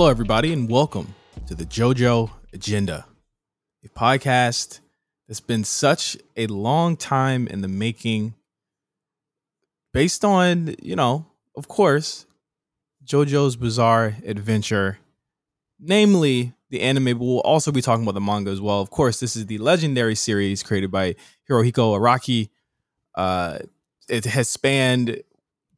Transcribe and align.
Hello, 0.00 0.08
everybody, 0.08 0.50
and 0.54 0.70
welcome 0.70 1.14
to 1.46 1.54
the 1.54 1.66
JoJo 1.66 2.30
Agenda, 2.54 3.04
a 3.84 3.88
podcast 3.90 4.80
that's 5.28 5.40
been 5.40 5.62
such 5.62 6.16
a 6.38 6.46
long 6.46 6.96
time 6.96 7.46
in 7.46 7.60
the 7.60 7.68
making, 7.68 8.34
based 9.92 10.24
on, 10.24 10.74
you 10.82 10.96
know, 10.96 11.26
of 11.54 11.68
course, 11.68 12.24
JoJo's 13.04 13.56
Bizarre 13.56 14.16
Adventure, 14.24 15.00
namely 15.78 16.54
the 16.70 16.80
anime, 16.80 17.18
but 17.18 17.24
we'll 17.26 17.40
also 17.40 17.70
be 17.70 17.82
talking 17.82 18.04
about 18.04 18.14
the 18.14 18.22
manga 18.22 18.50
as 18.50 18.58
well. 18.62 18.80
Of 18.80 18.88
course, 18.88 19.20
this 19.20 19.36
is 19.36 19.44
the 19.44 19.58
legendary 19.58 20.14
series 20.14 20.62
created 20.62 20.90
by 20.90 21.14
Hirohiko 21.46 22.00
Araki. 22.00 22.48
Uh, 23.14 23.58
it 24.08 24.24
has 24.24 24.48
spanned 24.48 25.20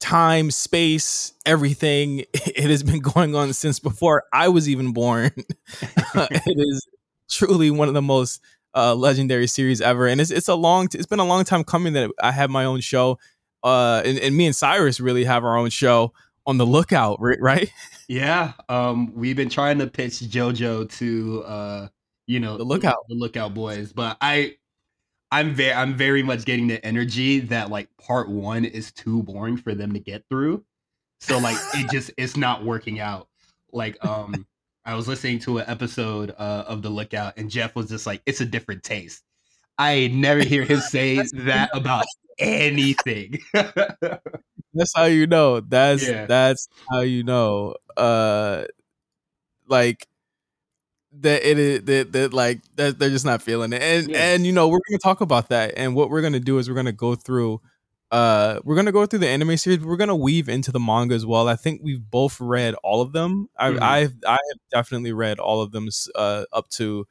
time, 0.02 0.50
space, 0.50 1.32
everything. 1.46 2.24
It 2.54 2.68
has 2.70 2.82
been 2.82 3.00
going 3.00 3.34
on 3.34 3.52
since 3.54 3.78
before 3.78 4.24
I 4.32 4.48
was 4.48 4.68
even 4.68 4.92
born. 4.92 5.30
it 6.14 6.58
is 6.58 6.86
truly 7.30 7.70
one 7.70 7.88
of 7.88 7.94
the 7.94 8.02
most 8.02 8.42
uh, 8.74 8.94
legendary 8.94 9.46
series 9.46 9.80
ever, 9.80 10.06
and 10.06 10.20
it's 10.20 10.30
it's 10.30 10.48
a 10.48 10.54
long 10.54 10.88
it's 10.92 11.06
been 11.06 11.18
a 11.18 11.24
long 11.24 11.44
time 11.44 11.64
coming 11.64 11.94
that 11.94 12.10
I 12.22 12.32
have 12.32 12.50
my 12.50 12.64
own 12.64 12.80
show. 12.80 13.18
Uh, 13.64 14.02
and, 14.04 14.18
and 14.18 14.36
me 14.36 14.46
and 14.46 14.56
Cyrus 14.56 15.00
really 15.00 15.24
have 15.24 15.44
our 15.44 15.56
own 15.56 15.70
show 15.70 16.12
on 16.46 16.58
the 16.58 16.66
lookout, 16.66 17.18
right? 17.20 17.72
Yeah, 18.08 18.52
um, 18.68 19.14
we've 19.14 19.36
been 19.36 19.48
trying 19.48 19.78
to 19.78 19.86
pitch 19.86 20.14
JoJo 20.20 20.90
to 20.98 21.42
uh, 21.44 21.88
you 22.26 22.40
know 22.40 22.58
the 22.58 22.64
lookout, 22.64 22.96
the 23.08 23.14
lookout 23.14 23.54
boys, 23.54 23.94
but 23.94 24.18
I 24.20 24.56
I'm 25.32 25.54
very 25.54 25.72
I'm 25.72 25.96
very 25.96 26.22
much 26.22 26.44
getting 26.44 26.68
the 26.68 26.84
energy 26.84 27.40
that 27.40 27.70
like 27.70 27.88
part 27.96 28.28
one 28.28 28.66
is 28.66 28.92
too 28.92 29.22
boring 29.22 29.56
for 29.56 29.74
them 29.74 29.94
to 29.94 29.98
get 29.98 30.24
through. 30.28 30.62
So 31.20 31.38
like 31.38 31.56
it 31.74 31.90
just 31.90 32.12
it's 32.18 32.36
not 32.36 32.64
working 32.64 33.00
out. 33.00 33.28
Like 33.72 33.96
um 34.04 34.46
I 34.84 34.94
was 34.94 35.08
listening 35.08 35.38
to 35.40 35.58
an 35.58 35.64
episode 35.68 36.34
uh, 36.38 36.64
of 36.66 36.82
The 36.82 36.90
Lookout 36.90 37.34
and 37.38 37.48
Jeff 37.48 37.74
was 37.74 37.88
just 37.88 38.04
like, 38.04 38.20
it's 38.26 38.40
a 38.40 38.44
different 38.44 38.82
taste. 38.82 39.22
I 39.78 40.08
never 40.08 40.42
hear 40.42 40.64
him 40.64 40.80
say 40.80 41.22
that 41.32 41.70
about 41.72 42.04
anything. 42.38 43.38
that's 43.54 44.92
how 44.94 45.04
you 45.04 45.26
know. 45.26 45.60
That's 45.60 46.06
yeah. 46.06 46.26
that's 46.26 46.68
how 46.90 47.00
you 47.00 47.24
know. 47.24 47.76
Uh 47.96 48.64
like 49.66 50.06
that 51.20 51.48
it 51.48 51.58
is 51.58 51.82
that, 51.84 52.12
that 52.12 52.32
like 52.32 52.60
that 52.76 52.98
they're 52.98 53.10
just 53.10 53.24
not 53.24 53.42
feeling 53.42 53.72
it. 53.72 53.82
And 53.82 54.08
yeah. 54.08 54.34
and 54.34 54.46
you 54.46 54.52
know 54.52 54.68
we're 54.68 54.80
gonna 54.88 54.98
talk 54.98 55.20
about 55.20 55.48
that. 55.50 55.74
And 55.76 55.94
what 55.94 56.10
we're 56.10 56.22
gonna 56.22 56.40
do 56.40 56.58
is 56.58 56.68
we're 56.68 56.76
gonna 56.76 56.92
go 56.92 57.14
through 57.14 57.60
uh 58.10 58.60
we're 58.64 58.76
gonna 58.76 58.92
go 58.92 59.06
through 59.06 59.20
the 59.20 59.28
anime 59.28 59.56
series 59.56 59.80
we're 59.80 59.96
gonna 59.96 60.16
weave 60.16 60.48
into 60.48 60.72
the 60.72 60.80
manga 60.80 61.14
as 61.14 61.26
well. 61.26 61.48
I 61.48 61.56
think 61.56 61.80
we've 61.82 62.02
both 62.02 62.40
read 62.40 62.74
all 62.82 63.00
of 63.00 63.12
them. 63.12 63.48
Mm-hmm. 63.60 63.82
i 63.82 63.98
i've 63.98 64.14
i 64.26 64.32
have 64.32 64.58
definitely 64.70 65.12
read 65.12 65.38
all 65.38 65.60
of 65.60 65.72
them 65.72 65.88
uh 66.14 66.44
up 66.52 66.68
to 66.70 67.06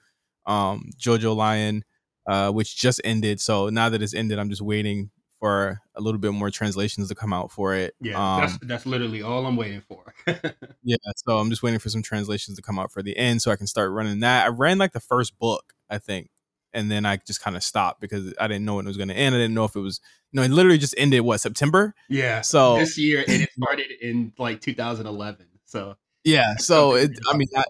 um 0.45 0.89
JoJolion 0.97 1.81
uh 2.27 2.51
which 2.51 2.75
just 2.75 3.01
ended. 3.03 3.39
So 3.39 3.69
now 3.69 3.89
that 3.89 4.01
it's 4.01 4.13
ended 4.13 4.39
i'm 4.39 4.49
just 4.49 4.61
waiting 4.61 5.11
for 5.41 5.81
a 5.95 6.01
little 6.01 6.19
bit 6.19 6.33
more 6.33 6.51
translations 6.51 7.09
to 7.09 7.15
come 7.15 7.33
out 7.33 7.51
for 7.51 7.73
it. 7.73 7.95
Yeah, 7.99 8.13
um, 8.13 8.41
that's 8.41 8.57
that's 8.61 8.85
literally 8.85 9.23
all 9.23 9.47
I'm 9.47 9.57
waiting 9.57 9.81
for. 9.81 10.13
yeah, 10.83 10.97
so 11.15 11.39
I'm 11.39 11.49
just 11.49 11.63
waiting 11.63 11.79
for 11.79 11.89
some 11.89 12.03
translations 12.03 12.57
to 12.57 12.61
come 12.61 12.77
out 12.77 12.91
for 12.91 13.01
the 13.01 13.17
end 13.17 13.41
so 13.41 13.49
I 13.51 13.55
can 13.55 13.65
start 13.65 13.91
running 13.91 14.19
that. 14.19 14.45
I 14.45 14.49
ran 14.49 14.77
like 14.77 14.93
the 14.93 14.99
first 14.99 15.37
book, 15.39 15.73
I 15.89 15.97
think, 15.97 16.29
and 16.73 16.91
then 16.91 17.07
I 17.07 17.17
just 17.17 17.41
kind 17.41 17.55
of 17.57 17.63
stopped 17.63 17.99
because 17.99 18.35
I 18.39 18.47
didn't 18.47 18.65
know 18.65 18.75
when 18.75 18.85
it 18.85 18.89
was 18.89 18.97
going 18.97 19.09
to 19.09 19.17
end. 19.17 19.33
I 19.33 19.39
didn't 19.39 19.55
know 19.55 19.65
if 19.65 19.75
it 19.75 19.79
was, 19.79 19.99
you 20.31 20.37
know, 20.37 20.43
it 20.43 20.51
literally 20.51 20.77
just 20.77 20.93
ended 20.95 21.21
what 21.21 21.39
September. 21.39 21.95
Yeah. 22.07 22.41
So 22.41 22.77
this 22.77 22.99
year, 22.99 23.25
and 23.27 23.41
it 23.41 23.49
started 23.57 23.91
in 23.99 24.33
like 24.37 24.61
2011. 24.61 25.47
So 25.65 25.95
yeah, 26.23 26.55
so 26.57 26.93
it, 26.93 27.11
I 27.27 27.35
mean, 27.35 27.47
I, 27.57 27.63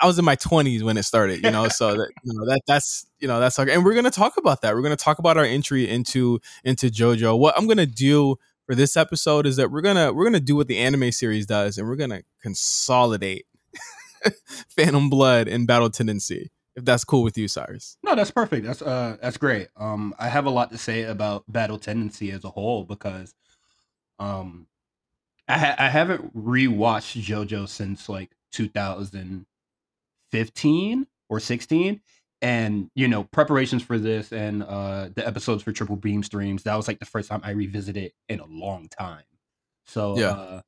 I 0.00 0.06
was 0.06 0.18
in 0.18 0.24
my 0.24 0.36
20s 0.36 0.82
when 0.82 0.96
it 0.96 1.02
started, 1.02 1.42
you 1.44 1.50
know, 1.50 1.68
so 1.68 1.94
that 1.96 2.10
you 2.24 2.32
know 2.32 2.46
that 2.46 2.60
that's 2.66 3.06
you 3.18 3.26
know 3.26 3.40
that's 3.40 3.58
okay. 3.58 3.72
And 3.72 3.84
we're 3.84 3.94
gonna 3.94 4.10
talk 4.10 4.36
about 4.36 4.62
that. 4.62 4.74
We're 4.74 4.82
gonna 4.82 4.96
talk 4.96 5.18
about 5.18 5.36
our 5.36 5.44
entry 5.44 5.88
into 5.88 6.40
into 6.64 6.88
JoJo. 6.88 7.38
What 7.38 7.58
I'm 7.58 7.66
gonna 7.66 7.86
do 7.86 8.36
for 8.66 8.74
this 8.74 8.96
episode 8.96 9.46
is 9.46 9.56
that 9.56 9.70
we're 9.70 9.80
gonna 9.80 10.12
we're 10.12 10.24
gonna 10.24 10.40
do 10.40 10.54
what 10.54 10.68
the 10.68 10.78
anime 10.78 11.10
series 11.10 11.46
does, 11.46 11.78
and 11.78 11.88
we're 11.88 11.96
gonna 11.96 12.22
consolidate 12.42 13.46
Phantom 14.68 15.10
Blood 15.10 15.48
and 15.48 15.66
Battle 15.66 15.90
Tendency. 15.90 16.50
If 16.76 16.84
that's 16.84 17.02
cool 17.02 17.24
with 17.24 17.36
you, 17.36 17.48
Cyrus. 17.48 17.96
No, 18.04 18.14
that's 18.14 18.30
perfect. 18.30 18.64
That's 18.64 18.82
uh 18.82 19.16
that's 19.20 19.36
great. 19.36 19.68
Um, 19.76 20.14
I 20.16 20.28
have 20.28 20.46
a 20.46 20.50
lot 20.50 20.70
to 20.70 20.78
say 20.78 21.02
about 21.02 21.44
Battle 21.48 21.78
Tendency 21.78 22.30
as 22.30 22.44
a 22.44 22.50
whole 22.50 22.84
because, 22.84 23.34
um, 24.20 24.68
I 25.48 25.58
ha- 25.58 25.76
I 25.76 25.88
haven't 25.88 26.36
rewatched 26.36 27.20
JoJo 27.20 27.68
since 27.68 28.08
like 28.08 28.30
2000 28.52 29.44
15 30.32 31.06
or 31.28 31.40
16 31.40 32.00
and 32.40 32.90
you 32.94 33.08
know 33.08 33.24
preparations 33.24 33.82
for 33.82 33.98
this 33.98 34.32
and 34.32 34.62
uh 34.62 35.08
the 35.14 35.26
episodes 35.26 35.62
for 35.62 35.72
triple 35.72 35.96
beam 35.96 36.22
streams 36.22 36.62
that 36.62 36.76
was 36.76 36.86
like 36.86 37.00
the 37.00 37.06
first 37.06 37.28
time 37.28 37.40
i 37.42 37.50
revisited 37.50 38.12
in 38.28 38.40
a 38.40 38.46
long 38.46 38.88
time. 38.88 39.24
So 39.86 40.18
yeah. 40.18 40.30
uh, 40.30 40.60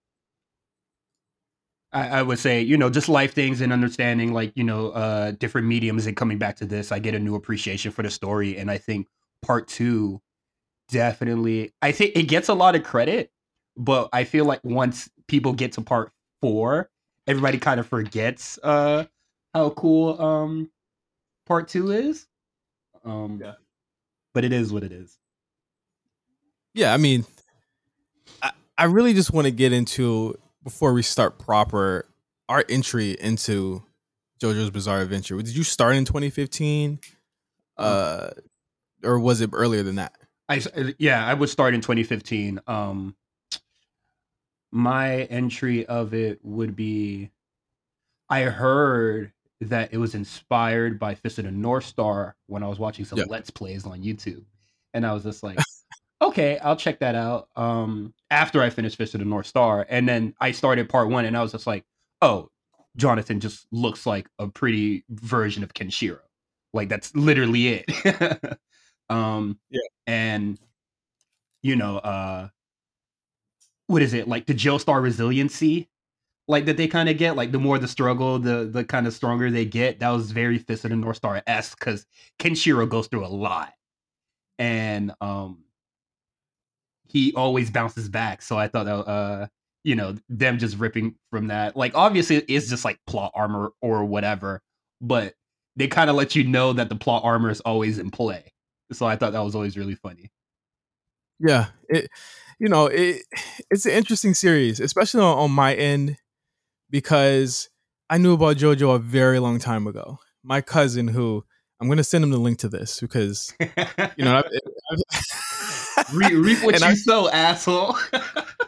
I, 1.93 2.09
I 2.09 2.23
would 2.23 2.39
say 2.39 2.61
you 2.61 2.77
know 2.77 2.91
just 2.91 3.09
life 3.09 3.35
things 3.35 3.61
and 3.61 3.73
understanding 3.73 4.33
like 4.33 4.53
you 4.55 4.65
know 4.65 4.91
uh 4.91 5.33
different 5.33 5.67
mediums 5.67 6.07
and 6.07 6.17
coming 6.17 6.39
back 6.39 6.57
to 6.57 6.67
this 6.67 6.93
i 6.93 6.99
get 6.99 7.15
a 7.15 7.19
new 7.19 7.35
appreciation 7.35 7.91
for 7.91 8.03
the 8.03 8.11
story 8.11 8.57
and 8.57 8.71
i 8.71 8.79
think 8.79 9.09
part 9.43 9.69
two 9.69 10.21
definitely 10.89 11.73
i 11.83 11.93
think 11.93 12.17
it 12.17 12.25
gets 12.25 12.49
a 12.49 12.55
lot 12.55 12.75
of 12.75 12.83
credit 12.83 13.31
but 13.77 14.09
i 14.13 14.25
feel 14.25 14.45
like 14.45 14.61
once 14.63 15.09
people 15.29 15.53
get 15.53 15.73
to 15.73 15.81
part 15.81 16.13
four 16.41 16.89
everybody 17.27 17.59
kind 17.59 17.81
of 17.81 17.87
forgets 17.87 18.59
uh 18.63 19.05
how 19.55 19.71
cool 19.71 20.21
um 20.21 20.71
part 21.47 21.69
two 21.69 21.91
is. 21.91 22.27
Um, 23.05 23.41
yeah. 23.43 23.55
but 24.35 24.45
it 24.45 24.53
is 24.53 24.73
what 24.73 24.83
it 24.83 24.93
is. 24.93 25.19
Yeah, 26.75 26.93
I 26.93 26.99
mean, 26.99 27.25
I, 28.43 28.53
I 28.77 28.85
really 28.85 29.15
just 29.15 29.33
want 29.33 29.47
to 29.47 29.51
get 29.51 29.73
into 29.73 30.39
before 30.63 30.93
we 30.93 31.03
start 31.03 31.39
proper 31.39 32.07
our 32.49 32.65
entry 32.69 33.17
into 33.19 33.83
JoJo's 34.41 34.71
Bizarre 34.71 35.01
Adventure. 35.01 35.37
Did 35.37 35.57
you 35.57 35.65
start 35.65 35.97
in 35.97 36.05
2015, 36.05 37.01
um, 37.79 37.87
uh, 37.87 38.31
or 39.03 39.19
was 39.19 39.41
it 39.41 39.51
earlier 39.53 39.83
than 39.83 39.97
that? 39.97 40.15
I 40.49 40.63
yeah, 40.99 41.25
I 41.25 41.35
would 41.35 41.49
start 41.49 41.75
in 41.75 41.81
2015. 41.81 42.61
Um, 42.67 43.15
my 44.73 45.23
entry 45.23 45.87
of 45.87 46.13
it 46.13 46.41
would 46.43 46.77
be, 46.77 47.31
I 48.29 48.43
heard 48.43 49.33
that 49.61 49.93
it 49.93 49.99
was 49.99 50.15
inspired 50.15 50.99
by 50.99 51.15
Fist 51.15 51.39
of 51.39 51.45
the 51.45 51.51
North 51.51 51.85
Star 51.85 52.35
when 52.47 52.63
I 52.63 52.69
was 52.69 52.79
watching 52.79 53.05
some 53.05 53.19
Let's 53.29 53.51
Plays 53.51 53.87
on 53.87 54.03
YouTube. 54.03 54.45
And 54.95 55.07
I 55.07 55.13
was 55.13 55.23
just 55.23 55.43
like, 55.43 55.59
okay, 56.23 56.59
I'll 56.59 56.77
check 56.77 57.01
that 57.01 57.15
out. 57.15 57.49
Um, 57.57 58.15
after 58.31 58.63
I 58.63 58.71
finished 58.71 58.97
Fist 58.97 59.15
of 59.15 59.21
the 59.21 59.27
North 59.27 59.47
Star. 59.47 59.87
And 59.89 60.09
then 60.09 60.35
I 60.41 60.53
started 60.53 60.89
part 60.89 61.11
one 61.11 61.25
and 61.27 61.37
I 61.37 61.43
was 61.43 61.53
just 61.53 61.67
like, 61.67 61.85
oh, 62.23 62.49
Jonathan 62.97 63.39
just 63.39 63.67
looks 63.71 64.07
like 64.07 64.29
a 64.39 64.49
pretty 64.49 65.05
version 65.11 65.63
of 65.63 65.75
Kenshiro. 65.75 66.21
Like 66.73 66.89
that's 66.89 67.15
literally 67.15 67.69
it. 67.69 68.59
um, 69.11 69.59
yeah. 69.71 69.81
and 70.07 70.59
you 71.63 71.77
know, 71.77 71.99
uh 71.99 72.49
what 73.89 74.03
is 74.03 74.15
it? 74.15 74.29
Like 74.29 74.47
the 74.47 74.55
Joestar 74.55 75.03
resiliency 75.03 75.89
like 76.51 76.67
that 76.67 76.77
they 76.77 76.89
kind 76.89 77.09
of 77.09 77.17
get 77.17 77.37
like 77.37 77.53
the 77.53 77.59
more 77.59 77.79
the 77.79 77.89
struggle 77.89 78.39
the 78.39 78.69
the 78.71 78.85
kind 78.85 79.07
of 79.07 79.15
stronger 79.15 79.51
they 79.51 79.65
get 79.65 80.01
that 80.01 80.11
was 80.11 80.33
very 80.33 80.59
fist 80.59 80.85
of 80.85 80.91
the 80.91 80.97
north 80.97 81.17
star 81.17 81.41
s 81.47 81.75
because 81.75 82.07
kenshiro 82.39 82.89
goes 82.89 83.07
through 83.07 83.25
a 83.25 83.29
lot. 83.29 83.73
And 84.59 85.13
um 85.21 85.65
he 87.07 87.33
always 87.35 87.71
bounces 87.71 88.09
back 88.09 88.43
so 88.43 88.59
i 88.59 88.69
thought 88.69 88.85
that 88.85 88.95
uh 89.11 89.47
you 89.85 89.95
know 89.95 90.15
them 90.29 90.59
just 90.59 90.77
ripping 90.77 91.15
from 91.31 91.47
that 91.47 91.77
like 91.77 91.95
obviously 91.95 92.37
it's 92.37 92.69
just 92.69 92.85
like 92.85 92.99
plot 93.07 93.33
armor 93.35 93.73
or 93.81 94.05
whatever 94.05 94.61
but 95.01 95.35
they 95.77 95.89
kind 95.89 96.11
of 96.11 96.17
let 96.17 96.37
you 96.37 96.45
know 96.45 96.73
that 96.73 96.89
the 96.89 96.95
plot 96.97 97.25
armor 97.25 97.51
is 97.51 97.61
always 97.61 97.99
in 97.99 98.11
play 98.11 98.53
so 98.93 99.07
i 99.07 99.17
thought 99.17 99.33
that 99.33 99.45
was 99.45 99.55
always 99.55 99.77
really 99.77 99.95
funny. 99.95 100.31
Yeah 101.39 101.67
it 101.89 102.11
you 102.59 102.69
know 102.69 102.87
it 102.87 103.23
it's 103.71 103.87
an 103.87 103.93
interesting 103.93 104.35
series 104.35 104.79
especially 104.79 105.23
on, 105.23 105.39
on 105.39 105.51
my 105.51 105.75
end 105.75 106.19
because 106.91 107.69
I 108.09 108.19
knew 108.19 108.35
about 108.35 108.57
JoJo 108.57 108.97
a 108.97 108.99
very 108.99 109.39
long 109.39 109.59
time 109.59 109.87
ago. 109.87 110.19
My 110.43 110.61
cousin, 110.61 111.09
who 111.09 111.45
I'm 111.81 111.89
going 111.89 111.99
to 111.99 112.05
send 112.05 112.25
him 112.25 112.31
the 112.31 112.39
link 112.39 112.59
to 112.59 112.69
this 112.69 113.01
because, 113.01 113.55
you 114.17 114.25
know, 114.25 114.43
read, 116.13 116.33
read 116.33 116.59
what 116.63 116.81
you 116.81 116.87
I, 116.87 116.95
sow, 116.95 117.29
asshole. 117.31 117.97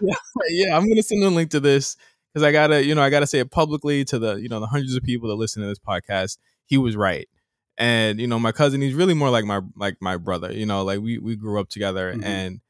yeah, 0.00 0.14
yeah, 0.48 0.76
I'm 0.76 0.84
going 0.84 0.96
to 0.96 1.02
send 1.02 1.22
him 1.22 1.32
a 1.32 1.36
link 1.36 1.50
to 1.50 1.60
this 1.60 1.96
because 2.32 2.46
I 2.46 2.52
gotta, 2.52 2.84
you 2.84 2.94
know, 2.94 3.02
I 3.02 3.10
gotta 3.10 3.26
say 3.26 3.40
it 3.40 3.50
publicly 3.50 4.04
to 4.06 4.18
the, 4.18 4.36
you 4.36 4.48
know, 4.48 4.60
the 4.60 4.66
hundreds 4.66 4.94
of 4.94 5.02
people 5.02 5.28
that 5.28 5.34
listen 5.34 5.62
to 5.62 5.68
this 5.68 5.78
podcast. 5.78 6.38
He 6.64 6.78
was 6.78 6.96
right, 6.96 7.28
and 7.76 8.20
you 8.20 8.26
know, 8.26 8.38
my 8.38 8.52
cousin, 8.52 8.80
he's 8.80 8.94
really 8.94 9.14
more 9.14 9.30
like 9.30 9.44
my 9.44 9.60
like 9.76 9.96
my 10.00 10.16
brother. 10.16 10.52
You 10.52 10.64
know, 10.64 10.84
like 10.84 11.00
we 11.00 11.18
we 11.18 11.36
grew 11.36 11.60
up 11.60 11.68
together, 11.68 12.12
mm-hmm. 12.12 12.24
and 12.24 12.60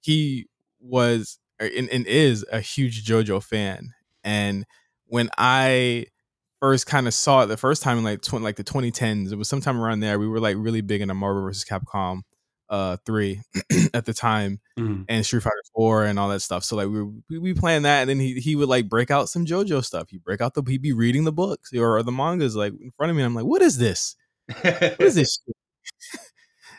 he 0.00 0.46
was 0.80 1.38
and, 1.60 1.88
and 1.90 2.06
is 2.06 2.44
a 2.50 2.60
huge 2.60 3.04
JoJo 3.04 3.42
fan, 3.42 3.94
and 4.24 4.64
when 5.14 5.30
I 5.38 6.06
first 6.58 6.88
kind 6.88 7.06
of 7.06 7.14
saw 7.14 7.42
it 7.42 7.46
the 7.46 7.56
first 7.56 7.84
time 7.84 7.98
in 7.98 8.02
like 8.02 8.20
tw- 8.20 8.40
like 8.40 8.56
the 8.56 8.64
2010s. 8.64 9.30
It 9.30 9.36
was 9.36 9.48
sometime 9.48 9.80
around 9.80 10.00
there. 10.00 10.18
We 10.18 10.26
were 10.26 10.40
like 10.40 10.56
really 10.58 10.80
big 10.80 11.02
into 11.02 11.14
Marvel 11.14 11.42
versus 11.42 11.64
Capcom 11.64 12.22
uh 12.68 12.96
3 13.06 13.40
at 13.94 14.06
the 14.06 14.12
time 14.12 14.58
mm-hmm. 14.76 15.02
and 15.08 15.24
Street 15.24 15.44
Fighter 15.44 15.62
4 15.76 16.06
and 16.06 16.18
all 16.18 16.30
that 16.30 16.40
stuff. 16.40 16.64
So 16.64 16.74
like 16.74 16.88
we 16.88 17.04
we, 17.30 17.38
we 17.38 17.54
playing 17.54 17.82
that 17.82 18.00
and 18.00 18.10
then 18.10 18.18
he 18.18 18.40
he 18.40 18.56
would 18.56 18.68
like 18.68 18.88
break 18.88 19.12
out 19.12 19.28
some 19.28 19.46
JoJo 19.46 19.84
stuff. 19.84 20.08
He 20.10 20.18
break 20.18 20.40
out 20.40 20.54
the 20.54 20.64
he'd 20.66 20.82
be 20.82 20.92
reading 20.92 21.22
the 21.22 21.32
books 21.32 21.72
or, 21.72 21.96
or 21.96 22.02
the 22.02 22.10
mangas 22.10 22.56
like 22.56 22.72
in 22.72 22.90
front 22.96 23.10
of 23.10 23.16
me 23.16 23.22
I'm 23.22 23.36
like, 23.36 23.44
"What 23.44 23.62
is 23.62 23.78
this? 23.78 24.16
what 24.62 25.00
is 25.00 25.14
this?" 25.14 25.38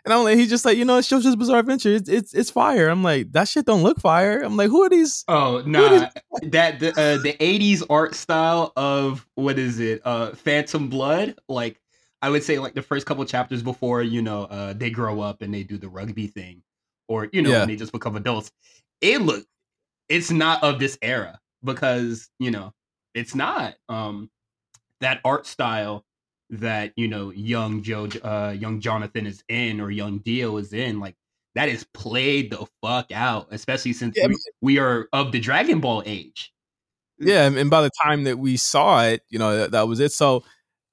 And 0.06 0.14
I'm 0.14 0.24
like, 0.24 0.38
he's 0.38 0.50
just 0.50 0.66
like, 0.66 0.78
you 0.78 0.86
know, 0.86 0.98
it's 0.98 1.10
JoJo's 1.10 1.36
Bizarre 1.36 1.60
Adventure. 1.60 1.90
It's 1.90 2.08
it's 2.08 2.34
it's 2.36 2.52
fire. 2.52 2.90
I'm 2.90 3.04
like, 3.04 3.32
that 3.32 3.48
shit 3.48 3.66
don't 3.66 3.82
look 3.82 4.00
fire. 4.00 4.42
I'm 4.42 4.56
like, 4.56 4.70
who 4.70 4.84
are 4.84 4.90
these? 4.90 5.26
Oh 5.28 5.64
no, 5.66 5.98
nah. 5.98 6.10
that 6.44 6.80
the 6.80 6.90
uh, 6.92 7.18
the 7.24 7.34
'80s 7.40 7.84
art 7.90 8.14
style 8.14 8.72
of 8.76 9.28
what 9.34 9.58
is 9.58 9.80
it? 9.80 10.02
Uh, 10.06 10.32
Phantom 10.32 10.90
Blood. 10.90 11.36
Like 11.50 11.82
I 12.22 12.30
would 12.30 12.44
say, 12.44 12.60
like 12.60 12.76
the 12.76 12.84
first 12.84 13.08
couple 13.08 13.26
chapters 13.26 13.64
before 13.64 14.04
you 14.04 14.22
know 14.22 14.44
uh, 14.44 14.74
they 14.74 14.92
grow 14.92 15.22
up 15.22 15.42
and 15.42 15.52
they 15.52 15.64
do 15.64 15.78
the 15.78 15.90
rugby 15.90 16.28
thing, 16.28 16.62
or 17.08 17.28
you 17.34 17.42
know 17.42 17.50
yeah. 17.50 17.60
when 17.60 17.70
they 17.70 17.76
just 17.76 17.92
become 17.92 18.16
adults. 18.16 18.52
It 19.02 19.22
look, 19.22 19.44
it's 20.08 20.30
not 20.30 20.64
of 20.64 20.78
this 20.78 21.00
era 21.02 21.40
because 21.64 22.30
you 22.38 22.52
know 22.52 22.74
it's 23.16 23.34
not. 23.34 23.74
Um, 23.90 24.30
that 25.02 25.20
art 25.26 25.46
style 25.46 26.06
that 26.50 26.94
you 26.96 27.08
know 27.08 27.32
young 27.32 27.82
Joe, 27.82 28.08
uh, 28.24 28.56
young 28.58 28.80
Jonathan 28.80 29.26
is 29.26 29.44
in, 29.50 29.80
or 29.80 29.92
young 29.92 30.20
Dio 30.20 30.58
is 30.58 30.74
in, 30.74 31.00
like 31.00 31.16
that 31.56 31.70
is 31.70 31.86
played 31.94 32.52
the 32.52 32.66
fuck 32.82 33.12
out, 33.12 33.48
especially 33.52 33.94
since 33.94 34.16
yeah, 34.18 34.28
we, 34.28 34.36
we, 34.62 34.80
are 34.80 35.08
of 35.14 35.32
the 35.32 35.40
Dragon 35.40 35.80
Ball 35.80 36.04
age. 36.06 36.54
Yeah, 37.18 37.46
and 37.46 37.70
by 37.70 37.82
the 37.82 37.92
time 38.04 38.26
that 38.26 38.38
we 38.38 38.58
saw 38.58 39.04
it, 39.04 39.22
you 39.30 39.40
know 39.40 39.58
that, 39.58 39.72
that 39.72 39.88
was 39.88 40.00
it. 40.00 40.12
So 40.12 40.44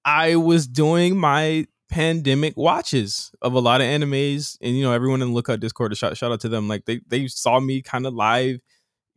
I 0.04 0.36
was 0.36 0.66
doing 0.66 1.16
my 1.16 1.66
pandemic 1.90 2.56
watches 2.56 3.30
of 3.42 3.52
a 3.52 3.58
lot 3.58 3.80
of 3.80 3.86
animes, 3.86 4.56
and 4.60 4.76
you 4.76 4.82
know 4.82 4.92
everyone 4.92 5.20
in 5.20 5.28
the 5.28 5.34
Lookout 5.34 5.60
Discord, 5.60 5.96
shout 5.96 6.16
shout 6.16 6.32
out 6.32 6.40
to 6.40 6.48
them. 6.48 6.68
Like 6.68 6.84
they 6.84 7.00
they 7.06 7.26
saw 7.26 7.60
me 7.60 7.82
kind 7.82 8.06
of 8.06 8.14
live 8.14 8.60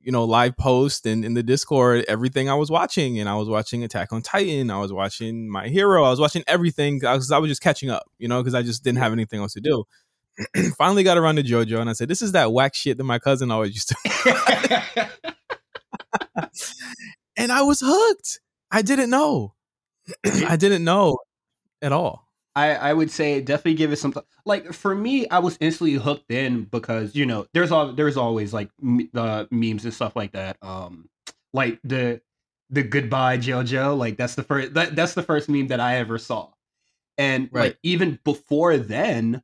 you 0.05 0.11
know, 0.11 0.23
live 0.23 0.55
post 0.55 1.07
and 1.07 1.25
in 1.25 1.33
the 1.33 1.41
Discord 1.41 2.05
everything 2.07 2.47
I 2.47 2.53
was 2.53 2.69
watching. 2.69 3.19
And 3.19 3.27
I 3.27 3.35
was 3.35 3.49
watching 3.49 3.83
Attack 3.83 4.13
on 4.13 4.21
Titan. 4.21 4.69
I 4.69 4.77
was 4.77 4.93
watching 4.93 5.49
My 5.49 5.67
Hero. 5.67 6.03
I 6.03 6.11
was 6.11 6.19
watching 6.19 6.43
everything 6.45 6.99
because 6.99 7.31
I 7.31 7.39
was 7.39 7.49
just 7.49 7.61
catching 7.61 7.89
up, 7.89 8.03
you 8.19 8.27
know, 8.27 8.39
because 8.39 8.53
I 8.53 8.61
just 8.61 8.83
didn't 8.83 8.99
have 8.99 9.13
anything 9.13 9.41
else 9.41 9.53
to 9.53 9.61
do. 9.61 9.83
Finally 10.77 11.03
got 11.03 11.17
around 11.17 11.37
to 11.37 11.43
JoJo 11.43 11.79
and 11.79 11.89
I 11.89 11.93
said, 11.93 12.07
This 12.07 12.21
is 12.21 12.33
that 12.33 12.53
whack 12.53 12.75
shit 12.75 12.97
that 12.97 13.03
my 13.03 13.17
cousin 13.17 13.49
always 13.49 13.73
used 13.73 13.89
to. 13.89 15.09
and 17.35 17.51
I 17.51 17.63
was 17.63 17.81
hooked. 17.83 18.39
I 18.71 18.83
didn't 18.83 19.09
know. 19.09 19.55
I 20.25 20.55
didn't 20.55 20.83
know 20.83 21.17
at 21.81 21.91
all. 21.91 22.24
I, 22.55 22.75
I 22.75 22.93
would 22.93 23.11
say 23.11 23.41
definitely 23.41 23.73
give 23.73 23.91
it 23.91 23.97
some 23.97 24.13
like 24.45 24.71
for 24.71 24.95
me 24.95 25.27
I 25.27 25.39
was 25.39 25.57
instantly 25.59 25.95
hooked 25.95 26.31
in 26.31 26.63
because 26.63 27.13
you 27.13 27.25
know 27.25 27.47
there's 27.53 27.71
all 27.71 27.91
there's 27.91 28.15
always 28.15 28.53
like 28.53 28.69
the 28.79 29.09
uh, 29.13 29.45
memes 29.51 29.83
and 29.83 29.93
stuff 29.93 30.15
like 30.15 30.31
that 30.31 30.57
um 30.61 31.09
like 31.53 31.79
the 31.83 32.21
the 32.69 32.83
goodbye 32.83 33.37
JoJo 33.37 33.97
like 33.97 34.17
that's 34.17 34.35
the 34.35 34.43
first 34.43 34.73
that, 34.73 34.95
that's 34.95 35.13
the 35.13 35.23
first 35.23 35.49
meme 35.49 35.67
that 35.67 35.79
I 35.79 35.97
ever 35.97 36.17
saw. 36.17 36.49
And 37.17 37.49
right. 37.51 37.63
like 37.63 37.79
even 37.83 38.19
before 38.23 38.77
then 38.77 39.41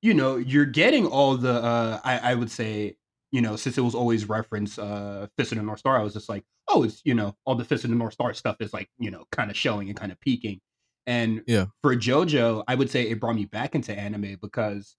you 0.00 0.14
know 0.14 0.36
you're 0.36 0.64
getting 0.66 1.06
all 1.06 1.36
the 1.36 1.52
uh 1.52 2.00
I, 2.02 2.32
I 2.32 2.34
would 2.34 2.50
say 2.50 2.96
you 3.30 3.42
know 3.42 3.56
since 3.56 3.76
it 3.76 3.82
was 3.82 3.94
always 3.94 4.28
reference 4.28 4.78
uh 4.78 5.26
Fist 5.36 5.52
of 5.52 5.58
the 5.58 5.64
North 5.64 5.80
Star 5.80 5.98
I 5.98 6.02
was 6.02 6.14
just 6.14 6.30
like 6.30 6.44
oh 6.68 6.84
it's 6.84 7.02
you 7.04 7.14
know 7.14 7.36
all 7.44 7.54
the 7.54 7.64
Fist 7.64 7.84
of 7.84 7.90
the 7.90 7.96
North 7.96 8.14
Star 8.14 8.32
stuff 8.32 8.56
is 8.60 8.72
like 8.72 8.88
you 8.98 9.10
know 9.10 9.24
kind 9.30 9.50
of 9.50 9.56
showing 9.56 9.88
and 9.88 9.96
kind 9.96 10.10
of 10.10 10.18
peaking 10.20 10.60
and 11.06 11.42
yeah. 11.46 11.66
for 11.82 11.96
JoJo, 11.96 12.64
I 12.68 12.74
would 12.74 12.90
say 12.90 13.02
it 13.02 13.20
brought 13.20 13.34
me 13.34 13.44
back 13.44 13.74
into 13.74 13.96
anime 13.96 14.38
because, 14.40 14.96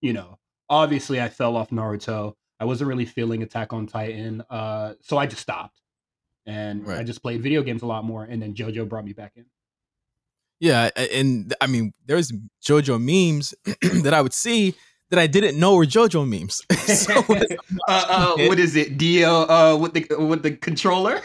you 0.00 0.12
know, 0.12 0.38
obviously 0.68 1.20
I 1.20 1.28
fell 1.28 1.56
off 1.56 1.70
Naruto. 1.70 2.34
I 2.60 2.64
wasn't 2.64 2.88
really 2.88 3.06
feeling 3.06 3.42
Attack 3.42 3.72
on 3.72 3.86
Titan. 3.86 4.42
Uh, 4.50 4.94
so 5.00 5.18
I 5.18 5.26
just 5.26 5.42
stopped. 5.42 5.80
And 6.46 6.86
right. 6.86 7.00
I 7.00 7.02
just 7.02 7.22
played 7.22 7.42
video 7.42 7.62
games 7.62 7.82
a 7.82 7.86
lot 7.86 8.04
more. 8.04 8.24
And 8.24 8.40
then 8.40 8.54
JoJo 8.54 8.88
brought 8.88 9.04
me 9.04 9.12
back 9.12 9.32
in. 9.36 9.46
Yeah. 10.60 10.90
And 10.96 11.54
I 11.60 11.66
mean, 11.66 11.92
there's 12.06 12.32
JoJo 12.64 13.00
memes 13.00 13.54
that 14.02 14.14
I 14.14 14.22
would 14.22 14.34
see 14.34 14.74
that 15.10 15.18
I 15.18 15.26
didn't 15.26 15.58
know 15.58 15.74
were 15.74 15.86
JoJo 15.86 16.28
memes. 16.28 16.62
so, 16.98 17.14
uh, 17.88 18.04
uh, 18.08 18.34
what 18.48 18.58
is 18.58 18.76
it? 18.76 18.98
Dio 18.98 19.42
uh, 19.48 19.76
with 19.76 19.94
the 19.94 20.06
with 20.18 20.42
the 20.42 20.52
controller? 20.52 21.20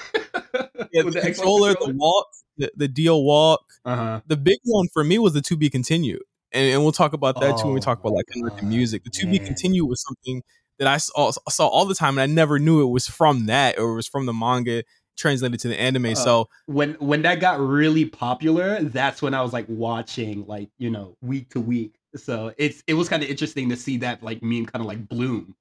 yeah, 0.94 1.04
the, 1.04 1.12
the 1.12 1.22
controller, 1.22 1.74
the 1.74 1.94
walk, 1.96 2.28
the, 2.62 2.72
the 2.76 2.88
Dio 2.88 3.18
walk. 3.18 3.64
Uh-huh. 3.86 4.22
The 4.28 4.38
big 4.38 4.60
one 4.64 4.88
for 4.94 5.04
me 5.04 5.20
was 5.20 5.34
the 5.34 5.42
to 5.42 5.58
be 5.58 5.70
continued, 5.70 6.22
and, 6.52 6.72
and 6.74 6.84
we'll 6.84 6.92
talk 6.92 7.14
about 7.14 7.40
that 7.42 7.56
oh, 7.56 7.58
too 7.58 7.66
when 7.66 7.74
we 7.76 7.82
talk 7.82 8.00
about 8.00 8.14
like 8.14 8.28
the 8.28 8.66
music. 8.66 9.04
The 9.04 9.10
to 9.10 9.28
be 9.28 9.40
continued 9.40 9.88
was 9.88 10.04
something 10.04 10.44
that 10.80 10.88
I 10.88 10.98
saw, 10.98 11.32
saw 11.50 11.68
all 11.68 11.86
the 11.86 11.96
time, 11.96 12.18
and 12.18 12.22
I 12.22 12.34
never 12.34 12.60
knew 12.60 12.82
it 12.82 12.92
was 12.92 13.08
from 13.08 13.46
that 13.48 13.78
or 13.78 13.92
it 13.92 13.96
was 13.96 14.08
from 14.08 14.26
the 14.26 14.34
manga 14.34 14.84
translated 15.18 15.60
to 15.62 15.68
the 15.68 15.80
anime. 15.80 16.08
Uh, 16.08 16.16
so 16.16 16.50
when 16.66 16.94
when 16.96 17.22
that 17.22 17.40
got 17.40 17.60
really 17.60 18.06
popular, 18.06 18.82
that's 18.82 19.22
when 19.22 19.34
I 19.34 19.42
was 19.42 19.54
like 19.54 19.66
watching 19.68 20.46
like 20.48 20.70
you 20.78 20.90
know 20.90 21.16
week 21.22 21.50
to 21.52 21.62
week. 21.62 21.96
So 22.16 22.54
it's 22.58 22.84
it 22.88 22.96
was 22.96 23.08
kind 23.08 23.24
of 23.24 23.30
interesting 23.30 23.70
to 23.70 23.76
see 23.76 23.98
that 23.98 24.24
like 24.24 24.42
meme 24.42 24.66
kind 24.66 24.82
of 24.82 24.88
like 24.88 25.08
bloom. 25.08 25.56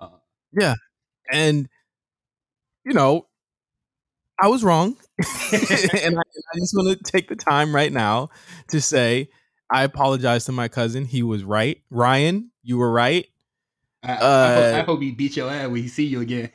Uh, 0.00 0.08
yeah, 0.52 0.74
and 1.30 1.68
you 2.84 2.92
know 2.92 3.26
I 4.42 4.48
was 4.48 4.64
wrong. 4.64 4.96
and 5.52 6.18
I, 6.18 6.22
I 6.22 6.58
just 6.58 6.74
want 6.76 6.98
to 6.98 7.12
take 7.12 7.28
the 7.28 7.36
time 7.36 7.74
right 7.74 7.92
now 7.92 8.30
to 8.68 8.80
say 8.80 9.28
I 9.70 9.84
apologize 9.84 10.46
to 10.46 10.52
my 10.52 10.66
cousin. 10.66 11.04
He 11.04 11.22
was 11.22 11.44
right. 11.44 11.80
Ryan, 11.90 12.50
you 12.64 12.76
were 12.76 12.90
right. 12.90 13.26
I, 14.04 14.14
uh, 14.14 14.16
I, 14.16 14.54
hope, 14.54 14.74
I 14.74 14.82
hope, 14.82 15.02
he 15.02 15.12
beat 15.12 15.36
your 15.36 15.48
ass 15.48 15.68
when 15.68 15.80
he 15.80 15.86
see 15.86 16.04
you 16.04 16.22
again. 16.22 16.50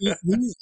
he, 0.00 0.12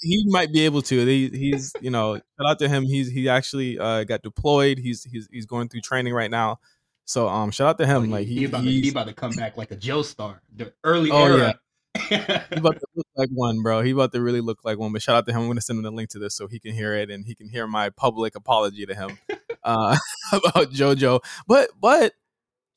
he, 0.02 0.24
might 0.28 0.52
be 0.52 0.66
able 0.66 0.82
to. 0.82 1.06
He, 1.06 1.30
he's, 1.30 1.72
you 1.80 1.90
know, 1.90 2.16
shout 2.16 2.50
out 2.50 2.58
to 2.58 2.68
him. 2.68 2.84
He's 2.84 3.10
he 3.10 3.30
actually 3.30 3.78
uh, 3.78 4.04
got 4.04 4.20
deployed. 4.20 4.76
He's 4.76 5.04
he's 5.04 5.26
he's 5.32 5.46
going 5.46 5.70
through 5.70 5.80
training 5.80 6.12
right 6.12 6.30
now. 6.30 6.60
So 7.06 7.28
um, 7.28 7.50
shout 7.50 7.68
out 7.68 7.78
to 7.78 7.86
him. 7.86 8.12
Oh, 8.12 8.16
like 8.16 8.26
he, 8.26 8.40
he 8.40 8.44
about, 8.44 8.64
to, 8.64 8.70
he 8.70 8.90
about 8.90 9.06
to 9.06 9.14
come 9.14 9.30
back 9.30 9.56
like 9.56 9.70
a 9.70 9.76
Joestar, 9.76 10.40
the 10.54 10.74
early 10.84 11.10
oh, 11.10 11.24
era. 11.24 11.58
He 11.98 12.14
about 12.56 12.78
to 12.78 12.86
look 12.94 13.06
like 13.16 13.28
one, 13.32 13.62
bro. 13.62 13.82
He 13.82 13.90
about 13.90 14.12
to 14.12 14.20
really 14.20 14.40
look 14.40 14.58
like 14.64 14.78
one. 14.78 14.92
But 14.92 15.02
shout 15.02 15.16
out 15.16 15.26
to 15.26 15.32
him. 15.32 15.42
I'm 15.42 15.48
gonna 15.48 15.60
send 15.60 15.78
him 15.78 15.82
the 15.84 15.90
link 15.90 16.10
to 16.10 16.18
this 16.18 16.34
so 16.34 16.46
he 16.46 16.58
can 16.58 16.72
hear 16.72 16.94
it 16.94 17.10
and 17.10 17.26
he 17.26 17.34
can 17.34 17.48
hear 17.48 17.66
my 17.66 17.90
public 17.90 18.34
apology 18.34 18.86
to 18.86 18.94
him 18.94 19.18
uh, 19.64 19.96
about 20.32 20.70
JoJo. 20.70 21.20
But 21.46 21.70
but 21.80 22.12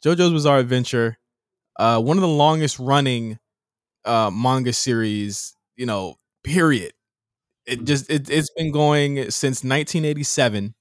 JoJo's 0.04 0.32
Bizarre 0.32 0.60
Adventure, 0.60 1.18
uh, 1.78 2.02
one 2.02 2.18
of 2.18 2.22
the 2.22 2.28
longest 2.28 2.80
running 2.80 3.40
uh, 4.06 4.32
manga 4.32 4.74
series, 4.74 5.54
you 5.76 5.86
know, 5.86 6.16
period. 6.44 6.94
It 7.66 7.84
just 7.86 8.10
it, 8.10 8.30
it's 8.30 8.50
been 8.56 8.72
going 8.72 9.30
since 9.32 9.64
1987. 9.64 10.74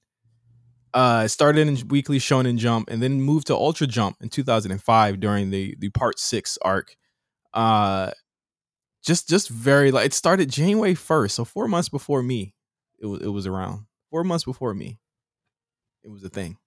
Uh, 0.91 1.23
it 1.25 1.29
started 1.29 1.67
in 1.67 1.87
Weekly 1.87 2.17
Shonen 2.17 2.57
Jump 2.57 2.89
and 2.89 3.01
then 3.01 3.21
moved 3.21 3.47
to 3.47 3.55
Ultra 3.55 3.85
Jump 3.85 4.17
in 4.21 4.29
2005 4.29 5.19
during 5.19 5.51
the 5.51 5.75
the 5.79 5.89
Part 5.89 6.17
Six 6.17 6.57
arc. 6.61 6.95
Uh, 7.53 8.11
just 9.09 9.27
just 9.27 9.49
very 9.49 9.89
like 9.89 10.05
it 10.05 10.13
started 10.13 10.51
January 10.51 10.93
first, 10.93 11.35
so 11.35 11.43
four 11.43 11.67
months 11.67 11.89
before 11.89 12.21
me, 12.21 12.53
it 12.99 13.07
was 13.07 13.21
it 13.21 13.29
was 13.29 13.47
around 13.47 13.87
four 14.11 14.23
months 14.23 14.45
before 14.45 14.75
me. 14.75 14.99
It 16.03 16.11
was 16.11 16.23
a 16.23 16.29
thing. 16.29 16.57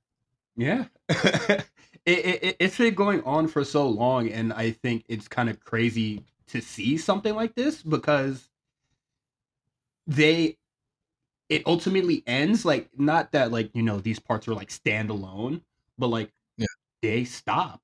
Yeah, 0.57 0.87
it, 1.09 1.65
it 2.05 2.57
it's 2.59 2.77
been 2.77 2.95
going 2.95 3.23
on 3.23 3.47
for 3.47 3.63
so 3.63 3.89
long, 3.89 4.29
and 4.29 4.53
I 4.53 4.73
think 4.73 5.05
it's 5.09 5.29
kind 5.29 5.49
of 5.49 5.61
crazy 5.61 6.25
to 6.49 6.61
see 6.61 6.99
something 6.99 7.33
like 7.37 7.55
this 7.55 7.81
because 7.81 8.49
they 10.09 10.59
it 11.49 11.63
ultimately 11.65 12.25
ends 12.27 12.65
like 12.65 12.89
not 12.99 13.31
that 13.33 13.53
like 13.53 13.71
you 13.73 13.85
know 13.85 14.01
these 14.01 14.19
parts 14.19 14.49
are 14.49 14.55
like 14.55 14.71
standalone, 14.71 15.61
but 15.97 16.09
like 16.09 16.33
yeah. 16.57 16.67
they 17.03 17.23
stop 17.23 17.81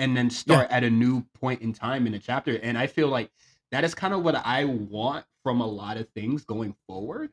and 0.00 0.16
then 0.16 0.30
start 0.30 0.68
yeah. 0.70 0.78
at 0.78 0.82
a 0.82 0.90
new 0.90 1.22
point 1.38 1.60
in 1.60 1.74
time 1.74 2.06
in 2.06 2.14
a 2.14 2.18
chapter. 2.18 2.58
And 2.62 2.76
I 2.78 2.86
feel 2.86 3.08
like 3.08 3.30
that 3.70 3.84
is 3.84 3.94
kind 3.94 4.14
of 4.14 4.22
what 4.22 4.34
I 4.34 4.64
want 4.64 5.26
from 5.42 5.60
a 5.60 5.66
lot 5.66 5.98
of 5.98 6.08
things 6.08 6.44
going 6.44 6.74
forward. 6.86 7.30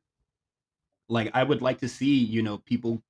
Like 1.08 1.32
I 1.34 1.44
would 1.44 1.62
like 1.62 1.80
to 1.80 1.88
see, 1.88 2.18
you 2.18 2.44
know, 2.44 2.58
people, 2.58 3.02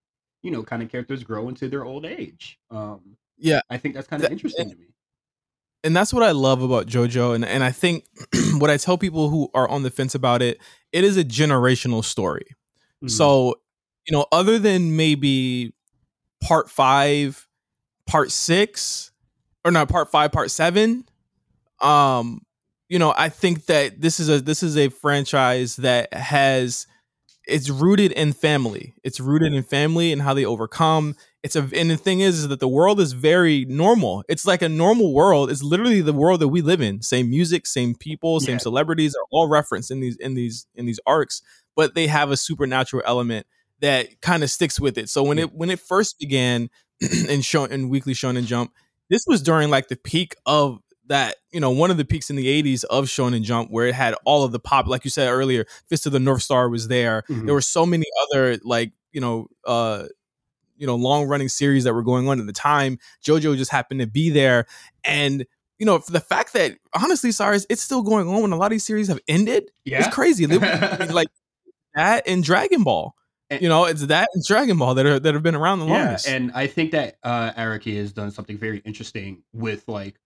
you 0.43 0.51
know, 0.51 0.61
kind 0.61 0.83
of 0.83 0.89
characters 0.89 1.23
grow 1.23 1.49
into 1.49 1.67
their 1.67 1.83
old 1.83 2.05
age. 2.05 2.59
Um 2.69 3.17
yeah. 3.37 3.61
I 3.69 3.77
think 3.77 3.95
that's 3.95 4.07
kind 4.07 4.23
of 4.23 4.31
interesting 4.31 4.69
to 4.69 4.75
me. 4.75 4.85
And 5.83 5.95
that's 5.95 6.13
what 6.13 6.23
I 6.23 6.31
love 6.31 6.61
about 6.61 6.85
JoJo. 6.85 7.33
And 7.33 7.43
and 7.43 7.63
I 7.63 7.71
think 7.71 8.05
what 8.59 8.69
I 8.69 8.77
tell 8.77 8.97
people 8.97 9.29
who 9.29 9.49
are 9.55 9.67
on 9.67 9.81
the 9.81 9.89
fence 9.89 10.13
about 10.13 10.43
it, 10.43 10.59
it 10.91 11.03
is 11.03 11.17
a 11.17 11.23
generational 11.23 12.03
story. 12.03 12.45
Mm-hmm. 12.97 13.07
So, 13.07 13.55
you 14.07 14.15
know, 14.15 14.27
other 14.31 14.59
than 14.59 14.95
maybe 14.95 15.73
part 16.41 16.69
five, 16.69 17.47
part 18.05 18.31
six, 18.31 19.11
or 19.67 19.71
not 19.71 19.89
part 19.89 20.09
five, 20.09 20.31
part 20.31 20.50
seven. 20.50 21.03
Um, 21.81 22.41
you 22.88 23.00
know, 23.00 23.13
I 23.15 23.27
think 23.27 23.65
that 23.65 24.00
this 24.00 24.17
is 24.17 24.29
a 24.29 24.39
this 24.39 24.63
is 24.63 24.77
a 24.77 24.88
franchise 24.88 25.75
that 25.75 26.13
has 26.13 26.88
it's 27.45 27.69
rooted 27.69 28.13
in 28.13 28.31
family. 28.31 28.93
It's 29.03 29.19
rooted 29.19 29.53
in 29.53 29.63
family 29.63 30.13
and 30.13 30.21
how 30.21 30.33
they 30.33 30.45
overcome. 30.45 31.15
It's 31.43 31.57
a 31.57 31.67
and 31.75 31.89
the 31.89 31.97
thing 31.97 32.21
is, 32.21 32.39
is 32.39 32.47
that 32.47 32.62
the 32.62 32.67
world 32.67 33.01
is 33.01 33.12
very 33.12 33.65
normal. 33.65 34.24
It's 34.29 34.47
like 34.47 34.62
a 34.62 34.69
normal 34.69 35.13
world. 35.13 35.51
It's 35.51 35.63
literally 35.63 36.00
the 36.00 36.13
world 36.13 36.39
that 36.39 36.47
we 36.47 36.62
live 36.62 36.79
in. 36.79 37.01
Same 37.01 37.29
music, 37.29 37.67
same 37.67 37.93
people, 37.93 38.39
same 38.39 38.53
yeah. 38.53 38.59
celebrities 38.59 39.15
are 39.15 39.25
all 39.31 39.50
referenced 39.50 39.91
in 39.91 40.00
these 40.00 40.15
in 40.15 40.36
these 40.36 40.65
in 40.75 40.86
these 40.86 41.00
arcs, 41.05 41.41
but 41.75 41.93
they 41.93 42.07
have 42.07 42.31
a 42.31 42.38
supernatural 42.38 43.03
element 43.05 43.45
that 43.81 44.21
kind 44.21 44.43
of 44.43 44.50
sticks 44.50 44.79
with 44.79 44.97
it. 44.97 45.09
So 45.09 45.24
when 45.24 45.38
it 45.38 45.53
when 45.53 45.69
it 45.69 45.81
first 45.81 46.19
began 46.19 46.69
in 47.27 47.41
show 47.41 47.65
in 47.65 47.89
Weekly 47.89 48.13
Shonen 48.13 48.45
Jump, 48.45 48.71
this 49.09 49.25
was 49.27 49.41
during 49.41 49.69
like 49.69 49.87
the 49.87 49.95
peak 49.95 50.35
of 50.45 50.79
that 51.07 51.35
you 51.51 51.59
know 51.59 51.71
one 51.71 51.91
of 51.91 51.97
the 51.97 52.05
peaks 52.05 52.29
in 52.29 52.35
the 52.35 52.63
80s 52.63 52.83
of 52.85 53.05
Shonen 53.05 53.41
Jump 53.41 53.71
where 53.71 53.87
it 53.87 53.95
had 53.95 54.15
all 54.25 54.43
of 54.43 54.51
the 54.51 54.59
pop 54.59 54.87
like 54.87 55.03
you 55.03 55.09
said 55.09 55.29
earlier 55.29 55.65
Fist 55.87 56.05
of 56.05 56.11
the 56.11 56.19
North 56.19 56.43
Star 56.43 56.69
was 56.69 56.87
there. 56.87 57.23
Mm-hmm. 57.23 57.45
there 57.45 57.55
were 57.55 57.61
so 57.61 57.85
many 57.85 58.05
other 58.23 58.57
like 58.63 58.91
you 59.11 59.21
know 59.21 59.47
uh 59.65 60.05
you 60.75 60.85
know 60.85 60.95
long 60.95 61.27
running 61.27 61.49
series 61.49 61.85
that 61.85 61.93
were 61.93 62.03
going 62.03 62.27
on 62.27 62.39
at 62.39 62.45
the 62.45 62.53
time. 62.53 62.99
JoJo 63.25 63.57
just 63.57 63.71
happened 63.71 64.01
to 64.01 64.07
be 64.07 64.29
there. 64.29 64.65
And 65.03 65.45
you 65.79 65.85
know 65.85 65.99
for 65.99 66.11
the 66.11 66.19
fact 66.19 66.53
that 66.53 66.77
honestly 66.93 67.31
sorry 67.31 67.59
it's 67.69 67.83
still 67.83 68.01
going 68.01 68.27
on 68.27 68.41
when 68.41 68.51
a 68.51 68.57
lot 68.57 68.67
of 68.67 68.71
these 68.71 68.85
series 68.85 69.07
have 69.07 69.19
ended 69.27 69.69
yeah. 69.85 69.99
it's 69.99 70.13
crazy 70.13 70.47
like 70.47 71.27
that 71.93 72.27
and 72.27 72.43
Dragon 72.43 72.83
Ball 72.83 73.15
and, 73.50 73.62
you 73.62 73.70
know, 73.70 73.86
it's 73.86 74.06
that 74.08 74.30
and 74.34 74.44
Dragon 74.44 74.77
Ball 74.77 74.96
that 74.96 75.06
are 75.06 75.20
that 75.20 75.34
have 75.34 75.44
been 75.44 75.56
around 75.56 75.80
the 75.80 75.86
yeah, 75.86 76.04
longest. 76.04 76.27
And 76.27 76.51
I 76.54 76.68
think 76.68 76.92
that 76.92 77.18
uh 77.24 77.51
Araki 77.54 77.98
has 77.98 78.12
done 78.12 78.32
something 78.32 78.58
very 78.58 78.80
interesting 78.80 79.44
with 79.54 79.88
like 79.88 80.20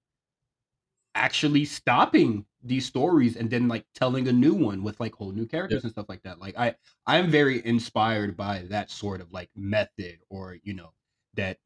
actually 1.14 1.66
stopping 1.66 2.46
these 2.64 2.86
stories 2.86 3.36
and 3.36 3.50
then 3.50 3.68
like 3.68 3.86
telling 3.96 4.28
a 4.28 4.32
new 4.32 4.54
one 4.54 4.82
with 4.84 5.00
like 5.00 5.14
whole 5.14 5.32
new 5.32 5.46
characters 5.46 5.82
yeah. 5.82 5.88
and 5.88 5.92
stuff 5.92 6.10
like 6.10 6.24
that. 6.24 6.40
Like 6.40 6.58
I 6.58 6.76
I'm 7.06 7.30
very 7.30 7.66
inspired 7.66 8.36
by 8.36 8.66
that 8.70 8.90
sort 8.90 9.22
of 9.22 9.32
like 9.32 9.50
method 9.56 10.20
or 10.30 10.58
you 10.64 10.74
know 10.74 10.92
that 11.36 11.58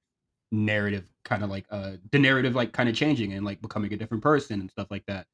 narrative 0.51 1.05
kind 1.23 1.43
of 1.43 1.49
like 1.49 1.65
uh 1.71 1.93
the 2.11 2.19
narrative 2.19 2.55
like 2.55 2.71
kind 2.71 2.89
of 2.89 2.95
changing 2.95 3.33
and 3.33 3.45
like 3.45 3.61
becoming 3.61 3.93
a 3.93 3.97
different 3.97 4.23
person 4.23 4.59
and 4.59 4.69
stuff 4.69 4.87
like 4.91 5.05
that. 5.05 5.27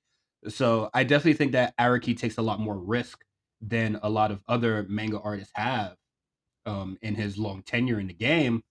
So 0.47 0.89
I 0.93 1.03
definitely 1.03 1.33
think 1.33 1.51
that 1.53 1.75
Araki 1.77 2.17
takes 2.17 2.37
a 2.37 2.41
lot 2.41 2.59
more 2.59 2.77
risk 2.77 3.23
than 3.61 3.99
a 4.01 4.09
lot 4.09 4.31
of 4.31 4.41
other 4.47 4.85
manga 4.89 5.19
artists 5.19 5.53
have 5.55 5.95
um 6.65 6.97
in 7.01 7.15
his 7.15 7.37
long 7.37 7.61
tenure 7.63 7.99
in 7.99 8.07
the 8.07 8.13
game 8.13 8.63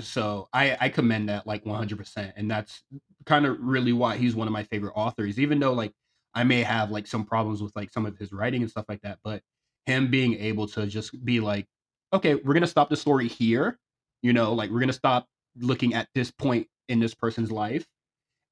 so 0.00 0.48
I, 0.52 0.76
I 0.80 0.88
commend 0.88 1.28
that 1.28 1.46
like 1.46 1.64
100%. 1.64 2.32
And 2.36 2.50
that's 2.50 2.82
kind 3.26 3.46
of 3.46 3.56
really 3.60 3.92
why 3.92 4.16
he's 4.16 4.34
one 4.34 4.48
of 4.48 4.52
my 4.52 4.64
favorite 4.64 4.92
authors, 4.94 5.38
even 5.38 5.58
though 5.58 5.72
like 5.72 5.92
I 6.34 6.44
may 6.44 6.62
have 6.62 6.90
like 6.90 7.06
some 7.06 7.24
problems 7.24 7.62
with 7.62 7.74
like 7.76 7.90
some 7.90 8.06
of 8.06 8.16
his 8.18 8.32
writing 8.32 8.62
and 8.62 8.70
stuff 8.70 8.86
like 8.88 9.02
that. 9.02 9.18
But 9.22 9.42
him 9.86 10.10
being 10.10 10.34
able 10.34 10.66
to 10.68 10.86
just 10.86 11.24
be 11.24 11.40
like, 11.40 11.66
okay, 12.12 12.34
we're 12.34 12.54
going 12.54 12.62
to 12.62 12.66
stop 12.66 12.88
the 12.88 12.96
story 12.96 13.28
here. 13.28 13.78
You 14.22 14.32
know, 14.32 14.52
like 14.52 14.70
we're 14.70 14.78
going 14.78 14.88
to 14.88 14.94
stop 14.94 15.26
looking 15.58 15.94
at 15.94 16.08
this 16.14 16.30
point 16.30 16.68
in 16.88 17.00
this 17.00 17.14
person's 17.14 17.50
life. 17.50 17.86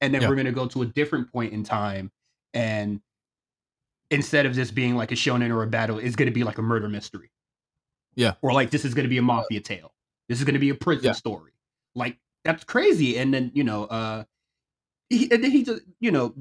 And 0.00 0.15
then 0.15 0.23
yeah. 0.23 0.29
we're 0.29 0.35
going 0.35 0.47
to 0.47 0.53
go 0.53 0.67
to 0.67 0.83
a 0.83 0.87
different 0.87 1.31
point 1.33 1.53
in 1.53 1.62
time. 1.62 2.11
And 2.55 3.00
instead 4.11 4.47
of 4.47 4.55
this 4.55 4.71
being 4.71 4.97
like 4.97 5.12
a 5.12 5.15
shonen 5.15 5.50
or 5.50 5.62
a 5.62 5.67
battle, 5.67 5.99
it's 5.99 6.17
going 6.17 6.27
to 6.27 6.33
be 6.33 6.45
like 6.45 6.59
a 6.59 6.62
murder 6.62 6.89
mystery. 6.89 7.31
Yeah. 8.14 8.35
Or 8.43 8.52
like 8.52 8.71
this 8.71 8.85
is 8.85 8.95
going 8.95 9.05
to 9.05 9.11
be 9.11 9.19
a 9.19 9.23
mafia 9.23 9.61
tale 9.61 9.93
this 10.31 10.38
is 10.38 10.45
going 10.45 10.55
to 10.55 10.61
be 10.61 10.71
a 10.71 10.76
prison 10.76 11.07
yeah. 11.07 11.12
story. 11.12 11.50
Like 11.97 12.17
that's 12.45 12.62
crazy. 12.62 13.19
And 13.19 13.35
then 13.35 13.50
you 13.52 13.64
know, 13.64 13.85
uh, 13.87 14.25
he, 15.11 15.29
and 15.29 15.43
then 15.43 15.50
he 15.50 15.64
just 15.64 15.83
you 15.99 16.12
know, 16.12 16.35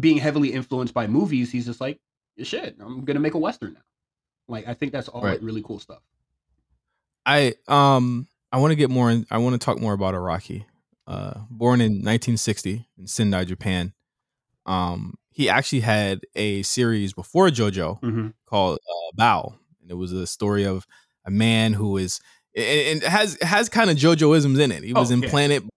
being 0.00 0.16
heavily 0.16 0.52
influenced 0.54 0.94
by 0.94 1.06
movies, 1.06 1.52
he's 1.52 1.66
just 1.66 1.78
like, 1.80 2.00
shit, 2.42 2.74
I'm 2.80 3.04
gonna 3.04 3.20
make 3.20 3.34
a 3.34 3.38
western 3.38 3.74
now. 3.74 3.80
Like 4.48 4.66
I 4.66 4.72
think 4.72 4.92
that's 4.92 5.08
all 5.08 5.22
right. 5.22 5.32
like 5.32 5.42
really 5.42 5.62
cool 5.62 5.78
stuff. 5.78 6.00
I 7.26 7.54
um 7.68 8.26
I 8.50 8.60
want 8.60 8.72
to 8.72 8.76
get 8.76 8.88
more. 8.88 9.10
In, 9.10 9.26
I 9.30 9.38
want 9.38 9.60
to 9.60 9.64
talk 9.64 9.78
more 9.78 9.92
about 9.92 10.14
Araki. 10.14 10.64
Uh, 11.06 11.40
born 11.50 11.80
in 11.80 11.92
1960 12.02 12.88
in 12.98 13.06
Sendai, 13.06 13.44
Japan. 13.44 13.92
Um, 14.64 15.14
he 15.30 15.50
actually 15.50 15.80
had 15.80 16.22
a 16.34 16.62
series 16.62 17.12
before 17.12 17.48
JoJo 17.48 18.00
mm-hmm. 18.00 18.28
called 18.46 18.78
uh, 18.88 19.16
Bao, 19.16 19.58
and 19.86 19.92
it 19.92 20.00
was 20.00 20.12
a 20.12 20.26
story 20.26 20.64
of 20.64 20.86
a 21.24 21.30
man 21.30 21.72
who 21.72 21.96
is 21.96 22.20
and 22.56 23.02
has 23.02 23.38
has 23.42 23.68
kind 23.68 23.90
of 23.90 23.96
JoJoisms 23.96 24.58
in 24.58 24.72
it. 24.72 24.82
He 24.82 24.92
was 24.92 25.10
oh, 25.10 25.14
implanted 25.14 25.68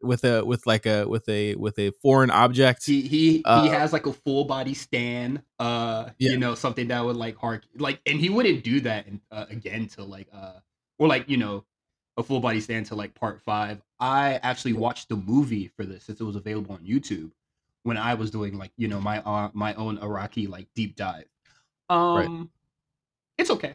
with 0.00 0.24
a 0.24 0.44
with 0.44 0.66
like 0.66 0.86
a 0.86 1.06
with 1.06 1.28
a 1.28 1.54
with 1.56 1.78
a 1.78 1.90
foreign 2.02 2.30
object. 2.30 2.86
He 2.86 3.02
he 3.02 3.42
uh, 3.44 3.64
he 3.64 3.68
has 3.68 3.92
like 3.92 4.06
a 4.06 4.12
full 4.12 4.44
body 4.44 4.74
stand. 4.74 5.42
Uh, 5.58 6.10
yeah. 6.18 6.32
you 6.32 6.38
know 6.38 6.54
something 6.54 6.88
that 6.88 7.04
would 7.04 7.16
like 7.16 7.36
hard 7.36 7.66
like, 7.76 8.00
and 8.06 8.20
he 8.20 8.30
wouldn't 8.30 8.62
do 8.62 8.80
that 8.80 9.06
in, 9.08 9.20
uh, 9.30 9.46
again 9.50 9.88
to 9.88 10.04
like 10.04 10.28
uh 10.32 10.54
or 10.98 11.08
like 11.08 11.28
you 11.28 11.36
know 11.36 11.64
a 12.16 12.22
full 12.22 12.40
body 12.40 12.60
stand 12.60 12.86
to 12.86 12.94
like 12.94 13.14
part 13.14 13.40
five. 13.42 13.82
I 14.00 14.38
actually 14.42 14.74
watched 14.74 15.08
the 15.08 15.16
movie 15.16 15.68
for 15.76 15.84
this 15.84 16.04
since 16.04 16.20
it 16.20 16.24
was 16.24 16.36
available 16.36 16.74
on 16.74 16.80
YouTube 16.80 17.32
when 17.82 17.96
I 17.96 18.14
was 18.14 18.30
doing 18.30 18.56
like 18.56 18.70
you 18.76 18.86
know 18.86 19.00
my 19.00 19.20
uh, 19.22 19.50
my 19.54 19.74
own 19.74 19.98
Araki 19.98 20.48
like 20.48 20.68
deep 20.74 20.94
dive. 20.94 21.26
Um, 21.90 22.16
right. 22.16 22.48
It's 23.38 23.50
okay. 23.50 23.74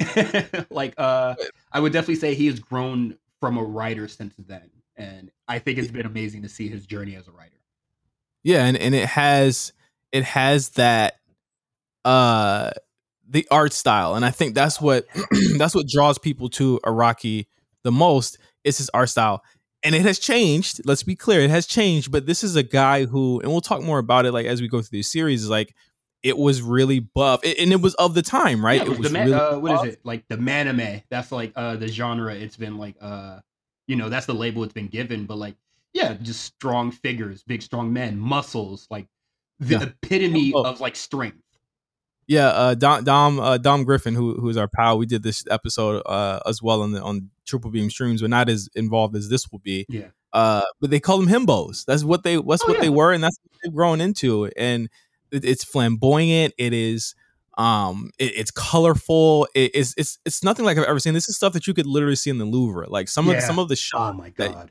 like 0.70 0.94
uh 0.98 1.34
I 1.72 1.80
would 1.80 1.92
definitely 1.92 2.16
say 2.16 2.34
he 2.34 2.46
has 2.46 2.58
grown 2.58 3.16
from 3.40 3.56
a 3.56 3.64
writer 3.64 4.08
since 4.08 4.34
then. 4.38 4.70
And 4.96 5.30
I 5.48 5.58
think 5.58 5.78
it's 5.78 5.90
been 5.90 6.06
amazing 6.06 6.42
to 6.42 6.48
see 6.48 6.68
his 6.68 6.86
journey 6.86 7.16
as 7.16 7.28
a 7.28 7.32
writer. 7.32 7.56
Yeah, 8.42 8.64
and, 8.64 8.76
and 8.76 8.94
it 8.94 9.08
has 9.08 9.72
it 10.10 10.24
has 10.24 10.70
that 10.70 11.14
uh 12.04 12.70
the 13.28 13.46
art 13.50 13.72
style. 13.72 14.14
And 14.14 14.24
I 14.24 14.30
think 14.30 14.54
that's 14.54 14.80
what 14.80 15.06
that's 15.58 15.74
what 15.74 15.88
draws 15.88 16.18
people 16.18 16.48
to 16.50 16.80
Araki 16.84 17.46
the 17.82 17.92
most 17.92 18.38
is 18.64 18.78
his 18.78 18.90
art 18.90 19.08
style. 19.08 19.42
And 19.84 19.94
it 19.94 20.02
has 20.02 20.18
changed. 20.20 20.80
Let's 20.84 21.02
be 21.02 21.16
clear, 21.16 21.40
it 21.40 21.50
has 21.50 21.66
changed. 21.66 22.12
But 22.12 22.26
this 22.26 22.44
is 22.44 22.54
a 22.54 22.62
guy 22.62 23.04
who, 23.06 23.40
and 23.40 23.50
we'll 23.50 23.60
talk 23.60 23.82
more 23.82 23.98
about 23.98 24.26
it 24.26 24.32
like 24.32 24.46
as 24.46 24.60
we 24.60 24.68
go 24.68 24.80
through 24.80 24.98
the 24.98 25.02
series. 25.02 25.42
Is 25.42 25.50
like 25.50 25.74
it 26.22 26.38
was 26.38 26.62
really 26.62 27.00
buff, 27.00 27.40
and 27.44 27.72
it 27.72 27.80
was 27.80 27.94
of 27.94 28.14
the 28.14 28.22
time, 28.22 28.64
right? 28.64 28.80
Yeah, 28.80 28.92
it 28.92 28.98
was 28.98 28.98
the 28.98 29.10
man, 29.10 29.26
really 29.26 29.40
uh, 29.40 29.58
what 29.58 29.86
is 29.86 29.94
it 29.94 30.00
like 30.04 30.26
the 30.28 30.36
manime? 30.36 31.02
That's 31.10 31.32
like 31.32 31.52
uh 31.56 31.76
the 31.76 31.88
genre. 31.88 32.34
It's 32.34 32.56
been 32.56 32.78
like 32.78 32.96
uh, 33.00 33.40
you 33.86 33.96
know, 33.96 34.08
that's 34.08 34.26
the 34.26 34.34
label 34.34 34.64
it's 34.64 34.72
been 34.72 34.88
given. 34.88 35.26
But 35.26 35.38
like, 35.38 35.56
yeah, 35.92 36.14
just 36.14 36.44
strong 36.44 36.92
figures, 36.92 37.42
big 37.42 37.62
strong 37.62 37.92
men, 37.92 38.18
muscles, 38.18 38.86
like 38.90 39.06
the 39.58 39.76
yeah. 39.76 39.82
epitome 39.82 40.52
of 40.54 40.80
like 40.80 40.96
strength. 40.96 41.38
Yeah, 42.28 42.48
uh, 42.48 42.74
Dom 42.74 43.04
Dom, 43.04 43.40
uh, 43.40 43.58
Dom 43.58 43.84
Griffin, 43.84 44.14
who 44.14 44.34
who 44.34 44.48
is 44.48 44.56
our 44.56 44.68
pal, 44.68 44.98
we 44.98 45.06
did 45.06 45.22
this 45.22 45.44
episode 45.50 46.02
uh, 46.06 46.40
as 46.46 46.62
well 46.62 46.82
on 46.82 46.92
the 46.92 47.02
on 47.02 47.30
Triple 47.46 47.70
Beam 47.70 47.90
streams, 47.90 48.20
but 48.20 48.30
not 48.30 48.48
as 48.48 48.68
involved 48.74 49.16
as 49.16 49.28
this 49.28 49.50
will 49.50 49.58
be. 49.58 49.86
Yeah. 49.88 50.08
Uh, 50.32 50.62
but 50.80 50.90
they 50.90 51.00
call 51.00 51.18
them 51.18 51.28
himbos. 51.28 51.84
That's 51.84 52.04
what 52.04 52.22
they. 52.22 52.36
That's 52.36 52.62
oh, 52.62 52.68
what 52.68 52.76
yeah. 52.76 52.80
they 52.80 52.88
were, 52.88 53.12
and 53.12 53.22
that's 53.22 53.38
what 53.42 53.58
they've 53.62 53.74
grown 53.74 54.00
into. 54.00 54.46
And 54.56 54.88
it's 55.32 55.64
flamboyant. 55.64 56.54
It 56.58 56.72
is 56.72 57.14
um 57.58 58.10
it, 58.18 58.32
it's 58.34 58.50
colorful 58.50 59.46
it, 59.54 59.70
it's 59.74 59.94
it's 59.98 60.18
it's 60.24 60.42
nothing 60.42 60.64
like 60.64 60.78
i've 60.78 60.84
ever 60.84 60.98
seen 60.98 61.12
this 61.12 61.28
is 61.28 61.36
stuff 61.36 61.52
that 61.52 61.66
you 61.66 61.74
could 61.74 61.84
literally 61.86 62.16
see 62.16 62.30
in 62.30 62.38
the 62.38 62.46
louvre 62.46 62.86
like 62.88 63.08
some 63.08 63.26
yeah. 63.26 63.34
of 63.34 63.42
some 63.42 63.58
of 63.58 63.68
the 63.68 63.76
shots 63.76 64.14
oh 64.14 64.16
my 64.16 64.30
god 64.30 64.70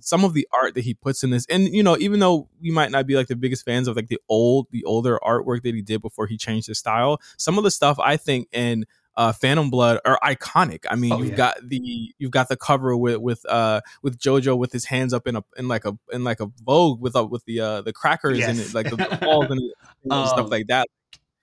some 0.00 0.24
of 0.24 0.32
the 0.32 0.48
art 0.52 0.74
that 0.74 0.80
he 0.82 0.94
puts 0.94 1.22
in 1.22 1.30
this 1.30 1.44
and 1.50 1.68
you 1.68 1.82
know 1.82 1.96
even 1.98 2.18
though 2.18 2.48
we 2.60 2.70
might 2.70 2.90
not 2.90 3.06
be 3.06 3.14
like 3.14 3.26
the 3.26 3.36
biggest 3.36 3.64
fans 3.64 3.86
of 3.86 3.96
like 3.96 4.08
the 4.08 4.18
old 4.28 4.66
the 4.70 4.82
older 4.84 5.18
artwork 5.22 5.62
that 5.62 5.74
he 5.74 5.82
did 5.82 6.00
before 6.00 6.26
he 6.26 6.38
changed 6.38 6.66
his 6.66 6.78
style 6.78 7.20
some 7.36 7.58
of 7.58 7.64
the 7.64 7.70
stuff 7.70 7.98
i 8.00 8.16
think 8.16 8.48
in 8.50 8.86
uh, 9.16 9.32
Phantom 9.32 9.70
Blood 9.70 9.98
are 10.04 10.18
iconic. 10.22 10.84
I 10.90 10.96
mean, 10.96 11.12
oh, 11.12 11.18
you've 11.18 11.30
yeah. 11.30 11.36
got 11.36 11.56
the 11.62 12.14
you've 12.18 12.30
got 12.30 12.48
the 12.48 12.56
cover 12.56 12.96
with 12.96 13.18
with 13.18 13.44
uh 13.48 13.80
with 14.02 14.18
JoJo 14.18 14.58
with 14.58 14.72
his 14.72 14.84
hands 14.84 15.14
up 15.14 15.26
in 15.26 15.36
a 15.36 15.44
in 15.56 15.68
like 15.68 15.84
a 15.84 15.96
in 16.12 16.24
like 16.24 16.40
a 16.40 16.50
Vogue 16.64 17.00
with 17.00 17.16
uh, 17.16 17.24
with 17.24 17.44
the 17.46 17.60
uh 17.60 17.82
the 17.82 17.92
crackers 17.92 18.38
yes. 18.38 18.50
and 18.50 18.58
it, 18.60 18.74
like 18.74 18.90
the, 18.90 18.96
the 18.96 19.18
balls 19.22 19.46
and, 19.50 19.60
and 19.60 19.72
um, 20.12 20.26
stuff 20.26 20.50
like 20.50 20.66
that. 20.68 20.88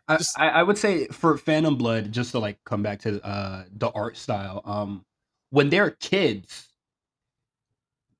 Just, 0.10 0.38
I, 0.39 0.50
I 0.50 0.63
would 0.63 0.77
say 0.77 1.08
for 1.08 1.38
Phantom 1.38 1.75
Blood, 1.75 2.12
just 2.12 2.32
to 2.32 2.39
like 2.39 2.60
come 2.65 2.84
back 2.84 3.00
to 3.01 3.25
uh 3.25 3.63
the 3.75 3.89
art 3.89 4.18
style, 4.18 4.62
um, 4.65 5.06
when 5.50 5.70
they're 5.70 5.92
kids, 5.92 6.68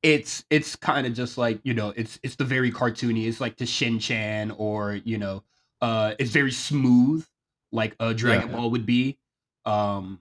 it's 0.01 0.45
it's 0.50 0.75
kind 0.75 1.05
of 1.05 1.13
just 1.13 1.38
like 1.38 1.60
you 1.63 1.75
know 1.75 1.93
it's 1.95 2.19
it's 2.24 2.36
the 2.36 2.45
very 2.45 2.72
cartoony. 2.72 3.27
It's 3.27 3.39
like 3.39 3.57
the 3.57 3.67
Shin 3.67 4.00
Chan 4.00 4.51
or 4.51 4.95
you 5.03 5.17
know 5.19 5.43
uh 5.81 6.15
it's 6.17 6.31
very 6.31 6.51
smooth 6.51 7.25
like 7.72 7.95
a 8.00 8.13
Dragon 8.13 8.50
yeah. 8.50 8.55
Ball 8.55 8.72
would 8.72 8.86
be. 8.86 9.17
Um, 9.65 10.20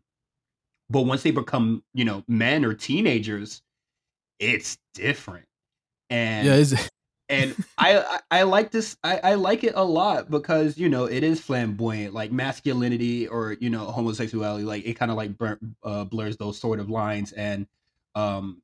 but 0.91 1.03
once 1.03 1.23
they 1.23 1.31
become, 1.31 1.83
you 1.95 2.05
know, 2.05 2.23
men 2.29 2.65
or 2.65 2.75
teenagers, 2.75 3.63
it's 4.39 4.79
different. 4.95 5.47
And 6.11 6.47
yeah, 6.47 6.79
and 7.29 7.57
I, 7.79 7.99
I, 7.99 8.21
I 8.31 8.43
like 8.43 8.71
this. 8.71 8.97
I, 9.03 9.19
I 9.19 9.35
like 9.35 9.65
it 9.65 9.73
a 9.75 9.85
lot 9.85 10.31
because 10.31 10.77
you 10.77 10.89
know 10.89 11.07
it 11.07 11.25
is 11.25 11.41
flamboyant, 11.41 12.15
like 12.15 12.31
masculinity 12.31 13.27
or 13.27 13.57
you 13.61 13.71
know 13.71 13.87
homosexuality. 13.87 14.65
Like 14.65 14.85
it 14.85 14.95
kind 14.95 15.11
of 15.11 15.17
like 15.17 15.37
blur, 15.37 15.59
uh, 15.83 16.05
blurs 16.05 16.37
those 16.37 16.59
sort 16.59 16.79
of 16.79 16.91
lines. 16.91 17.33
And 17.33 17.67
um, 18.15 18.63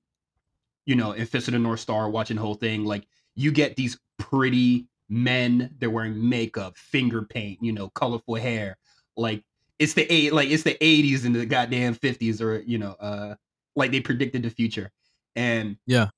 you 0.85 0.97
know, 0.97 1.13
in 1.13 1.27
Fist 1.27 1.49
of 1.49 1.53
the 1.53 1.59
North 1.59 1.81
Star, 1.81 2.11
watching 2.11 2.37
the 2.37 2.43
whole 2.43 2.55
thing, 2.55 2.85
like 2.85 3.07
you 3.35 3.53
get 3.53 3.77
these 3.77 3.99
pretty 4.19 4.87
men 5.09 5.75
they're 5.79 5.91
wearing 5.91 6.29
makeup, 6.29 6.77
finger 6.77 7.23
paint, 7.23 7.59
you 7.63 7.73
know, 7.73 7.89
colorful 7.91 8.35
hair. 8.35 8.77
Like 9.17 9.43
it's 9.79 9.95
the 9.95 10.11
eight 10.13 10.33
like 10.33 10.51
it's 10.51 10.63
the 10.63 10.77
80s 10.81 11.25
and 11.25 11.35
the 11.35 11.47
goddamn 11.47 11.95
50s 11.95 12.41
or 12.41 12.61
you 12.61 12.79
know, 12.79 12.93
uh 13.01 13.35
like 13.77 13.91
they 13.91 14.01
predicted 14.01 14.43
the 14.43 14.51
future. 14.51 14.91
And 15.37 15.77
yeah, 15.87 16.09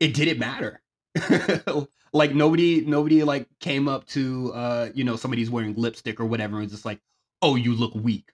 it 0.00 0.14
didn't 0.14 0.38
matter. 0.38 0.80
like 2.12 2.34
nobody 2.34 2.82
nobody 2.84 3.22
like 3.24 3.46
came 3.60 3.88
up 3.88 4.06
to 4.08 4.52
uh 4.54 4.88
you 4.94 5.04
know 5.04 5.16
somebody's 5.16 5.50
wearing 5.50 5.74
lipstick 5.74 6.20
or 6.20 6.26
whatever 6.26 6.56
and 6.56 6.64
was 6.64 6.72
just 6.72 6.84
like, 6.84 7.00
"Oh, 7.42 7.56
you 7.56 7.74
look 7.74 7.94
weak." 7.94 8.30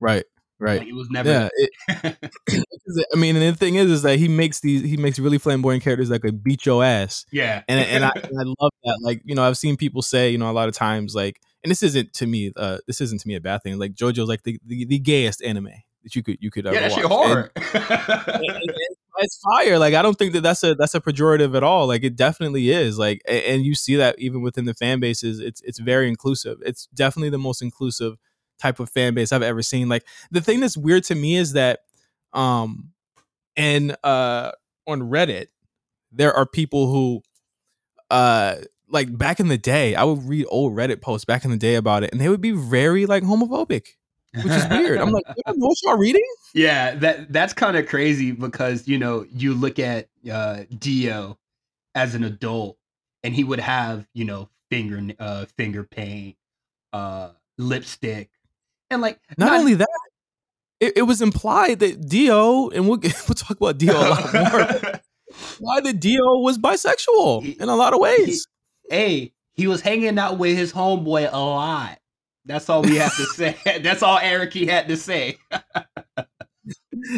Right. 0.00 0.24
Right. 0.60 0.80
Like, 0.80 0.88
it 0.88 0.94
was 0.94 1.08
never. 1.10 1.30
Yeah. 1.30 1.48
It, 1.54 2.32
I 3.14 3.16
mean, 3.16 3.34
and 3.36 3.54
the 3.54 3.58
thing 3.58 3.76
is, 3.76 3.90
is 3.90 4.02
that 4.02 4.18
he 4.18 4.28
makes 4.28 4.60
these 4.60 4.82
he 4.82 4.96
makes 4.98 5.18
really 5.18 5.38
flamboyant 5.38 5.82
characters 5.82 6.10
that 6.10 6.20
could 6.20 6.44
beat 6.44 6.66
your 6.66 6.84
ass. 6.84 7.24
yeah. 7.32 7.62
and 7.66 7.80
and 7.80 8.04
I, 8.04 8.10
and 8.14 8.38
I 8.38 8.44
love 8.60 8.72
that. 8.84 8.98
Like 9.02 9.22
you 9.24 9.34
know, 9.34 9.42
I've 9.42 9.56
seen 9.56 9.76
people 9.76 10.02
say 10.02 10.30
you 10.30 10.38
know 10.38 10.50
a 10.50 10.52
lot 10.52 10.68
of 10.68 10.74
times 10.74 11.14
like, 11.14 11.40
and 11.62 11.70
this 11.70 11.82
isn't 11.82 12.12
to 12.14 12.26
me, 12.26 12.52
uh, 12.56 12.78
this 12.86 13.00
isn't 13.00 13.20
to 13.20 13.28
me 13.28 13.34
a 13.34 13.40
bad 13.40 13.62
thing. 13.62 13.78
Like 13.78 13.92
JoJo's 13.94 14.28
like 14.28 14.42
the 14.44 14.58
the, 14.64 14.84
the 14.86 14.98
gayest 14.98 15.42
anime 15.42 15.70
that 16.02 16.16
you 16.16 16.22
could 16.22 16.38
you 16.40 16.50
could 16.50 16.66
ever 16.66 16.74
yeah, 16.74 16.88
that 16.88 16.92
shit 16.92 17.08
watch. 17.08 17.26
hard. 17.26 17.50
And- 18.34 18.50
and- 18.50 18.96
it's 19.22 19.38
fire. 19.38 19.78
Like 19.78 19.92
I 19.92 20.00
don't 20.00 20.14
think 20.16 20.32
that 20.32 20.40
that's 20.40 20.62
a 20.62 20.74
that's 20.74 20.94
a 20.94 21.00
pejorative 21.00 21.54
at 21.54 21.62
all. 21.62 21.86
Like 21.86 22.04
it 22.04 22.16
definitely 22.16 22.70
is. 22.70 22.98
Like 22.98 23.20
and 23.28 23.62
you 23.66 23.74
see 23.74 23.96
that 23.96 24.18
even 24.18 24.40
within 24.40 24.64
the 24.64 24.72
fan 24.72 24.98
bases, 24.98 25.40
it's 25.40 25.60
it's 25.60 25.78
very 25.78 26.08
inclusive. 26.08 26.56
It's 26.64 26.86
definitely 26.94 27.28
the 27.28 27.36
most 27.38 27.60
inclusive 27.60 28.16
type 28.58 28.80
of 28.80 28.88
fan 28.88 29.12
base 29.12 29.30
I've 29.32 29.42
ever 29.42 29.60
seen. 29.62 29.90
Like 29.90 30.06
the 30.30 30.40
thing 30.40 30.60
that's 30.60 30.76
weird 30.76 31.04
to 31.04 31.14
me 31.14 31.36
is 31.36 31.52
that 31.52 31.80
um 32.32 32.92
and 33.56 33.94
uh 34.04 34.52
on 34.86 35.00
Reddit 35.02 35.48
there 36.12 36.32
are 36.32 36.46
people 36.46 36.90
who 36.90 37.22
uh 38.10 38.56
like 38.90 39.16
back 39.16 39.40
in 39.40 39.48
the 39.48 39.58
day 39.58 39.94
I 39.94 40.04
would 40.04 40.28
read 40.28 40.46
old 40.48 40.74
Reddit 40.74 41.00
posts 41.00 41.24
back 41.24 41.44
in 41.44 41.50
the 41.50 41.56
day 41.56 41.74
about 41.76 42.02
it 42.02 42.12
and 42.12 42.20
they 42.20 42.28
would 42.28 42.40
be 42.40 42.52
very 42.52 43.06
like 43.06 43.22
homophobic 43.22 43.86
which 44.34 44.52
is 44.52 44.68
weird. 44.68 45.00
I'm 45.00 45.10
like, 45.10 45.24
what 45.44 45.76
y'all 45.82 45.96
reading? 45.96 46.24
yeah, 46.54 46.94
that 46.96 47.32
that's 47.32 47.52
kind 47.52 47.76
of 47.76 47.88
crazy 47.88 48.32
because 48.32 48.86
you 48.86 48.98
know 48.98 49.26
you 49.32 49.54
look 49.54 49.78
at 49.78 50.08
uh 50.30 50.64
Dio 50.78 51.38
as 51.94 52.14
an 52.14 52.24
adult, 52.24 52.78
and 53.22 53.34
he 53.34 53.44
would 53.44 53.60
have 53.60 54.06
you 54.14 54.24
know 54.24 54.48
finger 54.70 55.14
uh 55.18 55.46
finger 55.56 55.82
paint, 55.84 56.36
uh 56.92 57.30
lipstick, 57.58 58.30
and 58.90 59.02
like 59.02 59.18
Not, 59.36 59.52
only 59.52 59.74
that, 59.74 59.88
it, 60.78 60.98
it 60.98 61.02
was 61.02 61.20
implied 61.20 61.80
that 61.80 62.08
Dio, 62.08 62.68
and 62.70 62.88
we'll 62.88 63.00
we'll 63.02 63.34
talk 63.34 63.56
about 63.56 63.78
Dio 63.78 63.94
a 63.94 64.08
lot 64.08 64.34
more. 64.34 65.00
Why 65.60 65.80
the 65.80 65.92
Dio 65.92 66.38
was 66.38 66.58
bisexual 66.58 67.60
in 67.60 67.68
a 67.68 67.76
lot 67.76 67.94
of 67.94 68.00
ways. 68.00 68.46
Hey, 68.90 69.32
he 69.54 69.66
was 69.66 69.80
hanging 69.80 70.18
out 70.18 70.38
with 70.38 70.56
his 70.56 70.72
homeboy 70.72 71.30
a 71.32 71.38
lot. 71.38 71.98
That's 72.44 72.68
all 72.68 72.82
we 72.82 72.96
have 72.96 73.16
to 73.16 73.24
say. 73.34 73.56
That's 73.82 74.02
all 74.02 74.18
Eric 74.18 74.52
he 74.52 74.66
had 74.66 74.88
to 74.88 74.96
say. 74.98 75.38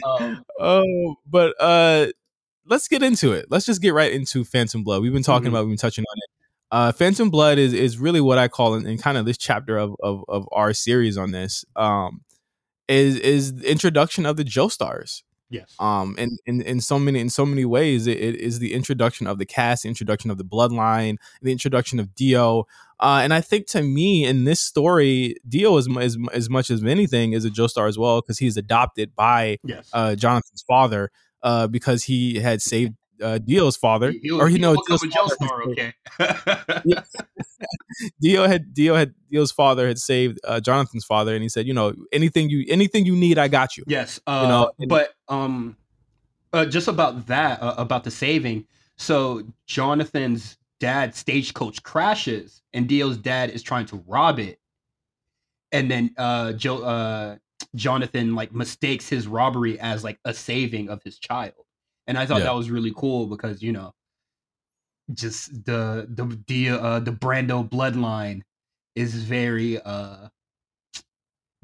um, 0.04 0.44
Oh, 0.60 1.16
but 1.26 1.54
uh 1.60 2.06
let's 2.66 2.86
get 2.88 3.02
into 3.02 3.32
it. 3.32 3.46
Let's 3.50 3.66
just 3.66 3.82
get 3.82 3.94
right 3.94 4.12
into 4.12 4.44
Phantom 4.44 4.84
Blood. 4.84 5.02
We've 5.02 5.12
been 5.12 5.22
talking 5.22 5.46
Mhm. 5.46 5.50
about, 5.50 5.64
we've 5.64 5.72
been 5.72 5.78
touching 5.78 6.04
on 6.08 6.16
it. 6.18 6.30
Uh 6.70 6.92
Phantom 6.92 7.30
Blood 7.30 7.58
is 7.58 7.72
is 7.72 7.98
really 7.98 8.20
what 8.20 8.38
I 8.38 8.48
call 8.48 8.74
in, 8.74 8.86
in 8.86 8.98
kind 8.98 9.16
of 9.18 9.24
this 9.26 9.38
chapter 9.38 9.76
of, 9.78 9.94
of 10.02 10.24
of 10.28 10.46
our 10.52 10.72
series 10.72 11.16
on 11.18 11.32
this. 11.32 11.64
Um 11.76 12.22
is 12.88 13.16
is 13.16 13.54
the 13.56 13.70
introduction 13.70 14.26
of 14.26 14.36
the 14.36 14.44
Joestars. 14.44 15.22
Yes. 15.52 15.74
um 15.78 16.14
and 16.18 16.38
in, 16.46 16.60
in 16.62 16.80
so 16.80 16.98
many 16.98 17.20
in 17.20 17.30
so 17.30 17.46
many 17.46 17.64
ways 17.64 18.06
it, 18.06 18.18
it 18.18 18.36
is 18.36 18.58
the 18.58 18.72
introduction 18.72 19.26
of 19.26 19.38
the 19.38 19.46
cast 19.46 19.82
the 19.82 19.88
introduction 19.88 20.30
of 20.30 20.38
the 20.38 20.44
bloodline 20.44 21.16
the 21.42 21.52
introduction 21.52 22.00
of 22.00 22.14
dio 22.14 22.66
uh 23.00 23.20
and 23.22 23.32
i 23.32 23.40
think 23.40 23.66
to 23.66 23.82
me 23.82 24.24
in 24.24 24.44
this 24.44 24.60
story 24.60 25.36
dio 25.48 25.76
is 25.76 25.88
as, 25.98 26.16
as 26.32 26.50
much 26.50 26.70
as 26.70 26.82
anything 26.84 27.32
is 27.32 27.44
a 27.44 27.50
joestar 27.50 27.88
as 27.88 27.98
well 27.98 28.20
because 28.20 28.38
he's 28.38 28.56
adopted 28.56 29.14
by 29.14 29.58
yes. 29.64 29.88
uh 29.92 30.14
jonathan's 30.14 30.62
father 30.62 31.10
uh 31.42 31.66
because 31.66 32.04
he 32.04 32.40
had 32.40 32.60
saved 32.62 32.94
uh 33.22 33.38
dio's 33.38 33.76
father 33.76 34.10
He- 34.10 34.18
he 34.24 34.30
or 34.30 34.48
you 34.48 34.56
he 34.56 34.60
know 34.60 34.74
was 34.88 35.00
Dio's 35.02 35.34
father 35.36 35.92
had- 36.18 36.28
okay. 36.58 36.82
Yeah. 36.84 37.02
dio 38.20 38.46
had 38.46 38.74
dio 38.74 38.94
had 38.94 39.14
dio's 39.30 39.52
father 39.52 39.86
had 39.88 39.98
saved 39.98 40.38
uh 40.44 40.60
jonathan's 40.60 41.04
father 41.04 41.34
and 41.34 41.42
he 41.42 41.48
said 41.48 41.66
you 41.66 41.74
know 41.74 41.94
anything 42.12 42.50
you 42.50 42.64
anything 42.68 43.06
you 43.06 43.14
need 43.16 43.38
i 43.38 43.48
got 43.48 43.76
you 43.76 43.84
Yes, 43.86 44.20
uh, 44.26 44.48
know, 44.48 44.72
and- 44.78 44.88
but 44.88 45.14
um, 45.28 45.76
uh, 46.52 46.66
just 46.66 46.86
about 46.88 47.26
that, 47.28 47.62
uh, 47.62 47.74
about 47.78 48.04
the 48.04 48.10
saving. 48.10 48.66
So 48.98 49.42
Jonathan's 49.66 50.58
dad 50.80 51.14
stagecoach 51.14 51.82
crashes, 51.82 52.60
and 52.74 52.86
Dio's 52.86 53.16
dad 53.16 53.48
is 53.48 53.62
trying 53.62 53.86
to 53.86 54.04
rob 54.06 54.38
it, 54.38 54.58
and 55.72 55.90
then 55.90 56.10
uh, 56.18 56.52
Joe, 56.52 56.82
uh, 56.82 57.36
Jonathan 57.74 58.34
like 58.34 58.52
mistakes 58.54 59.08
his 59.08 59.26
robbery 59.26 59.80
as 59.80 60.04
like 60.04 60.18
a 60.26 60.34
saving 60.34 60.90
of 60.90 61.02
his 61.02 61.18
child, 61.18 61.54
and 62.06 62.18
I 62.18 62.26
thought 62.26 62.38
Yeah. 62.38 62.44
that 62.44 62.54
was 62.54 62.70
really 62.70 62.92
cool 62.96 63.26
because 63.26 63.62
you 63.62 63.72
know, 63.72 63.94
just 65.12 65.64
the 65.64 66.06
the 66.10 66.24
Dio, 66.46 66.76
uh, 66.78 67.00
the 67.00 67.12
Brando 67.12 67.68
bloodline 67.68 68.42
is 68.94 69.14
very 69.14 69.80
uh 69.80 70.28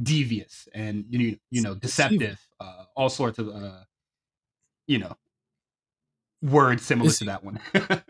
devious 0.03 0.68
and 0.74 1.05
you 1.11 1.37
you 1.51 1.61
know 1.61 1.74
deceptive 1.74 2.38
uh 2.61 2.85
all 2.96 3.09
sorts 3.09 3.38
of 3.40 3.48
uh 3.48 3.81
you 4.87 4.96
know 4.98 5.12
words 6.42 6.85
similar 6.85 7.09
It's 7.11 7.18
to 7.18 7.24
that 7.27 7.42
one. 7.44 7.59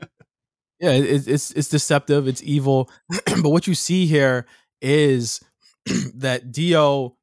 Yeah 0.81 0.91
it- 0.93 1.07
it's 1.11 1.27
it's 1.27 1.51
it's 1.53 1.69
deceptive 1.69 2.29
it's 2.29 2.43
evil. 2.43 2.91
But 3.43 3.51
what 3.51 3.67
you 3.67 3.75
see 3.75 4.07
here 4.07 4.47
is 4.81 5.41
that 6.14 6.53
dio 6.53 7.17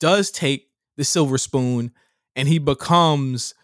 does 0.00 0.30
take 0.30 0.68
the 0.96 1.04
silver 1.04 1.38
spoon 1.38 1.92
and 2.36 2.46
he 2.48 2.58
becomes 2.58 3.54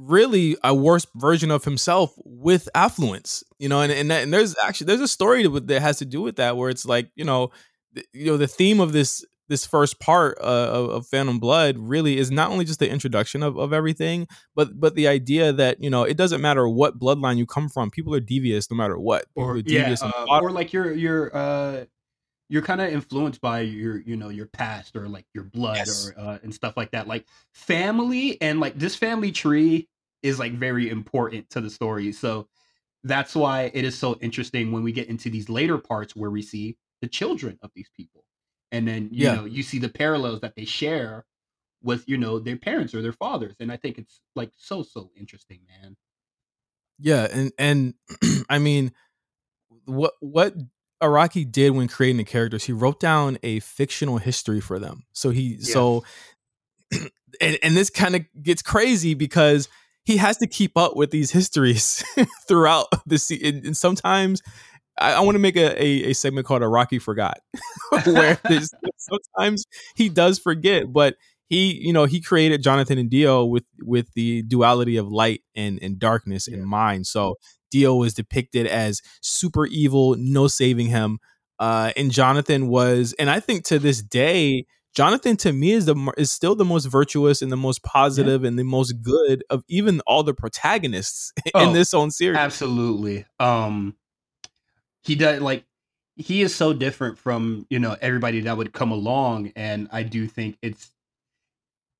really 0.00 0.56
a 0.64 0.74
worse 0.74 1.06
version 1.14 1.50
of 1.50 1.64
himself 1.64 2.14
with 2.24 2.68
affluence 2.74 3.44
you 3.58 3.68
know 3.68 3.80
and 3.82 3.92
and, 3.92 4.10
that, 4.10 4.22
and 4.22 4.32
there's 4.32 4.56
actually 4.62 4.86
there's 4.86 5.00
a 5.00 5.08
story 5.08 5.46
that, 5.46 5.66
that 5.66 5.82
has 5.82 5.98
to 5.98 6.04
do 6.04 6.22
with 6.22 6.36
that 6.36 6.56
where 6.56 6.70
it's 6.70 6.86
like 6.86 7.10
you 7.14 7.24
know 7.24 7.50
th- 7.94 8.06
you 8.12 8.26
know 8.26 8.36
the 8.36 8.48
theme 8.48 8.80
of 8.80 8.92
this 8.92 9.24
this 9.48 9.66
first 9.66 9.98
part 9.98 10.38
uh, 10.40 10.44
of, 10.44 10.90
of 10.90 11.06
phantom 11.08 11.38
blood 11.38 11.76
really 11.76 12.18
is 12.18 12.30
not 12.30 12.50
only 12.50 12.64
just 12.64 12.78
the 12.78 12.88
introduction 12.88 13.42
of, 13.42 13.58
of 13.58 13.72
everything 13.72 14.26
but 14.54 14.78
but 14.78 14.94
the 14.94 15.08
idea 15.08 15.52
that 15.52 15.82
you 15.82 15.90
know 15.90 16.04
it 16.04 16.16
doesn't 16.16 16.40
matter 16.40 16.68
what 16.68 16.98
bloodline 16.98 17.36
you 17.36 17.46
come 17.46 17.68
from 17.68 17.90
people 17.90 18.14
are 18.14 18.20
devious 18.20 18.70
no 18.70 18.76
matter 18.76 18.98
what. 18.98 19.26
People 19.34 19.50
or 19.50 19.56
yeah 19.58 19.80
devious 19.82 20.02
uh, 20.02 20.26
or 20.28 20.50
like 20.50 20.72
you're 20.72 20.92
you're 20.92 21.36
uh 21.36 21.84
you're 22.50 22.62
kind 22.62 22.82
of 22.82 22.90
influenced 22.92 23.40
by 23.42 23.60
your 23.62 24.00
you 24.02 24.16
know 24.16 24.30
your 24.30 24.46
past 24.48 24.96
or 24.96 25.08
like 25.08 25.26
your 25.34 25.44
blood 25.44 25.88
Yes. 25.88 25.90
or 25.90 26.14
uh, 26.18 26.38
and 26.44 26.54
stuff 26.54 26.76
like 26.76 26.92
that 26.92 27.08
like 27.08 27.26
family 27.54 28.40
and 28.42 28.60
like 28.60 28.76
this 28.78 28.96
family 28.96 29.32
tree 29.32 29.88
is 30.24 30.38
like 30.40 30.54
very 30.54 30.90
important 30.90 31.50
to 31.50 31.62
the 31.62 31.70
story 31.70 32.12
so 32.12 32.48
that's 33.04 33.34
why 33.36 33.70
it 33.74 33.84
is 33.84 33.98
so 33.98 34.16
interesting 34.20 34.72
when 34.72 34.82
we 34.82 34.92
get 34.92 35.08
into 35.08 35.30
these 35.30 35.48
later 35.48 35.78
parts 35.78 36.16
where 36.16 36.30
we 36.30 36.42
see 36.42 36.76
the 37.02 37.08
children 37.08 37.58
of 37.62 37.72
these 37.74 37.90
people 37.96 38.24
and 38.72 38.88
then 38.88 39.08
you 39.12 39.28
Yeah. 39.28 39.30
know 39.30 39.44
you 39.44 39.62
see 39.62 39.78
the 39.78 39.88
parallels 39.88 40.40
that 40.40 40.54
they 40.56 40.64
share 40.66 41.26
with 41.82 42.08
you 42.08 42.18
know 42.18 42.38
their 42.38 42.58
parents 42.58 42.94
or 42.94 43.02
their 43.02 43.12
fathers 43.12 43.56
and 43.60 43.72
i 43.72 43.76
think 43.76 43.98
it's 43.98 44.22
like 44.36 44.52
so 44.56 44.82
so 44.82 45.12
interesting 45.16 45.60
man 45.68 45.96
Yeah, 46.98 47.26
and 47.30 47.52
and 47.58 47.94
I 48.50 48.58
mean, 48.58 48.92
what 49.86 50.14
what 50.20 50.54
Araki 51.02 51.50
did 51.50 51.70
when 51.70 51.88
creating 51.88 52.18
the 52.18 52.24
characters, 52.24 52.64
he 52.64 52.72
wrote 52.72 53.00
down 53.00 53.38
a 53.42 53.60
fictional 53.60 54.18
history 54.18 54.60
for 54.60 54.78
them. 54.78 55.04
So 55.12 55.30
he 55.30 55.60
so, 55.60 56.04
and 57.40 57.58
and 57.62 57.76
this 57.76 57.90
kind 57.90 58.16
of 58.16 58.22
gets 58.42 58.62
crazy 58.62 59.14
because 59.14 59.68
he 60.04 60.16
has 60.16 60.36
to 60.38 60.46
keep 60.46 60.76
up 60.76 60.96
with 60.96 61.10
these 61.10 61.30
histories 61.30 62.04
throughout 62.48 62.86
the 63.06 63.18
se- 63.18 63.40
and, 63.42 63.76
sometimes. 63.76 64.42
I, 65.00 65.14
I 65.14 65.20
want 65.20 65.36
to 65.36 65.40
make 65.40 65.56
a, 65.56 65.82
a, 65.82 66.10
a 66.10 66.12
segment 66.12 66.46
called 66.46 66.62
Araki 66.62 67.00
Forgot, 67.00 67.38
where 68.04 68.38
sometimes 68.98 69.64
he 69.94 70.08
does 70.08 70.38
forget, 70.38 70.92
but 70.92 71.16
he 71.50 71.72
you 71.84 71.92
know 71.92 72.04
he 72.04 72.20
created 72.20 72.62
jonathan 72.62 72.96
and 72.96 73.10
dio 73.10 73.44
with 73.44 73.64
with 73.82 74.06
the 74.14 74.42
duality 74.42 74.96
of 74.96 75.10
light 75.10 75.42
and 75.54 75.78
and 75.82 75.98
darkness 75.98 76.46
in 76.46 76.64
mind 76.64 77.06
so 77.06 77.34
dio 77.70 77.94
was 77.94 78.14
depicted 78.14 78.66
as 78.66 79.00
super 79.20 79.66
evil 79.66 80.14
no 80.18 80.46
saving 80.48 80.88
him. 80.88 81.18
Uh 81.58 81.92
and 81.96 82.10
jonathan 82.10 82.68
was 82.68 83.14
and 83.18 83.28
i 83.30 83.38
think 83.40 83.64
to 83.64 83.78
this 83.78 84.00
day 84.02 84.64
jonathan 84.94 85.36
to 85.36 85.52
me 85.52 85.72
is 85.72 85.84
the 85.86 86.12
is 86.16 86.30
still 86.30 86.54
the 86.54 86.64
most 86.64 86.86
virtuous 86.86 87.42
and 87.42 87.52
the 87.52 87.56
most 87.56 87.82
positive 87.82 88.44
and 88.44 88.58
the 88.58 88.64
most 88.64 88.92
good 89.02 89.44
of 89.50 89.62
even 89.68 90.00
all 90.06 90.22
the 90.22 90.34
protagonists 90.34 91.32
Oh, 91.54 91.66
in 91.68 91.72
this 91.74 91.92
own 91.94 92.10
series. 92.10 92.38
Absolutely. 92.38 93.24
Um 93.38 93.94
he 95.02 95.14
does 95.14 95.40
like 95.40 95.64
he 96.16 96.42
is 96.42 96.54
so 96.54 96.72
different 96.74 97.16
from, 97.18 97.66
you 97.70 97.78
know, 97.78 97.96
everybody 98.00 98.40
that 98.40 98.56
would 98.56 98.72
come 98.72 98.90
along 98.90 99.52
and 99.56 99.88
I 99.92 100.02
do 100.02 100.26
think 100.26 100.56
it's 100.62 100.90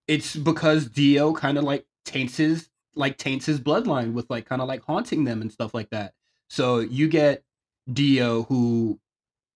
it's 0.08 0.34
because 0.36 0.86
Dio 0.86 1.32
kind 1.32 1.56
of 1.58 1.64
like 1.64 1.86
taints 2.04 2.36
his 2.36 2.68
like 2.94 3.16
taints 3.18 3.46
his 3.46 3.60
bloodline 3.60 4.12
with 4.12 4.28
like 4.30 4.46
kind 4.46 4.60
of 4.60 4.68
like 4.68 4.82
haunting 4.82 5.24
them 5.24 5.40
and 5.40 5.52
stuff 5.52 5.74
like 5.74 5.90
that. 5.90 6.14
So 6.48 6.80
you 6.80 7.08
get 7.08 7.44
Dio, 7.92 8.44
who, 8.44 8.98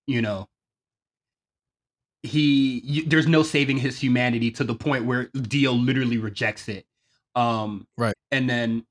you 0.07 0.23
know, 0.23 0.49
he 2.23 2.81
you, 2.85 3.05
there's 3.05 3.27
no 3.27 3.43
saving 3.43 3.77
his 3.77 3.99
humanity 3.99 4.51
to 4.53 4.65
the 4.65 4.75
point 4.75 5.05
where 5.05 5.25
Dio 5.27 5.73
literally 5.73 6.19
rejects 6.19 6.69
it. 6.69 6.87
Um, 7.35 7.87
right. 7.99 8.15
And 8.31 8.49
then 8.49 8.87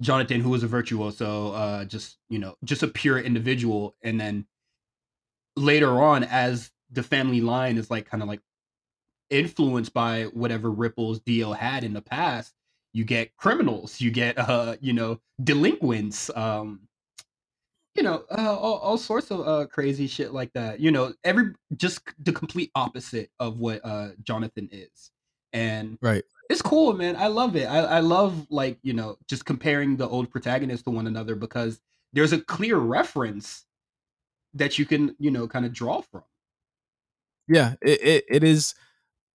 Jonathan, 0.00 0.40
who 0.40 0.50
was 0.50 0.62
a 0.62 0.66
virtuoso, 0.66 1.52
uh, 1.52 1.84
just 1.84 2.18
you 2.28 2.38
know, 2.38 2.56
just 2.64 2.82
a 2.82 2.88
pure 2.88 3.18
individual, 3.18 3.94
and 4.02 4.20
then 4.20 4.46
later 5.56 6.02
on, 6.02 6.24
as 6.24 6.70
the 6.90 7.02
family 7.02 7.40
line 7.40 7.76
is 7.76 7.90
like 7.90 8.06
kind 8.06 8.22
of 8.22 8.28
like 8.28 8.40
influenced 9.30 9.92
by 9.92 10.24
whatever 10.24 10.70
ripples 10.70 11.20
Dio 11.20 11.52
had 11.52 11.84
in 11.84 11.92
the 11.92 12.02
past, 12.02 12.54
you 12.92 13.04
get 13.04 13.36
criminals, 13.36 14.00
you 14.00 14.10
get 14.10 14.38
uh, 14.38 14.76
you 14.80 14.92
know, 14.92 15.20
delinquents, 15.42 16.30
um, 16.34 16.80
you 17.94 18.02
know, 18.02 18.24
uh, 18.30 18.56
all, 18.56 18.78
all 18.78 18.98
sorts 18.98 19.30
of 19.30 19.46
uh, 19.46 19.66
crazy 19.66 20.06
shit 20.06 20.32
like 20.32 20.52
that. 20.52 20.80
You 20.80 20.90
know, 20.90 21.12
every 21.24 21.54
just 21.76 22.00
the 22.22 22.32
complete 22.32 22.70
opposite 22.74 23.30
of 23.40 23.58
what 23.58 23.80
uh, 23.84 24.10
Jonathan 24.22 24.68
is, 24.70 25.10
and 25.52 25.98
right, 26.00 26.24
it's 26.48 26.62
cool, 26.62 26.92
man. 26.94 27.16
I 27.16 27.26
love 27.26 27.56
it. 27.56 27.66
I, 27.66 27.78
I 27.78 28.00
love 28.00 28.46
like 28.50 28.78
you 28.82 28.92
know 28.92 29.18
just 29.28 29.44
comparing 29.44 29.96
the 29.96 30.08
old 30.08 30.30
protagonists 30.30 30.84
to 30.84 30.90
one 30.90 31.06
another 31.06 31.34
because 31.34 31.80
there's 32.12 32.32
a 32.32 32.40
clear 32.40 32.76
reference 32.76 33.64
that 34.54 34.78
you 34.78 34.86
can 34.86 35.14
you 35.18 35.30
know 35.30 35.48
kind 35.48 35.66
of 35.66 35.72
draw 35.72 36.00
from. 36.00 36.22
Yeah, 37.48 37.74
it 37.82 38.00
it, 38.02 38.24
it 38.28 38.44
is. 38.44 38.74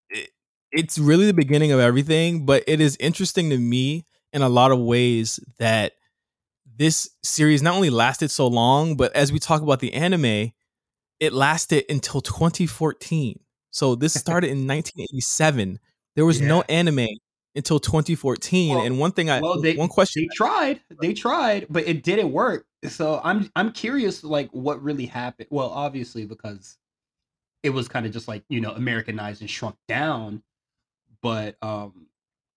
It, 0.08 0.30
it's 0.72 0.98
really 0.98 1.26
the 1.26 1.34
beginning 1.34 1.72
of 1.72 1.80
everything, 1.80 2.44
but 2.44 2.64
it 2.66 2.80
is 2.80 2.96
interesting 2.98 3.50
to 3.50 3.58
me 3.58 4.06
in 4.32 4.42
a 4.42 4.48
lot 4.48 4.72
of 4.72 4.78
ways 4.78 5.38
that 5.58 5.92
this 6.76 7.10
series 7.22 7.62
not 7.62 7.74
only 7.74 7.90
lasted 7.90 8.30
so 8.30 8.46
long, 8.46 8.96
but 8.96 9.14
as 9.14 9.30
we 9.30 9.38
talk 9.38 9.62
about 9.62 9.80
the 9.80 9.92
anime, 9.92 10.52
it 11.20 11.32
lasted 11.32 11.84
until 11.88 12.20
2014. 12.20 13.38
So 13.70 13.94
this 13.94 14.14
started 14.20 14.48
in 14.48 14.66
1987. 14.66 15.78
There 16.16 16.24
was 16.24 16.40
yeah. 16.40 16.48
no 16.48 16.62
anime 16.62 17.08
until 17.54 17.78
2014. 17.78 18.74
Well, 18.74 18.84
and 18.84 18.98
one 18.98 19.12
thing 19.12 19.30
I 19.30 19.40
well, 19.40 19.60
they, 19.60 19.76
one 19.76 19.88
question 19.88 20.22
they 20.22 20.34
tried, 20.34 20.80
they 21.00 21.12
tried, 21.12 21.66
but 21.68 21.86
it 21.86 22.02
didn't 22.02 22.32
work. 22.32 22.66
So 22.88 23.20
I'm 23.22 23.50
I'm 23.54 23.72
curious 23.72 24.24
like 24.24 24.50
what 24.50 24.82
really 24.82 25.06
happened. 25.06 25.48
Well, 25.50 25.68
obviously 25.68 26.24
because 26.24 26.78
it 27.62 27.70
was 27.70 27.88
kind 27.88 28.06
of 28.06 28.12
just 28.12 28.28
like, 28.28 28.42
you 28.48 28.60
know, 28.60 28.72
Americanized 28.72 29.40
and 29.40 29.50
shrunk 29.50 29.76
down. 29.86 30.42
But 31.22 31.56
um, 31.62 32.06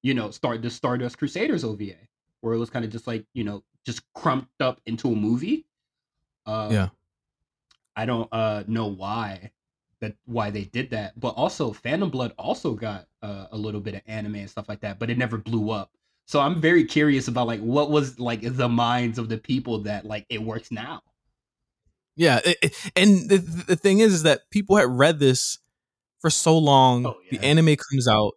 you 0.01 0.13
know, 0.13 0.31
start 0.31 0.61
the 0.61 0.69
Stardust 0.69 1.17
Crusaders 1.17 1.63
OVA, 1.63 1.95
where 2.41 2.53
it 2.53 2.57
was 2.57 2.69
kind 2.69 2.85
of 2.85 2.91
just 2.91 3.07
like, 3.07 3.25
you 3.33 3.43
know, 3.43 3.63
just 3.85 4.01
crumped 4.13 4.61
up 4.61 4.81
into 4.85 5.09
a 5.09 5.15
movie. 5.15 5.65
Uh, 6.45 6.69
yeah. 6.71 6.89
I 7.95 8.05
don't 8.05 8.27
uh, 8.31 8.63
know 8.67 8.87
why 8.87 9.51
that 10.01 10.15
why 10.25 10.49
they 10.49 10.65
did 10.65 10.89
that, 10.91 11.19
but 11.19 11.29
also 11.29 11.71
Phantom 11.71 12.09
Blood 12.09 12.33
also 12.37 12.73
got 12.73 13.07
uh, 13.21 13.47
a 13.51 13.57
little 13.57 13.81
bit 13.81 13.95
of 13.95 14.01
anime 14.05 14.35
and 14.35 14.49
stuff 14.49 14.67
like 14.67 14.81
that, 14.81 14.99
but 14.99 15.09
it 15.09 15.17
never 15.17 15.37
blew 15.37 15.71
up. 15.71 15.91
So 16.27 16.39
I'm 16.39 16.59
very 16.59 16.83
curious 16.83 17.27
about 17.27 17.47
like 17.47 17.61
what 17.61 17.91
was 17.91 18.19
like 18.19 18.41
the 18.43 18.69
minds 18.69 19.17
of 19.17 19.29
the 19.29 19.37
people 19.37 19.83
that 19.83 20.05
like 20.05 20.25
it 20.29 20.41
works 20.41 20.71
now. 20.71 21.01
Yeah, 22.15 22.39
it, 22.45 22.57
it, 22.61 22.91
and 22.95 23.29
the 23.29 23.37
the 23.37 23.75
thing 23.75 23.99
is, 23.99 24.13
is 24.13 24.23
that 24.23 24.49
people 24.49 24.75
had 24.77 24.89
read 24.89 25.19
this 25.19 25.57
for 26.19 26.29
so 26.29 26.57
long. 26.57 27.05
Oh, 27.05 27.15
yeah. 27.31 27.39
The 27.39 27.45
anime 27.45 27.75
comes 27.75 28.07
out, 28.07 28.33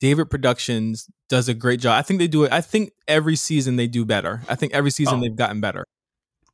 David 0.00 0.30
Productions 0.30 1.08
does 1.28 1.48
a 1.48 1.54
great 1.54 1.80
job. 1.80 1.98
I 1.98 2.02
think 2.02 2.18
they 2.18 2.28
do 2.28 2.44
it. 2.44 2.52
I 2.52 2.60
think 2.60 2.92
every 3.08 3.36
season 3.36 3.76
they 3.76 3.86
do 3.86 4.04
better. 4.04 4.42
I 4.48 4.54
think 4.54 4.74
every 4.74 4.90
season 4.90 5.18
oh. 5.18 5.20
they've 5.20 5.36
gotten 5.36 5.60
better. 5.60 5.84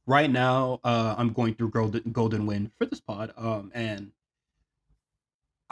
Right 0.07 0.31
now, 0.31 0.81
uh, 0.83 1.15
I'm 1.17 1.33
going 1.33 1.55
through 1.55 1.71
Golden, 1.71 2.11
Golden 2.13 2.47
Wind 2.47 2.73
for 2.79 2.87
this 2.87 3.01
pod, 3.01 3.33
um, 3.37 3.71
and 3.75 4.11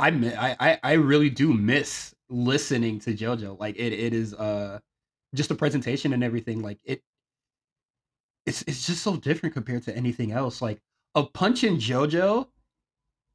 I, 0.01 0.57
I 0.61 0.79
I 0.83 0.93
really 0.95 1.31
do 1.31 1.53
miss 1.53 2.15
listening 2.29 3.01
to 3.01 3.13
JoJo. 3.13 3.59
Like 3.59 3.77
it 3.77 3.93
it 3.93 4.15
is 4.15 4.35
uh 4.35 4.79
just 5.35 5.49
the 5.49 5.55
presentation 5.55 6.13
and 6.13 6.25
everything. 6.25 6.63
Like 6.63 6.79
it 6.85 7.03
it's 8.47 8.63
it's 8.63 8.87
just 8.87 9.03
so 9.03 9.17
different 9.17 9.55
compared 9.55 9.83
to 9.85 9.97
anything 9.97 10.33
else. 10.33 10.63
Like 10.63 10.81
a 11.15 11.25
punch 11.25 11.65
in 11.65 11.77
JoJo 11.77 12.47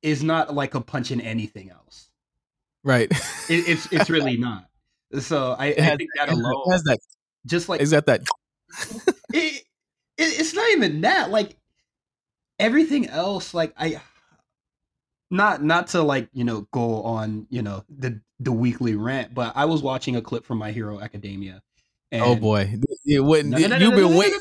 is 0.02 0.24
not 0.24 0.54
like 0.54 0.76
a 0.76 0.82
punch 0.82 1.12
in 1.12 1.21
anything 1.21 1.69
else. 1.69 2.10
Right. 2.86 3.12
It, 3.48 3.69
it's 3.69 3.86
it's 3.91 4.10
really 4.10 4.38
not. 4.38 4.65
So 5.19 5.56
I, 5.60 5.67
I 5.67 5.95
think 5.98 6.10
that 6.17 6.30
alone 6.30 6.63
has 6.71 6.82
that 6.86 6.98
just 7.45 7.69
like 7.69 7.80
is 7.80 7.91
that 7.91 8.08
that 8.08 8.21
it, 9.34 9.62
it, 9.63 9.63
it's 10.17 10.56
not 10.56 10.67
even 10.71 11.02
that 11.02 11.30
like 11.30 11.56
everything 12.58 13.08
else 13.08 13.54
like 13.54 13.71
I 13.78 14.02
not 15.30 15.63
not 15.63 15.89
to 15.89 16.02
like 16.02 16.30
you 16.34 16.43
know 16.43 16.67
go 16.71 17.04
on 17.04 17.45
you 17.52 17.62
know 17.62 17.84
the 17.88 18.19
the 18.39 18.52
weekly 18.52 18.95
rant 18.95 19.36
but 19.36 19.54
I 19.56 19.65
was 19.65 19.84
watching 19.84 20.15
a 20.15 20.24
clip 20.24 20.43
from 20.43 20.58
My 20.58 20.71
Hero 20.71 21.00
Academia. 21.00 21.62
oh 22.13 22.36
boy, 22.36 22.80
it 23.06 23.24
wouldn't. 23.24 23.60
You've 23.60 23.69
been 23.93 24.15
waiting. 24.15 24.39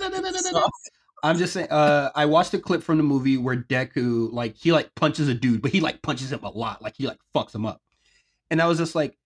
I'm 1.22 1.36
just 1.36 1.52
saying. 1.52 1.68
Uh, 1.70 2.10
I 2.14 2.24
watched 2.24 2.54
a 2.54 2.58
clip 2.58 2.82
from 2.82 2.96
the 2.96 3.02
movie 3.02 3.36
where 3.36 3.56
Deku 3.56 4.32
like 4.32 4.56
he 4.56 4.72
like 4.72 4.94
punches 4.94 5.28
a 5.28 5.34
dude, 5.34 5.60
but 5.60 5.72
he 5.72 5.80
like 5.80 6.00
punches 6.00 6.32
him 6.32 6.42
a 6.42 6.50
lot. 6.50 6.80
Like 6.80 6.94
he 6.96 7.06
like 7.06 7.18
fucks 7.34 7.54
him 7.54 7.66
up 7.66 7.82
and 8.50 8.60
I 8.60 8.66
was 8.66 8.78
just 8.78 8.94
like, 8.94 9.16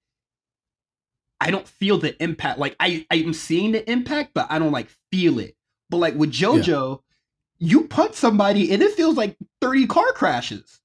I 1.40 1.50
don't 1.50 1.68
feel 1.68 1.98
the 1.98 2.20
impact. 2.22 2.58
Like 2.58 2.76
I 2.80 3.06
I'm 3.10 3.32
seeing 3.32 3.72
the 3.72 3.88
impact, 3.90 4.32
but 4.34 4.46
I 4.50 4.58
don't 4.58 4.72
like 4.72 4.88
feel 5.10 5.38
it. 5.38 5.56
But 5.90 5.98
like 5.98 6.14
with 6.14 6.32
JoJo, 6.32 7.00
yeah. 7.58 7.68
you 7.68 7.86
punch 7.86 8.14
somebody 8.14 8.72
and 8.72 8.82
it 8.82 8.94
feels 8.94 9.16
like 9.16 9.36
30 9.60 9.86
car 9.86 10.12
crashes. 10.12 10.80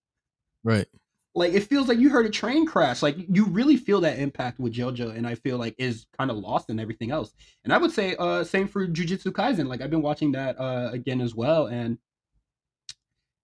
Right. 0.63 0.87
Like 1.35 1.53
it 1.53 1.63
feels 1.63 1.87
like 1.87 1.97
you 1.97 2.09
heard 2.09 2.27
a 2.27 2.29
train 2.29 2.67
crash. 2.67 3.01
Like 3.01 3.17
you 3.17 3.45
really 3.45 3.77
feel 3.77 4.01
that 4.01 4.19
impact 4.19 4.59
with 4.59 4.73
JoJo, 4.73 5.15
and 5.17 5.25
I 5.25 5.33
feel 5.33 5.57
like 5.57 5.73
is 5.79 6.05
kind 6.17 6.29
of 6.29 6.37
lost 6.37 6.69
in 6.69 6.79
everything 6.79 7.09
else. 7.09 7.33
And 7.63 7.73
I 7.73 7.77
would 7.77 7.91
say 7.91 8.15
uh 8.19 8.43
same 8.43 8.67
for 8.67 8.87
Jujutsu 8.87 9.31
Kaisen. 9.31 9.67
Like 9.67 9.81
I've 9.81 9.89
been 9.89 10.03
watching 10.03 10.33
that 10.33 10.59
uh 10.59 10.91
again 10.93 11.21
as 11.21 11.33
well, 11.33 11.67
and 11.67 11.97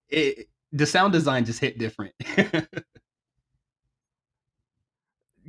it 0.09 0.49
the 0.71 0.85
sound 0.85 1.13
design 1.13 1.45
just 1.45 1.59
hit 1.59 1.79
different. 1.79 2.13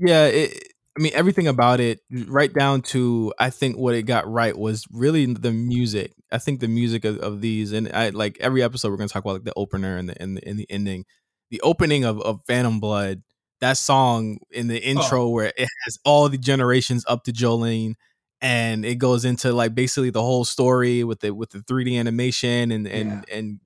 yeah, 0.01 0.27
it, 0.27 0.73
I 0.99 1.03
mean 1.03 1.13
everything 1.15 1.47
about 1.47 1.81
it, 1.81 2.01
right 2.11 2.53
down 2.53 2.83
to 2.83 3.33
I 3.39 3.51
think 3.51 3.77
what 3.77 3.95
it 3.95 4.03
got 4.03 4.31
right 4.31 4.57
was 4.57 4.87
really 4.91 5.27
the 5.27 5.53
music. 5.53 6.13
I 6.33 6.39
think 6.39 6.61
the 6.61 6.69
music 6.69 7.05
of, 7.05 7.19
of 7.19 7.41
these, 7.41 7.73
and 7.73 7.91
I 7.93 8.09
like 8.11 8.39
every 8.41 8.63
episode 8.63 8.91
we're 8.91 8.97
gonna 8.97 9.09
talk 9.09 9.25
about 9.25 9.35
like 9.35 9.45
the 9.45 9.53
opener 9.57 9.97
and 9.97 10.09
the 10.09 10.21
and 10.21 10.37
the, 10.37 10.47
and 10.47 10.59
the 10.59 10.67
ending. 10.71 11.05
The 11.51 11.61
opening 11.63 12.05
of, 12.05 12.21
of 12.21 12.43
Phantom 12.47 12.79
Blood, 12.79 13.23
that 13.61 13.77
song 13.77 14.39
in 14.51 14.69
the 14.69 14.81
oh. 14.81 14.85
intro 14.85 15.23
oh. 15.25 15.29
where 15.31 15.53
it 15.57 15.69
has 15.85 15.99
all 16.05 16.29
the 16.29 16.39
generations 16.39 17.05
up 17.09 17.25
to 17.25 17.33
Jolyne, 17.33 17.97
and 18.41 18.85
it 18.85 18.97
goes 18.97 19.25
into 19.25 19.53
like 19.53 19.75
basically 19.75 20.11
the 20.11 20.23
whole 20.23 20.45
story 20.45 21.05
with 21.05 21.21
the 21.21 21.33
with 21.33 21.51
the 21.51 21.59
3D 21.61 21.99
animation 21.99 22.73
and 22.73 22.87
and 22.89 23.25
yeah. 23.29 23.37
and 23.37 23.61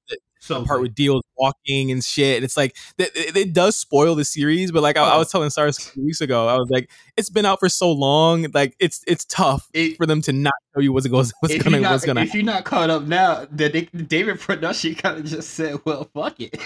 so 0.45 0.61
the 0.61 0.67
part 0.67 0.81
with 0.81 0.95
Dio's 0.95 1.23
walking 1.37 1.91
and 1.91 2.05
shit. 2.05 2.45
It's 2.45 2.57
like 2.57 2.77
it, 2.99 3.37
it, 3.37 3.53
does 3.53 3.77
spoil 3.77 4.15
the 4.15 4.25
series, 4.25 4.73
but 4.73 4.83
like 4.83 4.97
I, 4.97 5.03
I, 5.03 5.17
was 5.17 5.31
telling 5.31 5.51
Cyrus 5.51 5.95
weeks 5.97 6.21
ago, 6.21 6.49
I 6.49 6.57
was 6.57 6.69
like, 6.71 6.91
it's 7.17 7.31
been 7.31 7.47
out 7.47 7.61
for 7.61 7.69
so 7.69 7.91
long, 7.91 8.47
like 8.53 8.77
it's 8.79 9.03
it's 9.07 9.25
tough 9.25 9.69
it, 9.73 9.97
for 9.97 10.07
them 10.07 10.21
to 10.23 10.33
not 10.33 10.55
tell 10.75 10.83
you 10.83 10.93
what's 10.93 11.07
goes 11.07 11.33
what's 11.41 11.57
gonna 11.59 11.81
not, 11.81 11.93
what's 11.93 12.05
gonna. 12.05 12.23
If 12.23 12.35
you're 12.35 12.45
not 12.45 12.65
caught 12.65 12.91
up 12.91 13.05
now, 13.05 13.47
the 13.51 13.69
David 13.69 14.41
production 14.41 14.95
kind 14.97 15.19
of 15.19 15.25
just 15.25 15.51
said, 15.51 15.81
"Well, 15.85 16.09
fuck 16.15 16.41
it." 16.41 16.61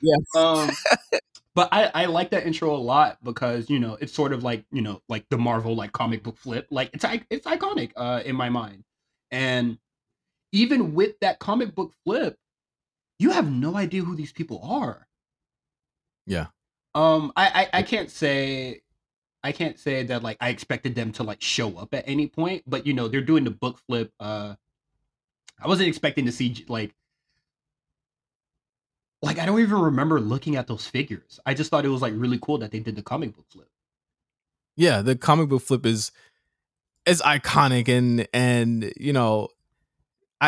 yeah. 0.00 0.16
Um, 0.36 0.70
but 1.54 1.68
I, 1.70 1.90
I 1.94 2.06
like 2.06 2.30
that 2.30 2.46
intro 2.46 2.74
a 2.74 2.76
lot 2.76 3.18
because 3.22 3.70
you 3.70 3.78
know 3.78 3.96
it's 4.00 4.12
sort 4.12 4.32
of 4.32 4.42
like 4.42 4.64
you 4.72 4.82
know 4.82 5.00
like 5.08 5.24
the 5.30 5.38
Marvel 5.38 5.74
like 5.74 5.92
comic 5.92 6.22
book 6.22 6.36
flip 6.36 6.66
like 6.70 6.90
it's 6.92 7.04
it's 7.30 7.46
iconic 7.46 7.92
uh, 7.96 8.22
in 8.24 8.36
my 8.36 8.48
mind 8.48 8.84
and 9.30 9.78
even 10.52 10.94
with 10.94 11.18
that 11.20 11.38
comic 11.38 11.74
book 11.74 11.92
flip 12.04 12.36
you 13.18 13.30
have 13.30 13.50
no 13.50 13.76
idea 13.76 14.02
who 14.02 14.16
these 14.16 14.32
people 14.32 14.60
are. 14.62 15.06
Yeah. 16.26 16.46
Um, 16.94 17.32
I, 17.36 17.68
I, 17.72 17.78
I 17.78 17.82
can't 17.82 18.10
say 18.10 18.82
I 19.42 19.52
can't 19.52 19.78
say 19.78 20.04
that 20.04 20.22
like 20.22 20.38
I 20.40 20.48
expected 20.48 20.94
them 20.94 21.12
to 21.12 21.22
like 21.22 21.42
show 21.42 21.76
up 21.76 21.92
at 21.94 22.04
any 22.06 22.26
point, 22.28 22.62
but 22.66 22.86
you 22.86 22.94
know, 22.94 23.08
they're 23.08 23.20
doing 23.20 23.44
the 23.44 23.50
book 23.50 23.78
flip. 23.86 24.12
Uh 24.18 24.54
I 25.60 25.68
wasn't 25.68 25.88
expecting 25.88 26.26
to 26.26 26.32
see 26.32 26.64
like 26.68 26.94
like 29.22 29.38
I 29.38 29.46
don't 29.46 29.60
even 29.60 29.80
remember 29.80 30.20
looking 30.20 30.56
at 30.56 30.66
those 30.66 30.86
figures. 30.86 31.40
I 31.46 31.54
just 31.54 31.70
thought 31.70 31.84
it 31.84 31.88
was 31.88 32.02
like 32.02 32.14
really 32.16 32.38
cool 32.40 32.58
that 32.58 32.70
they 32.70 32.80
did 32.80 32.96
the 32.96 33.02
comic 33.02 33.34
book 33.34 33.46
flip. 33.50 33.68
Yeah, 34.76 35.02
the 35.02 35.16
comic 35.16 35.48
book 35.48 35.62
flip 35.62 35.86
is 35.86 36.12
is 37.06 37.20
iconic 37.22 37.88
and 37.88 38.26
and 38.32 38.92
you 38.96 39.12
know 39.12 39.48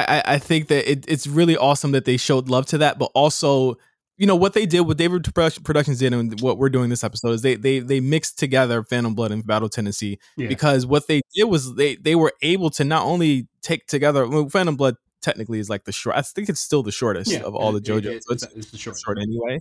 I, 0.05 0.35
I 0.35 0.39
think 0.39 0.69
that 0.69 0.91
it, 0.91 1.05
it's 1.09 1.27
really 1.27 1.57
awesome 1.57 1.93
that 1.93 2.05
they 2.05 2.17
showed 2.17 2.49
love 2.49 2.67
to 2.67 2.79
that, 2.79 2.99
but 2.99 3.11
also, 3.15 3.77
you 4.17 4.27
know, 4.27 4.37
what 4.37 4.55
they 4.55 4.67
did, 4.67 4.81
what 4.81 4.97
David 4.97 5.25
Productions 5.35 5.99
did, 5.99 6.13
and 6.13 6.41
what 6.41 6.59
we're 6.59 6.71
doing 6.71 6.89
this 6.91 7.05
episode 7.05 7.31
is 7.31 7.43
they 7.43 7.55
they 7.55 7.81
they 7.81 8.01
mixed 8.01 8.39
together 8.39 8.83
Phantom 8.83 9.15
Blood 9.15 9.31
and 9.33 9.47
Battle 9.47 9.69
Tendency 9.69 10.19
yeah. 10.37 10.49
because 10.49 10.87
what 10.87 11.07
they 11.07 11.21
did 11.35 11.45
was 11.45 11.75
they 11.75 11.97
they 11.97 12.15
were 12.15 12.33
able 12.43 12.71
to 12.71 12.85
not 12.85 13.05
only 13.05 13.47
take 13.63 13.87
together 13.87 14.27
well, 14.27 14.49
Phantom 14.49 14.77
Blood 14.77 14.97
technically 15.23 15.59
is 15.59 15.69
like 15.69 15.85
the 15.85 15.93
short. 15.93 16.17
I 16.17 16.23
think 16.23 16.49
it's 16.49 16.61
still 16.61 16.83
the 16.83 16.93
shortest 16.93 17.31
Yeah, 17.33 17.41
of 17.41 17.55
all 17.55 17.73
the 17.73 17.79
it- 17.79 17.89
it- 17.89 18.05
JoJo. 18.05 18.07
it- 18.07 18.25
it's, 18.31 18.43
it's, 18.55 18.71
the 18.71 18.79
short. 18.79 18.99
short 18.99 19.19
anyway. 19.21 19.61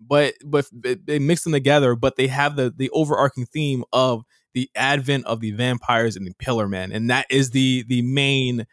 But 0.00 0.34
but 0.44 0.66
they- 0.72 0.94
they 0.94 1.18
mix 1.18 1.42
them 1.44 1.52
together. 1.52 1.96
But 1.96 2.16
they 2.16 2.28
have 2.28 2.56
the 2.56 2.72
the 2.74 2.90
overarching 2.90 3.46
theme 3.46 3.84
of 3.92 4.22
the 4.54 4.70
advent 4.76 5.26
of 5.26 5.40
the 5.40 5.50
vampires 5.52 6.16
and 6.16 6.26
the 6.26 6.34
Pillar 6.38 6.68
Man, 6.68 6.92
and 6.92 7.10
that 7.10 7.26
is 7.30 7.50
the 7.50 7.84
the 7.88 8.02
main 8.02 8.66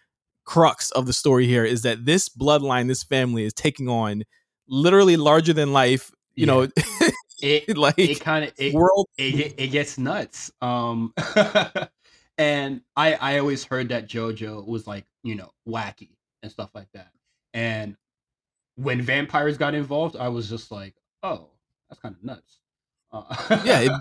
crux 0.45 0.91
of 0.91 1.05
the 1.05 1.13
story 1.13 1.47
here. 1.47 1.65
Is 1.65 1.81
that 1.83 2.05
this 2.05 2.29
bloodline, 2.29 2.87
this 2.87 3.03
family, 3.03 3.43
is 3.43 3.53
taking 3.53 3.89
on 3.89 4.23
literally 4.67 5.17
larger 5.17 5.53
than 5.53 5.73
life. 5.73 6.11
You 6.35 6.45
know, 6.45 6.67
It 7.41 7.77
like 7.77 7.99
it 7.99 8.19
kind 8.21 8.45
of 8.45 8.53
it, 8.57 8.73
world. 8.73 9.07
it 9.17 9.55
it 9.57 9.67
gets 9.67 9.97
nuts. 9.97 10.51
Um, 10.61 11.13
and 12.37 12.81
I 12.95 13.13
I 13.13 13.39
always 13.39 13.63
heard 13.65 13.89
that 13.89 14.07
JoJo 14.07 14.65
was 14.65 14.87
like 14.87 15.05
you 15.23 15.35
know 15.35 15.51
wacky 15.67 16.15
and 16.41 16.51
stuff 16.51 16.69
like 16.73 16.87
that. 16.93 17.11
And 17.53 17.97
when 18.75 19.01
vampires 19.01 19.57
got 19.57 19.75
involved, 19.75 20.15
I 20.15 20.29
was 20.29 20.49
just 20.49 20.71
like, 20.71 20.95
oh, 21.23 21.49
that's 21.89 22.01
kind 22.01 22.15
of 22.15 22.23
nuts. 22.23 22.59
Uh, 23.11 23.23
yeah, 23.63 23.79
it, 23.81 23.91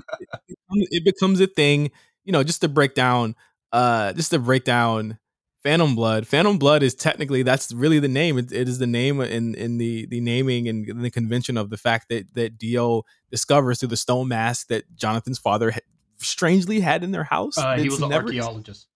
it, 0.49 0.89
it 0.91 1.05
becomes 1.05 1.41
a 1.41 1.47
thing. 1.47 1.91
You 2.25 2.33
know, 2.33 2.45
just 2.45 2.61
to 2.61 2.69
break 2.69 2.95
down, 2.95 3.35
uh, 3.73 4.13
just 4.13 4.31
to 4.31 4.39
break 4.39 4.65
down 4.65 5.19
Phantom 5.65 5.97
Blood. 5.97 6.27
Phantom 6.27 6.59
Blood 6.59 6.83
is 6.83 6.95
technically 6.95 7.43
that's 7.43 7.73
really 7.73 7.99
the 7.99 8.07
name. 8.09 8.39
It, 8.39 8.53
it 8.53 8.69
is 8.69 8.79
the 8.79 8.87
name 8.87 9.21
in 9.21 9.55
in 9.55 9.79
the 9.79 10.07
the 10.07 10.21
naming 10.21 10.69
and 10.69 11.03
the 11.03 11.11
convention 11.11 11.57
of 11.57 11.71
the 11.71 11.77
fact 11.79 12.11
that 12.11 12.33
that 12.35 12.59
Dio 12.59 13.03
discovers 13.31 13.81
through 13.81 13.89
the 13.89 13.97
stone 13.97 14.29
mask 14.29 14.69
that 14.69 14.85
Jonathan's 14.95 15.39
father 15.39 15.71
ha- 15.73 15.81
strangely 16.19 16.81
had 16.81 17.03
in 17.03 17.11
their 17.13 17.25
house. 17.25 17.57
uh, 17.59 17.77
he 17.77 17.89
was 17.89 18.01
an 18.01 18.11
never- 18.11 18.27
archaeologist. 18.27 18.87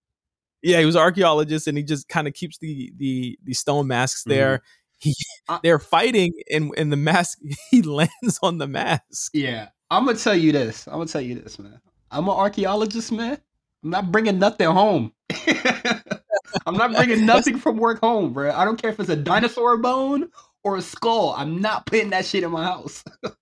Yeah, 0.60 0.80
he 0.80 0.84
was 0.84 0.94
an 0.96 1.00
archaeologist, 1.02 1.68
and 1.68 1.78
he 1.78 1.84
just 1.84 2.08
kind 2.08 2.26
of 2.28 2.34
keeps 2.34 2.58
the 2.58 2.92
the 2.96 3.38
the 3.44 3.54
stone 3.54 3.86
masks 3.86 4.24
there. 4.24 4.62
He 5.00 5.14
Uh, 5.48 5.60
they're 5.62 5.78
fighting, 5.78 6.32
and 6.52 6.72
and 6.76 6.90
the 6.92 6.96
mask 6.96 7.38
he 7.70 7.82
lands 7.82 8.38
on 8.42 8.58
the 8.58 8.66
mask. 8.66 9.30
Yeah, 9.32 9.68
I'm 9.90 10.04
gonna 10.04 10.18
tell 10.18 10.34
you 10.34 10.50
this. 10.52 10.86
I'm 10.88 10.94
gonna 10.94 11.06
tell 11.06 11.20
you 11.20 11.36
this, 11.36 11.58
man. 11.58 11.80
I'm 12.10 12.24
an 12.24 12.34
archaeologist, 12.34 13.12
man. 13.12 13.38
I'm 13.82 13.90
not 13.90 14.10
bringing 14.12 14.38
nothing 14.38 14.68
home. 14.68 15.12
I'm 16.66 16.74
not 16.74 16.94
bringing 16.94 17.24
nothing 17.26 17.58
from 17.58 17.76
work 17.76 18.00
home, 18.00 18.32
bro. 18.32 18.50
I 18.50 18.64
don't 18.64 18.80
care 18.80 18.90
if 18.90 18.98
it's 18.98 19.08
a 19.08 19.16
dinosaur 19.16 19.76
bone 19.78 20.28
or 20.64 20.76
a 20.76 20.82
skull. 20.82 21.34
I'm 21.36 21.60
not 21.60 21.86
putting 21.86 22.10
that 22.10 22.26
shit 22.26 22.42
in 22.42 22.50
my 22.50 22.64
house. 22.64 23.04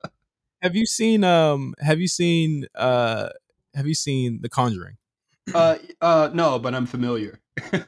Have 0.63 0.75
you 0.75 0.87
seen 0.87 1.23
um 1.23 1.75
have 1.81 2.01
you 2.01 2.09
seen 2.09 2.67
uh 2.75 3.29
have 3.75 3.87
you 3.87 3.95
seen 3.95 4.41
The 4.41 4.49
Conjuring? 4.49 4.97
Uh, 5.55 5.77
uh, 6.01 6.31
no, 6.33 6.59
but 6.59 6.75
I'm 6.75 6.87
familiar. 6.87 7.39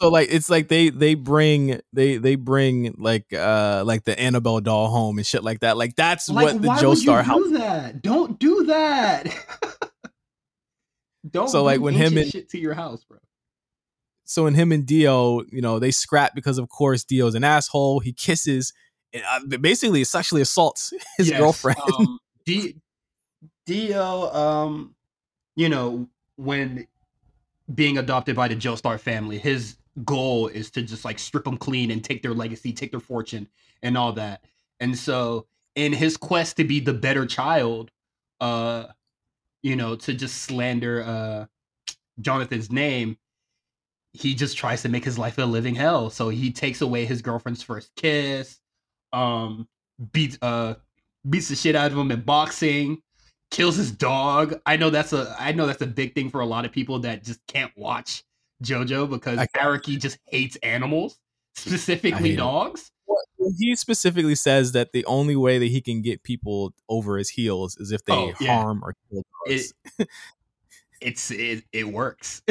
So 0.00 0.08
like 0.08 0.28
it's 0.30 0.48
like 0.48 0.68
they 0.68 0.88
they 0.88 1.14
bring 1.14 1.78
they 1.92 2.16
they 2.16 2.36
bring 2.36 2.94
like 2.96 3.26
uh 3.34 3.82
like 3.84 4.04
the 4.04 4.18
Annabelle 4.18 4.60
doll 4.60 4.88
home 4.88 5.18
and 5.18 5.26
shit 5.26 5.44
like 5.44 5.60
that. 5.60 5.76
Like 5.76 5.94
that's 5.94 6.26
Like, 6.30 6.54
what 6.54 6.62
the 6.62 6.68
Joestar 6.68 7.18
you 7.18 7.22
house. 7.22 7.50
that? 7.52 8.00
Don't 8.00 8.38
do 8.38 8.64
that. 8.64 9.26
Don't. 11.32 11.48
So, 11.48 11.62
like, 11.62 11.80
when 11.80 11.94
him 11.94 12.16
and- 12.18 12.30
shit 12.30 12.48
to 12.50 12.58
your 12.58 12.74
house, 12.74 13.04
bro. 13.04 13.18
So 14.24 14.46
in 14.46 14.54
him 14.54 14.70
and 14.70 14.86
Dio, 14.86 15.42
you 15.50 15.60
know, 15.60 15.80
they 15.80 15.90
scrap 15.90 16.36
because 16.36 16.56
of 16.58 16.68
course 16.68 17.02
Dio's 17.02 17.34
an 17.34 17.42
asshole. 17.42 17.98
He 17.98 18.12
kisses 18.12 18.72
and 19.12 19.24
uh, 19.28 19.56
basically 19.58 20.04
sexually 20.04 20.40
assaults 20.40 20.92
his 21.16 21.30
Yes, 21.30 21.38
girlfriend. 21.40 21.80
Um, 21.98 22.18
D- 22.46 22.76
Dio, 23.66 24.32
um, 24.32 24.94
you 25.56 25.68
know, 25.68 26.08
when 26.36 26.86
being 27.74 27.98
adopted 27.98 28.36
by 28.36 28.46
the 28.46 28.54
Joestar 28.54 29.00
family, 29.00 29.36
his 29.38 29.76
goal 30.04 30.46
is 30.46 30.70
to 30.72 30.82
just 30.82 31.04
like 31.04 31.18
strip 31.18 31.42
them 31.42 31.56
clean 31.56 31.90
and 31.90 32.04
take 32.04 32.22
their 32.22 32.34
legacy, 32.34 32.72
take 32.72 32.92
their 32.92 33.00
fortune, 33.00 33.48
and 33.82 33.98
all 33.98 34.12
that. 34.12 34.44
And 34.78 34.96
so, 34.96 35.46
in 35.74 35.92
his 35.92 36.16
quest 36.16 36.56
to 36.58 36.64
be 36.64 36.78
the 36.78 36.94
better 36.94 37.26
child, 37.26 37.90
uh, 38.40 38.84
you 39.62 39.76
know, 39.76 39.96
to 39.96 40.14
just 40.14 40.42
slander 40.42 41.02
uh 41.02 41.46
Jonathan's 42.20 42.70
name, 42.70 43.16
he 44.12 44.34
just 44.34 44.56
tries 44.56 44.82
to 44.82 44.88
make 44.88 45.04
his 45.04 45.18
life 45.18 45.38
a 45.38 45.42
living 45.42 45.74
hell. 45.74 46.10
So 46.10 46.28
he 46.28 46.52
takes 46.52 46.80
away 46.80 47.04
his 47.04 47.22
girlfriend's 47.22 47.62
first 47.62 47.90
kiss, 47.96 48.58
um, 49.12 49.68
beats 50.12 50.38
uh 50.42 50.74
beats 51.28 51.48
the 51.48 51.56
shit 51.56 51.76
out 51.76 51.92
of 51.92 51.98
him 51.98 52.10
in 52.10 52.20
boxing, 52.22 53.02
kills 53.50 53.76
his 53.76 53.90
dog. 53.90 54.60
I 54.66 54.76
know 54.76 54.90
that's 54.90 55.12
a 55.12 55.34
I 55.38 55.52
know 55.52 55.66
that's 55.66 55.82
a 55.82 55.86
big 55.86 56.14
thing 56.14 56.30
for 56.30 56.40
a 56.40 56.46
lot 56.46 56.64
of 56.64 56.72
people 56.72 56.98
that 57.00 57.24
just 57.24 57.40
can't 57.46 57.72
watch 57.76 58.24
JoJo 58.62 59.08
because 59.10 59.38
Araki 59.56 59.98
just 59.98 60.18
hates 60.26 60.56
animals, 60.56 61.18
specifically 61.54 62.36
dogs. 62.36 62.90
Well, 63.06 63.18
he 63.58 63.74
specifically 63.76 64.34
says 64.36 64.72
that 64.72 64.92
the 64.92 65.04
only 65.06 65.34
way 65.36 65.58
that 65.58 65.66
he 65.66 65.80
can 65.80 66.02
get 66.02 66.22
people 66.22 66.72
over 66.88 67.16
his 67.18 67.30
heels 67.30 67.76
is 67.78 67.90
if 67.92 68.04
they 68.04 68.12
Oh, 68.12 68.32
yeah. 68.40 68.62
harm 68.62 68.82
or 68.84 68.94
kill 69.10 69.22
dogs. 69.46 69.72
It's 71.00 71.30
it 71.30 71.64
it 71.72 71.88
works. 71.88 72.42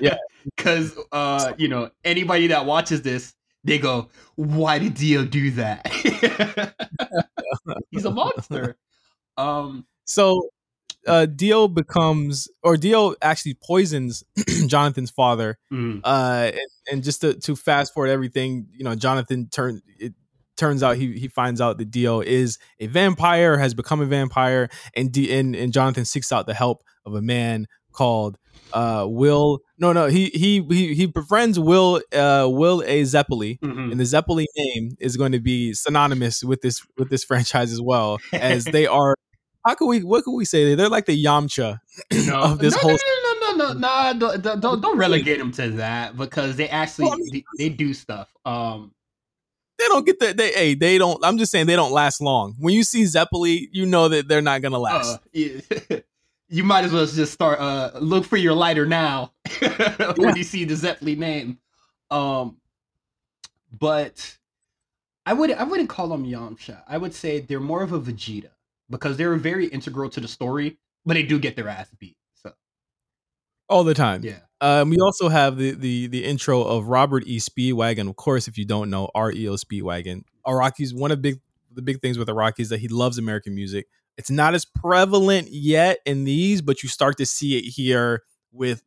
Yeah. 0.00 0.16
Cause 0.56 0.96
uh, 1.12 1.52
you 1.58 1.68
know, 1.68 1.90
anybody 2.04 2.46
that 2.46 2.64
watches 2.64 3.02
this, 3.02 3.34
they 3.64 3.78
go, 3.78 4.08
Why 4.36 4.78
did 4.78 4.94
Dio 4.94 5.26
do 5.26 5.50
that? 5.52 5.86
He's 7.90 8.06
a 8.06 8.10
monster. 8.10 8.76
Um 9.36 9.86
So 10.06 10.48
uh 11.06 11.26
Dio 11.26 11.68
becomes 11.68 12.48
or 12.62 12.76
Dio 12.76 13.14
actually 13.22 13.54
poisons 13.54 14.24
Jonathan's 14.66 15.10
father. 15.10 15.58
mm, 15.72 16.00
Uh 16.04 16.50
and, 16.52 16.70
and 16.90 17.04
just 17.04 17.20
to, 17.22 17.34
to 17.34 17.56
fast 17.56 17.94
forward 17.94 18.08
everything, 18.08 18.68
you 18.72 18.84
know, 18.84 18.94
Jonathan 18.94 19.48
turn 19.50 19.80
it 19.98 20.14
turns 20.56 20.82
out 20.82 20.96
he 20.96 21.18
he 21.18 21.28
finds 21.28 21.60
out 21.60 21.78
that 21.78 21.90
Dio 21.90 22.20
is 22.20 22.58
a 22.80 22.86
vampire, 22.86 23.58
has 23.58 23.74
become 23.74 24.00
a 24.00 24.06
vampire, 24.06 24.68
and 24.94 25.12
D, 25.12 25.36
and, 25.38 25.54
and 25.54 25.72
Jonathan 25.72 26.04
seeks 26.04 26.32
out 26.32 26.46
the 26.46 26.54
help 26.54 26.82
of 27.04 27.14
a 27.14 27.22
man 27.22 27.66
called 27.92 28.38
uh 28.72 29.06
Will 29.08 29.60
no 29.78 29.92
no 29.92 30.06
he 30.06 30.26
he 30.26 30.62
he 30.68 30.94
he 30.94 31.06
befriends 31.06 31.58
Will 31.58 32.02
uh 32.12 32.46
Will 32.50 32.82
A 32.82 33.02
Zeppeli 33.02 33.58
mhm. 33.60 33.90
and 33.90 34.00
the 34.00 34.04
Zeppeli 34.04 34.44
name 34.56 34.96
is 34.98 35.16
going 35.16 35.32
to 35.32 35.40
be 35.40 35.72
synonymous 35.72 36.42
with 36.42 36.62
this 36.62 36.84
with 36.96 37.08
this 37.08 37.24
franchise 37.30 37.72
as 37.72 37.80
well 37.80 38.18
as 38.32 38.64
they 38.64 38.86
are 38.86 39.14
how 39.66 39.74
can 39.74 39.88
we 39.88 40.02
what 40.04 40.22
can 40.24 40.34
we 40.34 40.44
say? 40.44 40.74
They're 40.76 40.88
like 40.88 41.06
the 41.06 41.24
Yamcha 41.24 41.80
no, 42.26 42.40
of 42.40 42.58
this 42.60 42.74
no, 42.74 42.80
whole 42.80 42.90
no, 42.92 42.96
no, 42.96 43.32
no, 43.32 43.56
no, 43.56 43.72
no, 43.72 43.78
nah, 43.80 44.12
don't, 44.12 44.42
don't- 44.42 44.60
don't, 44.60 44.80
don't 44.80 44.96
relegate 44.98 45.38
them 45.38 45.50
to 45.52 45.70
that 45.72 46.16
because 46.16 46.56
they 46.56 46.68
actually 46.68 47.06
Well, 47.06 47.14
I 47.14 47.16
mean- 47.16 47.32
they, 47.32 47.44
they 47.58 47.68
do 47.68 47.92
stuff. 47.92 48.32
Um, 48.44 48.92
they 49.78 49.84
don't 49.88 50.06
get 50.06 50.18
the 50.20 50.32
they 50.32 50.52
hey 50.52 50.74
they 50.74 50.96
don't 50.96 51.22
I'm 51.24 51.36
just 51.36 51.52
saying 51.52 51.66
they 51.66 51.76
don't 51.76 51.92
last 51.92 52.20
long. 52.22 52.54
When 52.58 52.72
you 52.72 52.84
see 52.84 53.02
Zeppeli 53.02 53.68
you 53.72 53.84
know 53.84 54.08
that 54.08 54.28
they're 54.28 54.40
not 54.40 54.62
gonna 54.62 54.78
last. 54.78 55.16
Uh, 55.16 55.18
yeah, 55.32 55.60
you 56.48 56.64
might 56.64 56.84
as 56.84 56.92
well 56.92 57.04
just 57.04 57.32
start 57.32 57.58
uh 57.58 57.90
look 58.00 58.24
for 58.24 58.36
your 58.36 58.54
lighter 58.54 58.86
now 58.86 59.32
when 60.16 60.36
you 60.36 60.44
see 60.44 60.64
the 60.64 60.74
Zeppeli 60.74 61.18
name. 61.18 61.58
Um, 62.10 62.56
but 63.78 64.38
I 65.26 65.32
would 65.34 65.52
I 65.52 65.64
wouldn't 65.64 65.88
call 65.90 66.08
them 66.08 66.24
Yamcha. 66.24 66.82
I 66.88 66.96
would 66.96 67.12
say 67.12 67.40
they're 67.40 67.60
more 67.60 67.82
of 67.82 67.92
a 67.92 68.00
Vegeta 68.00 68.50
because 68.90 69.16
they're 69.16 69.34
very 69.36 69.66
integral 69.66 70.10
to 70.10 70.20
the 70.20 70.28
story, 70.28 70.78
but 71.04 71.14
they 71.14 71.22
do 71.22 71.38
get 71.38 71.56
their 71.56 71.68
ass 71.68 71.88
beat. 71.98 72.16
So 72.34 72.52
all 73.68 73.84
the 73.84 73.94
time 73.94 74.22
yeah, 74.22 74.40
Um, 74.60 74.90
we 74.90 74.98
also 74.98 75.28
have 75.28 75.56
the, 75.56 75.72
the 75.72 76.06
the 76.08 76.24
intro 76.24 76.62
of 76.62 76.88
Robert 76.88 77.24
E. 77.26 77.38
Speedwagon. 77.38 78.08
Of 78.08 78.16
course, 78.16 78.48
if 78.48 78.58
you 78.58 78.64
don't 78.64 78.90
know, 78.90 79.10
R.E.O. 79.14 79.54
Speedwagon. 79.54 80.22
Araki's 80.46 80.94
one 80.94 81.10
of 81.10 81.20
big 81.22 81.40
the 81.72 81.82
big 81.82 82.00
things 82.00 82.18
with 82.18 82.28
Araki 82.28 82.60
is 82.60 82.70
that 82.70 82.80
he 82.80 82.88
loves 82.88 83.18
American 83.18 83.54
music. 83.54 83.86
It's 84.16 84.30
not 84.30 84.54
as 84.54 84.64
prevalent 84.64 85.48
yet 85.50 85.98
in 86.06 86.24
these, 86.24 86.62
but 86.62 86.82
you 86.82 86.88
start 86.88 87.18
to 87.18 87.26
see 87.26 87.58
it 87.58 87.62
here 87.62 88.22
with 88.50 88.82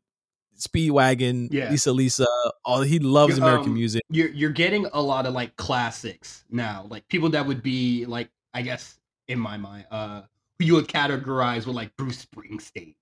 Speedwagon, 0.57 1.49
Yeah. 1.51 1.69
Lisa 1.69 1.91
Lisa. 1.93 2.25
All 2.65 2.81
he 2.81 2.99
loves 2.99 3.37
American 3.37 3.69
um, 3.69 3.75
music. 3.75 4.01
you're 4.09 4.29
you're 4.29 4.49
getting 4.49 4.87
a 4.91 5.01
lot 5.01 5.25
of 5.25 5.33
like 5.33 5.55
classics 5.55 6.43
now, 6.49 6.85
like 6.89 7.07
people 7.07 7.29
that 7.29 7.45
would 7.45 7.61
be 7.63 8.05
like 8.05 8.29
I 8.53 8.61
guess 8.63 8.97
in 9.29 9.39
my 9.39 9.57
mind, 9.57 9.85
uh, 9.91 10.23
who 10.59 10.65
you 10.65 10.75
would 10.75 10.89
categorize 10.89 11.65
with 11.67 11.75
like 11.77 11.95
Bruce 11.97 12.25
Springsteen 12.25 12.95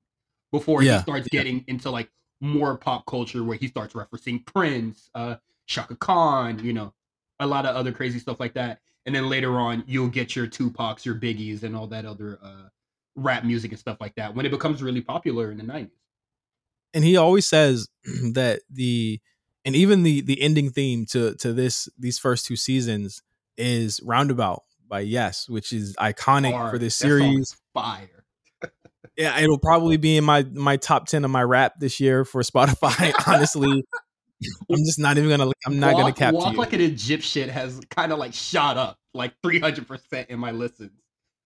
before 0.52 0.84
Yeah, 0.84 0.98
he 0.98 1.00
starts 1.00 1.28
yeah. 1.32 1.42
getting 1.42 1.66
into 1.68 1.90
like 1.92 2.10
more 2.42 2.78
pop 2.78 3.06
culture 3.08 3.44
where 3.44 3.58
he 3.58 3.68
starts 3.68 3.96
referencing 3.96 4.46
Prince, 4.46 5.10
uh, 5.16 5.38
Chaka 5.68 5.96
Khan, 5.96 6.60
you 6.64 6.74
know, 6.74 6.94
a 7.40 7.48
lot 7.48 7.66
of 7.66 7.76
other 7.76 7.92
crazy 7.92 8.20
stuff 8.20 8.40
like 8.40 8.54
that. 8.56 8.82
And 9.06 9.16
then 9.16 9.30
later 9.30 9.60
on, 9.60 9.84
you'll 9.88 10.10
get 10.10 10.36
your 10.36 10.48
Tupacs, 10.48 11.06
your 11.06 11.16
Biggies, 11.16 11.64
and 11.64 11.76
all 11.76 11.88
that 11.88 12.06
other 12.06 12.40
uh, 12.44 12.70
rap 13.16 13.46
music 13.46 13.72
and 13.72 13.80
stuff 13.80 13.98
like 14.02 14.16
that 14.16 14.36
when 14.36 14.46
it 14.46 14.52
becomes 14.52 14.84
really 14.84 15.02
popular 15.02 15.52
in 15.52 15.58
the 15.58 15.64
'90s. 15.64 15.92
and 16.94 17.04
he 17.04 17.18
always 17.18 17.46
says 17.46 17.88
that 18.34 18.62
the 18.70 19.20
and 19.66 19.76
even 19.76 20.04
the 20.04 20.22
the 20.22 20.42
ending 20.42 20.70
theme 20.70 21.06
to 21.08 21.36
to 21.36 21.54
this 21.54 21.90
these 21.98 22.20
first 22.20 22.46
two 22.46 22.56
seasons 22.56 23.22
is 23.58 24.02
roundabout 24.04 24.64
by 24.88 25.00
yes 25.00 25.48
which 25.50 25.72
is 25.74 25.96
iconic 25.98 26.70
for 26.70 26.78
this 26.78 26.96
series 26.96 27.56
fire. 27.74 28.24
yeah 29.18 29.40
it'll 29.40 29.60
probably 29.60 29.98
be 29.98 30.18
in 30.18 30.24
my 30.24 30.44
my 30.54 30.78
top 30.78 31.08
10 31.08 31.26
of 31.26 31.32
my 31.32 31.44
rap 31.44 31.74
this 31.80 32.00
year 32.00 32.26
for 32.26 32.42
spotify 32.42 33.14
honestly 33.28 33.84
I'm 34.70 34.78
just 34.86 35.00
not 35.00 35.18
even 35.18 35.30
gonna. 35.30 35.52
I'm 35.66 35.80
not 35.80 35.94
walk, 35.94 36.04
gonna 36.04 36.14
cap 36.14 36.34
walk 36.34 36.58
like 36.58 36.74
an 36.74 36.82
Egyptian 36.82 37.50
has 37.50 37.80
kind 37.90 38.12
of 38.12 38.20
like 38.20 38.34
shot 38.34 38.78
up 38.78 38.98
like 39.14 39.34
300 39.42 39.88
percent 39.88 40.30
in 40.30 40.40
my 40.40 40.52
listens. 40.52 40.92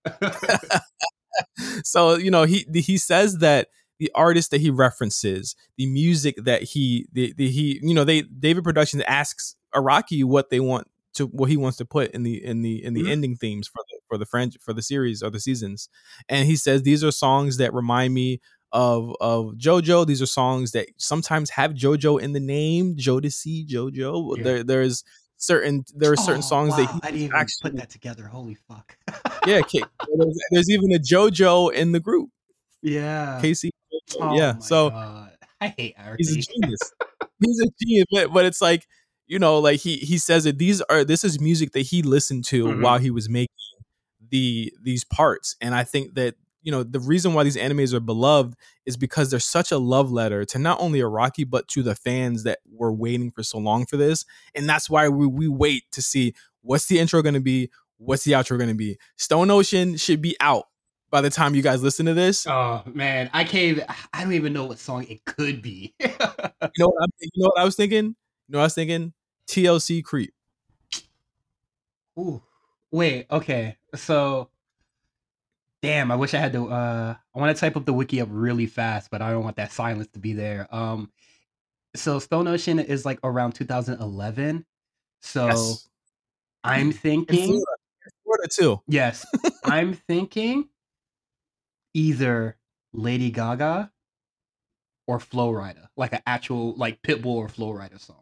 so 1.84 2.15
you 2.15 2.32
know 2.32 2.43
he 2.43 2.65
he 2.73 2.97
says 2.97 3.38
that 3.38 3.69
the 3.99 4.12
artist 4.13 4.51
that 4.51 4.62
he 4.62 4.69
references, 4.69 5.56
the 5.77 5.86
music 5.86 6.36
that 6.43 6.63
he 6.63 7.08
the, 7.13 7.34
the 7.38 7.49
he 7.49 7.80
you 7.82 7.93
know 7.93 8.04
they 8.04 8.23
David 8.23 8.63
Productions 8.63 9.04
asks 9.08 9.56
Araki 9.73 10.25
what 10.25 10.49
they 10.49 10.60
want 10.60 10.88
to 11.13 11.28
what 11.28 11.50
he 11.50 11.58
wants 11.58 11.78
to 11.78 11.86
put 11.86 12.12
in 12.12 12.24
the 12.24 12.43
in 12.43 12.62
the 12.62 12.84
in 12.84 12.93
the 12.93 13.02
mm-hmm. 13.02 13.12
ending 13.12 13.36
themes 13.36 13.67
for 13.67 13.84
the 13.89 14.00
for 14.08 14.17
the 14.17 14.26
French 14.26 14.58
for 14.62 14.74
the 14.74 14.82
series 14.82 15.21
or 15.21 15.30
the 15.30 15.39
seasons, 15.39 15.89
and 16.30 16.47
he 16.47 16.56
says 16.56 16.84
these 16.84 17.04
are 17.04 17.12
songs 17.12 17.58
that 17.58 17.74
remind 17.74 18.13
me 18.13 18.39
of 18.71 19.15
of 19.19 19.54
JoJo. 19.58 20.08
These 20.08 20.21
are 20.21 20.28
songs 20.28 20.71
that 20.71 20.88
sometimes 20.97 21.52
have 21.52 21.74
JoJo 21.74 22.21
in 22.21 22.34
the 22.34 22.39
name, 22.39 22.95
Jodeci, 22.95 23.67
JoJo. 23.67 24.38
Yeah. 24.38 24.43
There 24.43 24.63
there's 24.63 25.04
certain 25.38 25.84
there 25.95 26.12
are 26.12 26.17
certain 26.17 26.39
oh, 26.39 26.41
songs 26.41 26.71
wow. 26.71 26.78
that 26.78 26.91
he 26.91 27.00
I 27.04 27.12
didn't 27.12 27.21
even 27.21 27.36
actually 27.36 27.71
put 27.71 27.80
that 27.80 27.89
together. 27.89 28.28
Holy 28.28 28.56
fuck! 28.67 28.97
yeah, 29.45 29.62
there's, 29.74 30.39
there's, 30.52 30.69
even 30.69 30.93
a 30.93 31.00
JoJo 31.00 31.74
in 31.74 31.91
the 31.91 32.00
group. 32.00 32.30
Yeah, 32.82 33.39
K-Ci. 33.41 33.71
Oh, 34.19 34.36
yeah, 34.36 34.58
so 34.60 34.89
God. 34.89 35.32
I 35.60 35.67
hate 35.78 35.95
Araki. 35.97 36.15
He's 36.17 36.38
a 36.38 36.41
genius. 36.41 36.80
he's 37.39 37.62
a 37.62 37.67
genius, 37.80 38.06
but, 38.12 38.34
but 38.34 38.45
it's 38.45 38.62
like 38.62 38.88
you 39.32 39.39
know, 39.39 39.60
like 39.60 39.80
he 39.80 39.96
he 39.96 40.17
says 40.17 40.44
that 40.44 40.58
these 40.58 40.82
are 40.82 41.06
this 41.06 41.24
is 41.24 41.39
music 41.39 41.72
that 41.72 41.84
he 41.84 42.02
listened 42.02 42.44
to 42.48 42.65
mm-hmm. 42.65 42.82
while 42.82 42.98
he 42.98 43.12
was 43.12 43.30
making 43.30 43.48
the 44.30 44.74
these 44.84 45.06
parts, 45.06 45.56
and 45.62 45.74
I 45.74 45.86
think 45.86 46.15
that 46.15 46.36
you 46.63 46.70
know 46.70 46.84
the 46.84 47.00
reason 47.00 47.34
why 47.34 47.46
these 47.46 47.56
animes 47.56 47.94
are 47.94 48.02
beloved 48.02 48.58
is 48.86 48.98
because 48.98 49.32
they're 49.32 49.39
such 49.39 49.72
a 49.72 49.78
love 49.78 50.12
letter 50.12 50.44
to 50.44 50.60
not 50.60 50.82
only 50.82 51.00
Araki 51.00 51.50
but 51.50 51.70
to 51.70 51.82
the 51.82 51.96
fans 51.96 52.44
that 52.44 52.60
were 52.70 52.91
waiting 52.91 53.32
for 53.32 53.41
so 53.41 53.58
long 53.58 53.86
for 53.86 53.96
this, 53.96 54.26
and 54.54 54.67
that's 54.67 54.89
why 54.89 55.08
we 55.08 55.26
we 55.26 55.48
wait 55.48 55.84
to 55.94 56.02
see 56.02 56.34
what's 56.62 56.88
the 56.88 57.00
intro 57.00 57.22
going 57.22 57.34
to 57.34 57.39
be, 57.39 57.72
what's 58.00 58.26
the 58.26 58.34
outro 58.34 58.58
going 58.58 58.67
to 58.67 58.76
be. 58.76 58.98
Stone 59.15 59.50
Ocean 59.50 59.96
should 59.96 60.22
be 60.22 60.36
out 60.41 60.65
by 61.10 61.22
the 61.22 61.30
time 61.30 61.56
you 61.56 61.62
guys 61.62 61.82
listen 61.82 62.06
to 62.06 62.13
this. 62.13 62.46
Oh 62.48 62.84
man, 62.86 63.30
I 63.32 63.46
can't. 63.46 63.63
Even, 63.63 63.86
I 64.13 64.24
don't 64.26 64.34
even 64.34 64.52
know 64.52 64.65
what 64.65 64.78
song 64.78 65.06
it 65.08 65.24
could 65.24 65.62
be. 65.62 65.96
you 66.02 66.10
know 66.10 66.89
what? 66.89 67.04
I'm, 67.04 67.10
you 67.22 67.30
know 67.38 67.50
what 67.54 67.62
I 67.62 67.63
was 67.63 67.78
thinking? 67.78 68.08
You 68.08 68.13
know 68.50 68.58
what 68.58 68.63
I 68.63 68.65
was 68.65 68.76
thinking? 68.76 69.13
TLC 69.47 70.04
Creep. 70.04 70.34
Ooh. 72.17 72.41
Wait, 72.91 73.25
okay. 73.32 73.77
So 73.95 74.49
damn, 75.82 76.12
I 76.12 76.15
wish 76.15 76.34
I 76.34 76.38
had 76.38 76.54
to 76.54 76.69
uh 76.69 77.15
I 77.36 77.39
want 77.39 77.56
to 77.56 77.60
type 77.60 77.77
up 77.77 77.86
the 77.86 77.93
wiki 77.93 78.21
up 78.21 78.30
really 78.32 78.65
fast, 78.65 79.10
but 79.12 79.21
I 79.21 79.32
don't 79.32 79.43
want 79.43 79.56
that 79.58 79.71
silence 79.71 80.08
to 80.13 80.19
be 80.19 80.34
there. 80.34 80.67
Um 80.71 81.12
so 81.95 82.19
Stone 82.19 82.47
Ocean 82.47 82.80
is 82.80 83.06
like 83.06 83.19
around 83.23 83.54
2011. 83.54 84.65
So 85.21 85.47
yes. 85.47 85.89
I'm 86.63 86.91
thinking 86.91 87.39
In 87.39 87.45
Florida. 87.47 87.65
Florida 88.23 88.47
too. 88.49 88.82
Yes. 88.88 89.25
I'm 89.65 89.93
thinking 89.93 90.69
either 91.93 92.58
Lady 92.93 93.32
Gaga 93.32 93.91
or 95.08 95.19
Flo 95.19 95.51
Rida, 95.51 95.88
like 95.97 96.13
an 96.13 96.21
actual 96.25 96.75
like 96.75 97.01
Pitbull 97.01 97.25
or 97.25 97.49
Flo 97.49 97.73
Rida 97.73 97.99
song. 97.99 98.21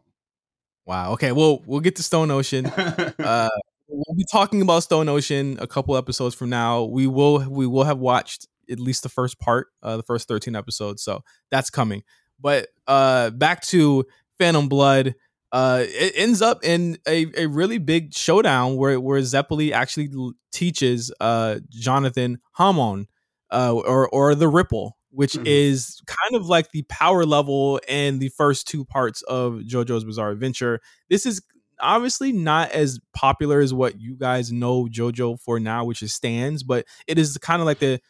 Wow. 0.86 1.12
Okay. 1.12 1.32
Well, 1.32 1.62
we'll 1.66 1.80
get 1.80 1.96
to 1.96 2.02
Stone 2.02 2.30
Ocean. 2.30 2.66
uh, 3.18 3.48
we'll 3.88 4.16
be 4.16 4.24
talking 4.30 4.62
about 4.62 4.82
Stone 4.82 5.08
Ocean 5.08 5.58
a 5.60 5.66
couple 5.66 5.96
episodes 5.96 6.34
from 6.34 6.50
now. 6.50 6.84
We 6.84 7.06
will 7.06 7.48
we 7.48 7.66
will 7.66 7.84
have 7.84 7.98
watched 7.98 8.46
at 8.70 8.80
least 8.80 9.02
the 9.02 9.08
first 9.08 9.38
part, 9.38 9.68
uh, 9.82 9.96
the 9.96 10.02
first 10.02 10.28
thirteen 10.28 10.56
episodes. 10.56 11.02
So 11.02 11.22
that's 11.50 11.70
coming. 11.70 12.02
But 12.40 12.68
uh, 12.86 13.30
back 13.30 13.62
to 13.66 14.06
Phantom 14.38 14.68
Blood. 14.68 15.14
Uh, 15.52 15.84
it 15.84 16.12
ends 16.14 16.40
up 16.42 16.64
in 16.64 16.96
a, 17.08 17.26
a 17.36 17.46
really 17.46 17.78
big 17.78 18.14
showdown 18.14 18.76
where 18.76 19.00
where 19.00 19.20
Zeppeli 19.20 19.72
actually 19.72 20.08
teaches 20.52 21.12
uh, 21.20 21.58
Jonathan 21.68 22.38
Hamon 22.52 23.08
uh, 23.52 23.74
or 23.74 24.08
or 24.08 24.34
the 24.36 24.48
Ripple, 24.48 24.96
which 25.10 25.34
mm-hmm. 25.34 25.44
is 25.46 26.00
kind 26.06 26.40
of 26.40 26.46
like 26.46 26.70
the 26.70 26.82
power 26.82 27.24
level 27.24 27.80
in 27.88 28.18
the 28.18 28.28
first 28.30 28.68
two 28.68 28.84
parts 28.84 29.22
of 29.22 29.54
JoJo's 29.54 30.04
Bizarre 30.04 30.30
Adventure. 30.30 30.80
This 31.08 31.26
is 31.26 31.42
obviously 31.80 32.32
not 32.32 32.70
as 32.72 33.00
popular 33.12 33.60
as 33.60 33.74
what 33.74 34.00
you 34.00 34.14
guys 34.14 34.52
know 34.52 34.86
JoJo 34.86 35.40
for 35.40 35.58
now, 35.58 35.84
which 35.84 36.02
is 36.02 36.12
stands, 36.12 36.62
but 36.62 36.86
it 37.06 37.18
is 37.18 37.36
kind 37.38 37.60
of 37.60 37.66
like 37.66 37.78
the 37.78 38.00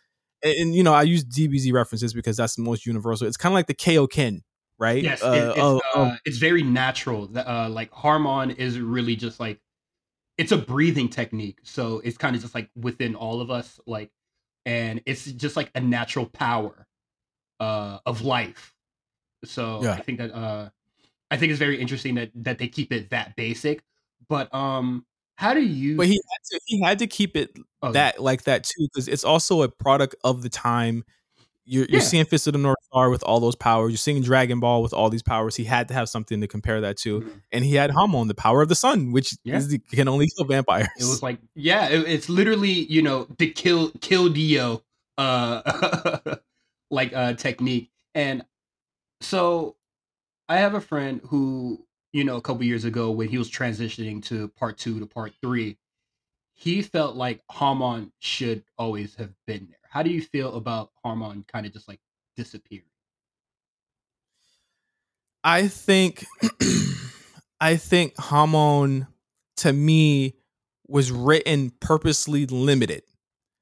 and 0.43 0.75
you 0.75 0.83
know 0.83 0.95
I 0.95 1.03
use 1.03 1.25
DBZ 1.25 1.73
references 1.73 2.13
because 2.13 2.37
that's 2.37 2.57
the 2.57 2.63
most 2.63 2.87
universal. 2.87 3.27
It's 3.27 3.37
kind 3.37 3.53
of 3.53 3.55
like 3.55 3.67
the 3.67 3.75
Kaioken, 3.75 4.41
right? 4.79 5.03
Yes, 5.03 5.23
uh, 5.23 5.31
it, 5.31 5.49
it's, 5.51 5.59
uh, 5.59 5.79
uh, 5.95 6.17
it's 6.25 6.39
very 6.39 6.63
natural. 6.63 7.31
Uh, 7.35 7.69
like 7.69 7.91
Hamon 7.93 8.51
is 8.51 8.79
really 8.79 9.17
just 9.17 9.41
like 9.41 9.61
it's 10.39 10.53
a 10.53 10.59
breathing 10.59 11.09
technique, 11.09 11.59
so 11.63 12.01
it's 12.05 12.17
kind 12.17 12.35
of 12.35 12.43
just 12.43 12.55
like 12.55 12.71
within 12.75 13.15
all 13.15 13.41
of 13.41 13.51
us, 13.51 13.79
like, 13.87 14.11
and 14.65 15.03
it's 15.07 15.27
just 15.27 15.57
like 15.57 15.71
a 15.75 15.81
natural 15.81 16.27
power 16.27 16.87
uh, 17.61 17.99
of 18.07 18.23
life. 18.23 18.75
So 19.45 19.83
yeah. 19.83 19.93
I 19.93 20.01
think 20.01 20.19
that 20.19 20.33
uh, 20.35 20.71
I 21.31 21.37
think 21.37 21.51
it's 21.51 21.59
very 21.59 21.81
interesting 21.81 22.17
that 22.17 22.31
that 22.35 22.59
they 22.59 22.69
keep 22.69 22.93
it 22.93 23.11
that 23.11 23.37
basic. 23.37 23.83
But 24.29 24.53
um, 24.55 25.05
how 25.37 25.55
do 25.55 25.61
you? 25.61 25.97
But 25.97 26.07
he 26.07 26.15
had 26.15 26.45
to, 26.51 26.61
he 26.67 26.83
had 26.83 26.99
to 26.99 27.07
keep 27.07 27.37
it 27.37 27.57
oh, 27.83 27.93
that 27.93 28.17
yeah. 28.17 28.23
like 28.23 28.45
that 28.45 28.65
too 28.65 28.89
because 28.93 29.09
it's 29.09 29.25
also 29.25 29.63
a 29.63 29.69
product 29.69 30.17
of 30.25 30.43
the 30.43 30.49
time. 30.49 31.05
You're, 31.67 31.85
you're 31.85 32.01
yeah. 32.01 32.07
seeing 32.07 32.25
Fist 32.25 32.49
of 32.49 32.55
the 32.55 32.59
North 32.59 32.83
Star 32.85 33.11
with 33.11 33.23
all 33.23 33.39
those 33.39 33.55
powers. 33.55 33.93
You're 33.93 33.99
seeing 33.99 34.23
Dragon 34.23 34.59
Ball 34.59 34.83
with 34.83 34.93
all 34.93 35.09
these 35.09 35.23
powers. 35.23 35.55
He 35.55 35.63
had 35.63 35.87
to 35.89 35.95
have 35.95 36.09
something 36.09 36.41
to 36.41 36.49
compare 36.49 36.81
that 36.81 36.97
to, 36.99 37.21
mm-hmm. 37.21 37.29
and 37.53 37.65
he 37.65 37.77
had 37.77 37.93
Hamon, 37.93 38.27
the 38.27 38.35
power 38.35 38.61
of 38.61 38.69
the 38.69 38.75
sun, 38.75 39.13
which 39.13 39.37
yeah. 39.45 39.61
the, 39.61 39.79
can 39.79 40.09
only 40.09 40.27
kill 40.37 40.47
vampires. 40.47 40.89
It 40.99 41.05
was 41.05 41.23
like, 41.23 41.39
yeah, 41.55 41.89
it, 41.89 42.09
it's 42.09 42.29
literally 42.29 42.71
you 42.71 43.03
know 43.03 43.29
the 43.39 43.51
kill 43.51 43.93
kill 44.01 44.31
Dio 44.31 44.83
uh 45.17 46.37
like 46.91 47.13
uh 47.15 47.35
technique, 47.35 47.91
and 48.15 48.45
so 49.21 49.77
I 50.49 50.59
have 50.59 50.75
a 50.75 50.81
friend 50.81 51.21
who, 51.25 51.87
you 52.13 52.25
know, 52.25 52.37
a 52.37 52.43
couple 52.43 52.65
years 52.65 52.85
ago 52.85 53.11
when 53.11 53.29
he 53.29 53.39
was 53.39 53.51
transitioning 53.51 54.23
to 54.27 54.49
part 54.49 54.79
two 54.79 55.01
to 55.01 55.07
part 55.07 55.35
three, 55.43 55.79
he 56.55 56.83
felt 56.83 57.17
like 57.17 57.43
Hamon 57.51 58.13
should 58.21 58.65
always 58.79 59.15
have 59.17 59.35
been 59.47 59.69
there. 59.69 59.79
How 59.89 60.03
do 60.03 60.11
you 60.11 60.23
feel 60.23 60.57
about 60.57 60.93
Hamon 61.05 61.45
kind 61.45 61.67
of 61.67 61.73
just 61.73 61.89
like 61.89 62.01
disappearing? 62.37 62.85
I 65.43 65.69
think 65.69 66.25
I 67.61 67.77
think 67.77 68.15
Hamon 68.19 69.07
to 69.59 69.73
me 69.73 70.37
was 70.87 71.11
written 71.13 71.71
purposely 71.81 72.47
limited. 72.47 73.03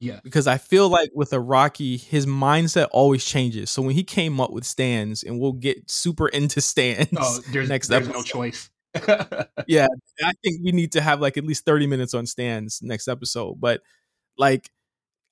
Yeah. 0.01 0.21
Because 0.23 0.47
I 0.47 0.59
feel 0.59 0.89
like 0.89 1.11
with 1.15 1.31
Araki, 1.31 2.01
his 2.01 2.27
mindset 2.27 2.89
always 2.93 3.25
changes. 3.25 3.71
So 3.71 3.83
when 3.83 3.95
he 3.95 4.05
came 4.05 4.41
up 4.41 4.53
with 4.53 4.65
stands, 4.65 5.23
and 5.23 5.41
we'll 5.41 5.53
get 5.53 5.91
super 5.91 6.29
into 6.29 6.61
stands 6.61 7.11
oh, 7.17 7.41
there's, 7.53 7.69
next 7.69 7.89
there's 7.89 8.09
episode. 8.09 8.19
no 8.19 8.23
choice. 8.23 8.71
yeah, 9.67 9.87
I 10.25 10.33
think 10.43 10.61
we 10.65 10.73
need 10.73 10.93
to 10.93 11.01
have 11.01 11.21
like 11.21 11.37
at 11.37 11.45
least 11.45 11.65
30 11.65 11.87
minutes 11.87 12.15
on 12.15 12.27
stands 12.27 12.81
next 12.83 13.09
episode. 13.09 13.61
But 13.61 13.83
like 14.37 14.71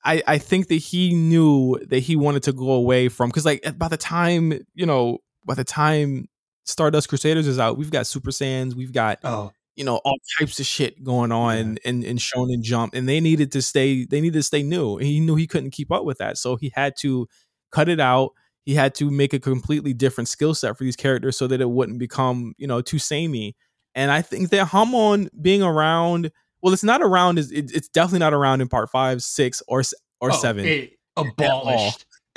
I, 0.05 0.23
I 0.27 0.39
think 0.39 0.69
that 0.69 0.77
he 0.77 1.15
knew 1.15 1.79
that 1.87 2.01
he 2.01 2.17
wanted 2.17 2.45
to 2.45 2.53
go 2.53 2.73
away 2.73 3.09
from 3.09 3.31
because 3.31 3.45
like 3.45 3.79
by 3.79 3.89
the 3.89 3.97
time, 3.97 4.53
you 4.75 4.87
know, 4.87 5.19
by 5.45 5.55
the 5.55 5.65
time 5.65 6.29
Stardust 6.65 7.09
Crusaders 7.09 7.47
is 7.47 7.59
out, 7.59 7.79
we've 7.79 7.91
got 7.91 8.07
Super 8.07 8.31
Saiyans, 8.31 8.75
we've 8.75 8.93
got 8.93 9.19
oh 9.25 9.53
you 9.77 9.85
know 9.85 9.97
all 10.05 10.17
types 10.39 10.59
of 10.59 10.67
shit 10.67 11.05
going 11.05 11.31
on 11.31 11.79
in 11.85 12.03
in 12.03 12.17
Shonen 12.17 12.63
Jump, 12.63 12.95
and 12.95 13.09
they 13.09 13.21
needed 13.21 13.53
to 13.53 13.63
stay. 13.63 14.07
They 14.07 14.21
needed 14.21 14.39
to 14.39 14.43
stay 14.43 14.63
new. 14.63 14.97
And 14.97 15.07
he 15.07 15.21
knew 15.21 15.37
he 15.37 15.47
couldn't 15.47 15.71
keep 15.71 15.93
up 15.93 16.05
with 16.05 16.19
that, 16.19 16.39
so 16.39 16.57
he 16.57 16.73
had 16.75 16.95
to 17.01 17.29
cut 17.71 17.89
it 17.89 18.01
out. 18.01 18.31
He 18.65 18.75
had 18.75 18.95
to 18.97 19.11
make 19.11 19.33
a 19.33 19.39
completely 19.39 19.93
different 19.93 20.29
skill 20.29 20.55
set 20.55 20.77
for 20.77 20.83
these 20.85 20.97
characters 20.97 21.39
so 21.39 21.47
that 21.47 21.61
it 21.61 21.71
wouldn't 21.71 21.99
become 21.99 22.55
you 22.57 22.67
know 22.67 22.81
too 22.81 22.99
samey. 22.99 23.55
And 23.95 24.11
I 24.11 24.23
think 24.23 24.51
that 24.51 24.67
Hamon 24.69 25.31
being 25.41 25.63
around, 25.63 26.31
well, 26.61 26.73
it's 26.73 26.85
not 26.85 27.03
around. 27.03 27.39
Is 27.39 27.53
it, 27.53 27.71
it's 27.73 27.89
definitely 27.89 28.21
not 28.21 28.35
around 28.35 28.63
in 28.63 28.69
part 28.69 28.91
five, 28.91 29.23
six, 29.23 29.63
or 29.69 29.83
or 30.21 30.33
oh, 30.33 30.37
seven. 30.37 30.65
It 30.65 30.93
abolished. 31.17 32.07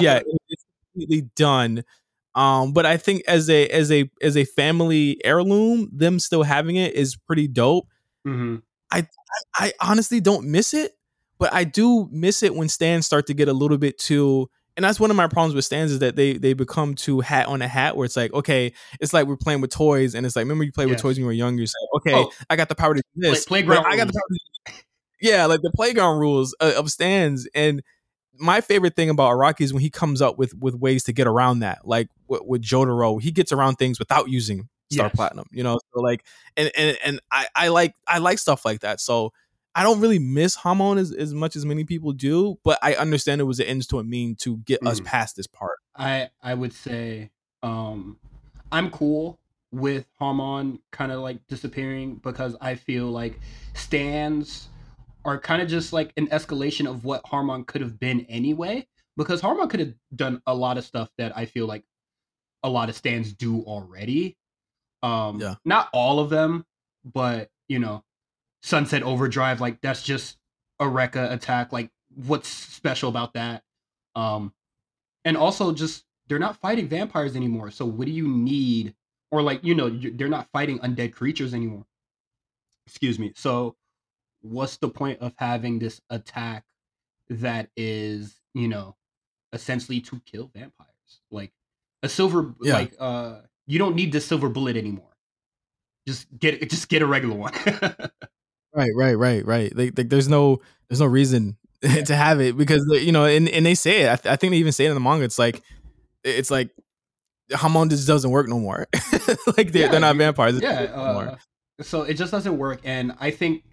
yeah, 0.00 0.20
it's 0.48 0.64
completely 0.92 1.28
done. 1.36 1.84
Um, 2.34 2.72
but 2.72 2.86
I 2.86 2.96
think 2.96 3.22
as 3.28 3.50
a 3.50 3.66
as 3.68 3.92
a 3.92 4.10
as 4.22 4.36
a 4.36 4.44
family 4.44 5.20
heirloom, 5.24 5.90
them 5.92 6.18
still 6.18 6.42
having 6.42 6.76
it 6.76 6.94
is 6.94 7.16
pretty 7.16 7.48
dope. 7.48 7.88
Mm-hmm. 8.26 8.56
I, 8.90 9.06
I 9.54 9.72
honestly 9.80 10.20
don't 10.20 10.46
miss 10.46 10.74
it, 10.74 10.92
but 11.38 11.52
I 11.52 11.64
do 11.64 12.08
miss 12.10 12.42
it 12.42 12.54
when 12.54 12.68
stands 12.68 13.06
start 13.06 13.26
to 13.26 13.34
get 13.34 13.48
a 13.48 13.52
little 13.52 13.78
bit 13.78 13.98
too. 13.98 14.50
And 14.76 14.84
that's 14.84 14.98
one 14.98 15.10
of 15.10 15.16
my 15.16 15.26
problems 15.26 15.54
with 15.54 15.66
stands 15.66 15.92
is 15.92 15.98
that 15.98 16.16
they 16.16 16.34
they 16.34 16.54
become 16.54 16.94
too 16.94 17.20
hat 17.20 17.46
on 17.46 17.60
a 17.60 17.68
hat 17.68 17.96
where 17.96 18.06
it's 18.06 18.16
like 18.16 18.32
okay, 18.32 18.72
it's 19.00 19.12
like 19.12 19.26
we're 19.26 19.36
playing 19.36 19.60
with 19.60 19.70
toys 19.70 20.14
and 20.14 20.24
it's 20.24 20.34
like 20.34 20.44
remember 20.44 20.64
you 20.64 20.72
played 20.72 20.88
yes. 20.88 20.96
with 20.96 21.02
toys 21.02 21.16
when 21.16 21.22
you 21.22 21.26
were 21.26 21.32
younger. 21.32 21.60
You 21.60 21.66
say 21.66 21.78
okay, 21.96 22.14
oh, 22.14 22.30
I 22.48 22.56
got 22.56 22.68
the 22.68 22.74
power 22.74 22.94
to 22.94 23.02
do 23.14 23.20
this. 23.20 23.44
Play, 23.44 23.62
playground. 23.62 23.86
I 23.86 23.96
got 23.96 24.06
the 24.06 24.14
power. 24.14 24.22
To, 24.68 24.84
yeah, 25.20 25.46
like 25.46 25.60
the 25.60 25.72
playground 25.74 26.18
rules 26.20 26.54
of 26.54 26.90
stands 26.90 27.46
and 27.54 27.82
my 28.38 28.60
favorite 28.60 28.96
thing 28.96 29.10
about 29.10 29.30
Araki 29.30 29.62
is 29.62 29.72
when 29.72 29.82
he 29.82 29.90
comes 29.90 30.22
up 30.22 30.38
with 30.38 30.54
with 30.54 30.74
ways 30.74 31.04
to 31.04 31.12
get 31.12 31.26
around 31.26 31.60
that. 31.60 31.86
Like 31.86 32.08
with, 32.28 32.42
with 32.44 32.62
Jotaro, 32.62 33.20
he 33.20 33.30
gets 33.30 33.52
around 33.52 33.76
things 33.76 33.98
without 33.98 34.28
using 34.28 34.68
Star 34.90 35.06
yes. 35.06 35.16
Platinum. 35.16 35.46
You 35.50 35.62
know, 35.62 35.78
so 35.94 36.00
like, 36.00 36.24
and 36.56 36.70
and 36.76 36.98
and 37.04 37.20
I 37.30 37.46
I 37.54 37.68
like 37.68 37.94
I 38.06 38.18
like 38.18 38.38
stuff 38.38 38.64
like 38.64 38.80
that. 38.80 39.00
So 39.00 39.32
I 39.74 39.82
don't 39.82 40.00
really 40.00 40.18
miss 40.18 40.54
Hamon 40.56 40.98
as, 40.98 41.12
as 41.12 41.32
much 41.32 41.56
as 41.56 41.64
many 41.64 41.84
people 41.84 42.12
do, 42.12 42.58
but 42.62 42.78
I 42.82 42.94
understand 42.94 43.40
it 43.40 43.44
was 43.44 43.60
an 43.60 43.66
ends 43.66 43.86
to 43.88 43.98
a 43.98 44.04
mean 44.04 44.34
to 44.36 44.58
get 44.58 44.82
mm. 44.82 44.88
us 44.88 45.00
past 45.00 45.36
this 45.36 45.46
part. 45.46 45.78
I 45.96 46.30
I 46.42 46.54
would 46.54 46.72
say 46.72 47.30
um 47.62 48.18
I'm 48.70 48.90
cool 48.90 49.38
with 49.70 50.04
Hamon 50.18 50.78
kind 50.90 51.12
of 51.12 51.20
like 51.20 51.46
disappearing 51.46 52.16
because 52.16 52.56
I 52.60 52.74
feel 52.74 53.06
like 53.06 53.40
stands 53.74 54.68
are 55.24 55.38
kind 55.38 55.62
of 55.62 55.68
just 55.68 55.92
like 55.92 56.12
an 56.16 56.28
escalation 56.28 56.88
of 56.88 57.04
what 57.04 57.22
Hamon 57.26 57.64
could 57.64 57.80
have 57.80 57.98
been 57.98 58.26
anyway. 58.28 58.86
Because 59.16 59.40
Hamon 59.42 59.68
could 59.68 59.80
have 59.80 59.94
done 60.16 60.40
a 60.46 60.54
lot 60.54 60.78
of 60.78 60.84
stuff 60.84 61.10
that 61.18 61.36
I 61.36 61.44
feel 61.44 61.66
like 61.66 61.84
a 62.62 62.70
lot 62.70 62.88
of 62.88 62.96
stands 62.96 63.32
do 63.32 63.60
already. 63.62 64.36
Um, 65.02 65.40
yeah. 65.40 65.56
Not 65.64 65.88
all 65.92 66.20
of 66.20 66.30
them, 66.30 66.64
but 67.04 67.50
you 67.68 67.78
know, 67.78 68.04
Sunset 68.62 69.02
Overdrive, 69.02 69.60
like 69.60 69.80
that's 69.80 70.02
just 70.02 70.38
a 70.78 70.84
Rekka 70.84 71.32
attack. 71.32 71.72
Like, 71.72 71.90
what's 72.14 72.48
special 72.48 73.08
about 73.08 73.34
that? 73.34 73.62
Um, 74.14 74.52
and 75.24 75.36
also 75.36 75.72
just 75.72 76.04
they're 76.28 76.38
not 76.38 76.56
fighting 76.56 76.88
vampires 76.88 77.36
anymore. 77.36 77.70
So 77.70 77.84
what 77.84 78.06
do 78.06 78.12
you 78.12 78.28
need? 78.28 78.94
Or 79.30 79.42
like 79.42 79.64
you 79.64 79.74
know, 79.74 79.88
they're 79.90 80.28
not 80.28 80.48
fighting 80.52 80.78
undead 80.80 81.12
creatures 81.12 81.54
anymore. 81.54 81.84
Excuse 82.86 83.18
me. 83.18 83.32
So 83.36 83.76
what's 84.42 84.76
the 84.76 84.88
point 84.88 85.20
of 85.20 85.32
having 85.36 85.78
this 85.78 86.00
attack 86.10 86.64
that 87.30 87.70
is 87.76 88.40
you 88.54 88.68
know 88.68 88.96
essentially 89.52 90.00
to 90.02 90.20
kill 90.26 90.50
vampires? 90.54 90.90
Like 91.30 91.52
a 92.02 92.08
silver, 92.08 92.54
yeah. 92.62 92.74
like 92.74 92.94
uh, 92.98 93.40
you 93.66 93.78
don't 93.78 93.96
need 93.96 94.12
the 94.12 94.20
silver 94.20 94.48
bullet 94.48 94.76
anymore. 94.76 95.16
Just 96.06 96.26
get 96.38 96.68
just 96.68 96.88
get 96.88 97.02
a 97.02 97.06
regular 97.06 97.36
one. 97.36 97.52
Right, 98.74 98.90
right, 98.96 99.18
right, 99.18 99.44
right. 99.44 99.76
Like, 99.76 99.98
like 99.98 100.08
there's 100.08 100.28
no 100.28 100.60
there's 100.88 101.00
no 101.00 101.06
reason 101.06 101.56
to 101.82 102.16
have 102.16 102.40
it 102.40 102.56
because 102.56 102.84
you 102.90 103.12
know, 103.12 103.26
and, 103.26 103.48
and 103.48 103.66
they 103.66 103.74
say 103.74 104.02
it. 104.02 104.10
I, 104.10 104.16
th- 104.16 104.32
I 104.32 104.36
think 104.36 104.52
they 104.52 104.56
even 104.56 104.72
say 104.72 104.86
it 104.86 104.88
in 104.88 104.94
the 104.94 105.00
manga. 105.00 105.24
It's 105.24 105.38
like 105.38 105.62
it's 106.24 106.50
like 106.50 106.70
Hamon 107.50 107.90
just 107.90 108.06
doesn't 108.06 108.30
work 108.30 108.48
no 108.48 108.58
more. 108.58 108.86
like 109.58 109.72
they're, 109.72 109.82
yeah, 109.82 109.88
they're 109.88 110.00
not 110.00 110.16
vampires. 110.16 110.60
Yeah. 110.60 110.82
Uh, 110.94 111.36
so 111.82 112.02
it 112.02 112.14
just 112.14 112.32
doesn't 112.32 112.56
work. 112.56 112.80
And 112.84 113.14
I 113.20 113.30
think 113.30 113.64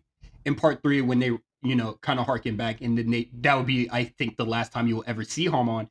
in 0.49 0.55
part 0.55 0.81
three, 0.81 0.99
when 0.99 1.19
they 1.19 1.31
you 1.61 1.75
know 1.75 1.97
kind 2.01 2.19
of 2.19 2.25
harken 2.25 2.57
back, 2.57 2.81
and 2.81 2.97
then 2.97 3.09
they, 3.09 3.29
that 3.41 3.55
would 3.55 3.67
be 3.67 3.89
I 3.89 4.03
think 4.03 4.35
the 4.35 4.45
last 4.45 4.73
time 4.73 4.87
you'll 4.87 5.05
ever 5.07 5.23
see 5.23 5.45
Hamon. 5.45 5.89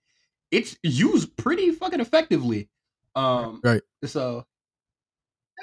It's 0.50 0.76
used 0.82 1.36
pretty 1.36 1.70
fucking 1.72 2.00
effectively. 2.00 2.68
Um, 3.14 3.61
right. 3.62 3.82
So 4.04 4.44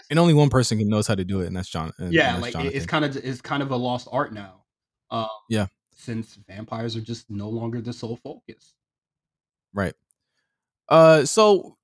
and 0.09 0.19
only 0.19 0.33
one 0.33 0.49
person 0.49 0.77
can 0.77 0.89
knows 0.89 1.07
how 1.07 1.15
to 1.15 1.23
do 1.23 1.41
it, 1.41 1.47
and 1.47 1.55
that's 1.55 1.69
John. 1.69 1.91
And, 1.97 2.13
yeah, 2.13 2.33
and 2.33 2.41
like 2.41 2.53
Jonathan. 2.53 2.75
it's 2.75 2.85
kind 2.85 3.05
of 3.05 3.17
it's 3.17 3.41
kind 3.41 3.63
of 3.63 3.71
a 3.71 3.75
lost 3.75 4.07
art 4.11 4.33
now. 4.33 4.63
Um, 5.11 5.27
yeah, 5.49 5.67
since 5.95 6.35
vampires 6.47 6.95
are 6.95 7.01
just 7.01 7.29
no 7.29 7.49
longer 7.49 7.81
the 7.81 7.93
sole 7.93 8.17
focus. 8.17 8.73
Right. 9.73 9.93
Uh, 10.87 11.25
so 11.25 11.77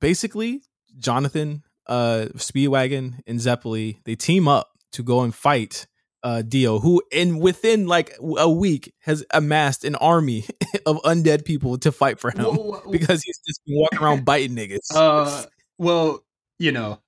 basically, 0.00 0.62
Jonathan, 0.98 1.62
uh, 1.86 2.26
Speedwagon, 2.36 3.20
and 3.26 3.38
Zeppeli 3.38 3.98
they 4.04 4.14
team 4.14 4.48
up 4.48 4.71
to 4.92 5.02
go 5.02 5.22
and 5.22 5.34
fight 5.34 5.86
uh 6.22 6.42
Dio, 6.42 6.78
who 6.78 7.02
in 7.10 7.38
within 7.38 7.86
like 7.86 8.16
a 8.38 8.50
week 8.50 8.94
has 9.00 9.24
amassed 9.32 9.84
an 9.84 9.96
army 9.96 10.44
of 10.86 11.00
undead 11.02 11.44
people 11.44 11.78
to 11.78 11.92
fight 11.92 12.20
for 12.20 12.30
him 12.30 12.44
whoa, 12.44 12.80
whoa. 12.80 12.90
because 12.90 13.22
he's 13.22 13.40
just 13.46 13.60
been 13.66 13.76
walking 13.78 13.98
around 13.98 14.24
biting 14.24 14.56
niggas. 14.56 14.78
Uh, 14.94 15.44
well, 15.78 16.24
you 16.58 16.70
know, 16.70 17.00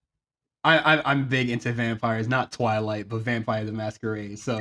I, 0.65 0.79
I 0.79 1.11
I'm 1.11 1.29
big 1.29 1.51
into 1.51 1.73
vampires, 1.73 2.27
not 2.27 2.51
Twilight, 2.51 3.09
but 3.09 3.21
Vampire 3.21 3.65
the 3.65 3.73
Masquerade. 3.73 4.39
So, 4.39 4.61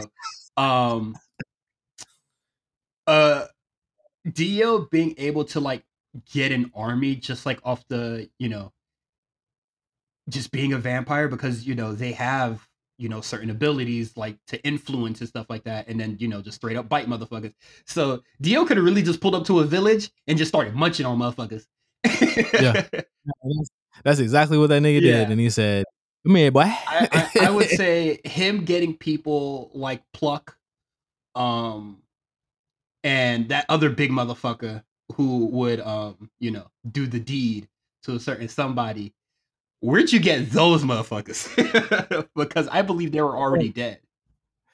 um, 0.56 1.16
uh, 3.08 3.46
Dio 4.32 4.88
being 4.92 5.16
able 5.18 5.46
to 5.46 5.60
like 5.60 5.84
get 6.32 6.52
an 6.52 6.72
army 6.76 7.16
just 7.16 7.46
like 7.46 7.60
off 7.64 7.84
the 7.88 8.30
you 8.38 8.50
know, 8.50 8.72
just 10.30 10.52
being 10.52 10.74
a 10.74 10.78
vampire 10.78 11.28
because 11.28 11.66
you 11.66 11.74
know 11.74 11.94
they 11.94 12.12
have 12.12 12.68
you 12.98 13.10
know 13.10 13.22
certain 13.22 13.50
abilities 13.50 14.16
like 14.16 14.38
to 14.48 14.62
influence 14.64 15.20
and 15.20 15.28
stuff 15.28 15.48
like 15.50 15.64
that 15.64 15.88
and 15.88 16.00
then 16.00 16.16
you 16.20 16.28
know 16.28 16.42
just 16.42 16.56
straight 16.56 16.78
up 16.78 16.88
bite 16.88 17.08
motherfuckers 17.08 17.54
so 17.86 18.22
dio 18.42 18.66
could 18.66 18.78
have 18.78 18.86
really 18.86 19.02
just 19.02 19.20
pulled 19.20 19.36
up 19.36 19.46
to 19.46 19.60
a 19.60 19.66
village 19.66 20.12
and 20.28 20.38
just 20.38 20.50
started 20.50 20.76
munching 20.76 21.06
on 21.06 21.18
motherfuckers 21.18 21.66
yeah 22.62 22.86
That's 24.04 24.20
exactly 24.20 24.58
what 24.58 24.68
that 24.68 24.82
nigga 24.82 25.02
yeah. 25.02 25.20
did. 25.20 25.32
And 25.32 25.40
he 25.40 25.50
said, 25.50 25.86
Come 26.26 26.36
here, 26.36 26.52
boy. 26.52 26.62
I, 26.62 27.10
I, 27.12 27.46
I, 27.48 27.52
would 27.52 27.70
say 27.70 28.20
him 28.24 28.64
getting 28.64 28.96
people 28.96 29.72
like 29.74 30.02
Pluck, 30.14 30.58
um, 31.36 32.02
and 33.04 33.50
that 33.50 33.66
other 33.68 33.90
big 33.90 34.10
motherfucker 34.10 34.84
who 35.16 35.48
would 35.48 35.82
um, 35.82 36.30
you 36.40 36.52
know, 36.52 36.70
do 36.90 37.08
the 37.08 37.20
deed 37.20 37.68
to 38.04 38.16
a 38.16 38.20
certain 38.20 38.48
somebody. 38.48 39.14
Where'd 39.84 40.14
you 40.14 40.22
get 40.22 40.50
those 40.52 40.82
motherfuckers? 40.86 41.50
because 42.38 42.70
I 42.70 42.84
believe 42.84 43.12
they 43.12 43.20
were 43.20 43.36
already 43.36 43.68
dead. 43.68 44.00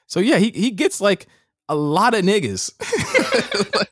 So 0.06 0.20
yeah, 0.20 0.38
he 0.38 0.50
he 0.50 0.70
gets 0.70 1.00
like 1.00 1.26
a 1.68 1.74
lot 1.74 2.14
of 2.14 2.22
niggas. 2.22 2.70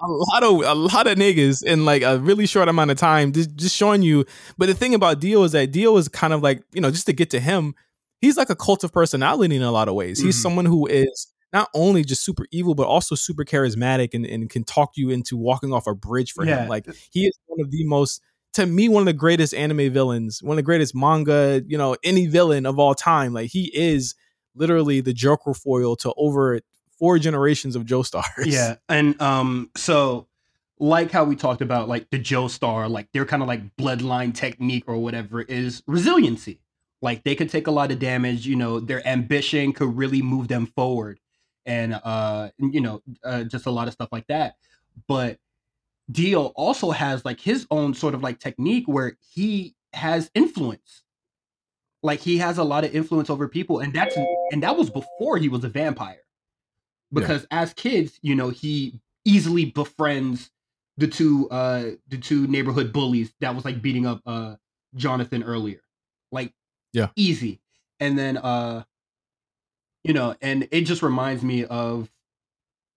a 0.00 0.06
lot 0.08 0.42
of 0.42 0.50
a 0.64 0.74
lot 0.74 1.06
of 1.06 1.18
niggas 1.18 1.62
in 1.62 1.84
like 1.84 2.00
a 2.00 2.18
really 2.18 2.46
short 2.46 2.70
amount 2.70 2.90
of 2.90 2.96
time, 2.96 3.32
just, 3.32 3.54
just 3.54 3.76
showing 3.76 4.00
you. 4.00 4.24
But 4.56 4.68
the 4.68 4.74
thing 4.74 4.94
about 4.94 5.20
Dio 5.20 5.42
is 5.42 5.52
that 5.52 5.72
Dio 5.72 5.94
is 5.98 6.08
kind 6.08 6.32
of 6.32 6.42
like 6.42 6.62
you 6.72 6.80
know 6.80 6.90
just 6.90 7.04
to 7.04 7.12
get 7.12 7.28
to 7.30 7.40
him, 7.40 7.74
he's 8.22 8.38
like 8.38 8.48
a 8.48 8.56
cult 8.56 8.82
of 8.82 8.94
personality 8.94 9.56
in 9.56 9.62
a 9.62 9.70
lot 9.70 9.88
of 9.88 9.94
ways. 9.94 10.20
Mm-hmm. 10.20 10.28
He's 10.28 10.40
someone 10.40 10.64
who 10.64 10.86
is 10.86 11.26
not 11.52 11.68
only 11.74 12.02
just 12.02 12.24
super 12.24 12.46
evil, 12.50 12.74
but 12.74 12.86
also 12.86 13.14
super 13.14 13.44
charismatic 13.44 14.14
and, 14.14 14.24
and 14.24 14.48
can 14.48 14.64
talk 14.64 14.92
you 14.96 15.10
into 15.10 15.36
walking 15.36 15.74
off 15.74 15.86
a 15.86 15.94
bridge 15.94 16.32
for 16.32 16.46
yeah. 16.46 16.62
him. 16.62 16.68
Like 16.70 16.86
he 17.10 17.26
is 17.26 17.38
one 17.44 17.60
of 17.60 17.70
the 17.70 17.84
most 17.84 18.22
to 18.56 18.64
me 18.64 18.88
one 18.88 19.02
of 19.02 19.06
the 19.06 19.12
greatest 19.12 19.52
anime 19.52 19.92
villains, 19.92 20.42
one 20.42 20.54
of 20.54 20.56
the 20.56 20.62
greatest 20.62 20.94
manga, 20.94 21.62
you 21.66 21.76
know, 21.76 21.94
any 22.02 22.26
villain 22.26 22.64
of 22.64 22.78
all 22.78 22.94
time. 22.94 23.34
Like 23.34 23.50
he 23.50 23.70
is 23.74 24.14
literally 24.54 25.02
the 25.02 25.12
Joker 25.12 25.52
foil 25.52 25.94
to 25.96 26.12
over 26.16 26.60
four 26.98 27.18
generations 27.18 27.76
of 27.76 27.84
Joestars. 27.84 28.22
Yeah, 28.46 28.76
and 28.88 29.20
um, 29.20 29.70
so 29.76 30.26
like 30.78 31.10
how 31.10 31.24
we 31.24 31.36
talked 31.36 31.60
about 31.60 31.86
like 31.88 32.08
the 32.08 32.18
Joestar, 32.18 32.90
like 32.90 33.12
their 33.12 33.26
kind 33.26 33.42
of 33.42 33.48
like 33.48 33.76
bloodline 33.76 34.34
technique 34.34 34.84
or 34.86 34.96
whatever 34.96 35.42
is 35.42 35.82
resiliency. 35.86 36.60
Like 37.02 37.24
they 37.24 37.34
could 37.34 37.50
take 37.50 37.66
a 37.66 37.70
lot 37.70 37.92
of 37.92 37.98
damage. 37.98 38.46
You 38.46 38.56
know, 38.56 38.80
their 38.80 39.06
ambition 39.06 39.74
could 39.74 39.94
really 39.94 40.22
move 40.22 40.48
them 40.48 40.66
forward, 40.66 41.20
and 41.66 41.92
uh, 41.92 42.48
you 42.58 42.80
know, 42.80 43.02
uh, 43.22 43.44
just 43.44 43.66
a 43.66 43.70
lot 43.70 43.86
of 43.86 43.92
stuff 43.92 44.08
like 44.12 44.26
that. 44.28 44.54
But 45.06 45.38
Dio 46.10 46.46
also 46.46 46.90
has 46.90 47.24
like 47.24 47.40
his 47.40 47.66
own 47.70 47.94
sort 47.94 48.14
of 48.14 48.22
like 48.22 48.38
technique 48.38 48.84
where 48.86 49.16
he 49.34 49.74
has 49.92 50.30
influence. 50.34 51.02
Like 52.02 52.20
he 52.20 52.38
has 52.38 52.58
a 52.58 52.64
lot 52.64 52.84
of 52.84 52.94
influence 52.94 53.30
over 53.30 53.48
people, 53.48 53.80
and 53.80 53.92
that's 53.92 54.16
and 54.52 54.62
that 54.62 54.76
was 54.76 54.90
before 54.90 55.38
he 55.38 55.48
was 55.48 55.64
a 55.64 55.68
vampire 55.68 56.20
because 57.12 57.46
yeah. 57.50 57.62
as 57.62 57.72
kids, 57.74 58.18
you 58.22 58.34
know, 58.34 58.50
he 58.50 59.00
easily 59.24 59.66
befriends 59.66 60.50
the 60.96 61.08
two 61.08 61.48
uh 61.50 61.90
the 62.08 62.18
two 62.18 62.46
neighborhood 62.46 62.92
bullies 62.92 63.32
that 63.40 63.54
was 63.54 63.64
like 63.64 63.82
beating 63.82 64.06
up 64.06 64.20
uh 64.26 64.54
Jonathan 64.94 65.42
earlier. 65.42 65.80
Like 66.30 66.52
yeah. 66.92 67.08
Easy. 67.16 67.60
And 68.00 68.18
then 68.18 68.36
uh 68.36 68.84
you 70.04 70.14
know, 70.14 70.36
and 70.40 70.68
it 70.70 70.82
just 70.82 71.02
reminds 71.02 71.42
me 71.42 71.64
of 71.64 72.08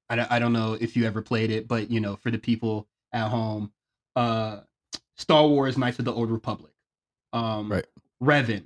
I 0.09 0.35
I 0.35 0.39
don't 0.39 0.53
know 0.53 0.77
if 0.79 0.95
you 0.95 1.05
ever 1.05 1.21
played 1.21 1.49
it, 1.49 1.67
but 1.67 1.89
you 1.89 1.99
know, 1.99 2.15
for 2.15 2.29
the 2.29 2.37
people 2.37 2.87
at 3.13 3.29
home, 3.29 3.71
uh 4.15 4.61
Star 5.17 5.47
Wars 5.47 5.77
Knights 5.77 5.99
of 5.99 6.05
the 6.05 6.13
Old 6.13 6.31
Republic. 6.31 6.71
Um 7.33 7.71
right. 7.71 7.85
Revan. 8.21 8.65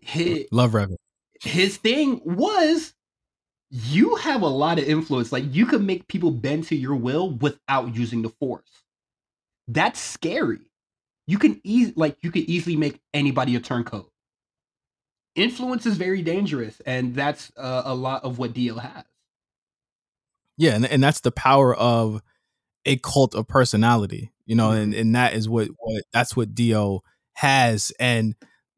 His, 0.00 0.46
Love 0.50 0.72
Revan. 0.72 0.96
His 1.40 1.76
thing 1.76 2.20
was 2.24 2.94
you 3.70 4.16
have 4.16 4.42
a 4.42 4.48
lot 4.48 4.78
of 4.78 4.84
influence. 4.84 5.32
Like 5.32 5.44
you 5.54 5.64
can 5.66 5.86
make 5.86 6.06
people 6.06 6.30
bend 6.30 6.64
to 6.64 6.76
your 6.76 6.94
will 6.94 7.30
without 7.30 7.94
using 7.94 8.22
the 8.22 8.28
force. 8.28 8.84
That's 9.66 9.98
scary. 9.98 10.60
You 11.26 11.38
can 11.38 11.60
easily 11.64 11.94
like 11.96 12.16
you 12.20 12.30
can 12.30 12.48
easily 12.48 12.76
make 12.76 13.00
anybody 13.14 13.56
a 13.56 13.60
turncoat. 13.60 14.10
Influence 15.34 15.86
is 15.86 15.96
very 15.96 16.20
dangerous, 16.20 16.82
and 16.84 17.14
that's 17.14 17.50
uh, 17.56 17.82
a 17.86 17.94
lot 17.94 18.24
of 18.24 18.38
what 18.38 18.52
Dio 18.52 18.76
has. 18.76 19.04
Yeah, 20.58 20.74
and, 20.74 20.84
and 20.84 21.02
that's 21.02 21.20
the 21.20 21.32
power 21.32 21.74
of 21.74 22.22
a 22.84 22.96
cult 22.98 23.34
of 23.34 23.48
personality, 23.48 24.32
you 24.46 24.54
know, 24.54 24.68
mm-hmm. 24.70 24.82
and, 24.82 24.94
and 24.94 25.14
that 25.14 25.34
is 25.34 25.48
what 25.48 25.68
what 25.78 26.04
that's 26.12 26.36
what 26.36 26.54
Dio 26.54 27.02
has. 27.34 27.92
And 27.98 28.34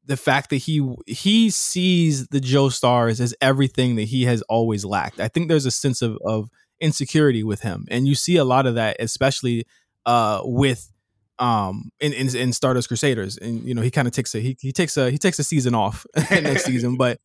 the 0.06 0.16
fact 0.16 0.50
that 0.50 0.56
he 0.56 0.86
he 1.06 1.50
sees 1.50 2.28
the 2.28 2.40
Joestars 2.40 3.20
as 3.20 3.34
everything 3.40 3.96
that 3.96 4.04
he 4.04 4.24
has 4.24 4.42
always 4.42 4.84
lacked. 4.84 5.20
I 5.20 5.28
think 5.28 5.48
there's 5.48 5.66
a 5.66 5.70
sense 5.70 6.02
of 6.02 6.18
of 6.24 6.50
insecurity 6.80 7.42
with 7.42 7.60
him, 7.60 7.86
and 7.90 8.06
you 8.06 8.14
see 8.14 8.36
a 8.36 8.44
lot 8.44 8.66
of 8.66 8.74
that, 8.74 8.96
especially 9.00 9.66
uh, 10.06 10.42
with 10.44 10.90
um 11.38 11.90
in, 12.00 12.12
in 12.12 12.34
in 12.36 12.52
Stardust 12.52 12.88
Crusaders, 12.88 13.38
and 13.38 13.64
you 13.64 13.74
know 13.74 13.82
he 13.82 13.90
kind 13.90 14.06
of 14.06 14.12
takes 14.12 14.34
a 14.34 14.40
he, 14.40 14.56
he 14.60 14.72
takes 14.72 14.96
a 14.96 15.10
he 15.10 15.18
takes 15.18 15.38
a 15.38 15.44
season 15.44 15.74
off 15.74 16.06
next 16.30 16.64
season, 16.64 16.96
but 16.96 17.18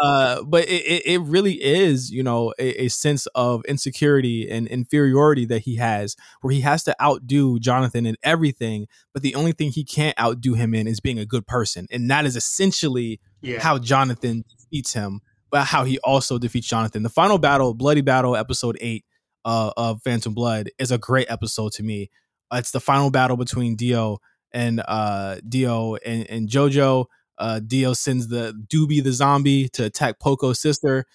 uh, 0.00 0.42
but 0.42 0.68
it, 0.68 1.02
it 1.06 1.20
really 1.20 1.62
is, 1.62 2.10
you 2.10 2.22
know, 2.22 2.52
a, 2.58 2.84
a, 2.84 2.88
sense 2.88 3.26
of 3.34 3.64
insecurity 3.66 4.50
and 4.50 4.66
inferiority 4.66 5.44
that 5.44 5.60
he 5.60 5.76
has, 5.76 6.16
where 6.40 6.52
he 6.52 6.62
has 6.62 6.82
to 6.82 7.02
outdo 7.02 7.60
Jonathan 7.60 8.04
in 8.04 8.16
everything, 8.22 8.86
but 9.12 9.22
the 9.22 9.34
only 9.36 9.52
thing 9.52 9.70
he 9.70 9.84
can't 9.84 10.18
outdo 10.18 10.54
him 10.54 10.74
in 10.74 10.88
is 10.88 10.98
being 10.98 11.18
a 11.18 11.26
good 11.26 11.46
person, 11.46 11.86
and 11.92 12.10
that 12.10 12.26
is 12.26 12.34
essentially 12.34 13.20
yeah. 13.40 13.60
how 13.60 13.78
Jonathan 13.78 14.44
defeats 14.58 14.94
him, 14.94 15.20
but 15.50 15.64
how 15.64 15.84
he 15.84 15.98
also 16.00 16.38
defeats 16.38 16.66
Jonathan. 16.66 17.04
The 17.04 17.08
final 17.08 17.38
battle, 17.38 17.72
Bloody 17.72 18.00
Battle, 18.00 18.34
episode 18.34 18.76
eight 18.80 19.04
uh, 19.44 19.72
of 19.76 20.02
Phantom 20.02 20.34
Blood, 20.34 20.70
is 20.78 20.90
a 20.90 20.98
great 20.98 21.30
episode 21.30 21.72
to 21.72 21.84
me. 21.84 22.10
It's 22.52 22.72
the 22.72 22.80
final 22.80 23.10
battle 23.10 23.36
between 23.36 23.76
Dio 23.76 24.18
and 24.52 24.82
uh, 24.86 25.36
Dio 25.48 25.96
and, 25.96 26.28
and 26.28 26.48
JoJo 26.48 27.06
uh, 27.38 27.60
Dio 27.60 27.92
sends 27.92 28.28
the 28.28 28.52
Doobie 28.68 29.02
the 29.02 29.12
zombie 29.12 29.68
to 29.70 29.84
attack 29.84 30.20
Poco's 30.20 30.60
sister. 30.60 31.06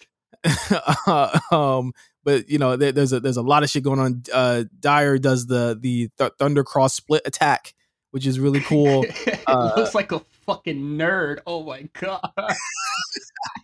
um, 1.51 1.93
but 2.23 2.49
you 2.49 2.57
know, 2.57 2.75
there, 2.75 2.91
there's 2.91 3.13
a 3.13 3.19
there's 3.19 3.37
a 3.37 3.41
lot 3.41 3.63
of 3.63 3.69
shit 3.69 3.83
going 3.83 3.99
on. 3.99 4.23
Uh, 4.33 4.63
Dire 4.79 5.17
does 5.17 5.47
the 5.47 5.77
the 5.79 6.09
th- 6.17 6.33
Thundercross 6.39 6.91
split 6.91 7.21
attack, 7.25 7.73
which 8.11 8.25
is 8.27 8.39
really 8.39 8.61
cool. 8.61 9.05
uh, 9.47 9.73
looks 9.75 9.95
like 9.95 10.11
a 10.11 10.19
fucking 10.45 10.97
nerd. 10.97 11.39
Oh 11.45 11.63
my 11.63 11.89
god. 11.99 12.31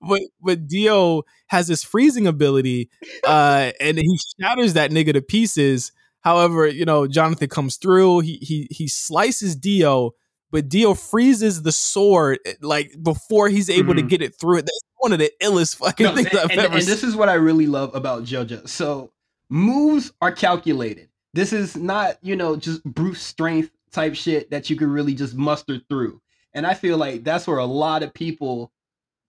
but 0.00 0.20
but 0.40 0.66
Dio 0.66 1.22
has 1.48 1.68
this 1.68 1.82
freezing 1.82 2.26
ability, 2.26 2.90
uh, 3.24 3.72
and 3.80 3.98
he 3.98 4.18
shatters 4.40 4.74
that 4.74 4.90
nigga 4.90 5.12
to 5.14 5.22
pieces. 5.22 5.92
However, 6.20 6.66
you 6.66 6.84
know, 6.84 7.06
Jonathan 7.06 7.48
comes 7.48 7.76
through. 7.76 8.20
He 8.20 8.36
he 8.36 8.68
he 8.70 8.88
slices 8.88 9.56
Dio 9.56 10.12
but 10.50 10.68
Dio 10.68 10.94
freezes 10.94 11.62
the 11.62 11.72
sword 11.72 12.38
eh, 12.46 12.54
like 12.60 12.92
before 13.02 13.48
he's 13.48 13.68
able 13.70 13.94
mm-hmm. 13.94 14.08
to 14.08 14.08
get 14.08 14.22
it 14.22 14.38
through 14.38 14.58
it. 14.58 14.62
That's 14.62 14.80
one 14.98 15.12
of 15.12 15.18
the 15.18 15.30
illest 15.42 15.76
fucking 15.76 16.04
no, 16.04 16.14
things 16.14 16.28
and, 16.28 16.38
I've 16.38 16.50
and, 16.50 16.60
ever 16.60 16.74
and 16.74 16.82
seen. 16.82 16.90
this 16.90 17.02
is 17.02 17.16
what 17.16 17.28
I 17.28 17.34
really 17.34 17.66
love 17.66 17.94
about 17.94 18.24
JoJo. 18.24 18.68
So 18.68 19.12
moves 19.48 20.12
are 20.20 20.32
calculated. 20.32 21.08
This 21.34 21.52
is 21.52 21.76
not, 21.76 22.16
you 22.22 22.36
know, 22.36 22.56
just 22.56 22.82
brute 22.84 23.18
strength 23.18 23.70
type 23.92 24.14
shit 24.14 24.50
that 24.50 24.70
you 24.70 24.76
can 24.76 24.90
really 24.90 25.14
just 25.14 25.34
muster 25.34 25.80
through. 25.88 26.20
And 26.54 26.66
I 26.66 26.74
feel 26.74 26.96
like 26.96 27.24
that's 27.24 27.46
where 27.46 27.58
a 27.58 27.66
lot 27.66 28.02
of 28.02 28.14
people 28.14 28.72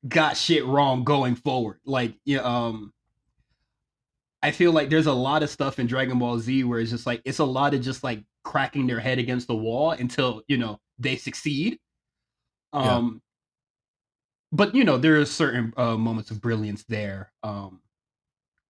got 0.07 0.37
shit 0.37 0.65
wrong 0.65 1.03
going 1.03 1.35
forward. 1.35 1.79
Like, 1.85 2.13
you 2.25 2.37
know, 2.37 2.45
um 2.45 2.93
I 4.41 4.51
feel 4.51 4.71
like 4.71 4.89
there's 4.89 5.07
a 5.07 5.13
lot 5.13 5.43
of 5.43 5.49
stuff 5.49 5.79
in 5.79 5.87
Dragon 5.87 6.17
Ball 6.17 6.39
Z 6.39 6.63
where 6.63 6.79
it's 6.79 6.91
just 6.91 7.05
like 7.05 7.21
it's 7.25 7.39
a 7.39 7.45
lot 7.45 7.73
of 7.73 7.81
just 7.81 8.03
like 8.03 8.23
cracking 8.43 8.87
their 8.87 8.99
head 8.99 9.19
against 9.19 9.47
the 9.47 9.55
wall 9.55 9.91
until, 9.91 10.41
you 10.47 10.57
know, 10.57 10.79
they 10.99 11.15
succeed. 11.15 11.79
Um, 12.71 12.85
yeah. 12.85 13.19
but 14.51 14.75
you 14.75 14.83
know 14.83 14.97
there 14.97 15.19
are 15.19 15.25
certain 15.25 15.73
uh, 15.75 15.97
moments 15.97 16.31
of 16.31 16.41
brilliance 16.41 16.83
there. 16.87 17.31
Um, 17.41 17.81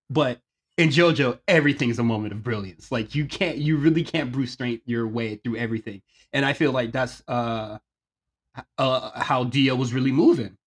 but 0.10 0.40
in 0.78 0.90
JoJo, 0.90 1.40
everything's 1.48 2.00
a 2.00 2.04
moment 2.04 2.34
of 2.34 2.42
brilliance. 2.42 2.92
Like 2.92 3.14
you 3.14 3.26
can't, 3.26 3.58
you 3.58 3.76
really 3.78 4.04
can't 4.04 4.32
brute 4.32 4.48
strength 4.48 4.84
your 4.86 5.08
way 5.08 5.36
through 5.36 5.58
everything. 5.58 6.02
And 6.32 6.46
I 6.46 6.54
feel 6.54 6.72
like 6.72 6.94
that's 6.94 7.22
uh, 7.28 7.80
uh 8.78 9.22
how 9.22 9.44
Dio 9.44 9.76
was 9.76 9.94
really 9.94 10.12
moving. 10.12 10.58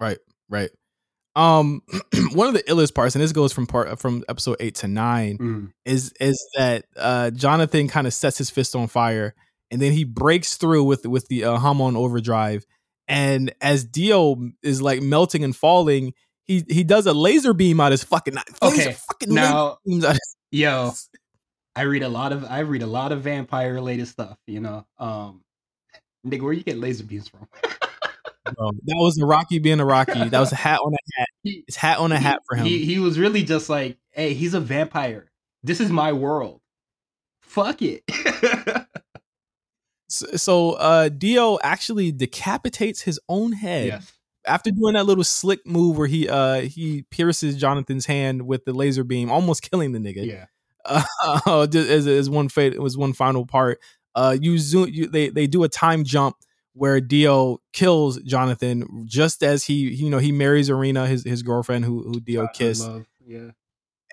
Right, 0.00 0.18
right. 0.48 0.70
Um, 1.36 1.82
one 2.32 2.48
of 2.48 2.54
the 2.54 2.62
illest 2.62 2.94
parts, 2.94 3.14
and 3.14 3.22
this 3.22 3.32
goes 3.32 3.52
from 3.52 3.66
part 3.66 3.98
from 4.00 4.24
episode 4.28 4.56
eight 4.60 4.76
to 4.76 4.88
nine, 4.88 5.38
mm. 5.38 5.72
is 5.84 6.12
is 6.20 6.42
that 6.56 6.86
uh 6.96 7.30
Jonathan 7.30 7.86
kind 7.86 8.06
of 8.06 8.14
sets 8.14 8.38
his 8.38 8.48
fist 8.50 8.74
on 8.74 8.88
fire 8.88 9.34
and 9.70 9.80
then 9.80 9.92
he 9.92 10.04
breaks 10.04 10.56
through 10.56 10.84
with 10.84 11.06
with 11.06 11.28
the 11.28 11.44
uh, 11.44 11.58
Hamon 11.58 11.96
overdrive. 11.96 12.64
And 13.06 13.54
as 13.60 13.84
Dio 13.84 14.36
is 14.62 14.82
like 14.82 15.00
melting 15.00 15.42
and 15.42 15.56
falling, 15.56 16.12
he 16.44 16.64
he 16.68 16.84
does 16.84 17.06
a 17.06 17.12
laser 17.12 17.54
beam 17.54 17.80
out 17.80 17.92
his 17.92 18.04
fucking 18.04 18.36
okay. 18.62 18.92
Fucking 18.92 19.32
now, 19.32 19.78
yo, 20.50 20.92
I 21.74 21.82
read 21.82 22.02
a 22.02 22.08
lot 22.08 22.32
of 22.32 22.44
I 22.44 22.60
read 22.60 22.82
a 22.82 22.86
lot 22.86 23.12
of 23.12 23.22
vampire 23.22 23.72
related 23.72 24.08
stuff. 24.08 24.38
You 24.46 24.60
know, 24.60 24.86
um, 24.98 25.42
nigga, 26.26 26.42
where 26.42 26.52
you 26.52 26.62
get 26.62 26.78
laser 26.78 27.04
beams 27.04 27.28
from? 27.28 27.48
Bro, 28.56 28.72
that 28.84 28.96
was 28.96 29.18
Araki 29.18 29.62
being 29.62 29.78
Araki. 29.78 30.30
That 30.30 30.40
was 30.40 30.52
a 30.52 30.56
hat 30.56 30.80
on 30.82 30.94
a 30.94 31.18
hat. 31.18 31.28
His 31.66 31.76
hat 31.76 31.98
on 31.98 32.12
a 32.12 32.18
hat 32.18 32.40
for 32.46 32.56
him. 32.56 32.64
He, 32.64 32.84
he 32.84 32.98
was 32.98 33.18
really 33.18 33.42
just 33.42 33.68
like, 33.68 33.98
hey, 34.12 34.32
he's 34.32 34.54
a 34.54 34.60
vampire. 34.60 35.30
This 35.62 35.80
is 35.80 35.90
my 35.90 36.12
world. 36.12 36.60
Fuck 37.42 37.82
it. 37.82 38.04
So, 40.08 40.72
uh, 40.72 41.10
Dio 41.10 41.58
actually 41.62 42.12
decapitates 42.12 43.02
his 43.02 43.20
own 43.28 43.52
head. 43.52 43.86
Yes. 43.86 44.12
After 44.46 44.70
doing 44.70 44.94
that 44.94 45.04
little 45.04 45.24
slick 45.24 45.66
move 45.66 45.98
where 45.98 46.06
he 46.06 46.28
uh 46.28 46.62
he 46.62 47.02
pierces 47.10 47.56
Jonathan's 47.56 48.06
hand 48.06 48.46
with 48.46 48.64
the 48.64 48.72
laser 48.72 49.04
beam, 49.04 49.30
almost 49.30 49.68
killing 49.68 49.92
the 49.92 49.98
nigga. 49.98 50.24
Yeah. 50.24 50.46
Uh, 50.86 51.66
as, 51.74 52.06
as 52.06 52.30
one 52.30 52.48
fate 52.48 52.72
it 52.72 52.80
was 52.80 52.96
one 52.96 53.12
final 53.12 53.44
part. 53.44 53.78
Uh, 54.14 54.36
you 54.40 54.56
zoom. 54.56 54.88
You, 54.90 55.06
they 55.06 55.28
they 55.28 55.46
do 55.46 55.64
a 55.64 55.68
time 55.68 56.02
jump 56.04 56.36
where 56.72 57.00
Dio 57.00 57.60
kills 57.74 58.18
Jonathan 58.22 59.04
just 59.04 59.42
as 59.42 59.64
he 59.64 59.74
you 59.74 60.08
know 60.08 60.18
he 60.18 60.32
marries 60.32 60.70
Erina 60.70 61.06
his 61.06 61.24
his 61.24 61.42
girlfriend 61.42 61.84
who 61.84 62.02
who 62.04 62.20
Dio 62.20 62.46
God, 62.46 62.54
kissed. 62.54 62.88
Yeah. 63.26 63.50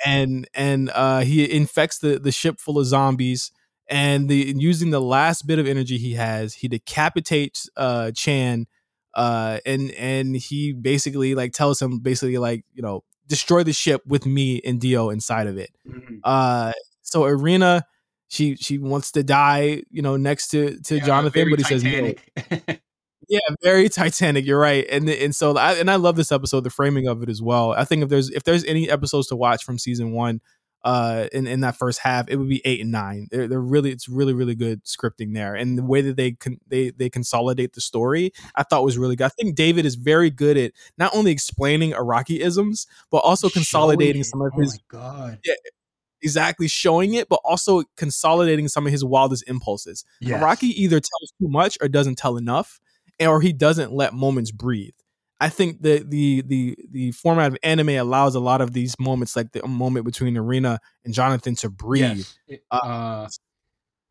And 0.06 0.50
and 0.54 0.92
uh, 0.94 1.22
he 1.22 1.50
infects 1.50 2.00
the 2.00 2.20
the 2.20 2.32
ship 2.32 2.60
full 2.60 2.78
of 2.78 2.86
zombies 2.88 3.52
and 3.88 4.30
the 4.30 4.54
using 4.58 4.90
the 4.92 5.02
last 5.02 5.46
bit 5.48 5.60
of 5.60 5.68
energy 5.68 5.98
he 5.98 6.14
has, 6.14 6.54
he 6.56 6.68
decapitates 6.68 7.70
uh 7.78 8.12
Chan 8.12 8.68
uh 9.14 9.60
and 9.66 9.92
and 9.92 10.36
he 10.36 10.74
basically 10.74 11.36
like 11.36 11.54
tells 11.54 11.82
him 11.82 12.00
basically 12.00 12.38
like, 12.38 12.66
you 12.74 12.82
know, 12.82 13.04
destroy 13.28 13.64
the 13.64 13.74
ship 13.74 14.02
with 14.06 14.26
me 14.26 14.62
and 14.66 14.80
Dio 14.80 15.10
inside 15.10 15.48
of 15.48 15.58
it. 15.58 15.72
Mm-hmm. 15.88 16.18
Uh 16.24 16.74
so 17.02 17.22
Erina 17.24 17.84
she 18.28 18.56
she 18.56 18.78
wants 18.78 19.12
to 19.12 19.24
die, 19.24 19.84
you 19.90 20.02
know, 20.02 20.18
next 20.18 20.50
to 20.50 20.80
to 20.82 20.98
yeah, 20.98 21.06
Jonathan, 21.06 21.50
but 21.50 21.60
he 21.60 21.64
Titanic. 21.64 22.32
says 22.36 22.54
no. 22.68 22.76
yeah, 23.30 23.40
very 23.62 23.90
Titanic. 23.90 24.46
You're 24.46 24.60
right, 24.60 24.86
and 24.90 25.10
and 25.10 25.36
so 25.36 25.56
I, 25.56 25.74
and 25.74 25.90
I 25.90 25.96
love 25.96 26.16
this 26.16 26.32
episode, 26.32 26.64
the 26.64 26.70
framing 26.70 27.08
of 27.08 27.22
it 27.22 27.30
as 27.30 27.42
well. 27.42 27.72
I 27.72 27.86
think 27.86 28.04
if 28.04 28.10
there's 28.10 28.30
if 28.30 28.44
there's 28.44 28.64
any 28.66 28.90
episodes 28.90 29.28
to 29.28 29.36
watch 29.36 29.64
from 29.64 29.78
season 29.78 30.12
one, 30.12 30.42
uh, 30.86 31.28
in 31.34 31.48
in 31.48 31.62
that 31.62 31.76
first 31.76 32.00
half, 32.00 32.30
it 32.30 32.38
would 32.38 32.48
be 32.48 32.62
eight 32.64 32.80
and 32.80 32.92
nine. 32.92 33.28
They're, 33.32 33.48
they're 33.48 33.60
really 33.60 33.92
it's 33.92 34.08
really 34.08 34.34
really 34.34 34.54
good 34.54 34.84
scripting 34.86 35.34
there, 35.34 35.56
and 35.56 35.78
the 35.78 35.84
way 35.84 36.02
that 36.02 36.16
they 36.16 36.34
con- 36.34 36.60
they 36.68 36.92
they 36.92 37.10
consolidate 37.10 37.74
the 37.74 37.82
story, 37.82 38.32
I 38.56 38.62
thought 38.62 38.84
was 38.84 38.98
really 38.98 39.16
good. 39.16 39.26
I 39.26 39.30
think 39.30 39.56
David 39.56 39.88
is 39.88 39.96
very 39.96 40.30
good 40.30 40.58
at 40.58 40.74
not 41.00 41.16
only 41.16 41.32
explaining 41.32 41.94
Araki 41.94 42.40
isms, 42.40 42.86
but 43.10 43.18
also 43.18 43.50
consolidating 43.50 44.24
some 44.24 44.42
of 44.42 44.54
his. 44.54 44.76
Oh 44.76 44.86
God. 44.88 45.40
Yeah, 45.44 45.56
exactly 46.22 46.68
showing 46.68 47.16
it, 47.16 47.30
but 47.30 47.40
also 47.44 47.84
consolidating 47.98 48.68
some 48.68 48.86
of 48.86 48.92
his 48.92 49.04
wildest 49.04 49.44
impulses. 49.48 50.06
Yes. 50.22 50.64
Either 50.64 51.00
tells 51.00 51.34
too 51.40 51.48
much 51.48 51.80
or 51.82 51.88
doesn't 51.88 52.16
tell 52.16 52.38
enough, 52.38 52.80
or 53.20 53.42
he 53.42 53.54
doesn't 53.54 53.92
let 53.92 54.14
moments 54.14 54.52
breathe. 54.52 54.94
I 55.40 55.50
think 55.50 55.82
the 55.82 56.04
the 56.08 56.42
the 56.42 56.78
the 56.90 57.12
format 57.12 57.52
of 57.52 57.58
anime 57.62 57.90
allows 57.90 58.36
a 58.36 58.40
lot 58.40 58.62
of 58.62 58.74
these 58.74 58.98
moments, 59.00 59.36
like 59.36 59.52
the 59.52 59.68
moment 59.68 60.06
between 60.06 60.36
Erina 60.36 60.80
and 61.04 61.14
Jonathan, 61.14 61.56
to 61.56 61.70
breathe. 61.70 62.26
Yes. 62.48 62.60
Uh, 62.72 62.76
uh, 62.76 63.28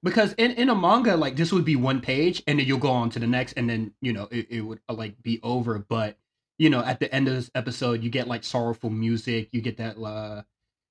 because 0.03 0.35
in, 0.35 0.51
in 0.53 0.68
a 0.68 0.75
manga, 0.75 1.16
like 1.16 1.37
this 1.37 1.51
would 1.51 1.64
be 1.64 1.77
one 1.77 2.03
page, 2.03 2.43
and 2.47 2.59
then 2.59 2.66
you'll 2.66 2.79
go 2.79 2.91
on 2.91 3.09
to 3.11 3.18
the 3.18 3.27
next, 3.27 3.55
and 3.55 3.68
then 3.68 3.95
you 4.03 4.12
know 4.12 4.29
it, 4.31 4.47
it 4.51 4.61
would 4.61 4.81
uh, 4.89 4.93
like 4.93 5.20
be 5.22 5.41
over. 5.43 5.79
But 5.79 6.18
you 6.59 6.68
know, 6.68 6.85
at 6.85 7.01
the 7.01 7.12
end 7.12 7.27
of 7.27 7.35
this 7.35 7.51
episode, 7.55 8.03
you 8.03 8.11
get 8.11 8.29
like 8.29 8.45
sorrowful 8.45 8.91
music. 8.91 9.49
You 9.53 9.62
get 9.62 9.79
that, 9.79 9.97
uh, 9.97 10.43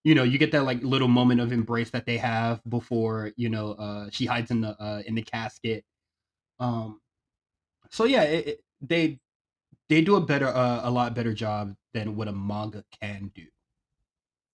you 0.03 0.15
know, 0.15 0.23
you 0.23 0.39
get 0.39 0.51
that 0.53 0.63
like 0.63 0.81
little 0.81 1.07
moment 1.07 1.41
of 1.41 1.51
embrace 1.51 1.91
that 1.91 2.07
they 2.07 2.17
have 2.17 2.59
before 2.67 3.31
you 3.37 3.49
know 3.49 3.73
uh, 3.73 4.07
she 4.11 4.25
hides 4.25 4.49
in 4.49 4.61
the 4.61 4.69
uh, 4.81 5.03
in 5.05 5.13
the 5.13 5.21
casket. 5.21 5.85
Um, 6.59 6.99
so 7.91 8.05
yeah, 8.05 8.23
it, 8.23 8.47
it, 8.47 8.63
they 8.81 9.19
they 9.89 10.01
do 10.01 10.15
a 10.15 10.21
better 10.21 10.47
uh, 10.47 10.81
a 10.83 10.91
lot 10.91 11.13
better 11.15 11.33
job 11.33 11.75
than 11.93 12.15
what 12.15 12.27
a 12.27 12.31
manga 12.31 12.83
can 13.01 13.31
do. 13.33 13.45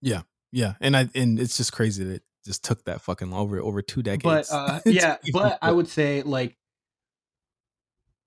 Yeah, 0.01 0.21
yeah, 0.51 0.73
and 0.81 0.95
I 0.95 1.09
and 1.15 1.39
it's 1.39 1.57
just 1.57 1.73
crazy 1.73 2.03
that 2.03 2.13
it 2.15 2.23
just 2.45 2.63
took 2.63 2.83
that 2.85 3.01
fucking 3.01 3.33
over 3.33 3.59
over 3.59 3.81
two 3.81 4.01
decades. 4.01 4.23
But 4.23 4.47
uh, 4.51 4.79
yeah, 4.85 5.17
but 5.33 5.59
I 5.61 5.71
would 5.71 5.87
say 5.87 6.21
like 6.23 6.57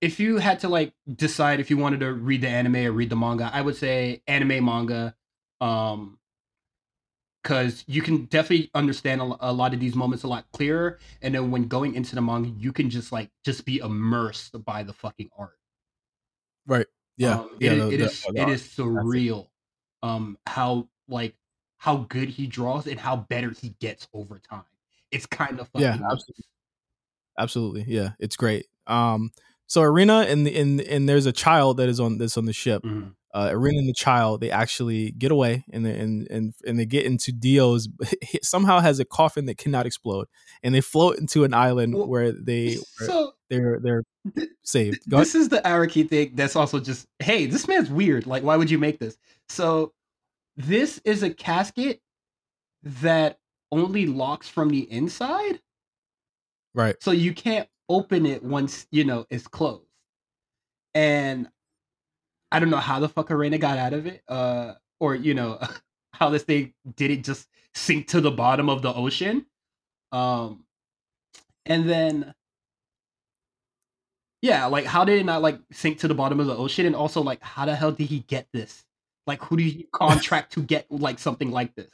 if 0.01 0.19
you 0.19 0.37
had 0.37 0.59
to 0.61 0.69
like 0.69 0.93
decide 1.13 1.59
if 1.59 1.69
you 1.69 1.77
wanted 1.77 2.01
to 2.01 2.13
read 2.13 2.41
the 2.41 2.49
anime 2.49 2.75
or 2.77 2.91
read 2.91 3.09
the 3.09 3.15
manga, 3.15 3.49
I 3.51 3.61
would 3.61 3.75
say 3.75 4.21
anime 4.27 4.65
manga. 4.65 5.15
Um, 5.61 6.19
because 7.41 7.83
you 7.87 8.01
can 8.01 8.25
definitely 8.25 8.71
understand 8.73 9.21
a, 9.21 9.35
a, 9.41 9.51
lot 9.51 9.73
of 9.73 9.79
these 9.79 9.95
moments 9.95 10.23
a 10.23 10.27
lot 10.27 10.45
clearer 10.53 10.97
and 11.21 11.35
then 11.35 11.51
when 11.51 11.67
going 11.67 11.93
into 11.93 12.15
the 12.15 12.21
manga 12.21 12.49
you 12.49 12.71
can 12.71 12.89
just 12.89 13.11
like 13.11 13.29
just 13.43 13.65
be 13.65 13.79
immersed 13.79 14.55
by 14.63 14.81
the 14.81 14.93
fucking 14.93 15.29
art 15.37 15.57
right 16.65 16.87
yeah, 17.17 17.39
um, 17.39 17.49
yeah. 17.59 17.71
It, 17.71 17.75
the, 17.75 17.87
it 17.89 17.97
the, 17.97 18.05
is 18.05 18.23
the, 18.23 18.41
it 18.41 18.49
is 18.49 18.63
surreal. 18.63 19.47
Um, 20.01 20.37
how 20.45 20.87
like 21.07 21.35
how 21.77 21.97
good 22.09 22.29
he 22.29 22.47
draws 22.47 22.87
and 22.87 22.99
how 22.99 23.17
better 23.17 23.51
he 23.51 23.75
gets 23.79 24.07
over 24.13 24.39
time. 24.39 24.63
It's 25.11 25.25
kind 25.25 25.59
of 25.59 25.69
yeah, 25.75 25.93
absolutely. 25.93 26.45
absolutely, 27.37 27.85
yeah, 27.87 28.11
it's 28.19 28.35
great. 28.35 28.65
Um, 28.87 29.31
so 29.73 29.81
Erina 29.81 30.27
and 30.27 30.45
the 30.45 30.55
and 30.55 30.79
and 30.81 31.09
there's 31.09 31.25
a 31.25 31.31
child 31.31 31.77
that 31.77 31.89
is 31.89 31.99
on 31.99 32.19
this 32.19 32.37
on 32.37 32.45
the 32.45 32.53
ship. 32.53 32.83
Mm-hmm. 32.83 33.09
Uh, 33.33 33.49
Erina 33.49 33.79
and 33.79 33.89
the 33.89 33.93
child 33.93 34.39
they 34.39 34.51
actually 34.51 35.09
get 35.09 35.31
away 35.31 35.65
and 35.73 35.83
they, 35.83 35.97
and 35.97 36.27
and 36.29 36.53
and 36.67 36.77
they 36.77 36.85
get 36.85 37.07
into 37.07 37.31
Dio's 37.31 37.89
somehow 38.43 38.81
has 38.81 38.99
a 38.99 39.05
coffin 39.05 39.47
that 39.47 39.57
cannot 39.57 39.87
explode 39.87 40.27
and 40.61 40.75
they 40.75 40.81
float 40.81 41.17
into 41.17 41.43
an 41.43 41.55
island 41.55 41.95
well, 41.95 42.07
where 42.07 42.31
they 42.31 42.77
so 42.97 43.31
they're 43.49 43.79
they're 43.81 44.03
saved. 44.63 45.09
Go 45.09 45.17
this 45.17 45.33
ahead. 45.33 45.41
is 45.41 45.49
the 45.49 45.61
Araki 45.61 46.07
thing 46.07 46.33
that's 46.35 46.55
also 46.55 46.79
just 46.79 47.07
hey 47.17 47.47
this 47.47 47.67
man's 47.67 47.89
weird 47.89 48.27
like 48.27 48.43
why 48.43 48.55
would 48.55 48.69
you 48.69 48.77
make 48.77 48.99
this 48.99 49.17
so 49.49 49.91
this 50.55 51.01
is 51.03 51.23
a 51.23 51.33
casket 51.33 51.99
that 52.83 53.39
only 53.71 54.05
locks 54.05 54.47
from 54.47 54.69
the 54.69 54.81
inside 54.91 55.59
right 56.75 56.95
so 57.01 57.09
you 57.09 57.33
can't 57.33 57.67
open 57.89 58.25
it 58.25 58.43
once 58.43 58.87
you 58.91 59.03
know 59.03 59.25
it's 59.29 59.47
closed. 59.47 59.85
And 60.93 61.49
I 62.51 62.59
don't 62.59 62.69
know 62.69 62.77
how 62.77 62.99
the 62.99 63.09
fuck 63.09 63.29
Erina 63.29 63.59
got 63.59 63.77
out 63.77 63.93
of 63.93 64.05
it, 64.05 64.21
uh, 64.27 64.73
or 64.99 65.15
you 65.15 65.33
know 65.33 65.59
how 66.13 66.29
this 66.29 66.43
thing 66.43 66.73
did 66.95 67.11
it 67.11 67.23
just 67.23 67.47
sink 67.73 68.07
to 68.09 68.21
the 68.21 68.31
bottom 68.31 68.69
of 68.69 68.81
the 68.81 68.93
ocean. 68.93 69.45
Um, 70.11 70.65
and 71.65 71.89
then 71.89 72.33
yeah, 74.41 74.65
like 74.65 74.85
how 74.85 75.05
did 75.05 75.19
it 75.19 75.23
not 75.23 75.41
like 75.41 75.59
sink 75.71 75.99
to 75.99 76.07
the 76.07 76.13
bottom 76.13 76.39
of 76.39 76.47
the 76.47 76.55
ocean? 76.55 76.85
And 76.85 76.95
also 76.95 77.21
like 77.21 77.41
how 77.41 77.65
the 77.65 77.75
hell 77.75 77.91
did 77.91 78.07
he 78.07 78.19
get 78.19 78.47
this? 78.53 78.85
Like 79.25 79.41
who 79.41 79.57
do 79.57 79.63
you 79.63 79.85
contract 79.93 80.53
to 80.53 80.61
get 80.61 80.85
like 80.91 81.17
something 81.17 81.49
like 81.49 81.73
this? 81.75 81.89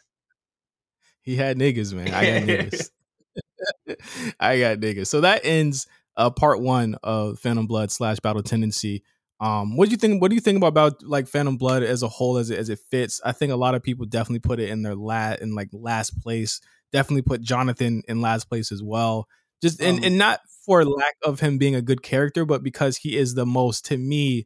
He 1.22 1.36
had 1.36 1.58
niggas, 1.58 1.94
man. 1.94 2.14
I 2.14 2.40
got 2.40 2.48
niggas. 2.48 2.90
I 4.40 4.60
got 4.60 4.80
niggas. 4.80 5.08
So 5.08 5.22
that 5.22 5.42
ends 5.44 5.88
uh, 6.18 6.30
part 6.30 6.62
one 6.62 6.96
of 7.04 7.40
Phantom 7.40 7.68
Blood 7.68 7.92
slash 7.92 8.20
Battle 8.20 8.44
Tendency. 8.44 9.04
Um, 9.40 9.78
what 9.78 9.86
do 9.86 9.92
you 9.92 9.98
think? 9.98 10.22
What 10.22 10.30
do 10.30 10.36
you 10.36 10.42
think 10.42 10.58
about, 10.58 10.70
about 10.70 11.04
like 11.04 11.28
Phantom 11.28 11.58
Blood 11.58 11.84
as 11.84 12.04
a 12.04 12.10
whole, 12.10 12.38
as 12.38 12.50
it 12.50 12.60
as 12.60 12.70
it 12.70 12.80
fits? 12.92 13.22
I 13.24 13.32
think 13.32 13.52
a 13.52 13.58
lot 13.58 13.76
of 13.76 13.84
people 13.84 14.06
definitely 14.06 14.40
put 14.40 14.60
it 14.60 14.70
in 14.70 14.82
their 14.82 14.96
lat 14.96 15.42
in 15.42 15.56
like 15.56 15.70
last 15.72 16.22
place. 16.22 16.60
Definitely 16.92 17.22
put 17.22 17.42
Jonathan 17.42 18.04
in 18.08 18.22
last 18.22 18.50
place 18.50 18.72
as 18.72 18.84
well. 18.84 19.28
Just 19.62 19.82
and 19.82 20.00
um, 20.00 20.04
and 20.04 20.18
not 20.18 20.42
for 20.66 20.84
lack 20.84 21.16
of 21.24 21.40
him 21.40 21.58
being 21.58 21.76
a 21.76 21.82
good 21.82 22.04
character, 22.04 22.46
but 22.46 22.64
because 22.64 22.98
he 22.98 23.18
is 23.18 23.34
the 23.34 23.46
most 23.46 23.86
to 23.86 23.98
me 23.98 24.46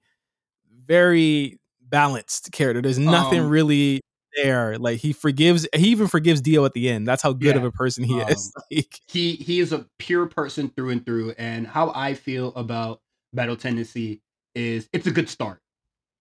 very 0.86 1.60
balanced 1.82 2.52
character. 2.52 2.82
There's 2.82 3.00
nothing 3.00 3.42
um, 3.42 3.50
really 3.50 4.02
there. 4.36 4.78
Like 4.78 5.00
he 5.00 5.14
forgives, 5.14 5.68
he 5.76 5.90
even 5.90 6.08
forgives 6.08 6.42
Dio 6.42 6.66
at 6.66 6.74
the 6.74 6.90
end. 6.90 7.08
That's 7.08 7.22
how 7.22 7.34
good 7.34 7.56
yeah. 7.56 7.62
of 7.62 7.64
a 7.64 7.72
person 7.72 8.04
he 8.04 8.22
um, 8.22 8.30
is. 8.30 8.52
Like, 8.72 9.00
he 9.08 9.34
he 9.34 9.60
is 9.60 9.72
a 9.72 9.86
pure 10.00 10.26
person 10.26 10.70
through 10.70 10.90
and 10.90 11.06
through. 11.06 11.34
And 11.38 11.68
how 11.68 11.92
I 11.96 12.14
feel 12.14 12.54
about 12.56 13.02
Battle 13.34 13.56
Tendency 13.56 14.22
is 14.56 14.90
it's 14.94 15.08
a 15.08 15.12
good 15.12 15.30
start. 15.30 15.62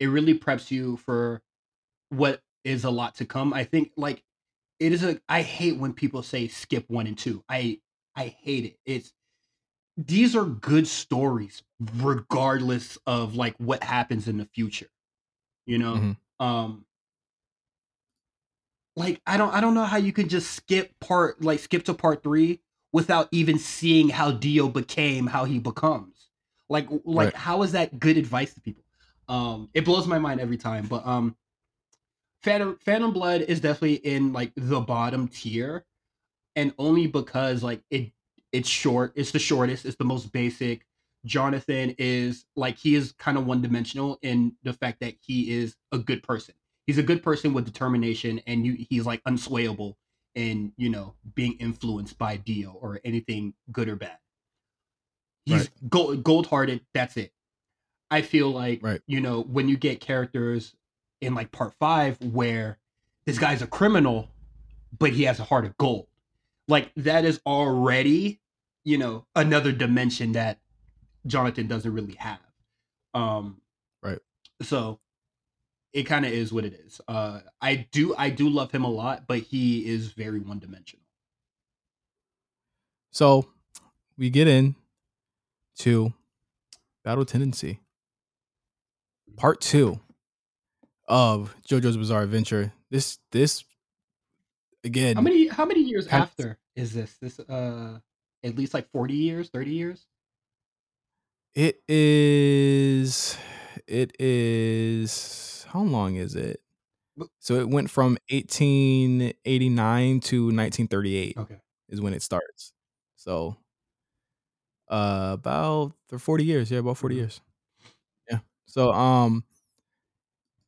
It 0.01 0.07
really 0.07 0.39
preps 0.39 0.71
you 0.71 0.97
for 0.99 1.43
what 2.11 2.41
is 2.65 2.85
a 2.85 2.91
lot 2.91 3.15
to 3.17 3.25
come. 3.25 3.53
I 3.53 3.65
think 3.65 3.93
like 3.97 4.23
it 4.81 4.93
is 4.93 5.05
a. 5.05 5.21
I 5.29 5.43
hate 5.43 5.79
when 5.79 5.93
people 5.93 6.23
say 6.23 6.49
skip 6.49 6.85
one 6.89 7.07
and 7.07 7.17
two. 7.17 7.45
I 7.49 7.79
I 8.17 8.27
hate 8.27 8.65
it. 8.65 8.79
It's 8.85 9.13
these 9.97 10.35
are 10.35 10.45
good 10.45 10.87
stories 10.87 11.63
regardless 11.97 12.99
of 13.07 13.37
like 13.37 13.55
what 13.59 13.83
happens 13.83 14.29
in 14.29 14.39
the 14.39 14.47
future 14.47 14.89
you 15.67 15.79
know 15.79 15.95
mm-hmm. 15.95 16.45
um 16.45 16.85
like 18.97 19.21
I 19.27 19.37
don't 19.37 19.53
I 19.55 19.61
don't 19.61 19.75
know 19.75 19.85
how 19.85 19.97
you 19.97 20.13
can 20.13 20.29
just 20.29 20.51
skip 20.53 20.93
part 21.01 21.43
like 21.43 21.61
skip 21.61 21.85
to 21.85 21.95
part 21.95 22.23
three 22.23 22.61
without 22.93 23.29
even 23.33 23.59
seeing 23.59 24.09
how 24.09 24.33
Dio 24.33 24.69
became 24.69 25.27
how 25.27 25.45
he 25.45 25.59
becomes. 25.59 26.29
Like 26.69 26.89
like 27.05 27.27
right. 27.27 27.35
how 27.35 27.63
is 27.63 27.73
that 27.73 27.99
good 27.99 28.17
advice 28.17 28.55
to 28.55 28.61
people? 28.61 28.85
Um 29.29 29.71
it 29.75 29.85
blows 29.85 30.07
my 30.07 30.19
mind 30.19 30.41
every 30.41 30.59
time. 30.59 30.87
But 30.87 31.07
um 31.07 31.37
Phantom 32.43 32.79
Phantom 32.85 33.13
Blood 33.13 33.43
is 33.43 33.61
definitely 33.61 33.95
in 33.95 34.33
like 34.33 34.53
the 34.57 34.81
bottom 34.81 35.29
tier. 35.29 35.85
And 36.55 36.75
only 36.79 37.07
because 37.07 37.63
like 37.63 37.83
it 37.91 38.13
it's 38.53 38.69
short, 38.69 39.13
it's 39.17 39.31
the 39.31 39.39
shortest, 39.39 39.87
it's 39.87 39.97
the 39.97 40.05
most 40.05 40.33
basic. 40.33 40.85
Jonathan 41.25 41.95
is 41.99 42.45
like 42.57 42.77
he 42.77 42.95
is 42.95 43.13
kind 43.13 43.39
of 43.39 43.47
one 43.47 43.63
dimensional 43.63 44.19
in 44.23 44.55
the 44.65 44.73
fact 44.73 45.01
that 45.01 45.15
he 45.21 45.53
is 45.53 45.77
a 45.93 45.99
good 45.99 46.23
person 46.23 46.55
he's 46.87 46.99
a 46.99 47.03
good 47.03 47.23
person 47.23 47.53
with 47.53 47.65
determination, 47.65 48.41
and 48.47 48.67
you, 48.67 48.87
he's 48.89 49.07
like 49.07 49.23
unswayable 49.25 49.95
in 50.35 50.73
you 50.77 50.89
know 50.89 51.15
being 51.35 51.55
influenced 51.59 52.19
by 52.19 52.37
Dio 52.37 52.71
or 52.81 53.01
anything 53.05 53.55
good 53.71 53.89
or 53.89 53.97
bad. 53.97 54.19
He's 55.45 55.61
right. 55.61 55.71
gold 55.91 56.25
gold 56.25 56.47
hearted. 56.47 56.81
That's 56.95 57.17
it. 57.17 57.33
I 58.11 58.23
feel 58.23 58.51
like 58.51 58.81
right. 58.83 59.01
you 59.07 59.21
know 59.21 59.43
when 59.43 59.69
you 59.69 59.77
get 59.77 60.01
characters 60.01 60.75
in 61.21 61.35
like 61.35 61.53
part 61.53 61.75
five 61.79 62.21
where 62.21 62.79
this 63.25 63.39
guy's 63.39 63.63
a 63.63 63.67
criminal, 63.67 64.29
but 64.99 65.11
he 65.11 65.25
has 65.25 65.39
a 65.41 65.45
heart 65.45 65.65
of 65.65 65.77
gold. 65.79 66.07
Like 66.69 66.91
that 66.97 67.25
is 67.25 67.41
already, 67.47 68.41
you 68.85 68.99
know, 68.99 69.27
another 69.35 69.73
dimension 69.73 70.33
that 70.33 70.59
Jonathan 71.27 71.69
doesn't 71.69 71.93
really 71.93 72.15
have. 72.15 72.41
Um, 73.15 73.61
right. 74.03 74.19
So 74.63 74.99
it 75.93 76.05
kind 76.05 76.25
of 76.25 76.33
is 76.33 76.53
what 76.53 76.65
it 76.65 76.75
is. 76.87 77.01
Uh, 77.07 77.41
I 77.61 77.87
do 77.93 78.15
I 78.17 78.31
do 78.31 78.49
love 78.49 78.71
him 78.71 78.85
a 78.85 78.91
lot, 78.91 79.25
but 79.27 79.39
he 79.39 79.87
is 79.87 80.13
very 80.13 80.41
one 80.41 80.59
dimensional. 80.59 81.05
So 83.11 83.49
we 84.17 84.31
get 84.31 84.49
in 84.49 84.75
to 85.79 86.13
Battle 87.05 87.25
Tendency, 87.25 87.81
part 89.37 89.61
two 89.61 90.01
of 91.09 91.55
JoJo's 91.69 91.97
Bizarre 91.97 92.23
Adventure. 92.23 92.73
This 92.91 93.19
this 93.33 93.65
again. 94.85 95.17
How 95.17 95.23
many 95.23 95.49
how 95.49 95.67
many 95.67 95.81
years 95.83 96.07
after 96.09 96.59
is 96.75 96.95
this? 96.95 97.17
This 97.21 97.39
uh 97.41 97.99
at 98.43 98.57
least 98.57 98.73
like 98.73 98.91
forty 98.91 99.15
years, 99.15 99.51
thirty 99.51 99.73
years. 99.73 100.07
It 101.55 101.83
is. 101.87 103.37
It 103.87 104.19
is 104.19 105.62
how 105.73 105.81
long 105.81 106.17
is 106.17 106.35
it? 106.35 106.61
So 107.39 107.55
it 107.55 107.69
went 107.69 107.91
from 107.91 108.19
1889 108.31 110.21
to 110.21 110.45
1938. 110.45 111.37
Okay. 111.39 111.57
Is 111.89 112.01
when 112.01 112.15
it 112.15 112.23
starts. 112.23 112.73
So 113.17 113.57
uh 114.91 115.31
about 115.35 115.93
40 116.17 116.45
years. 116.45 116.71
Yeah, 116.71 116.81
about 116.81 116.99
40 116.99 117.15
mm-hmm. 117.15 117.21
years. 117.21 117.41
Yeah. 118.31 118.39
So 118.67 118.93
um 118.93 119.45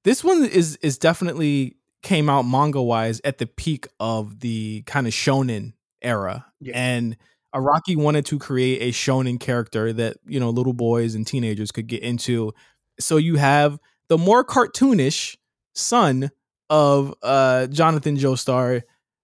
this 0.04 0.24
one 0.24 0.44
is 0.44 0.76
is 0.76 0.98
definitely 0.98 1.76
came 2.02 2.28
out 2.28 2.42
manga 2.42 2.82
wise 2.82 3.20
at 3.24 3.38
the 3.38 3.46
peak 3.46 3.86
of 4.00 4.40
the 4.40 4.82
kind 4.86 5.06
of 5.06 5.12
shonen 5.12 5.72
era. 6.02 6.46
Yeah. 6.60 6.72
And 6.76 7.16
Araki 7.54 7.96
wanted 7.96 8.26
to 8.26 8.38
create 8.38 8.82
a 8.82 8.90
shonen 8.90 9.38
character 9.38 9.92
that, 9.92 10.16
you 10.26 10.40
know, 10.40 10.50
little 10.50 10.72
boys 10.72 11.14
and 11.14 11.26
teenagers 11.26 11.72
could 11.72 11.86
get 11.86 12.02
into. 12.02 12.52
So 13.00 13.16
you 13.16 13.36
have 13.36 13.78
the 14.08 14.18
more 14.18 14.44
cartoonish 14.44 15.36
son 15.74 16.30
of 16.70 17.14
uh, 17.22 17.66
Jonathan 17.68 18.16
Joestar, 18.16 18.82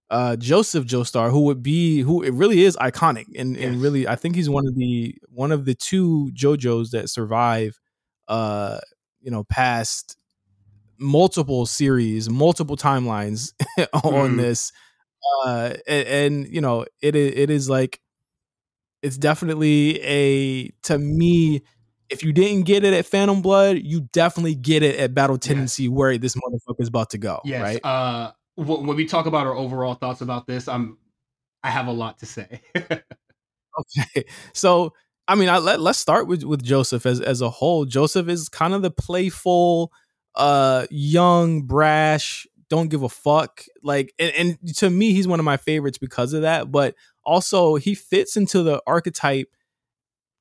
uh, 0.09 0.35
Joseph 0.35 0.85
Joestar, 0.85 1.31
who 1.31 1.41
would 1.41 1.63
be 1.63 2.01
who 2.01 2.21
it 2.21 2.33
really 2.33 2.63
is 2.63 2.75
iconic 2.77 3.25
and, 3.37 3.55
yes. 3.55 3.65
and 3.65 3.81
really 3.81 4.07
I 4.07 4.15
think 4.15 4.35
he's 4.35 4.49
one 4.49 4.67
of 4.67 4.75
the 4.75 5.15
one 5.29 5.51
of 5.51 5.65
the 5.65 5.73
two 5.73 6.31
JoJos 6.33 6.91
that 6.91 7.09
survive 7.09 7.79
uh 8.27 8.79
you 9.21 9.31
know 9.31 9.43
past 9.45 10.17
multiple 10.99 11.65
series, 11.65 12.29
multiple 12.29 12.77
timelines 12.77 13.53
on 13.93 14.31
mm. 14.31 14.37
this. 14.37 14.71
Uh 15.45 15.75
and, 15.87 16.07
and 16.07 16.47
you 16.47 16.61
know 16.61 16.85
it 17.01 17.15
it 17.15 17.49
is 17.49 17.69
like 17.69 18.01
it's 19.01 19.17
definitely 19.17 20.01
a 20.03 20.69
to 20.83 20.97
me 20.97 21.61
if 22.11 22.23
you 22.23 22.33
didn't 22.33 22.63
get 22.63 22.83
it 22.83 22.93
at 22.93 23.05
Phantom 23.05 23.41
Blood, 23.41 23.79
you 23.83 24.01
definitely 24.11 24.55
get 24.55 24.83
it 24.83 24.99
at 24.99 25.13
Battle 25.13 25.37
Tendency, 25.37 25.83
yes. 25.83 25.91
where 25.91 26.17
this 26.17 26.35
motherfucker 26.35 26.79
is 26.79 26.87
about 26.87 27.09
to 27.11 27.17
go. 27.17 27.39
Yes. 27.45 27.61
Right. 27.61 27.85
Uh, 27.85 28.31
when 28.55 28.95
we 28.95 29.05
talk 29.05 29.25
about 29.25 29.47
our 29.47 29.55
overall 29.55 29.95
thoughts 29.95 30.21
about 30.21 30.45
this, 30.45 30.67
I'm 30.67 30.97
I 31.63 31.69
have 31.69 31.87
a 31.87 31.91
lot 31.91 32.19
to 32.19 32.25
say. 32.25 32.61
okay, 32.75 34.25
so 34.53 34.93
I 35.27 35.35
mean, 35.35 35.49
I, 35.49 35.59
let 35.59 35.79
let's 35.79 35.99
start 35.99 36.27
with 36.27 36.43
with 36.43 36.63
Joseph 36.63 37.05
as 37.05 37.21
as 37.21 37.41
a 37.41 37.49
whole. 37.49 37.85
Joseph 37.85 38.27
is 38.27 38.49
kind 38.49 38.73
of 38.73 38.81
the 38.81 38.91
playful, 38.91 39.91
uh, 40.35 40.85
young, 40.89 41.63
brash, 41.63 42.45
don't 42.71 42.87
give 42.87 43.03
a 43.03 43.09
fuck. 43.09 43.63
Like, 43.83 44.13
and, 44.17 44.31
and 44.61 44.75
to 44.77 44.89
me, 44.89 45.11
he's 45.11 45.27
one 45.27 45.39
of 45.39 45.45
my 45.45 45.57
favorites 45.57 45.97
because 45.97 46.33
of 46.33 46.43
that. 46.43 46.71
But 46.71 46.95
also, 47.23 47.75
he 47.75 47.95
fits 47.95 48.37
into 48.37 48.63
the 48.63 48.81
archetype 48.87 49.49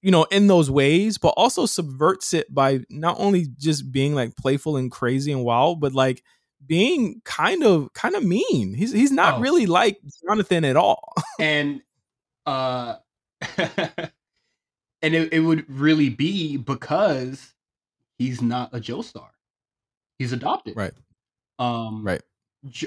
you 0.03 0.11
know, 0.11 0.24
in 0.24 0.46
those 0.46 0.70
ways, 0.70 1.18
but 1.18 1.34
also 1.36 1.66
subverts 1.66 2.32
it 2.34 2.53
by 2.55 2.80
not 2.88 3.16
only 3.18 3.46
just 3.59 3.92
being 3.92 4.14
like 4.14 4.34
playful 4.36 4.76
and 4.76 4.90
crazy 4.90 5.30
and 5.32 5.44
wild, 5.44 5.80
but 5.80 5.92
like 5.92 6.22
being 6.66 7.20
kind 7.24 7.62
of 7.64 7.92
kind 7.94 8.14
of 8.14 8.24
mean. 8.24 8.74
He's 8.74 8.92
he's 8.92 9.12
not 9.12 9.34
Oh. 9.34 9.40
really 9.40 9.66
like 9.66 9.98
Jonathan 10.26 10.64
at 10.64 10.76
all. 10.76 11.12
and 11.38 11.82
uh 12.46 12.96
and 13.59 15.14
it, 15.14 15.32
it 15.32 15.40
would 15.40 15.68
really 15.68 16.09
be 16.11 16.57
because 16.57 17.55
he's 18.18 18.42
not 18.42 18.74
a 18.74 18.80
Joestar. 18.80 19.30
He's 20.18 20.32
adopted. 20.32 20.76
Right. 20.76 20.92
Um 21.59 22.05
Right. 22.05 22.22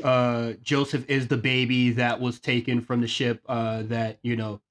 Uh 0.03 0.53
Joseph 0.61 1.09
is 1.09 1.27
the 1.27 1.37
baby 1.37 1.91
that 1.91 2.19
was 2.19 2.39
taken 2.39 2.81
from 2.81 3.01
the 3.01 3.07
ship 3.07 3.41
uh 3.47 3.83
that, 3.83 4.19
you 4.23 4.35
know, 4.35 4.61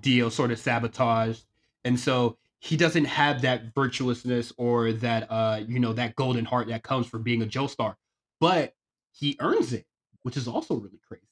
Dio 0.00 0.28
sort 0.30 0.50
of 0.50 0.58
sabotaged. 0.58 1.44
And 1.84 1.98
so 1.98 2.36
he 2.60 2.76
doesn't 2.76 3.04
have 3.04 3.42
that 3.42 3.74
virtuousness 3.74 4.52
or 4.56 4.92
that 4.92 5.30
uh 5.30 5.60
you 5.66 5.78
know 5.80 5.92
that 5.92 6.16
golden 6.16 6.44
heart 6.44 6.68
that 6.68 6.82
comes 6.82 7.06
from 7.06 7.22
being 7.22 7.42
a 7.42 7.46
Joestar, 7.46 7.94
But 8.40 8.74
he 9.12 9.36
earns 9.40 9.72
it, 9.72 9.86
which 10.22 10.36
is 10.36 10.48
also 10.48 10.74
really 10.76 11.00
crazy. 11.06 11.22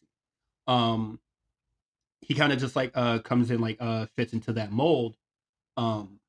Um 0.67 1.21
he 2.21 2.35
kind 2.35 2.53
of 2.53 2.59
just 2.59 2.75
like 2.77 2.93
uh 2.95 3.19
comes 3.21 3.51
in 3.51 3.61
like 3.61 3.77
uh 3.81 4.07
fits 4.17 4.33
into 4.33 4.53
that 4.55 4.73
mold. 4.73 5.17
Um 5.77 6.21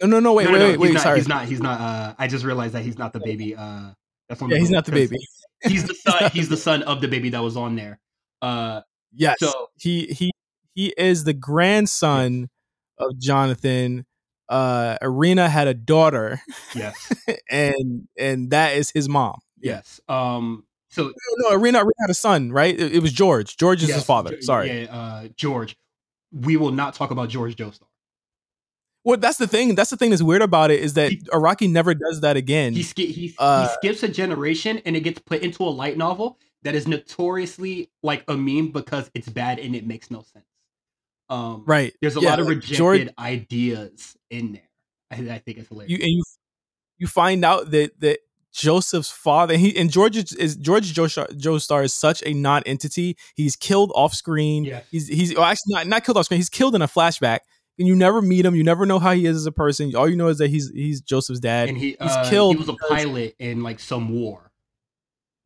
No, 0.00 0.06
no, 0.08 0.20
no. 0.20 0.32
Wait, 0.34 0.44
no, 0.44 0.52
no, 0.52 0.58
wait, 0.58 0.62
wait, 0.64 0.70
he's 0.72 0.78
wait. 0.80 0.92
not, 0.94 1.02
sorry. 1.02 1.18
He's 1.18 1.28
not. 1.28 1.44
He's 1.46 1.60
not. 1.60 1.80
Uh, 1.80 2.14
I 2.18 2.26
just 2.28 2.44
realized 2.44 2.74
that 2.74 2.82
he's 2.82 2.98
not 2.98 3.12
the 3.12 3.20
baby. 3.20 3.54
Uh, 3.54 3.90
that's 4.28 4.40
one. 4.40 4.50
yeah, 4.50 4.58
he's 4.58 4.70
not 4.70 4.84
the 4.84 4.92
baby. 4.92 5.18
He's 5.62 5.86
the 5.86 5.94
son. 5.94 6.30
he's 6.32 6.48
the 6.48 6.56
son 6.68 6.82
of 6.84 7.00
the 7.00 7.06
baby 7.08 7.28
that 7.30 7.40
was 7.42 7.56
on 7.56 7.76
there. 7.76 8.00
Uh, 8.40 8.80
Yes. 9.14 9.36
So- 9.40 9.68
he 9.76 10.06
he 10.06 10.32
he 10.74 10.94
is 10.96 11.24
the 11.24 11.34
grandson 11.34 12.48
of 12.98 13.18
Jonathan. 13.18 14.04
Uh 14.48 14.98
Erina 15.02 15.48
had 15.48 15.68
a 15.68 15.74
daughter 15.74 16.40
yes, 16.74 17.12
and 17.50 18.08
and 18.18 18.50
that 18.50 18.76
is 18.76 18.90
his 18.90 19.08
mom. 19.08 19.38
yes. 19.60 20.00
Um, 20.08 20.64
so 20.90 21.04
No, 21.04 21.12
no, 21.38 21.56
Erina, 21.58 21.78
Erina 21.80 21.90
had 22.00 22.10
a 22.10 22.14
son, 22.14 22.52
right? 22.52 22.78
It, 22.78 22.96
it 22.96 23.00
was 23.00 23.12
George. 23.12 23.56
George 23.56 23.82
is 23.82 23.94
his 23.94 24.04
father. 24.04 24.36
Sorry. 24.42 24.82
Yeah, 24.82 24.94
uh, 24.94 25.28
George. 25.36 25.76
We 26.32 26.56
will 26.56 26.72
not 26.72 26.94
talk 26.94 27.10
about 27.10 27.28
George 27.30 27.56
Joestar. 27.56 27.86
Well, 29.04 29.16
that's 29.18 29.38
the 29.38 29.46
thing. 29.48 29.74
That's 29.74 29.90
the 29.90 29.96
thing 29.96 30.10
that's 30.10 30.22
weird 30.22 30.42
about 30.42 30.70
it 30.70 30.80
is 30.80 30.94
that 30.94 31.12
He- 31.12 31.22
Araki 31.32 31.70
never 31.70 31.94
does 31.94 32.20
that 32.20 32.36
again. 32.36 32.72
He, 32.74 32.82
ski- 32.82 33.10
he, 33.10 33.34
Uh, 33.38 33.68
he 33.68 33.74
skips 33.74 34.02
a 34.02 34.08
generation 34.08 34.80
and 34.84 34.96
it 34.96 35.00
gets 35.00 35.18
put 35.20 35.42
into 35.42 35.62
a 35.64 35.70
light 35.70 35.96
novel 35.96 36.38
that 36.62 36.74
is 36.74 36.86
notoriously 36.86 37.90
like 38.02 38.22
a 38.28 38.36
meme 38.36 38.68
because 38.68 39.10
it's 39.14 39.28
bad 39.28 39.58
and 39.58 39.74
it 39.74 39.86
makes 39.86 40.10
no 40.10 40.22
sense. 40.22 40.44
Um, 41.32 41.64
right. 41.66 41.94
There's 42.00 42.16
a 42.16 42.20
Yeah, 42.20 42.30
lot 42.30 42.40
of 42.40 42.46
rejected 42.46 42.76
George- 42.76 43.08
ideas 43.18 44.16
in 44.30 44.52
there. 44.52 44.68
I, 45.10 45.34
I 45.34 45.38
think 45.38 45.58
it's 45.58 45.68
hilarious. 45.68 45.90
You 45.90 45.96
and 46.02 46.10
you 46.12 46.22
you 46.98 47.06
find 47.06 47.44
out 47.44 47.70
that 47.70 47.98
that 48.00 48.18
Joseph's 48.52 49.10
father 49.10 49.56
he 49.56 49.76
and 49.76 49.90
George 49.90 50.16
is, 50.16 50.56
George 50.56 50.92
Joe 50.92 51.04
Joestar 51.06 51.84
is 51.84 51.94
such 51.94 52.22
a 52.26 52.34
non-entity. 52.34 53.16
He's 53.34 53.56
killed 53.56 53.92
off 53.94 54.12
screen. 54.14 54.64
Yes. 54.64 54.84
He's 54.90 55.08
he's 55.08 55.34
well, 55.34 55.44
actually 55.44 55.74
not 55.74 55.86
not 55.86 56.04
killed 56.04 56.18
off 56.18 56.26
screen. 56.26 56.38
He's 56.38 56.50
killed 56.50 56.74
in 56.74 56.82
a 56.82 56.88
flashback. 56.88 57.40
And 57.78 57.88
you 57.88 57.96
never 57.96 58.20
meet 58.20 58.44
him. 58.44 58.54
You 58.54 58.62
never 58.62 58.84
know 58.84 58.98
how 58.98 59.12
he 59.12 59.24
is 59.24 59.34
as 59.38 59.46
a 59.46 59.52
person. 59.52 59.96
All 59.96 60.06
you 60.06 60.16
know 60.16 60.28
is 60.28 60.36
that 60.38 60.50
he's 60.50 60.70
he's 60.70 61.00
Joseph's 61.00 61.40
dad. 61.40 61.70
and 61.70 61.78
he 61.78 61.96
he's 61.98 62.10
uh, 62.12 62.28
killed 62.28 62.56
He 62.56 62.58
was 62.58 62.68
a 62.68 62.74
pilot 62.88 63.34
in 63.38 63.62
like 63.62 63.80
some 63.80 64.10
war. 64.10 64.50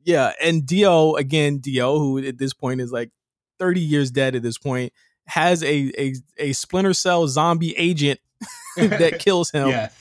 Yeah, 0.02 0.32
and 0.42 0.66
Dio 0.66 1.14
again, 1.14 1.58
Dio, 1.58 1.98
who 1.98 2.18
at 2.18 2.38
this 2.38 2.52
point 2.52 2.80
is 2.80 2.90
like 2.92 3.10
30 3.58 3.80
years 3.80 4.10
dead 4.10 4.34
at 4.36 4.42
this 4.42 4.58
point, 4.58 4.92
has 5.26 5.62
a 5.62 5.92
a, 6.00 6.14
a 6.38 6.52
splinter 6.52 6.94
cell 6.94 7.26
zombie 7.28 7.76
agent 7.76 8.20
that 8.76 9.18
kills 9.20 9.50
him 9.50 9.68
Yes. 9.68 9.94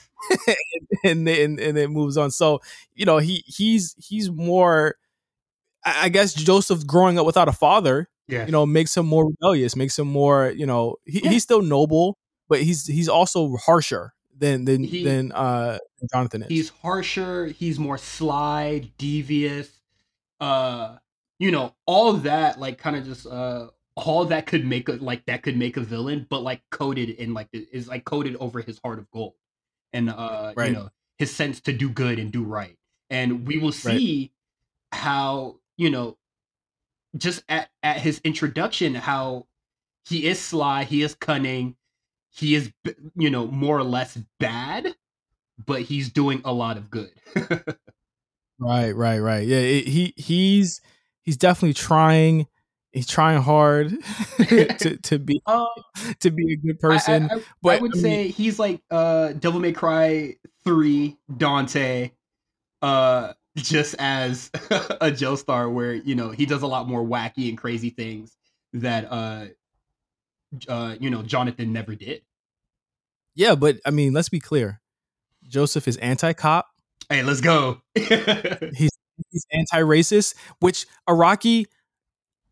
and 1.04 1.28
then 1.28 1.60
and 1.60 1.78
it 1.78 1.90
moves 1.92 2.18
on. 2.18 2.32
So, 2.32 2.60
you 2.96 3.06
know, 3.06 3.18
he 3.20 3.44
he's 3.46 3.96
he's 3.98 4.30
more 4.32 4.96
I 5.86 6.06
I 6.06 6.10
guess 6.10 6.34
Joseph 6.34 6.86
growing 6.88 7.20
up 7.20 7.26
without 7.26 7.48
a 7.48 7.52
father, 7.52 8.10
Yes. 8.28 8.48
you 8.48 8.52
know, 8.52 8.66
makes 8.66 8.96
him 8.98 9.06
more 9.06 9.28
rebellious, 9.28 9.76
makes 9.76 10.00
him 10.00 10.08
more, 10.08 10.50
you 10.56 10.66
know, 10.66 10.96
he, 11.06 11.24
Yeah. 11.24 11.30
he's 11.32 11.44
still 11.44 11.62
noble, 11.62 12.18
but 12.50 12.62
he's 12.62 12.88
he's 12.88 13.08
also 13.10 13.56
harsher 13.58 14.14
than 14.38 14.66
than 14.66 14.84
He- 14.84 15.04
than 15.04 15.32
uh 15.32 15.78
Jonathan 16.12 16.44
is. 16.44 16.48
he's 16.50 16.70
harsher. 16.82 17.46
He's 17.48 17.78
more 17.80 17.98
sly, 17.98 18.90
devious. 18.98 19.70
Uh, 20.40 20.98
you 21.40 21.52
know, 21.52 21.74
all 21.86 22.14
that 22.14 22.60
like 22.60 22.78
kind 22.80 22.96
of 22.96 23.06
just 23.06 23.26
uh 23.28 23.68
all 23.96 24.26
that 24.26 24.46
could 24.46 24.66
make 24.66 24.90
a 24.90 24.94
like 24.94 25.26
that 25.26 25.44
could 25.44 25.58
make 25.58 25.78
a 25.78 25.82
villain, 25.82 26.28
but 26.30 26.42
like 26.42 26.62
coded 26.72 27.10
in 27.10 27.34
like 27.34 27.50
is 27.54 27.88
like 27.88 28.06
coded 28.06 28.36
over 28.38 28.62
his 28.62 28.80
heart 28.84 29.00
of 29.00 29.10
gold, 29.12 29.34
and 29.94 30.10
uh 30.10 30.54
Right. 30.56 30.68
you 30.68 30.74
know 30.74 30.90
his 31.18 31.34
sense 31.34 31.62
to 31.62 31.74
do 31.74 31.90
good 31.90 32.20
and 32.20 32.32
do 32.32 32.44
right. 32.44 32.78
And 33.10 33.48
we 33.48 33.58
will 33.58 33.72
see 33.72 34.32
how 34.92 35.60
you 35.78 35.90
know 35.90 36.18
just 37.16 37.44
at 37.48 37.70
at 37.84 37.98
his 37.98 38.20
introduction 38.24 38.96
how 38.96 39.48
he 40.08 40.28
is 40.28 40.40
sly, 40.40 40.84
he 40.84 41.02
is 41.02 41.16
cunning, 41.16 41.76
he 42.34 42.56
is 42.56 42.72
you 43.16 43.30
know 43.30 43.48
more 43.48 43.78
or 43.78 43.84
less 43.84 44.18
bad, 44.40 44.96
but 45.66 45.82
he's 45.82 46.10
doing 46.12 46.42
a 46.44 46.54
lot 46.54 46.78
of 46.78 46.90
good. 46.90 47.12
Right, 48.58 48.92
right, 48.96 49.20
right. 49.20 49.46
Yeah, 49.46 49.58
it, 49.58 49.88
he 49.88 50.14
he's 50.16 50.80
he's 51.22 51.38
definitely 51.38 51.74
trying. 51.74 52.48
He's 52.96 53.08
trying 53.08 53.42
hard 53.42 53.90
to 54.38 54.98
to 55.04 55.20
be 55.20 55.42
um, 55.46 55.68
to 56.22 56.32
be 56.32 56.54
a 56.54 56.56
good 56.56 56.80
person. 56.80 57.30
I, 57.30 57.36
I, 57.36 57.42
but 57.62 57.80
I 57.80 57.82
would 57.82 57.92
I 57.92 57.96
mean- 57.96 58.02
say 58.04 58.28
he's 58.30 58.58
like 58.58 58.82
uh 58.90 59.34
Devil 59.34 59.60
May 59.60 59.74
Cry 59.74 60.38
3 60.64 61.18
Dante 61.38 62.12
uh 62.82 63.34
just 63.58 63.96
as 64.00 64.50
a 64.54 65.12
Joestar 65.12 65.72
where 65.72 65.94
you 65.94 66.16
know 66.16 66.32
he 66.32 66.46
does 66.46 66.62
a 66.62 66.68
lot 66.68 66.88
more 66.88 67.04
wacky 67.04 67.50
and 67.50 67.58
crazy 67.58 67.90
things 67.90 68.36
that 68.74 69.12
uh 69.12 69.46
uh 70.70 70.96
you 71.00 71.10
know 71.10 71.22
Jonathan 71.22 71.74
never 71.74 71.96
did. 71.96 72.22
yeah, 73.36 73.56
but 73.56 73.80
I 73.86 73.92
mean, 73.92 74.14
let's 74.14 74.30
be 74.30 74.40
clear. 74.40 74.82
Joseph 75.48 75.88
is 75.88 75.98
anti-cop. 75.98 76.68
Hey, 77.10 77.22
let's 77.24 77.42
go. 77.42 77.82
He's 77.96 78.90
he's 79.30 79.46
anti-racist, 79.52 80.36
which 80.60 80.88
Araki 81.08 81.68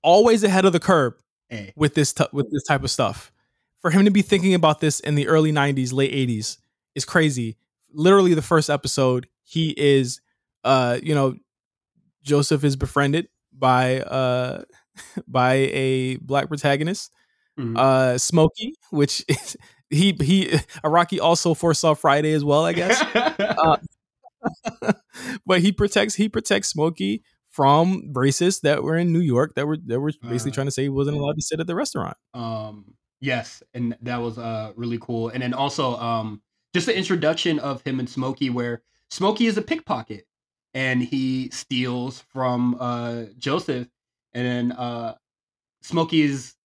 always 0.04 0.44
ahead 0.44 0.66
of 0.66 0.74
the 0.74 0.80
curb 0.80 1.16
hey, 1.50 1.74
with 1.76 1.96
this 1.96 2.14
t- 2.14 2.26
with 2.32 2.52
this 2.52 2.64
type 2.64 2.84
of 2.84 2.92
stuff. 2.92 3.32
For 3.80 3.92
him 3.92 4.06
to 4.06 4.12
be 4.12 4.22
thinking 4.22 4.54
about 4.54 4.80
this 4.80 5.00
in 5.02 5.16
the 5.16 5.28
early 5.28 5.52
'90s, 5.52 5.92
late 5.94 6.14
'80s 6.14 6.58
is 6.96 7.06
crazy. 7.06 7.58
Literally, 7.94 8.34
the 8.34 8.42
first 8.42 8.70
episode, 8.70 9.28
he 9.44 9.74
is, 9.78 10.22
uh, 10.64 11.00
you 11.04 11.14
know, 11.16 11.36
Joseph 12.24 12.64
is 12.64 12.76
befriended 12.76 13.28
by 13.52 14.02
uh 14.02 14.64
by 15.28 15.54
a 15.54 16.18
black 16.18 16.48
protagonist, 16.48 17.12
Mhm. 17.60 17.78
uh, 17.78 18.18
Smokey, 18.18 18.76
which 18.92 19.24
is 19.30 19.58
he 19.90 20.16
he 20.22 20.46
Araki 20.84 21.20
also 21.20 21.54
foresaw 21.54 21.94
Friday 21.96 22.32
as 22.34 22.44
well, 22.44 22.66
I 22.66 22.74
guess. 22.74 23.02
uh, 23.40 23.78
but 25.46 25.62
he 25.62 25.72
protects 25.72 26.16
he 26.16 26.30
protects 26.30 26.70
Smokey 26.70 27.24
from 27.54 28.12
racists 28.14 28.62
that 28.62 28.84
were 28.84 28.98
in 28.98 29.14
New 29.14 29.20
York 29.22 29.54
that 29.56 29.66
were 29.68 29.78
that 29.86 30.00
were 30.02 30.12
basically 30.28 30.52
Uh, 30.52 30.56
trying 30.56 30.68
to 30.68 30.72
say 30.72 30.84
he 30.84 30.90
wasn't 30.90 31.16
allowed 31.18 31.36
to 31.38 31.42
sit 31.42 31.60
at 31.62 31.68
the 31.68 31.76
restaurant. 31.76 32.18
um 32.34 32.96
yes 33.22 33.64
and 33.74 33.96
that 34.02 34.18
was 34.18 34.38
uh 34.38 34.74
really 34.76 34.98
cool 35.00 35.30
and 35.30 35.42
then 35.42 35.54
also 35.54 35.96
um 35.98 36.42
just 36.74 36.88
the 36.88 36.98
introduction 36.98 37.60
of 37.60 37.82
him 37.84 38.00
and 38.00 38.10
smokey 38.10 38.50
where 38.50 38.82
smokey 39.12 39.46
is 39.46 39.56
a 39.58 39.62
pickpocket 39.62 40.26
and 40.74 41.02
he 41.02 41.50
steals 41.52 42.20
from 42.34 42.76
uh 42.82 43.24
joseph 43.38 43.88
and 44.34 44.46
then 44.46 44.72
uh 44.74 45.16
smokey 45.82 46.22
is 46.24 46.56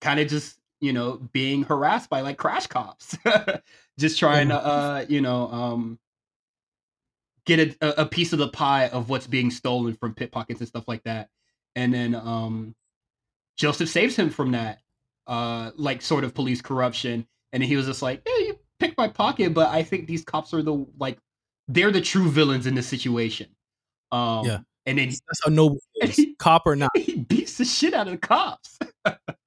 kind 0.00 0.20
of 0.20 0.28
just 0.28 0.58
you 0.80 0.92
know 0.92 1.16
being 1.32 1.64
harassed 1.64 2.08
by 2.10 2.20
like 2.20 2.36
crash 2.38 2.66
cops 2.68 3.16
just 3.98 4.18
trying 4.18 4.48
to 4.48 4.54
uh 4.56 5.04
you 5.08 5.20
know 5.20 5.48
um 5.50 5.98
get 7.56 7.76
a, 7.82 8.00
a 8.00 8.02
a 8.02 8.06
piece 8.06 8.32
of 8.32 8.38
the 8.38 8.48
pie 8.48 8.88
of 8.88 9.08
what's 9.08 9.26
being 9.26 9.50
stolen 9.50 9.94
from 9.94 10.14
pickpockets 10.14 10.60
and 10.60 10.68
stuff 10.68 10.84
like 10.88 11.02
that. 11.04 11.28
And 11.76 11.92
then 11.92 12.14
um 12.14 12.74
joseph 13.56 13.88
saves 13.88 14.16
him 14.16 14.30
from 14.30 14.52
that 14.52 14.78
uh 15.26 15.70
like 15.76 16.00
sort 16.02 16.24
of 16.24 16.34
police 16.34 16.60
corruption. 16.62 17.26
And 17.52 17.62
he 17.62 17.76
was 17.76 17.86
just 17.86 18.02
like 18.02 18.22
yeah 18.26 18.46
you 18.46 18.58
picked 18.78 18.96
my 18.96 19.08
pocket 19.08 19.52
but 19.52 19.68
i 19.68 19.82
think 19.82 20.06
these 20.06 20.24
cops 20.24 20.54
are 20.54 20.62
the 20.62 20.86
like 20.98 21.18
they're 21.68 21.90
the 21.92 22.00
true 22.00 22.28
villains 22.30 22.66
in 22.66 22.74
this 22.74 22.86
situation. 22.88 23.48
Um 24.12 24.44
Yeah. 24.46 24.58
and 24.86 24.98
then 24.98 25.08
That's 25.08 25.40
how 25.44 25.50
noble 25.52 25.78
cop 26.38 26.62
or 26.66 26.76
not. 26.76 26.90
he 26.96 27.16
beats 27.16 27.58
the 27.58 27.64
shit 27.64 27.94
out 27.94 28.06
of 28.08 28.12
the 28.12 28.18
cops 28.18 28.78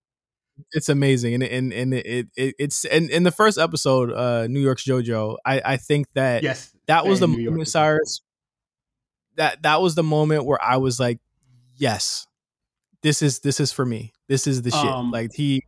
It's 0.74 0.90
amazing, 0.90 1.36
and 1.36 1.44
and 1.44 1.72
and 1.72 1.94
it, 1.94 2.28
it 2.36 2.56
it's 2.58 2.84
and 2.86 3.10
in 3.10 3.24
the 3.24 3.32
first 3.32 3.58
episode, 3.60 4.12
uh, 4.12 4.48
New 4.48 4.60
York's 4.60 4.84
JoJo. 4.84 5.38
I 5.46 5.62
I 5.64 5.78
think 5.78 6.08
that 6.16 6.44
yes 6.44 6.76
that 6.88 7.06
was 7.06 7.20
the 7.20 7.28
New 7.28 7.50
moment, 7.50 7.68
Cyrus. 7.68 8.22
That 9.36 9.62
that 9.64 9.82
was 9.82 9.96
the 9.96 10.04
moment 10.04 10.46
where 10.46 10.62
I 10.62 10.78
was 10.78 11.00
like, 11.00 11.20
yes, 11.76 12.28
this 13.04 13.22
is 13.22 13.40
this 13.40 13.60
is 13.60 13.72
for 13.72 13.86
me. 13.86 14.14
This 14.28 14.48
is 14.48 14.64
the 14.64 14.72
shit. 14.72 14.90
Um, 14.90 15.12
like 15.12 15.32
he 15.34 15.62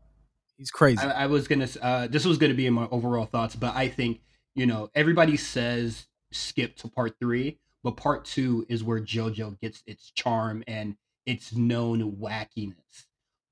he's 0.57 0.71
crazy. 0.71 1.05
I, 1.05 1.23
I 1.23 1.27
was 1.27 1.47
gonna. 1.47 1.67
Uh, 1.81 2.07
this 2.07 2.25
was 2.25 2.37
gonna 2.37 2.53
be 2.53 2.65
in 2.65 2.73
my 2.73 2.87
overall 2.89 3.25
thoughts, 3.25 3.55
but 3.55 3.75
I 3.75 3.87
think 3.87 4.21
you 4.55 4.65
know 4.65 4.89
everybody 4.95 5.37
says 5.37 6.07
skip 6.31 6.75
to 6.77 6.87
part 6.87 7.15
three, 7.19 7.59
but 7.83 7.97
part 7.97 8.25
two 8.25 8.65
is 8.69 8.83
where 8.83 8.99
JoJo 8.99 9.59
gets 9.59 9.83
its 9.85 10.11
charm 10.11 10.63
and 10.67 10.95
its 11.25 11.53
known 11.55 12.17
wackiness. 12.17 13.05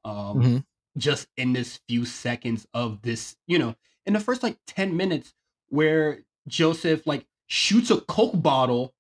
Um, 0.04 0.42
hmm 0.42 0.58
just 0.98 1.28
in 1.38 1.54
this 1.54 1.80
few 1.88 2.06
seconds 2.06 2.68
of 2.74 3.02
this, 3.02 3.36
you 3.48 3.58
know, 3.58 3.76
in 4.06 4.14
the 4.14 4.20
first 4.20 4.44
like 4.44 4.58
10 4.68 4.96
minutes 4.96 5.34
where 5.70 6.20
Joseph 6.48 7.08
like 7.08 7.26
shoots 7.48 7.90
a 7.92 8.02
Coke 8.02 8.42
bottle 8.42 8.94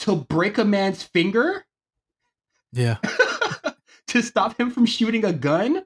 to 0.00 0.16
break 0.16 0.58
a 0.58 0.64
man's 0.64 1.02
finger 1.02 1.64
Yeah. 2.72 2.96
to 4.08 4.22
stop 4.22 4.58
him 4.58 4.70
from 4.70 4.86
shooting 4.86 5.24
a 5.24 5.32
gun. 5.32 5.84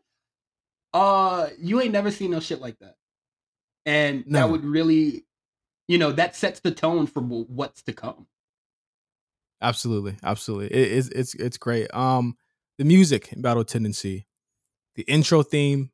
Uh, 0.94 1.48
you 1.58 1.80
ain't 1.80 1.92
never 1.92 2.10
seen 2.10 2.30
no 2.30 2.40
shit 2.40 2.60
like 2.60 2.78
that. 2.80 2.96
And 3.86 4.24
that 4.28 4.50
would 4.50 4.64
really, 4.64 5.24
you 5.86 5.98
know, 5.98 6.12
that 6.12 6.36
sets 6.36 6.60
the 6.60 6.70
tone 6.70 7.06
for 7.06 7.20
what's 7.20 7.82
to 7.84 7.92
come. 7.92 8.26
Absolutely, 9.60 10.16
absolutely. 10.22 10.68
It, 10.68 10.92
it's 10.98 11.08
it's 11.08 11.34
it's 11.34 11.58
great. 11.58 11.92
Um, 11.94 12.36
the 12.78 12.84
music 12.84 13.32
in 13.32 13.42
Battle 13.42 13.64
Tendency, 13.64 14.26
the 14.98 15.04
intro 15.04 15.44
theme, 15.44 15.90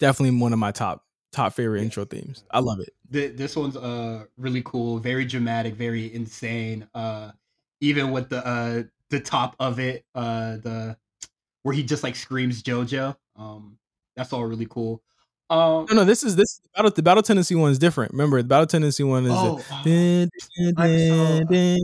definitely 0.00 0.36
one 0.40 0.52
of 0.52 0.58
my 0.58 0.72
top 0.72 1.04
top 1.30 1.52
favorite 1.54 1.78
Yeah. 1.78 1.84
intro 1.84 2.04
themes. 2.04 2.42
I 2.50 2.58
love 2.58 2.80
it. 2.80 2.90
Th- 3.12 3.36
this 3.36 3.54
one's 3.54 3.76
uh 3.76 4.24
really 4.36 4.62
cool, 4.64 4.98
very 4.98 5.24
dramatic, 5.24 5.74
very 5.74 6.12
insane. 6.12 6.86
Uh, 6.94 7.30
even 7.80 8.10
with 8.10 8.28
the 8.30 8.44
uh 8.44 8.82
the 9.10 9.20
top 9.20 9.54
of 9.60 9.78
it, 9.78 10.04
uh 10.16 10.56
the 10.56 10.96
where 11.62 11.74
he 11.74 11.84
just 11.84 12.02
like 12.02 12.16
screams 12.16 12.60
JoJo. 12.62 13.16
Um, 13.36 13.78
that's 14.16 14.32
all 14.32 14.44
really 14.44 14.66
cool. 14.68 15.00
Um, 15.48 15.86
No, 15.88 15.96
no, 15.98 16.04
this 16.04 16.24
is 16.24 16.34
this 16.34 16.60
battle. 16.74 16.90
The 16.90 17.02
Battle 17.02 17.22
Tendency 17.22 17.54
one 17.54 17.70
is 17.70 17.78
different. 17.78 18.10
Remember, 18.12 18.42
the 18.42 18.48
Battle 18.48 18.66
Tendency 18.66 19.04
one 19.04 19.26
is. 19.26 19.32
oh, 19.32 19.62
dun, 19.84 20.28
I'm 20.76 20.98
so- 20.98 21.40
yeah, 21.50 21.76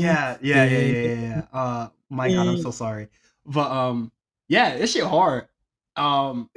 yeah, 0.00 0.36
yeah, 0.42 0.64
yeah, 0.64 0.64
yeah, 0.64 1.14
yeah. 1.14 1.42
Uh, 1.52 1.88
my 2.10 2.28
God, 2.28 2.48
I'm 2.48 2.58
so 2.58 2.70
sorry, 2.70 3.08
but 3.46 3.70
um, 3.70 4.12
yeah, 4.48 4.76
this 4.76 4.92
shit 4.92 5.04
hard. 5.04 5.48
Um, 5.96 6.50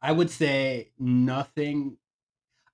I 0.00 0.12
would 0.12 0.30
say 0.30 0.90
nothing. 0.98 1.96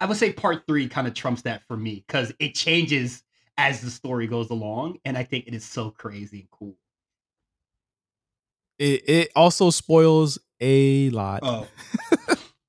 I 0.00 0.06
would 0.06 0.16
say 0.16 0.32
part 0.32 0.66
three 0.66 0.88
kind 0.88 1.06
of 1.06 1.14
trumps 1.14 1.42
that 1.42 1.62
for 1.66 1.76
me 1.76 2.04
because 2.06 2.32
it 2.38 2.54
changes 2.54 3.22
as 3.56 3.80
the 3.80 3.90
story 3.90 4.26
goes 4.26 4.50
along, 4.50 4.98
and 5.04 5.16
I 5.16 5.22
think 5.24 5.46
it 5.46 5.54
is 5.54 5.64
so 5.64 5.90
crazy 5.90 6.40
and 6.40 6.50
cool. 6.50 6.76
It 8.78 9.08
it 9.08 9.30
also 9.36 9.70
spoils 9.70 10.38
a 10.60 11.10
lot. 11.10 11.40
Oh, 11.42 11.66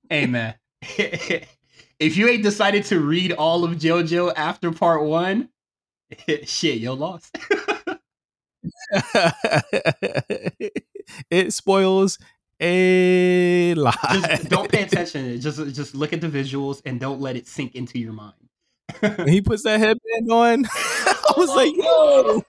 hey 0.09 0.27
man, 0.27 0.55
if 0.81 2.17
you 2.17 2.27
ain't 2.27 2.43
decided 2.43 2.85
to 2.85 2.99
read 2.99 3.31
all 3.33 3.63
of 3.63 3.71
JoJo 3.71 4.33
after 4.35 4.71
part 4.71 5.03
one, 5.03 5.49
shit, 6.43 6.77
you're 6.77 6.95
lost. 6.95 7.35
it 11.29 11.53
spoils 11.53 12.17
a 12.59 13.73
lot. 13.75 13.97
just 14.11 14.49
don't 14.49 14.71
pay 14.71 14.83
attention. 14.83 15.39
Just 15.39 15.57
just 15.75 15.95
look 15.95 16.13
at 16.13 16.21
the 16.21 16.29
visuals 16.29 16.81
and 16.85 16.99
don't 16.99 17.19
let 17.19 17.35
it 17.35 17.47
sink 17.47 17.75
into 17.75 17.99
your 17.99 18.13
mind. 18.13 18.33
when 19.01 19.27
he 19.27 19.41
puts 19.41 19.63
that 19.63 19.79
headband 19.79 20.31
on, 20.31 20.65
I 20.75 21.33
was 21.37 21.49
like, 21.49 21.75
yo. 21.75 22.41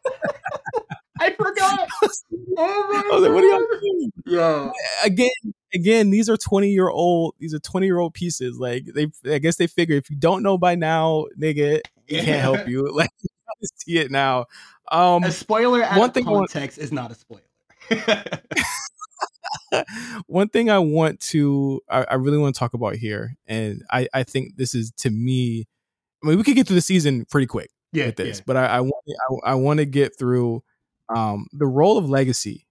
I 1.19 1.31
forgot. 1.31 1.89
Oh 2.59 2.89
my 2.91 3.03
I 3.05 3.15
was 3.15 3.23
like, 3.23 3.33
what 3.33 3.45
are 3.45 3.49
y'all 3.49 3.59
doing? 3.59 4.13
Yeah. 4.25 4.71
Again, 5.05 5.29
again, 5.75 6.09
these 6.09 6.31
are 6.31 6.39
20 6.39 6.71
year 6.71 6.89
old, 6.89 7.35
these 7.39 7.53
are 7.53 7.59
20 7.59 7.85
year 7.85 7.99
old 7.99 8.15
pieces. 8.15 8.59
Like 8.59 8.87
they 8.95 9.09
I 9.31 9.39
guess 9.39 9.57
they 9.57 9.67
figure 9.67 9.97
if 9.97 10.09
you 10.09 10.17
don't 10.17 10.43
know 10.43 10.57
by 10.57 10.75
now, 10.75 11.27
nigga, 11.39 11.83
it 12.09 12.25
can't 12.25 12.41
help 12.41 12.67
you. 12.67 12.91
Like 12.91 13.11
you 13.21 13.69
see 13.77 13.99
it 13.99 14.11
now. 14.11 14.47
Um 14.91 15.23
a 15.25 15.33
spoiler 15.33 15.83
out 15.83 15.99
one 15.99 16.09
of 16.09 16.15
thing 16.15 16.25
context 16.25 16.79
is 16.79 16.93
not 16.93 17.11
a 17.11 17.15
spoiler. 17.15 17.43
one 20.27 20.49
thing 20.49 20.71
I 20.71 20.79
want 20.79 21.21
to, 21.21 21.81
I, 21.89 22.05
I 22.11 22.15
really 22.15 22.39
want 22.39 22.55
to 22.55 22.59
talk 22.59 22.75
about 22.75 22.97
here, 22.97 23.37
and 23.47 23.83
I, 23.91 24.09
I 24.13 24.23
think 24.23 24.57
this 24.57 24.75
is 24.75 24.93
to 24.99 25.11
me. 25.11 25.67
I 26.23 26.29
mean, 26.29 26.39
we 26.39 26.45
could 26.45 26.57
get 26.57 26.67
through 26.67 26.77
the 26.77 26.83
season 26.83 27.27
pretty 27.31 27.47
quick 27.47 27.71
yeah, 27.93 28.07
with 28.07 28.17
this, 28.17 28.39
yeah. 28.39 28.45
but 28.47 28.57
I, 28.57 28.67
I 28.67 28.81
want, 28.81 29.05
I, 29.09 29.53
I 29.53 29.55
want 29.55 29.79
to 29.79 29.87
get 29.87 30.19
through 30.19 30.63
um, 31.15 31.47
the 31.53 31.67
role 31.67 31.99
of 31.99 32.09
legacy 32.09 32.67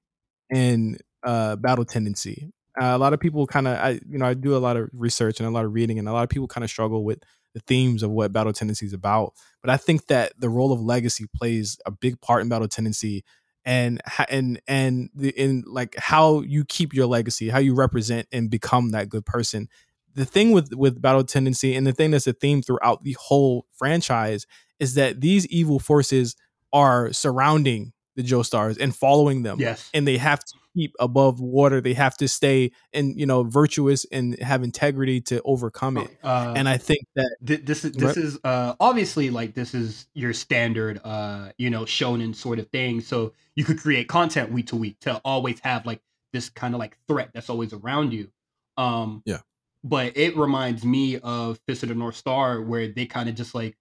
in 0.50 0.98
uh, 1.24 1.56
battle 1.56 1.86
tendency. 1.86 2.52
Uh, 2.80 2.92
a 2.94 2.98
lot 2.98 3.14
of 3.14 3.20
people 3.20 3.48
kind 3.48 3.68
of, 3.68 3.78
I, 3.78 4.00
you 4.10 4.18
know, 4.18 4.26
I 4.26 4.34
do 4.34 4.56
a 4.56 4.60
lot 4.60 4.76
of 4.76 4.90
research 4.92 5.40
and 5.40 5.48
a 5.48 5.52
lot 5.52 5.66
of 5.66 5.74
reading, 5.74 6.00
and 6.00 6.10
a 6.10 6.14
lot 6.14 6.24
of 6.24 6.30
people 6.30 6.48
kind 6.48 6.64
of 6.64 6.70
struggle 6.70 7.04
with 7.04 7.20
the 7.54 7.62
themes 7.62 8.04
of 8.04 8.12
what 8.12 8.34
battle 8.34 8.52
tendency 8.52 8.86
is 8.86 8.94
about. 8.94 9.34
But 9.62 9.70
I 9.70 9.78
think 9.78 10.08
that 10.08 10.34
the 10.38 10.50
role 10.50 10.74
of 10.74 10.82
legacy 10.82 11.26
plays 11.34 11.78
a 11.86 11.92
big 11.92 12.20
part 12.20 12.42
in 12.42 12.50
battle 12.50 12.68
tendency 12.68 13.24
and 13.66 14.02
and 14.30 14.62
and 14.68 15.10
the 15.16 15.30
in 15.30 15.64
like 15.66 15.96
how 15.98 16.42
you 16.42 16.64
keep 16.66 16.94
your 16.94 17.08
legacy, 17.08 17.50
how 17.50 17.60
you 17.60 17.74
represent 17.74 18.28
and 18.32 18.50
become 18.50 18.92
that 18.92 19.10
good 19.10 19.26
person. 19.26 19.68
The 20.14 20.26
thing 20.26 20.52
with 20.52 20.74
with 20.74 21.02
battle 21.02 21.24
tendency 21.24 21.76
and 21.76 21.86
the 21.86 21.92
thing 21.94 22.12
that's 22.12 22.28
a 22.28 22.34
theme 22.34 22.62
throughout 22.62 23.04
the 23.04 23.18
whole 23.20 23.66
franchise 23.74 24.46
is 24.80 24.94
that 24.96 25.22
these 25.22 25.46
evil 25.48 25.80
forces 25.80 26.36
are 26.72 27.12
surrounding 27.12 27.94
the 28.16 28.24
Joestars 28.24 28.78
and 28.80 28.96
following 28.96 29.44
them, 29.44 29.60
Yes. 29.60 29.90
and 29.94 30.08
they 30.08 30.18
have 30.18 30.40
to 30.46 30.54
keep 30.76 30.94
above 31.00 31.40
water. 31.40 31.82
They 31.82 31.94
have 31.94 32.18
to 32.18 32.28
stay 32.28 32.72
and 32.94 33.20
you 33.20 33.26
know 33.26 33.44
virtuous 33.44 34.06
and 34.12 34.38
have 34.40 34.64
integrity 34.64 35.22
to 35.22 35.42
overcome 35.44 35.98
it. 35.98 36.10
Uh, 36.24 36.54
And 36.56 36.68
I 36.70 36.78
think 36.78 37.06
that 37.16 37.36
Th- 37.46 37.62
this 37.64 37.86
is 37.86 37.94
this 37.94 38.04
Right. 38.04 38.18
is 38.18 38.40
uh 38.44 38.76
obviously 38.80 39.30
like 39.30 39.54
this 39.56 39.74
is 39.74 40.08
your 40.14 40.34
standard 40.34 41.00
uh 41.04 41.52
you 41.58 41.70
know 41.70 41.84
shonen 41.86 42.36
sort 42.36 42.60
of 42.60 42.68
thing 42.70 43.02
so 43.02 43.34
you 43.56 43.64
could 43.64 43.80
create 43.80 44.08
content 44.08 44.52
week 44.52 44.68
to 44.68 44.76
week 44.76 45.00
to 45.02 45.20
always 45.24 45.60
have 45.62 45.86
like 45.86 46.02
this 46.34 46.50
kind 46.50 46.74
of 46.76 46.80
like 46.80 46.98
threat 47.08 47.30
that's 47.34 47.50
always 47.50 47.72
around 47.74 48.12
you 48.14 48.30
um 48.78 49.22
Yeah. 49.26 49.40
but 49.84 50.18
it 50.18 50.36
reminds 50.36 50.84
me 50.84 51.18
of 51.20 51.60
fist 51.68 51.84
of 51.84 51.90
the 51.90 51.96
north 51.96 52.16
star 52.18 52.62
where 52.62 52.88
they 52.90 53.06
kind 53.06 53.30
of 53.30 53.36
just 53.36 53.56
like 53.56 53.78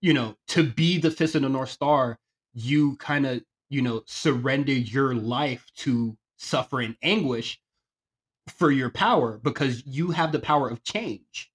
you 0.00 0.14
know 0.14 0.36
to 0.48 0.62
be 0.64 0.98
the 0.98 1.10
fist 1.10 1.34
of 1.34 1.42
the 1.42 1.48
north 1.48 1.70
star 1.70 2.18
you 2.54 2.96
kind 2.96 3.26
of 3.26 3.42
you 3.68 3.82
know 3.82 4.02
surrender 4.06 4.72
your 4.72 5.14
life 5.14 5.66
to 5.76 6.16
suffer 6.40 6.80
and 6.80 6.96
anguish 7.02 7.60
for 8.48 8.70
your 8.70 8.90
power 8.90 9.38
because 9.44 9.86
you 9.86 10.10
have 10.10 10.32
the 10.32 10.38
power 10.38 10.68
of 10.70 10.82
change 10.82 11.52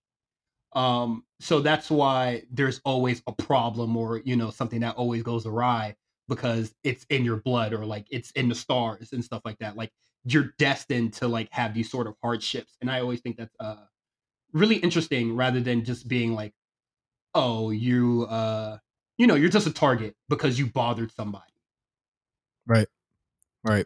um 0.73 1.23
so 1.39 1.59
that's 1.59 1.89
why 1.89 2.43
there's 2.51 2.79
always 2.85 3.21
a 3.25 3.31
problem 3.31 3.97
or 3.97 4.19
you 4.19 4.35
know 4.35 4.51
something 4.51 4.81
that 4.81 4.95
always 4.95 5.23
goes 5.23 5.45
awry 5.47 5.95
because 6.27 6.75
it's 6.83 7.03
in 7.09 7.25
your 7.25 7.37
blood 7.37 7.73
or 7.73 7.83
like 7.85 8.05
it's 8.11 8.29
in 8.31 8.47
the 8.47 8.55
stars 8.55 9.11
and 9.11 9.25
stuff 9.25 9.41
like 9.43 9.57
that 9.57 9.75
like 9.75 9.91
you're 10.23 10.53
destined 10.59 11.13
to 11.13 11.27
like 11.27 11.49
have 11.51 11.73
these 11.73 11.89
sort 11.89 12.05
of 12.05 12.15
hardships 12.21 12.77
and 12.79 12.91
i 12.91 12.99
always 13.01 13.21
think 13.21 13.37
that's 13.37 13.55
uh 13.59 13.85
really 14.53 14.75
interesting 14.77 15.35
rather 15.35 15.59
than 15.59 15.83
just 15.83 16.07
being 16.07 16.33
like 16.33 16.53
oh 17.33 17.71
you 17.71 18.27
uh 18.29 18.77
you 19.17 19.25
know 19.25 19.35
you're 19.35 19.49
just 19.49 19.67
a 19.67 19.73
target 19.73 20.15
because 20.29 20.59
you 20.59 20.67
bothered 20.67 21.11
somebody 21.11 21.43
Right. 22.67 22.87
Right. 23.63 23.85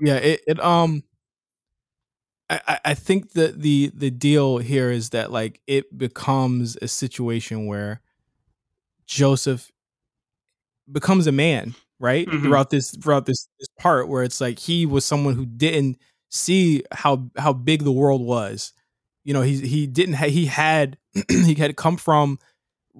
Yeah. 0.00 0.16
It. 0.16 0.40
it 0.46 0.60
um. 0.60 1.02
I, 2.48 2.80
I- 2.84 2.94
think 2.94 3.32
that 3.32 3.60
the 3.60 3.92
the 3.94 4.10
deal 4.10 4.58
here 4.58 4.90
is 4.90 5.10
that 5.10 5.30
like 5.30 5.60
it 5.66 5.96
becomes 5.96 6.76
a 6.82 6.88
situation 6.88 7.66
where 7.66 8.00
Joseph 9.06 9.70
becomes 10.90 11.26
a 11.26 11.32
man, 11.32 11.74
right? 11.98 12.26
Mhm. 12.26 12.42
Throughout 12.42 12.70
this 12.70 12.90
throughout 12.92 13.26
this 13.26 13.48
this 13.58 13.68
part 13.78 14.08
where 14.08 14.22
it's 14.22 14.40
like 14.40 14.58
he 14.58 14.86
was 14.86 15.04
someone 15.04 15.34
who 15.34 15.46
didn't 15.46 15.98
see 16.30 16.82
how 16.92 17.30
how 17.38 17.52
big 17.52 17.82
the 17.84 17.92
world 17.92 18.22
was. 18.22 18.72
You 19.24 19.34
know, 19.34 19.42
he 19.42 19.60
he 19.66 19.86
didn't 19.86 20.14
ha- 20.14 20.28
he 20.30 20.46
had 20.46 20.98
he 21.30 21.54
had 21.54 21.76
come 21.76 21.96
from 21.96 22.38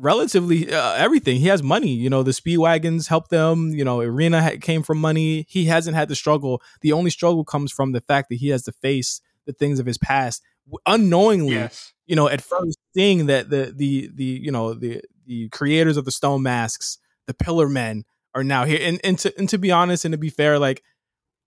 relatively 0.01 0.73
uh, 0.73 0.95
everything. 0.95 1.37
He 1.37 1.49
has 1.49 1.63
money. 1.63 1.91
You 1.93 2.11
know, 2.11 2.23
the 2.23 2.33
speed 2.33 2.59
wagons 2.59 3.09
help 3.09 3.29
them. 3.29 3.71
You 3.71 3.85
know, 3.85 3.99
Erina 3.99 4.43
ha- 4.43 4.59
came 4.61 4.83
from 4.83 4.99
money. 4.99 5.47
He 5.49 5.67
hasn't 5.67 5.97
had 5.97 6.09
the 6.09 6.17
struggle. 6.17 6.63
The 6.81 6.93
only 6.93 7.11
struggle 7.11 7.45
comes 7.45 7.71
from 7.71 7.93
the 7.93 8.01
fact 8.01 8.29
that 8.31 8.37
he 8.37 8.49
has 8.49 8.63
to 8.65 8.73
face 8.73 9.21
the 9.47 9.53
things 9.53 9.79
of 9.79 9.87
his 9.87 9.99
past 9.99 10.43
unknowingly. 10.87 11.55
yes 11.55 11.93
You 12.07 12.17
know, 12.17 12.29
at 12.29 12.41
first 12.41 12.79
seeing 12.95 13.27
that 13.27 13.51
the 13.51 13.73
the 13.75 14.11
the 14.15 14.25
you 14.25 14.51
know 14.51 14.75
the 14.75 15.03
the 15.27 15.49
creators 15.51 15.97
of 15.97 16.05
the 16.05 16.11
stone 16.11 16.43
masks, 16.43 16.99
the 17.27 17.35
Pillar 17.35 17.69
Men, 17.69 18.05
are 18.35 18.43
now 18.43 18.65
here. 18.65 18.81
And 18.83 19.01
and 19.05 19.19
to 19.21 19.33
and 19.39 19.49
to 19.49 19.59
be 19.59 19.71
honest 19.71 20.05
and 20.05 20.13
to 20.13 20.19
be 20.19 20.31
fair, 20.31 20.59
like. 20.59 20.83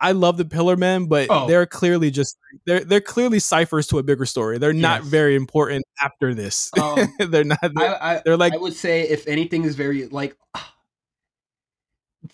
I 0.03 0.11
love 0.11 0.37
the 0.37 0.45
Pillar 0.45 0.75
Men, 0.75 1.05
but 1.07 1.27
Oh. 1.31 1.47
they're 1.47 1.65
clearly 1.65 2.11
just 2.11 2.37
they're 2.65 2.81
they're 2.83 3.01
clearly 3.01 3.39
ciphers 3.39 3.87
to 3.87 3.97
a 3.99 4.03
bigger 4.03 4.25
story. 4.25 4.57
They're 4.59 4.73
not 4.73 5.01
Yes. 5.01 5.09
very 5.09 5.35
important 5.35 5.85
after 6.01 6.35
this. 6.35 6.69
um 6.77 7.07
they're 7.19 7.43
not. 7.45 7.59
They're, 7.61 8.03
I, 8.03 8.15
I 8.17 8.21
they're 8.25 8.37
like 8.37 8.53
I 8.53 8.57
would 8.57 8.73
say 8.75 9.03
if 9.03 9.25
anything 9.27 9.63
is 9.63 9.75
very 9.75 10.07
like 10.07 10.35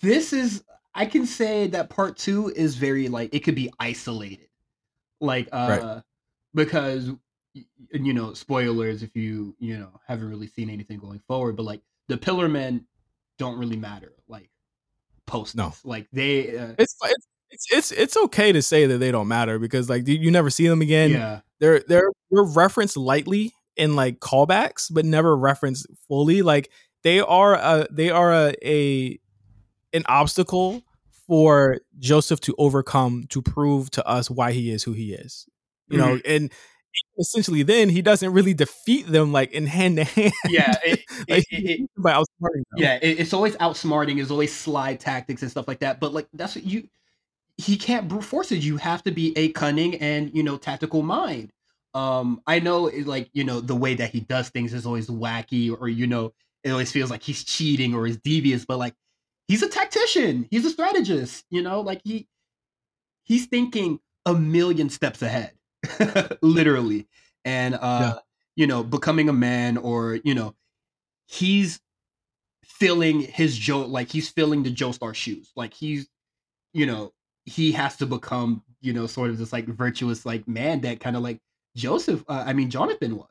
this 0.00 0.32
is 0.32 0.64
I 0.94 1.06
can 1.06 1.24
say 1.26 1.68
that 1.68 1.88
part 1.88 2.16
2 2.16 2.52
is 2.56 2.74
very 2.74 3.08
like 3.08 3.34
it 3.34 3.40
could 3.40 3.54
be 3.54 3.72
isolated. 3.78 4.48
Like 5.20 5.48
uh 5.52 6.00
because 6.54 7.10
you 7.92 8.12
know, 8.12 8.32
spoilers 8.32 9.02
if 9.02 9.14
you, 9.16 9.54
you 9.58 9.76
know, 9.78 10.00
haven't 10.06 10.28
really 10.28 10.46
seen 10.46 10.70
anything 10.70 10.98
going 10.98 11.20
forward, 11.26 11.56
but 11.56 11.64
like 11.64 11.82
the 12.08 12.16
Pillar 12.16 12.48
Men 12.48 12.84
don't 13.38 13.58
really 13.58 13.76
matter. 13.76 14.12
Like 14.28 14.50
post 15.26 15.54
No. 15.56 15.72
like 15.84 16.08
they 16.12 16.56
uh, 16.58 16.74
It's 16.78 16.96
it's 17.04 17.26
it's 17.50 17.66
it's 17.72 17.92
it's 17.92 18.16
okay 18.16 18.52
to 18.52 18.62
say 18.62 18.86
that 18.86 18.98
they 18.98 19.10
don't 19.10 19.28
matter 19.28 19.58
because 19.58 19.88
like 19.88 20.06
you, 20.06 20.30
never 20.30 20.50
see 20.50 20.68
them 20.68 20.82
again. 20.82 21.10
yeah 21.10 21.40
They're 21.58 21.80
they're 21.80 22.10
they're 22.30 22.44
referenced 22.44 22.96
lightly 22.96 23.52
in 23.76 23.96
like 23.96 24.20
callbacks, 24.20 24.86
but 24.92 25.04
never 25.04 25.36
referenced 25.36 25.86
fully. 26.08 26.42
Like 26.42 26.70
they 27.02 27.20
are 27.20 27.54
a 27.54 27.86
they 27.90 28.10
are 28.10 28.32
a, 28.32 28.54
a 28.64 29.18
an 29.92 30.04
obstacle 30.08 30.82
for 31.26 31.78
Joseph 31.98 32.40
to 32.40 32.54
overcome 32.58 33.24
to 33.30 33.40
prove 33.42 33.90
to 33.92 34.06
us 34.06 34.30
why 34.30 34.52
he 34.52 34.70
is 34.70 34.82
who 34.82 34.92
he 34.92 35.12
is. 35.12 35.46
You 35.88 35.98
know, 35.98 36.16
Mm-hmm. 36.16 36.30
and 36.32 36.52
essentially 37.20 37.62
then 37.62 37.88
he 37.88 38.02
doesn't 38.02 38.32
really 38.32 38.52
defeat 38.54 39.06
them 39.06 39.30
like 39.32 39.52
in 39.52 39.66
hand 39.66 39.96
to 39.96 40.04
hand. 40.16 40.32
yeah 40.48 40.74
it, 40.84 41.00
like, 41.28 41.44
it, 41.50 41.80
it, 41.82 41.90
by 41.96 42.12
outsmarting 42.12 42.64
them. 42.70 42.78
yeah 42.78 42.98
it, 43.00 43.20
it's 43.20 43.32
always 43.32 43.54
outsmarting 43.56 44.20
it's 44.20 44.30
always 44.32 44.52
slide 44.54 44.98
tactics 44.98 45.42
and 45.42 45.50
stuff 45.50 45.68
like 45.68 45.78
that 45.80 46.00
but 46.00 46.12
like 46.12 46.26
that's 46.34 46.56
what 46.56 46.64
you 46.64 46.88
he 47.60 47.76
can't 47.76 48.08
brute 48.08 48.24
force 48.24 48.50
it. 48.52 48.62
You 48.62 48.76
have 48.78 49.02
to 49.04 49.10
be 49.10 49.36
a 49.36 49.52
cunning 49.52 49.94
and 49.96 50.34
you 50.34 50.42
know 50.42 50.56
tactical 50.56 51.02
mind. 51.02 51.52
Um 51.92 52.40
i 52.46 52.60
know 52.60 52.86
it, 52.86 53.06
like 53.06 53.30
you 53.32 53.44
know 53.44 53.60
the 53.60 53.74
way 53.74 53.94
that 53.94 54.10
he 54.10 54.20
does 54.20 54.48
things 54.48 54.72
is 54.72 54.86
always 54.86 55.08
wacky 55.08 55.76
or 55.76 55.88
you 55.88 56.06
know 56.06 56.32
it 56.62 56.70
always 56.70 56.92
feels 56.92 57.10
like 57.10 57.22
he's 57.22 57.42
cheating 57.42 57.94
or 57.94 58.06
is 58.06 58.18
devious 58.18 58.64
but 58.64 58.78
like 58.78 58.94
he's 59.48 59.62
a 59.62 59.68
tactician. 59.68 60.46
He's 60.50 60.64
a 60.64 60.70
strategist 60.70 61.44
you 61.50 61.62
know? 61.62 61.80
Like 61.80 62.00
he 62.04 62.28
he's 63.24 63.46
thinking 63.46 64.00
a 64.24 64.34
million 64.34 64.88
steps 64.88 65.22
ahead 65.22 65.52
literally. 66.42 67.08
And 67.44 67.74
uh 67.74 68.20
you 68.56 68.66
know 68.66 68.84
becoming 68.84 69.28
a 69.28 69.32
man 69.34 69.76
or 69.76 70.20
you 70.24 70.34
know 70.34 70.54
he's 71.26 71.80
filling 72.64 73.20
his 73.20 73.56
Joe 73.58 73.80
like 73.80 74.10
he's 74.10 74.28
filling 74.28 74.62
the 74.62 74.70
Joestar 74.70 75.14
shoes. 75.14 75.50
Like 75.56 75.74
he's 75.74 76.08
you 76.72 76.86
know, 76.86 77.12
he 77.50 77.72
has 77.72 77.96
to 77.96 78.06
become, 78.06 78.62
you 78.80 78.92
know, 78.92 79.06
sort 79.06 79.30
of 79.30 79.38
this 79.38 79.52
like 79.52 79.66
virtuous 79.66 80.24
like 80.24 80.46
man 80.46 80.80
that 80.82 81.00
kind 81.00 81.16
of 81.16 81.22
like 81.22 81.38
Joseph 81.76 82.24
uh, 82.28 82.44
I 82.46 82.52
mean 82.52 82.70
Jonathan 82.70 83.16
was. 83.16 83.26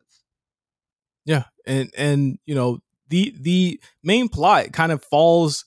Yeah, 1.26 1.44
and 1.66 1.92
and 1.98 2.40
you 2.46 2.56
know 2.56 2.80
the 3.10 3.34
the 3.40 3.80
main 4.04 4.30
plot 4.30 4.72
kind 4.74 4.92
of 4.92 5.04
falls 5.04 5.66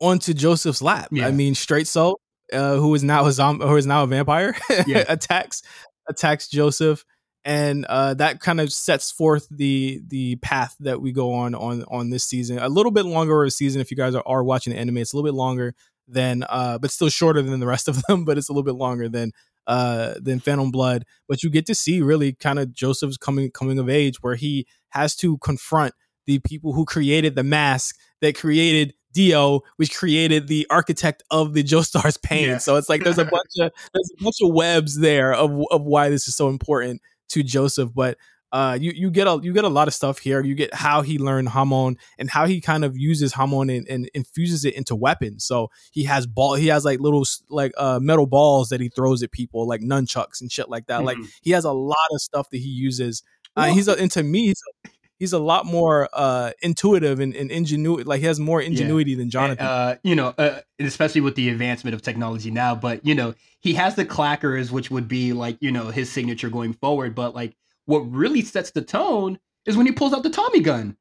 onto 0.00 0.34
Joseph's 0.34 0.82
lap. 0.82 1.08
Yeah. 1.12 1.26
I 1.26 1.30
mean, 1.30 1.54
straight 1.54 1.86
so, 1.86 2.18
uh, 2.52 2.76
who 2.76 2.94
is 2.94 3.04
now 3.04 3.26
a 3.26 3.32
zombie, 3.32 3.66
who 3.66 3.76
is 3.76 3.86
now 3.86 4.02
a 4.04 4.06
vampire, 4.06 4.54
Yeah. 4.86 5.04
attacks 5.08 5.62
attacks 6.08 6.48
Joseph, 6.48 7.04
and 7.44 7.84
uh, 7.86 8.14
that 8.14 8.40
kind 8.40 8.60
of 8.60 8.72
sets 8.72 9.10
forth 9.10 9.46
the 9.50 10.00
the 10.06 10.36
path 10.36 10.74
that 10.80 11.00
we 11.00 11.12
go 11.12 11.32
on 11.34 11.54
on 11.54 11.84
on 11.88 12.10
this 12.10 12.24
season. 12.24 12.58
A 12.58 12.68
little 12.68 12.92
bit 12.92 13.04
longer 13.04 13.42
of 13.42 13.48
a 13.48 13.50
season 13.50 13.80
if 13.80 13.90
you 13.90 13.96
guys 13.96 14.14
are, 14.14 14.22
are 14.26 14.44
watching 14.44 14.72
the 14.72 14.78
anime. 14.78 14.98
It's 14.98 15.12
a 15.12 15.16
little 15.16 15.28
bit 15.30 15.36
longer 15.36 15.74
than, 16.12 16.44
uh, 16.48 16.78
but 16.78 16.90
still 16.90 17.08
shorter 17.08 17.42
than 17.42 17.60
the 17.60 17.66
rest 17.66 17.88
of 17.88 18.02
them. 18.02 18.24
But 18.24 18.38
it's 18.38 18.48
a 18.48 18.52
little 18.52 18.62
bit 18.62 18.74
longer 18.74 19.08
than 19.08 19.32
uh 19.66 20.14
than 20.20 20.40
Phantom 20.40 20.70
Blood. 20.70 21.04
But 21.28 21.42
you 21.42 21.50
get 21.50 21.66
to 21.66 21.74
see 21.74 22.00
really 22.02 22.32
kind 22.32 22.58
of 22.58 22.72
Joseph's 22.72 23.16
coming 23.16 23.50
coming 23.50 23.78
of 23.78 23.88
age 23.88 24.22
where 24.22 24.34
he 24.34 24.66
has 24.90 25.14
to 25.16 25.38
confront 25.38 25.94
the 26.26 26.38
people 26.40 26.72
who 26.72 26.84
created 26.84 27.34
the 27.34 27.42
mask 27.42 27.96
that 28.20 28.36
created 28.36 28.94
Dio, 29.12 29.60
which 29.76 29.94
created 29.94 30.48
the 30.48 30.66
architect 30.70 31.22
of 31.30 31.52
the 31.52 31.62
Joestar's 31.62 32.16
pain. 32.22 32.48
Yeah. 32.48 32.58
So 32.58 32.76
it's 32.76 32.88
like 32.88 33.04
there's 33.04 33.18
a 33.18 33.24
bunch 33.24 33.52
of 33.58 33.72
there's 33.92 34.10
a 34.18 34.22
bunch 34.22 34.36
of 34.42 34.52
webs 34.52 34.98
there 34.98 35.34
of 35.34 35.50
of 35.70 35.82
why 35.82 36.08
this 36.08 36.28
is 36.28 36.36
so 36.36 36.48
important 36.48 37.00
to 37.30 37.42
Joseph. 37.42 37.90
But 37.94 38.18
uh, 38.52 38.76
you 38.78 38.92
you 38.94 39.10
get 39.10 39.26
a 39.26 39.40
you 39.42 39.52
get 39.52 39.64
a 39.64 39.68
lot 39.68 39.88
of 39.88 39.94
stuff 39.94 40.18
here. 40.18 40.42
You 40.44 40.54
get 40.54 40.74
how 40.74 41.00
he 41.02 41.18
learned 41.18 41.48
Hamon 41.48 41.96
and 42.18 42.28
how 42.28 42.46
he 42.46 42.60
kind 42.60 42.84
of 42.84 42.96
uses 42.96 43.32
Hamon 43.32 43.70
and, 43.70 43.88
and 43.88 44.10
infuses 44.14 44.64
it 44.66 44.74
into 44.74 44.94
weapons. 44.94 45.44
So 45.44 45.70
he 45.90 46.04
has 46.04 46.26
ball 46.26 46.54
he 46.54 46.66
has 46.66 46.84
like 46.84 47.00
little 47.00 47.24
like 47.48 47.72
uh 47.78 47.98
metal 48.00 48.26
balls 48.26 48.68
that 48.68 48.80
he 48.80 48.88
throws 48.90 49.22
at 49.22 49.32
people 49.32 49.66
like 49.66 49.80
nunchucks 49.80 50.40
and 50.42 50.52
shit 50.52 50.68
like 50.68 50.86
that. 50.86 51.02
Like 51.02 51.16
Mhm. 51.16 51.30
he 51.42 51.50
has 51.52 51.64
a 51.64 51.72
lot 51.72 51.96
of 52.12 52.20
stuff 52.20 52.50
that 52.50 52.58
he 52.58 52.68
uses. 52.68 53.22
Uh, 53.56 53.66
he's 53.66 53.88
a, 53.88 53.92
and 53.98 54.10
to 54.10 54.22
me 54.22 54.46
he's 54.48 54.62
a, 54.84 54.88
he's 55.18 55.32
a 55.32 55.38
lot 55.38 55.64
more 55.66 56.08
uh 56.12 56.52
intuitive 56.62 57.20
and, 57.20 57.34
and 57.34 57.50
ingenuity. 57.50 58.04
Like 58.04 58.20
he 58.20 58.26
has 58.26 58.38
more 58.38 58.60
ingenuity 58.60 59.14
than 59.14 59.30
Jonathan. 59.30 59.64
Uh, 59.66 59.96
you 60.02 60.14
know, 60.14 60.34
uh, 60.36 60.60
especially 60.78 61.20
with 61.22 61.36
the 61.36 61.48
advancement 61.48 61.94
of 61.94 62.02
technology 62.02 62.50
now, 62.50 62.74
but 62.74 63.04
you 63.06 63.14
know, 63.14 63.34
he 63.60 63.72
has 63.74 63.94
the 63.94 64.04
clackers, 64.04 64.70
which 64.70 64.90
would 64.90 65.08
be 65.08 65.32
like, 65.32 65.56
you 65.60 65.70
know, 65.72 65.86
his 65.86 66.10
signature 66.12 66.50
going 66.50 66.72
forward. 66.74 67.14
But 67.14 67.34
like, 67.34 67.54
what 67.86 68.00
really 68.00 68.42
sets 68.42 68.70
the 68.70 68.82
tone 68.82 69.38
is 69.66 69.76
when 69.76 69.86
he 69.86 69.92
pulls 69.92 70.12
out 70.12 70.22
the 70.22 70.30
Tommy 70.30 70.60
gun 70.60 70.96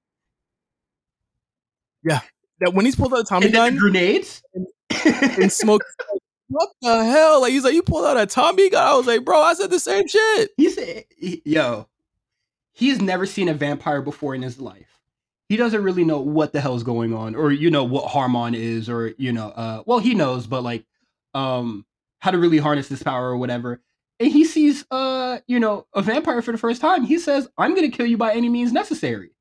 Yeah, 2.04 2.22
that 2.60 2.74
when 2.74 2.86
he's 2.86 2.96
pulled 2.96 3.14
out 3.14 3.20
a 3.20 3.24
Tommy 3.24 3.46
and 3.48 3.54
gun 3.56 3.74
the 3.76 3.80
grenades. 3.80 4.44
and 5.06 5.52
smoke. 5.52 5.84
What 6.48 6.70
the 6.82 7.06
hell? 7.06 7.42
Like 7.42 7.52
he's 7.54 7.64
like, 7.64 7.74
you 7.74 7.82
pulled 7.82 8.06
out 8.06 8.18
a 8.18 8.26
Tommy 8.26 8.70
gun. 8.70 8.86
I 8.86 8.94
was 8.96 9.08
like, 9.08 9.24
bro, 9.24 9.40
I 9.42 9.54
said 9.54 9.70
the 9.70 9.80
same 9.80 10.08
shit. 10.08 10.52
He's 10.58 10.76
said, 10.76 11.06
yo, 11.18 11.88
he's 12.74 13.02
never 13.02 13.26
seen 13.26 13.48
a 13.48 13.54
vampire 13.54 14.02
before 14.02 14.36
in 14.36 14.42
his 14.42 14.60
life. 14.60 15.00
He 15.48 15.58
doesn't 15.58 15.84
really 15.84 16.04
know 16.04 16.20
what 16.20 16.54
the 16.54 16.62
hell's 16.62 16.84
going 16.84 17.14
on, 17.14 17.36
or 17.36 17.52
you 17.52 17.70
know 17.70 17.84
what 17.84 18.10
Hamon 18.12 18.54
is, 18.56 18.90
or 18.90 19.14
you 19.18 19.32
know, 19.34 19.50
uh, 19.50 19.84
well, 19.86 20.00
he 20.00 20.14
knows, 20.14 20.48
but 20.48 20.64
like, 20.64 20.86
um, 21.34 21.86
how 22.20 22.32
to 22.32 22.38
really 22.38 22.58
harness 22.58 22.88
this 22.88 23.04
power 23.04 23.30
or 23.30 23.38
whatever. 23.38 23.82
And 24.22 24.32
he 24.32 24.46
sees, 24.46 24.86
uh, 24.92 25.40
you 25.48 25.60
know, 25.60 25.88
a 25.96 26.02
vampire 26.04 26.44
for 26.44 26.52
the 26.52 26.58
first 26.60 26.80
time. 26.80 27.04
He 27.04 27.18
says, 27.18 27.50
"I'm 27.58 27.74
gonna 27.74 27.90
kill 27.90 28.06
you 28.06 28.18
by 28.18 28.36
any 28.36 28.50
means 28.50 28.72
necessary." 28.72 29.32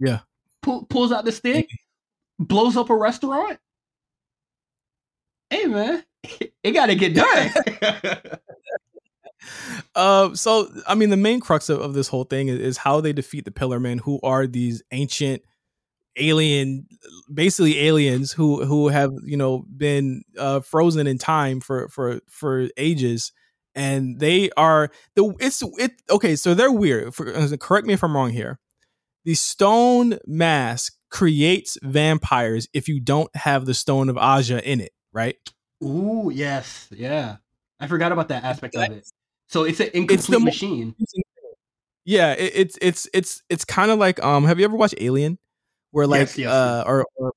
Yeah. 0.00 0.20
Pull, 0.60 0.86
pulls 0.86 1.12
out 1.12 1.24
the 1.24 1.30
stick, 1.30 1.68
blows 2.40 2.76
up 2.76 2.90
a 2.90 2.96
restaurant. 2.96 3.60
Hey 5.50 5.66
man, 5.66 6.04
it 6.64 6.72
got 6.72 6.86
to 6.86 6.96
get 6.96 7.14
done. 7.14 7.52
Uh, 9.94 10.34
so 10.34 10.68
I 10.88 10.96
mean, 10.96 11.10
the 11.10 11.16
main 11.16 11.38
crux 11.38 11.68
of, 11.68 11.78
of 11.80 11.94
this 11.94 12.08
whole 12.08 12.24
thing 12.24 12.48
is, 12.48 12.58
is 12.58 12.76
how 12.78 13.00
they 13.00 13.12
defeat 13.12 13.44
the 13.44 13.52
Pillar 13.52 13.78
Men, 13.78 13.98
who 13.98 14.18
are 14.24 14.48
these 14.48 14.82
ancient 14.90 15.42
alien, 16.16 16.88
basically 17.32 17.78
aliens 17.86 18.32
who 18.32 18.64
who 18.64 18.88
have 18.88 19.12
you 19.22 19.36
know 19.36 19.64
been 19.76 20.24
uh, 20.36 20.58
frozen 20.58 21.06
in 21.06 21.18
time 21.18 21.60
for 21.60 21.86
for 21.86 22.18
for 22.28 22.66
ages, 22.76 23.30
and 23.76 24.18
they 24.18 24.50
are 24.56 24.90
the 25.14 25.32
it's 25.38 25.62
it 25.78 25.92
okay. 26.10 26.34
So 26.34 26.54
they're 26.54 26.72
weird. 26.72 27.14
For, 27.14 27.32
uh, 27.32 27.48
correct 27.60 27.86
me 27.86 27.94
if 27.94 28.02
I'm 28.02 28.16
wrong 28.16 28.30
here. 28.30 28.58
The 29.24 29.34
stone 29.34 30.18
mask 30.26 30.94
creates 31.10 31.78
vampires 31.82 32.68
if 32.72 32.88
you 32.88 33.00
don't 33.00 33.34
have 33.36 33.66
the 33.66 33.74
stone 33.74 34.08
of 34.08 34.16
Aja 34.16 34.58
in 34.58 34.80
it, 34.80 34.92
right? 35.12 35.36
Ooh, 35.84 36.30
yes, 36.32 36.88
yeah. 36.90 37.36
I 37.78 37.86
forgot 37.86 38.12
about 38.12 38.28
that 38.28 38.44
aspect 38.44 38.74
of 38.74 38.90
it. 38.90 39.06
So 39.48 39.64
it's 39.64 39.80
an 39.80 39.90
incomplete 39.92 40.18
It's 40.18 40.26
the 40.26 40.40
machine. 40.40 40.94
Yeah, 42.04 42.32
it, 42.32 42.52
it's 42.54 42.78
it's 42.80 43.08
it's 43.12 43.42
it's 43.50 43.64
kind 43.64 43.90
of 43.90 43.98
like 43.98 44.22
um. 44.24 44.44
Have 44.44 44.58
you 44.58 44.64
ever 44.64 44.76
watched 44.76 44.94
Alien? 44.98 45.38
Where 45.90 46.06
like 46.06 46.20
Yes, 46.20 46.38
yes, 46.38 46.52
uh 46.52 46.84
or, 46.86 47.06
or 47.16 47.32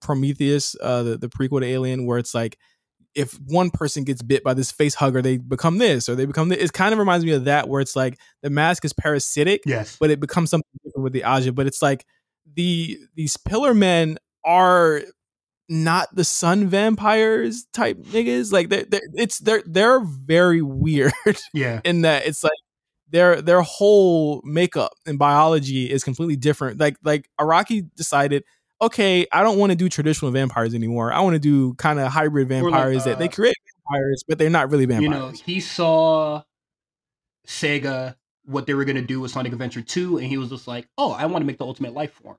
Prometheus, 0.00 0.76
uh 0.80 1.02
the, 1.02 1.18
the 1.18 1.28
prequel 1.28 1.60
to 1.60 1.66
Alien, 1.66 2.06
where 2.06 2.18
it's 2.18 2.34
like 2.34 2.58
if 3.14 3.38
one 3.46 3.70
person 3.70 4.04
gets 4.04 4.22
bit 4.22 4.42
by 4.42 4.54
this 4.54 4.72
face 4.72 4.94
hugger, 4.94 5.20
they 5.22 5.36
become 5.36 5.78
this 5.78 6.08
or 6.08 6.14
they 6.14 6.24
become 6.26 6.48
this. 6.48 6.58
It 6.58 6.72
kind 6.72 6.92
of 6.92 6.98
reminds 6.98 7.24
me 7.24 7.32
of 7.32 7.44
that, 7.44 7.68
where 7.68 7.80
it's 7.80 7.94
like 7.96 8.18
the 8.42 8.50
mask 8.50 8.84
is 8.84 8.92
parasitic, 8.92 9.62
Yes. 9.66 9.96
but 10.00 10.10
it 10.10 10.20
becomes 10.20 10.50
something 10.50 10.68
different 10.84 11.04
with 11.04 11.12
the 11.12 11.24
Aja. 11.24 11.52
But 11.52 11.66
it's 11.66 11.82
like 11.82 12.06
the 12.54 12.98
these 13.14 13.36
pillar 13.36 13.74
men 13.74 14.18
are 14.44 15.02
not 15.68 16.14
the 16.14 16.24
sun 16.24 16.66
vampires 16.68 17.66
type 17.72 17.98
niggas. 17.98 18.52
Like 18.52 18.68
they 18.68 18.84
it's 19.14 19.38
they're 19.38 19.62
they're 19.66 20.00
very 20.00 20.62
weird 20.62 21.12
yeah. 21.54 21.80
in 21.84 22.02
that 22.02 22.26
it's 22.26 22.42
like 22.44 22.52
their 23.10 23.40
their 23.42 23.60
whole 23.62 24.40
makeup 24.44 24.92
and 25.06 25.18
biology 25.18 25.90
is 25.90 26.02
completely 26.04 26.36
different. 26.36 26.80
Like 26.80 26.96
like 27.04 27.28
Araki 27.40 27.88
decided, 27.94 28.44
okay, 28.82 29.26
I 29.32 29.42
don't 29.42 29.58
want 29.58 29.70
to 29.70 29.76
do 29.76 29.88
traditional 29.88 30.30
vampires 30.30 30.74
anymore. 30.74 31.12
I 31.12 31.20
want 31.20 31.34
to 31.34 31.40
do 31.40 31.74
kind 31.74 32.00
of 32.00 32.08
hybrid 32.12 32.50
like, 32.50 32.62
vampires 32.62 33.04
that 33.04 33.18
they 33.18 33.28
uh, 33.28 33.32
create 33.32 33.56
vampires, 33.86 34.24
but 34.28 34.38
they're 34.38 34.50
not 34.50 34.70
really 34.70 34.86
vampires. 34.86 35.04
You 35.04 35.10
know, 35.10 35.30
he 35.30 35.60
saw 35.60 36.42
Sega 37.46 38.16
what 38.44 38.66
they 38.66 38.74
were 38.74 38.84
gonna 38.84 39.02
do 39.02 39.20
with 39.20 39.30
Sonic 39.30 39.52
Adventure 39.52 39.82
2, 39.82 40.18
and 40.18 40.26
he 40.26 40.36
was 40.36 40.50
just 40.50 40.66
like, 40.66 40.88
Oh, 40.98 41.12
I 41.12 41.26
want 41.26 41.42
to 41.42 41.46
make 41.46 41.58
the 41.58 41.64
ultimate 41.64 41.94
life 41.94 42.12
form. 42.12 42.38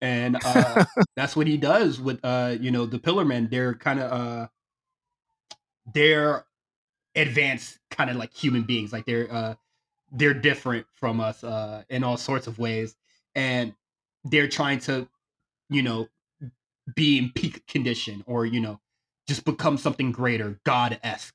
And 0.00 0.38
uh 0.44 0.84
that's 1.16 1.36
what 1.36 1.46
he 1.46 1.56
does 1.56 2.00
with 2.00 2.18
uh, 2.24 2.56
you 2.58 2.70
know, 2.70 2.86
the 2.86 2.98
Pillar 2.98 3.24
Men. 3.24 3.48
They're 3.50 3.74
kind 3.74 4.00
of 4.00 4.12
uh 4.12 4.48
they're 5.92 6.46
advanced 7.14 7.78
kind 7.90 8.10
of 8.10 8.16
like 8.16 8.32
human 8.32 8.62
beings. 8.62 8.92
Like 8.92 9.04
they're 9.04 9.30
uh 9.32 9.54
they're 10.12 10.34
different 10.34 10.86
from 10.94 11.20
us 11.20 11.44
uh 11.44 11.82
in 11.90 12.04
all 12.04 12.16
sorts 12.16 12.46
of 12.46 12.58
ways. 12.58 12.96
And 13.34 13.74
they're 14.24 14.48
trying 14.48 14.78
to, 14.80 15.06
you 15.70 15.82
know, 15.82 16.08
be 16.94 17.18
in 17.18 17.30
peak 17.34 17.66
condition 17.66 18.22
or, 18.26 18.44
you 18.46 18.60
know, 18.60 18.80
just 19.26 19.44
become 19.44 19.78
something 19.78 20.12
greater, 20.12 20.58
God 20.64 20.98
esque. 21.02 21.34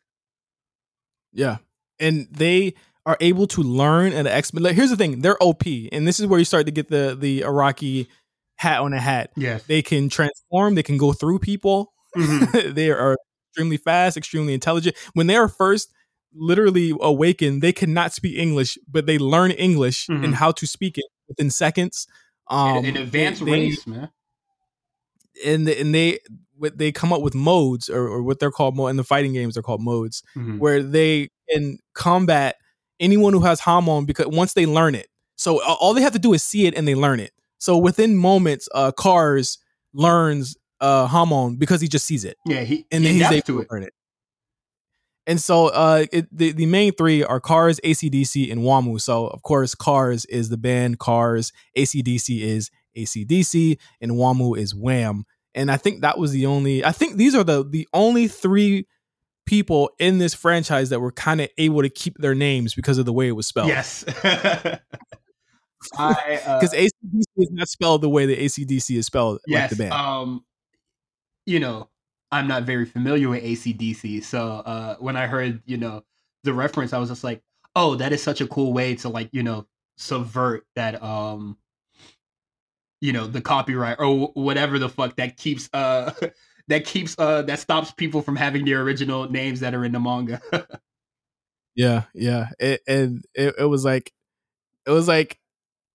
Yeah. 1.34 1.58
And 2.00 2.28
they 2.32 2.74
are 3.06 3.18
able 3.20 3.48
to 3.48 3.62
learn 3.62 4.14
at 4.14 4.20
an 4.22 4.28
X. 4.28 4.54
Like, 4.54 4.76
here's 4.76 4.90
the 4.90 4.96
thing: 4.98 5.22
they're 5.22 5.42
OP, 5.42 5.64
and 5.92 6.08
this 6.08 6.20
is 6.20 6.28
where 6.28 6.40
you 6.40 6.46
start 6.46 6.66
to 6.68 6.72
get 6.72 6.90
the 6.90 7.18
the 7.20 7.42
Araki 7.42 8.08
hat 8.58 8.82
on 8.82 8.94
a 8.94 9.00
hat. 9.00 9.32
Yes. 9.36 9.64
They 9.64 9.82
can 9.82 10.10
transform. 10.10 10.76
They 10.76 10.84
can 10.84 10.98
go 10.98 11.14
through 11.14 11.40
people. 11.40 11.94
Mhm. 12.16 12.74
they 12.76 12.92
are 12.92 13.16
extremely 13.52 13.78
fast, 13.78 14.18
extremely 14.18 14.54
intelligent. 14.54 14.96
When 15.14 15.28
they 15.28 15.36
are 15.36 15.48
first 15.48 15.92
literally 16.34 16.94
awakened, 17.02 17.62
they 17.62 17.74
cannot 17.74 18.14
speak 18.14 18.38
English, 18.38 18.78
but 18.88 19.06
they 19.08 19.18
learn 19.18 19.52
English 19.52 20.08
Mhm. 20.08 20.24
and 20.26 20.36
how 20.36 20.52
to 20.52 20.68
speak 20.68 20.98
it 20.98 21.06
within 21.28 21.50
seconds. 21.50 22.06
Um, 22.50 22.78
an, 22.78 22.86
an 22.86 22.98
advanced 22.98 23.44
they- 23.44 23.52
race, 23.52 23.88
man. 23.88 24.10
And 25.46 25.68
they, 25.68 25.80
and 25.80 25.94
they 25.96 26.20
they 26.76 26.92
come 26.92 27.14
up 27.14 27.22
with 27.22 27.34
modes 27.36 27.90
or, 27.90 28.06
or 28.08 28.22
what 28.22 28.40
they're 28.40 28.52
called 28.52 28.76
mo- 28.76 28.88
in 28.88 28.98
the 28.98 29.04
fighting 29.04 29.32
games 29.34 29.54
they're 29.54 29.64
called 29.64 29.82
modes 29.82 30.22
Mhm. 30.36 30.60
where 30.60 30.84
they 30.84 31.30
can 31.50 31.78
combat 31.94 32.58
anyone 33.00 33.32
who 33.32 33.40
has 33.42 33.62
Hamon 33.62 34.06
because 34.06 34.28
once 34.28 34.54
they 34.54 34.66
learn 34.66 34.94
it. 34.94 35.08
So 35.38 35.64
all 35.64 35.94
they 35.94 36.02
have 36.02 36.12
to 36.14 36.20
do 36.20 36.34
is 36.34 36.44
see 36.44 36.66
it 36.68 36.76
and 36.76 36.86
they 36.86 36.96
learn 36.96 37.22
it. 37.22 37.32
So 37.60 37.78
within 37.78 38.18
moments, 38.18 38.68
uh, 38.74 38.92
Cars 38.92 39.58
learns 39.94 40.58
uh 40.82 41.08
Hamon 41.08 41.56
because 41.56 41.80
he 41.82 41.88
just 41.88 42.06
sees 42.06 42.26
it 42.26 42.36
Yeah, 42.46 42.64
he 42.64 42.86
and 42.92 43.06
he 43.06 43.14
he's 43.14 43.22
able 43.24 43.36
to 43.36 43.42
to 43.42 43.60
it. 43.62 43.68
learn 43.72 43.84
it. 43.84 43.94
And 45.28 45.40
so 45.40 45.68
uh, 45.68 46.06
it, 46.12 46.28
the 46.36 46.52
the 46.54 46.66
main 46.66 46.92
three 46.94 47.24
are 47.24 47.40
Cars, 47.40 47.80
ACDC, 47.84 48.52
and 48.52 48.62
Wamuu. 48.62 49.00
So 49.00 49.28
of 49.28 49.44
course, 49.44 49.76
Cars 49.76 50.26
is 50.26 50.50
the 50.50 50.58
band 50.58 50.98
Cars, 51.00 51.52
ACDC 51.78 52.42
is 52.42 52.72
ACDC, 53.04 53.78
and 54.02 54.12
Wamuu 54.14 54.58
is 54.58 54.76
Wham. 54.76 55.26
And 55.56 55.72
I 55.72 55.78
think 55.78 56.02
that 56.02 56.18
was 56.18 56.32
the 56.32 56.46
only. 56.46 56.86
I 56.86 56.92
think 56.92 57.18
these 57.18 57.36
are 57.36 57.44
the 57.44 57.64
the 57.64 57.88
only 57.94 58.28
three 58.28 58.88
people 59.46 59.90
in 59.98 60.20
this 60.20 60.36
franchise 60.36 60.90
that 60.90 61.00
were 61.00 61.12
kind 61.12 61.42
of 61.42 61.50
able 61.58 61.82
to 61.82 61.90
keep 61.90 62.16
their 62.20 62.36
names 62.36 62.76
because 62.76 63.00
of 63.00 63.06
the 63.06 63.14
way 63.14 63.28
it 63.28 63.32
was 63.32 63.48
spelled. 63.48 63.68
Yes. 63.68 64.06
I 65.98 66.42
uh, 66.46 66.60
because 66.60 66.74
ACDC 66.74 67.24
is 67.38 67.52
not 67.52 67.68
spelled 67.68 68.02
the 68.02 68.10
way 68.10 68.26
the 68.26 68.36
ACDC 68.36 68.98
is 68.98 69.06
spelled, 69.06 69.40
yes, 69.48 69.62
like 69.62 69.70
the 69.70 69.76
band. 69.78 69.94
um, 69.94 70.46
you 71.46 71.60
know, 71.60 71.90
I'm 72.32 72.48
not 72.48 72.64
very 72.64 72.86
familiar 72.86 73.30
with 73.30 73.44
ACDC, 73.44 74.24
so 74.24 74.48
uh, 74.66 74.96
when 74.98 75.16
I 75.16 75.28
heard 75.28 75.62
you 75.66 75.78
know 75.78 76.04
the 76.44 76.54
reference, 76.54 76.94
I 76.94 77.00
was 77.00 77.10
just 77.10 77.24
like, 77.24 77.42
oh, 77.76 77.96
that 77.96 78.12
is 78.12 78.22
such 78.22 78.42
a 78.42 78.48
cool 78.48 78.74
way 78.74 78.96
to 78.96 79.10
like 79.10 79.30
you 79.32 79.42
know 79.42 79.66
subvert 79.98 80.66
that 80.76 81.02
um 81.02 81.58
you 83.02 83.14
know 83.14 83.28
the 83.28 83.42
copyright 83.42 83.98
or 84.00 84.28
whatever 84.34 84.80
the 84.80 84.90
fuck 84.90 85.16
that 85.16 85.38
keeps 85.38 85.70
uh 85.74 86.12
that 86.68 86.86
keeps 86.86 87.16
uh 87.18 87.42
that 87.44 87.60
stops 87.60 87.92
people 87.92 88.22
from 88.22 88.36
having 88.36 88.66
the 88.66 88.74
original 88.74 89.30
names 89.30 89.60
that 89.62 89.74
are 89.74 89.86
in 89.86 89.92
the 89.92 90.00
manga. 90.00 90.42
Yeah, 91.76 92.04
yeah. 92.14 92.50
It, 92.60 92.82
and 92.90 93.24
it, 93.34 93.56
it 93.60 93.66
was 93.66 93.86
like, 93.86 94.12
it 94.86 94.92
was 94.92 95.08
like, 95.08 95.40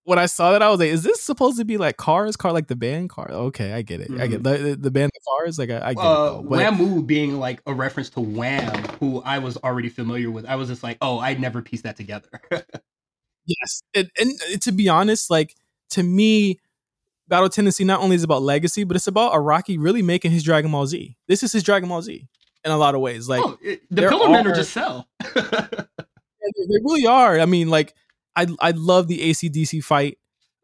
when 0.03 0.17
I 0.17 0.25
saw 0.25 0.51
that, 0.51 0.63
I 0.63 0.69
was 0.69 0.79
like, 0.79 0.89
is 0.89 1.03
this 1.03 1.21
supposed 1.21 1.59
to 1.59 1.65
be 1.65 1.77
like 1.77 1.95
Cars? 1.97 2.35
Car 2.35 2.51
like 2.51 2.67
the 2.67 2.75
band 2.75 3.11
Car? 3.11 3.29
Okay, 3.29 3.71
I 3.71 3.83
get 3.83 4.01
it. 4.01 4.09
I 4.19 4.25
get 4.25 4.41
the, 4.41 4.57
the, 4.57 4.75
the 4.75 4.91
band 4.91 5.11
Cars. 5.27 5.59
Like, 5.59 5.69
I, 5.69 5.89
I 5.89 5.93
get 5.93 6.03
it. 6.03 6.07
uh. 6.07 6.41
But 6.41 6.59
Wamuu 6.59 7.05
being 7.05 7.39
like 7.39 7.61
a 7.67 7.73
reference 7.73 8.09
to 8.11 8.19
Wham, 8.19 8.83
who 8.99 9.21
I 9.21 9.37
was 9.37 9.57
already 9.57 9.89
familiar 9.89 10.31
with. 10.31 10.45
I 10.45 10.55
was 10.55 10.69
just 10.69 10.81
like, 10.81 10.97
oh, 11.01 11.19
I 11.19 11.35
never 11.35 11.61
pieced 11.61 11.83
that 11.83 11.97
together. 11.97 12.29
yes. 13.45 13.83
And, 13.93 14.09
and 14.19 14.61
to 14.63 14.71
be 14.71 14.89
honest, 14.89 15.29
like, 15.29 15.55
to 15.91 16.01
me, 16.01 16.59
Battle 17.27 17.49
Tendency 17.49 17.83
not 17.83 18.01
only 18.01 18.15
is 18.15 18.23
about 18.23 18.41
legacy, 18.43 18.83
but 18.83 18.95
it's 18.95 19.07
about 19.07 19.33
Araki 19.33 19.77
really 19.79 20.01
making 20.01 20.31
his 20.31 20.43
Dragon 20.43 20.71
Ball 20.71 20.85
Z. 20.85 21.15
This 21.27 21.41
is 21.43 21.51
his 21.51 21.63
Dragon 21.63 21.89
Ball 21.89 22.01
Z 22.01 22.27
in 22.63 22.71
a 22.71 22.77
lot 22.77 22.93
of 22.95 23.01
ways. 23.01 23.27
Like, 23.27 23.41
oh, 23.43 23.57
it, 23.63 23.81
the 23.89 24.07
Pillar 24.07 24.29
Men 24.29 24.45
are 24.47 24.53
just 24.55 24.71
Cell. 24.71 25.07
They, 26.69 26.77
really 26.83 27.07
are. 27.07 27.39
I 27.39 27.45
mean, 27.45 27.69
like 27.69 27.93
I 28.35 28.45
I 28.59 28.71
love 28.71 29.07
the 29.07 29.19
ACDC 29.31 29.83
fight 29.83 30.17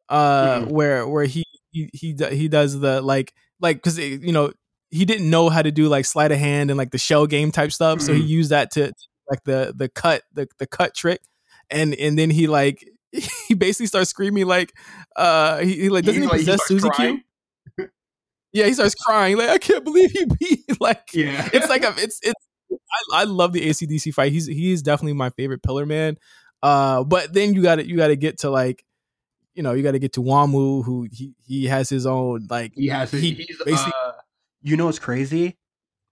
uh 0.09 0.59
Mhm. 0.61 0.67
where 0.71 1.07
where 1.07 1.25
he 1.25 1.43
he 1.71 1.89
he, 1.93 2.15
he 2.31 2.47
does 2.47 2.79
the 2.79 3.01
like 3.01 3.33
like 3.59 3.81
cuz 3.81 3.97
you 3.97 4.31
know 4.31 4.51
he 4.91 5.05
didn't 5.05 5.29
know 5.29 5.49
how 5.49 5.61
to 5.61 5.71
do 5.71 5.87
like 5.87 6.05
sleight 6.05 6.31
of 6.31 6.37
hand 6.37 6.69
and 6.69 6.77
like 6.77 6.91
the 6.91 6.97
shell 6.99 7.25
game 7.25 7.49
type 7.51 7.71
stuff 7.71 8.01
so 8.01 8.13
he 8.13 8.21
Mhm. 8.21 8.27
used 8.27 8.49
that 8.51 8.71
to 8.71 8.91
like 9.29 9.43
the 9.45 9.73
the 9.75 9.89
cut 9.89 10.21
the 10.33 10.47
the 10.59 10.67
cut 10.67 10.93
trick 10.93 11.21
and 11.71 11.95
and 11.95 12.19
then 12.19 12.29
he 12.29 12.45
like 12.45 12.85
he 13.47 13.53
basically 13.53 13.87
starts 13.87 14.09
screaming 14.09 14.45
like 14.45 14.73
uh 15.15 15.57
he, 15.59 15.73
he 15.83 15.89
like 15.89 16.05
doesn't 16.05 16.21
he 16.21 16.27
like- 16.27 16.39
he 16.39 16.45
possess 16.45 16.65
Suzy 16.67 16.89
crying. 16.89 17.23
Q? 17.77 17.89
Yeah, 18.53 18.65
he 18.65 18.73
starts 18.73 18.95
crying 18.95 19.37
like 19.37 19.49
I 19.49 19.57
can't 19.57 19.83
believe 19.85 20.11
he 20.11 20.25
beat 20.39 20.65
like 20.81 21.09
Yeah, 21.13 21.49
it's 21.53 21.69
like 21.69 21.83
a 21.83 21.93
it's 21.97 22.19
it's 22.21 22.33
I, 23.13 23.21
I 23.21 23.23
love 23.23 23.53
the 23.53 23.61
ACDC 23.61 24.13
fight. 24.13 24.31
He's 24.33 24.45
he's 24.45 24.81
definitely 24.81 25.13
my 25.13 25.29
favorite 25.31 25.63
pillar 25.63 25.85
man. 25.85 26.17
Uh 26.61 27.03
but 27.05 27.33
then 27.33 27.53
you 27.53 27.61
gotta 27.61 27.87
you 27.87 27.95
gotta 27.95 28.15
get 28.17 28.39
to 28.39 28.49
like 28.49 28.83
you 29.53 29.63
know, 29.63 29.73
you 29.73 29.83
gotta 29.83 29.99
get 29.99 30.13
to 30.13 30.21
Wamuu 30.21 30.83
who 30.83 31.07
he 31.11 31.33
he 31.45 31.65
has 31.67 31.89
his 31.89 32.05
own 32.05 32.47
like 32.49 32.73
he 32.75 32.87
has. 32.87 33.11
he 33.11 33.31
he's 33.33 33.57
basically- 33.63 33.93
uh, 34.05 34.11
you 34.61 34.75
know 34.77 34.85
what's 34.85 34.99
crazy? 34.99 35.57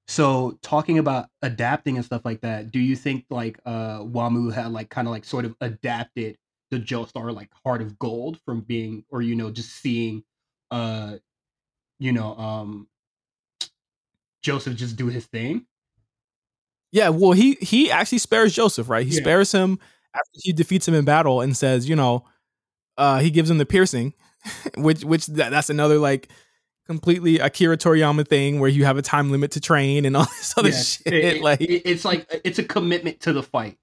So 0.08 0.58
talking 0.64 0.98
about 0.98 1.28
adapting 1.42 1.98
and 1.98 2.06
stuff 2.06 2.24
like 2.26 2.42
that, 2.42 2.72
do 2.72 2.80
you 2.80 2.96
think 2.96 3.26
like 3.30 3.60
uh 3.66 4.00
Wamuu 4.00 4.52
had 4.54 4.72
like 4.72 4.90
kind 4.90 5.08
of 5.08 5.12
like 5.12 5.24
sort 5.26 5.46
of 5.46 5.56
adapted 5.62 6.38
the 6.72 6.80
Joestar 6.80 7.34
like 7.34 7.50
Heart 7.64 7.82
of 7.82 7.98
Gold 8.00 8.40
from 8.46 8.62
being, 8.62 9.04
or 9.10 9.22
you 9.22 9.36
know, 9.36 9.50
just 9.52 9.72
seeing, 9.72 10.24
uh, 10.72 11.18
you 12.00 12.12
know, 12.12 12.36
um, 12.38 12.88
Joseph 14.42 14.76
just 14.78 14.96
do 14.96 15.08
his 15.08 15.26
thing? 15.26 15.66
Yeah, 16.92 17.10
well 17.10 17.34
he 17.34 17.54
he 17.62 17.92
actually 17.92 18.18
spares 18.20 18.54
Joseph, 18.54 18.90
right? 18.90 19.06
He 19.06 19.14
Yeah. 19.16 19.22
spares 19.22 19.52
him 19.52 19.80
after 20.16 20.32
he 20.42 20.54
defeats 20.54 20.88
him 20.88 20.94
in 20.96 21.06
battle 21.06 21.42
and 21.42 21.56
says, 21.56 21.88
you 21.88 21.96
know, 21.96 22.26
uh 22.98 23.20
he 23.20 23.30
gives 23.30 23.50
him 23.50 23.58
the 23.58 23.66
piercing, 23.66 24.14
which 24.78 25.04
which 25.04 25.28
that, 25.28 25.50
that's 25.52 25.70
another 25.70 25.98
like 26.00 26.30
completely 26.88 27.38
Akira 27.38 27.78
Toriyama 27.78 28.28
thing 28.28 28.60
where 28.60 28.70
you 28.70 28.86
have 28.86 28.98
a 28.98 29.04
time 29.04 29.30
limit 29.30 29.52
to 29.52 29.60
train 29.60 30.06
and 30.06 30.18
all 30.18 30.24
this 30.26 30.54
other 30.58 30.70
Yes, 30.70 30.98
shit. 31.04 31.14
it- 31.14 31.24
it- 31.38 31.42
like 31.44 31.62
it- 31.62 31.84
it's 31.86 32.06
like 32.06 32.26
it's 32.44 32.58
a 32.60 32.64
commitment 32.64 33.20
to 33.22 33.34
the 33.34 33.44
fight. 33.44 33.78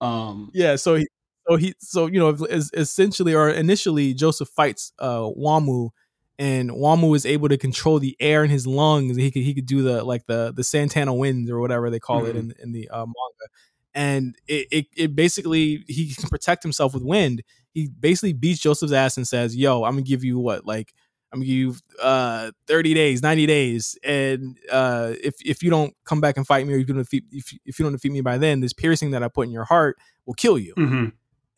Um, 0.00 0.50
Yeah, 0.54 0.76
so 0.76 0.94
he, 0.94 1.06
so 1.48 1.56
he, 1.56 1.74
so 1.78 2.06
you 2.06 2.18
know, 2.18 2.30
es- 2.46 2.70
essentially 2.74 3.34
or 3.34 3.48
initially, 3.50 4.14
Joseph 4.14 4.48
fights 4.48 4.92
uh 4.98 5.20
Wamuu, 5.20 5.90
and 6.38 6.70
Wamuu 6.70 7.16
is 7.16 7.26
able 7.26 7.48
to 7.48 7.56
control 7.58 7.98
the 7.98 8.16
air 8.20 8.44
in 8.44 8.50
his 8.50 8.66
lungs. 8.66 9.16
He 9.16 9.30
could 9.30 9.42
he 9.42 9.54
could 9.54 9.66
do 9.66 9.82
the 9.82 10.04
like 10.04 10.26
the 10.26 10.52
the 10.54 10.64
Santana 10.64 11.14
winds 11.14 11.50
or 11.50 11.60
whatever 11.60 11.90
they 11.90 12.00
call 12.00 12.26
it 12.26 12.36
in 12.36 12.52
in 12.62 12.72
the 12.72 12.88
uh, 12.90 13.06
manga, 13.06 13.48
and 13.94 14.36
it, 14.46 14.68
it 14.70 14.86
it 14.96 15.16
basically 15.16 15.84
he 15.88 16.14
can 16.14 16.28
protect 16.28 16.62
himself 16.62 16.94
with 16.94 17.02
wind. 17.02 17.42
He 17.72 17.88
basically 17.88 18.32
beats 18.32 18.60
Joseph's 18.60 18.92
ass 18.92 19.16
and 19.16 19.26
says, 19.26 19.56
"Yo, 19.56 19.84
I'm 19.84 19.92
gonna 19.92 20.02
give 20.02 20.24
you 20.24 20.38
what 20.38 20.66
like." 20.66 20.92
I'm 21.30 21.40
gonna 21.40 21.46
give 21.46 21.56
you 21.56 21.74
uh 22.00 22.52
30 22.66 22.94
days, 22.94 23.20
90 23.22 23.44
days, 23.44 23.98
and 24.02 24.56
uh 24.72 25.12
if 25.22 25.34
if 25.44 25.62
you 25.62 25.68
don't 25.68 25.94
come 26.06 26.22
back 26.22 26.38
and 26.38 26.46
fight 26.46 26.66
me, 26.66 26.72
or 26.72 26.78
you 26.78 26.86
don't 26.86 26.96
defeat 26.96 27.24
if 27.30 27.52
if 27.66 27.78
you 27.78 27.82
don't 27.84 27.92
defeat 27.92 28.12
me 28.12 28.22
by 28.22 28.38
then, 28.38 28.60
this 28.60 28.72
piercing 28.72 29.10
that 29.10 29.22
I 29.22 29.28
put 29.28 29.46
in 29.46 29.52
your 29.52 29.64
heart 29.64 29.98
will 30.24 30.32
kill 30.32 30.58
you. 30.58 30.72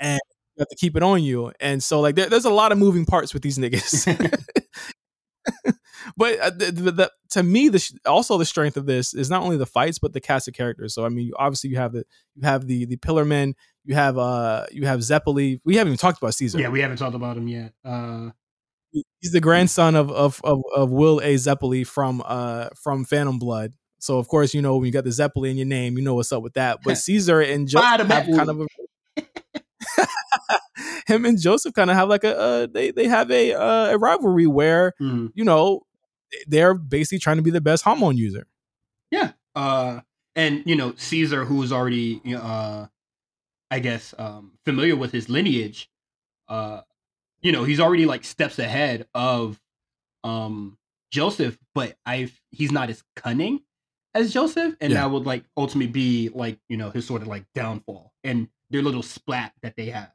Mhm. 0.00 0.18
You 0.56 0.62
have 0.62 0.68
to 0.68 0.76
keep 0.76 0.96
it 0.96 1.02
on 1.02 1.22
you, 1.22 1.52
and 1.60 1.82
so 1.82 2.00
like 2.00 2.16
there, 2.16 2.28
there's 2.28 2.44
a 2.44 2.50
lot 2.50 2.72
of 2.72 2.78
moving 2.78 3.06
parts 3.06 3.32
with 3.32 3.42
these 3.42 3.56
niggas. 3.56 4.06
but 6.16 6.38
uh, 6.38 6.50
the, 6.50 6.70
the, 6.72 6.92
the, 6.92 7.12
to 7.30 7.42
me, 7.42 7.68
the 7.68 7.78
sh- 7.78 7.92
also 8.06 8.38
the 8.38 8.44
strength 8.44 8.76
of 8.76 8.86
this 8.86 9.14
is 9.14 9.30
not 9.30 9.42
only 9.42 9.56
the 9.56 9.66
fights, 9.66 9.98
but 9.98 10.12
the 10.12 10.20
cast 10.20 10.48
of 10.48 10.54
characters. 10.54 10.94
So 10.94 11.04
I 11.04 11.08
mean, 11.08 11.28
you- 11.28 11.36
obviously 11.38 11.70
you 11.70 11.76
have 11.76 11.92
the 11.92 12.04
you 12.34 12.42
have 12.42 12.66
the 12.66 12.84
the 12.86 12.96
Pillar 12.96 13.24
Men, 13.24 13.54
you 13.84 13.94
have 13.94 14.18
uh 14.18 14.66
you 14.70 14.86
have 14.86 15.00
Zeppeli. 15.00 15.60
We 15.64 15.76
haven't 15.76 15.92
even 15.92 15.98
talked 15.98 16.18
about 16.18 16.34
Caesar. 16.34 16.58
Yeah, 16.60 16.68
we 16.68 16.80
haven't 16.80 16.98
talked 16.98 17.14
about 17.14 17.36
him 17.36 17.48
yet. 17.48 17.72
Uh, 17.84 18.30
he's 18.92 19.32
the 19.32 19.40
grandson 19.40 19.94
of 19.94 20.10
of 20.10 20.40
of, 20.44 20.60
of 20.74 20.90
Will 20.90 21.20
A. 21.20 21.34
Zeppeli 21.34 21.86
from 21.86 22.22
uh 22.24 22.68
from 22.76 23.04
Phantom 23.04 23.38
Blood. 23.38 23.74
So 23.98 24.18
of 24.18 24.28
course 24.28 24.54
you 24.54 24.62
know 24.62 24.76
when 24.76 24.86
you 24.86 24.92
got 24.92 25.04
the 25.04 25.10
Zeppeli 25.10 25.50
in 25.50 25.56
your 25.56 25.66
name, 25.66 25.96
you 25.96 26.04
know 26.04 26.14
what's 26.14 26.32
up 26.32 26.42
with 26.42 26.54
that. 26.54 26.78
But 26.84 26.98
Caesar 26.98 27.40
and 27.40 27.68
Bada 27.68 28.06
have 28.06 28.26
kind 28.26 28.50
of 28.50 28.60
a 28.60 28.66
him 31.06 31.24
and 31.24 31.38
Joseph 31.40 31.74
kind 31.74 31.90
of 31.90 31.96
have 31.96 32.08
like 32.08 32.24
a 32.24 32.38
uh, 32.38 32.66
they 32.66 32.90
they 32.90 33.06
have 33.08 33.30
a 33.30 33.54
uh, 33.54 33.90
a 33.90 33.98
rivalry 33.98 34.46
where 34.46 34.94
mhm. 35.00 35.32
you 35.34 35.44
know 35.44 35.82
they're 36.46 36.74
basically 36.74 37.18
trying 37.18 37.36
to 37.36 37.42
be 37.42 37.50
the 37.50 37.60
best 37.60 37.84
Hamon 37.84 38.16
user. 38.16 38.46
Yeah. 39.10 39.32
Uh 39.54 40.00
and 40.36 40.62
you 40.64 40.76
know, 40.76 40.94
Caesar 40.96 41.44
who 41.44 41.56
was 41.56 41.72
already 41.72 42.20
uh 42.34 42.86
I 43.70 43.78
guess 43.80 44.14
um 44.18 44.52
familiar 44.64 44.96
with 44.96 45.12
his 45.12 45.28
lineage, 45.28 45.90
uh 46.48 46.82
you 47.42 47.52
know, 47.52 47.64
he's 47.64 47.80
already 47.80 48.06
like 48.06 48.24
steps 48.24 48.58
ahead 48.58 49.06
of 49.14 49.60
um 50.22 50.78
Joseph, 51.10 51.58
but 51.74 51.96
I 52.06 52.30
he's 52.50 52.70
not 52.70 52.90
as 52.90 53.02
cunning 53.16 53.60
as 54.14 54.32
Joseph 54.32 54.76
and 54.80 54.92
Yeah. 54.92 55.00
that 55.00 55.10
would 55.10 55.26
like 55.26 55.44
ultimately 55.56 55.90
be 55.90 56.28
like, 56.32 56.58
you 56.68 56.76
know, 56.76 56.90
his 56.90 57.06
sort 57.06 57.22
of 57.22 57.28
like 57.28 57.44
downfall 57.54 58.12
and 58.22 58.48
their 58.70 58.82
little 58.82 59.02
splat 59.02 59.52
that 59.62 59.76
they 59.76 59.86
have. 59.86 60.10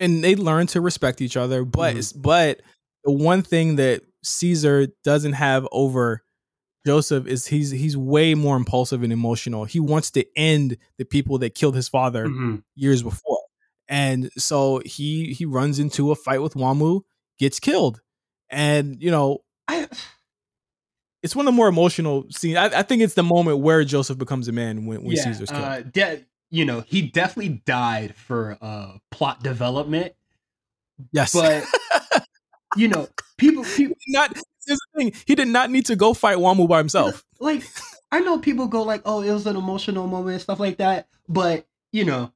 and 0.00 0.24
they 0.24 0.34
learn 0.34 0.66
to 0.66 0.80
respect 0.80 1.20
each 1.20 1.36
other. 1.36 1.64
But 1.64 1.94
Mhm. 1.94 2.22
but 2.22 2.60
the 3.04 3.12
one 3.12 3.42
thing 3.42 3.76
that 3.76 4.02
Caesar 4.24 4.88
doesn't 5.04 5.34
have 5.34 5.66
over 5.70 6.22
Joseph 6.84 7.26
is 7.28 7.46
he's 7.46 7.70
he's 7.70 7.96
way 7.96 8.34
more 8.34 8.56
impulsive 8.56 9.04
and 9.04 9.12
emotional. 9.12 9.64
He 9.64 9.78
wants 9.78 10.10
to 10.12 10.24
end 10.36 10.76
the 10.98 11.04
people 11.04 11.38
that 11.38 11.54
killed 11.54 11.76
his 11.76 11.88
father 11.88 12.26
Mhm. 12.26 12.64
years 12.74 13.02
before, 13.04 13.42
and 13.86 14.28
so 14.36 14.82
he 14.84 15.32
he 15.34 15.44
runs 15.44 15.78
into 15.78 16.10
a 16.10 16.16
fight 16.16 16.42
with 16.42 16.54
Wamuu, 16.54 17.02
gets 17.38 17.60
killed, 17.60 18.00
and 18.50 19.00
you 19.00 19.10
know. 19.12 19.44
I, 19.68 19.88
it's 21.22 21.36
one 21.36 21.46
of 21.46 21.52
the 21.54 21.56
more 21.56 21.68
emotional 21.68 22.24
scenes. 22.30 22.56
I, 22.56 22.80
I, 22.80 22.82
think 22.82 23.00
it's 23.00 23.14
the 23.14 23.22
moment 23.22 23.58
where 23.60 23.84
Joseph 23.84 24.18
becomes 24.18 24.48
a 24.48 24.52
man 24.52 24.86
when, 24.86 25.04
when 25.04 25.14
yeah, 25.16 25.22
Caesar's 25.22 25.50
killed. 25.50 25.62
Uh, 25.62 25.82
de- 25.82 26.24
you 26.52 26.66
know, 26.66 26.82
he 26.82 27.00
definitely 27.00 27.62
died 27.64 28.14
for 28.14 28.58
uh, 28.60 28.98
plot 29.10 29.42
development. 29.42 30.12
Yes, 31.10 31.32
but 31.32 31.64
you 32.76 32.88
know, 32.88 33.08
people, 33.38 33.64
people 33.64 33.96
not. 34.08 34.34
Here's 34.66 34.78
the 34.78 34.98
thing: 34.98 35.14
he 35.26 35.34
did 35.34 35.48
not 35.48 35.70
need 35.70 35.86
to 35.86 35.96
go 35.96 36.12
fight 36.12 36.36
Wamuu 36.36 36.68
by 36.68 36.78
himself. 36.78 37.24
Like, 37.40 37.64
I 38.12 38.20
know 38.20 38.38
people 38.38 38.68
go 38.68 38.82
like, 38.82 39.00
"Oh, 39.06 39.22
it 39.22 39.32
was 39.32 39.46
an 39.46 39.56
emotional 39.56 40.06
moment," 40.06 40.34
and 40.34 40.42
stuff 40.42 40.60
like 40.60 40.76
that. 40.76 41.08
But 41.26 41.66
you 41.90 42.04
know, 42.04 42.30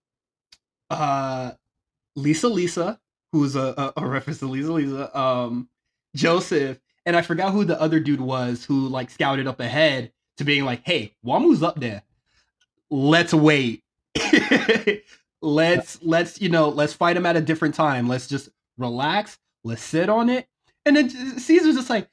uh, 0.89 1.53
Lisa, 2.17 2.49
Lisa, 2.49 2.99
who's 3.33 3.55
a, 3.55 3.93
a, 3.97 4.03
a 4.03 4.07
reference 4.07 4.39
to 4.39 4.47
Lisa, 4.47 4.73
Lisa, 4.73 5.19
um, 5.19 5.69
Joseph, 6.15 6.81
and 7.05 7.17
I 7.17 7.21
forgot 7.21 7.53
who 7.53 7.67
the 7.67 7.79
other 7.79 8.01
dude 8.01 8.23
was 8.23 8.65
who 8.65 8.89
like 8.89 9.11
scouted 9.11 9.47
up 9.47 9.61
ahead 9.61 10.11
to 10.39 10.45
being 10.45 10.65
like, 10.65 10.81
"Hey, 10.87 11.15
Wamuu's 11.25 11.63
up 11.63 11.79
there. 11.79 12.03
Let's 12.89 13.35
wait. 13.35 13.83
let's 15.43 16.03
let's 16.03 16.41
you 16.41 16.49
know 16.49 16.69
let's 16.69 16.93
fight 16.93 17.17
him 17.17 17.27
at 17.27 17.37
a 17.37 17.41
different 17.41 17.75
time. 17.75 18.09
Let's 18.09 18.27
just 18.27 18.49
relax. 18.79 19.39
Let's 19.65 19.83
sit 19.83 20.09
on 20.09 20.29
it." 20.29 20.47
And 20.85 20.97
then 20.97 21.09
Caesar's 21.11 21.77
just 21.77 21.91
like, 21.91 22.09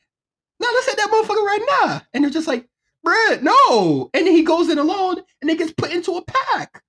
"No, 0.60 0.68
let's 0.74 0.88
hit 0.88 0.98
that 0.98 1.10
motherfucker 1.10 1.46
right 1.46 1.66
now." 1.82 2.02
And 2.14 2.24
they're 2.24 2.32
just 2.32 2.48
like, 2.48 2.68
"Bruh, 3.06 3.42
no!" 3.42 4.10
And 4.14 4.28
then 4.28 4.34
he 4.34 4.44
goes 4.44 4.70
in 4.70 4.78
alone, 4.78 5.22
and 5.42 5.50
it 5.50 5.58
gets 5.58 5.74
put 5.74 5.92
into 5.92 6.18
a 6.18 6.24
pack. 6.24 6.84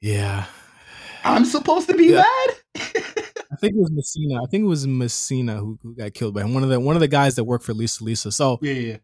Yeah, 0.00 0.46
I'm 1.24 1.44
supposed 1.44 1.88
to 1.88 1.96
be 1.96 2.06
yeah. 2.06 2.22
bad. 2.22 2.54
I 3.54 3.56
think 3.56 3.74
it 3.74 3.80
was 3.80 3.90
Messina. 3.92 4.42
I 4.42 4.46
think 4.46 4.64
it 4.64 4.68
was 4.68 4.86
Messina 4.86 5.56
who, 5.56 5.78
who 5.82 5.94
got 5.94 6.12
killed 6.12 6.34
by 6.34 6.42
him. 6.42 6.54
One 6.54 6.62
of 6.62 6.68
the 6.68 6.80
one 6.80 6.96
of 6.96 7.00
the 7.00 7.08
guys 7.08 7.36
that 7.36 7.44
worked 7.44 7.64
for 7.64 7.72
Lisa 7.72 8.02
Lisa. 8.04 8.32
So 8.32 8.58
yeah, 8.60 8.72
yeah. 8.72 8.96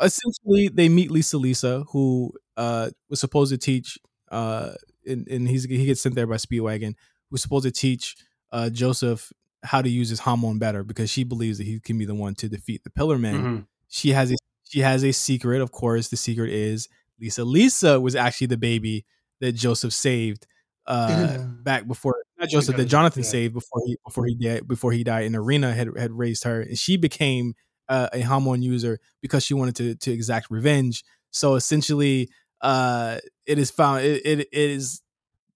essentially 0.00 0.68
they 0.68 0.88
meet 0.88 1.10
Lisa 1.10 1.36
Lisa, 1.36 1.84
who 1.90 2.32
uh, 2.58 2.90
was 3.08 3.20
supposed 3.20 3.52
to 3.52 3.56
teach 3.56 3.98
uh, 4.30 4.72
and, 5.06 5.26
and 5.28 5.48
he's 5.48 5.64
he 5.64 5.86
gets 5.86 6.02
sent 6.02 6.14
there 6.14 6.26
by 6.26 6.36
Speedwagon, 6.36 6.94
who's 7.30 7.42
supposed 7.42 7.64
to 7.64 7.70
teach 7.70 8.16
uh, 8.52 8.68
Joseph 8.68 9.32
how 9.62 9.82
to 9.82 9.88
use 9.88 10.08
his 10.10 10.20
Hamon 10.20 10.58
better 10.58 10.84
because 10.84 11.10
she 11.10 11.24
believes 11.24 11.58
that 11.58 11.64
he 11.64 11.80
can 11.80 11.98
be 11.98 12.04
the 12.04 12.14
one 12.14 12.34
to 12.36 12.48
defeat 12.48 12.84
the 12.84 12.90
Pillar 12.90 13.18
Men. 13.18 13.34
Mm-hmm. 13.34 13.58
She 13.88 14.10
has 14.10 14.30
a 14.30 14.36
she 14.64 14.80
has 14.80 15.02
a 15.04 15.12
secret, 15.12 15.62
of 15.62 15.72
course. 15.72 16.08
The 16.08 16.16
secret 16.16 16.50
is 16.50 16.88
Lisa 17.20 17.44
Lisa 17.44 18.00
was 18.00 18.14
actually 18.14 18.48
the 18.48 18.58
baby 18.58 19.06
that 19.40 19.52
Joseph 19.52 19.92
saved 19.92 20.46
uh, 20.86 21.38
back 21.38 21.86
before 21.86 22.16
not 22.38 22.48
Joseph 22.48 22.76
that 22.76 22.86
Jonathan 22.86 23.22
yeah. 23.22 23.28
saved 23.28 23.54
before 23.54 23.82
he 23.86 23.96
before 24.04 24.26
he 24.26 24.34
died 24.34 24.68
before 24.68 24.92
he 24.92 25.04
died 25.04 25.24
in 25.24 25.34
Erina 25.34 25.72
had 25.72 25.88
had 25.96 26.12
raised 26.12 26.44
her 26.44 26.60
and 26.60 26.78
she 26.78 26.96
became 26.96 27.54
uh, 27.88 28.08
a 28.12 28.20
Hamon 28.20 28.62
user 28.62 28.98
because 29.22 29.44
she 29.44 29.54
wanted 29.54 29.76
to 29.76 29.94
to 29.96 30.12
exact 30.12 30.50
revenge. 30.50 31.04
So 31.30 31.54
essentially, 31.56 32.30
uh, 32.60 33.18
it 33.46 33.58
is 33.58 33.70
found 33.70 34.02
it, 34.04 34.22
it 34.24 34.48
is 34.52 35.02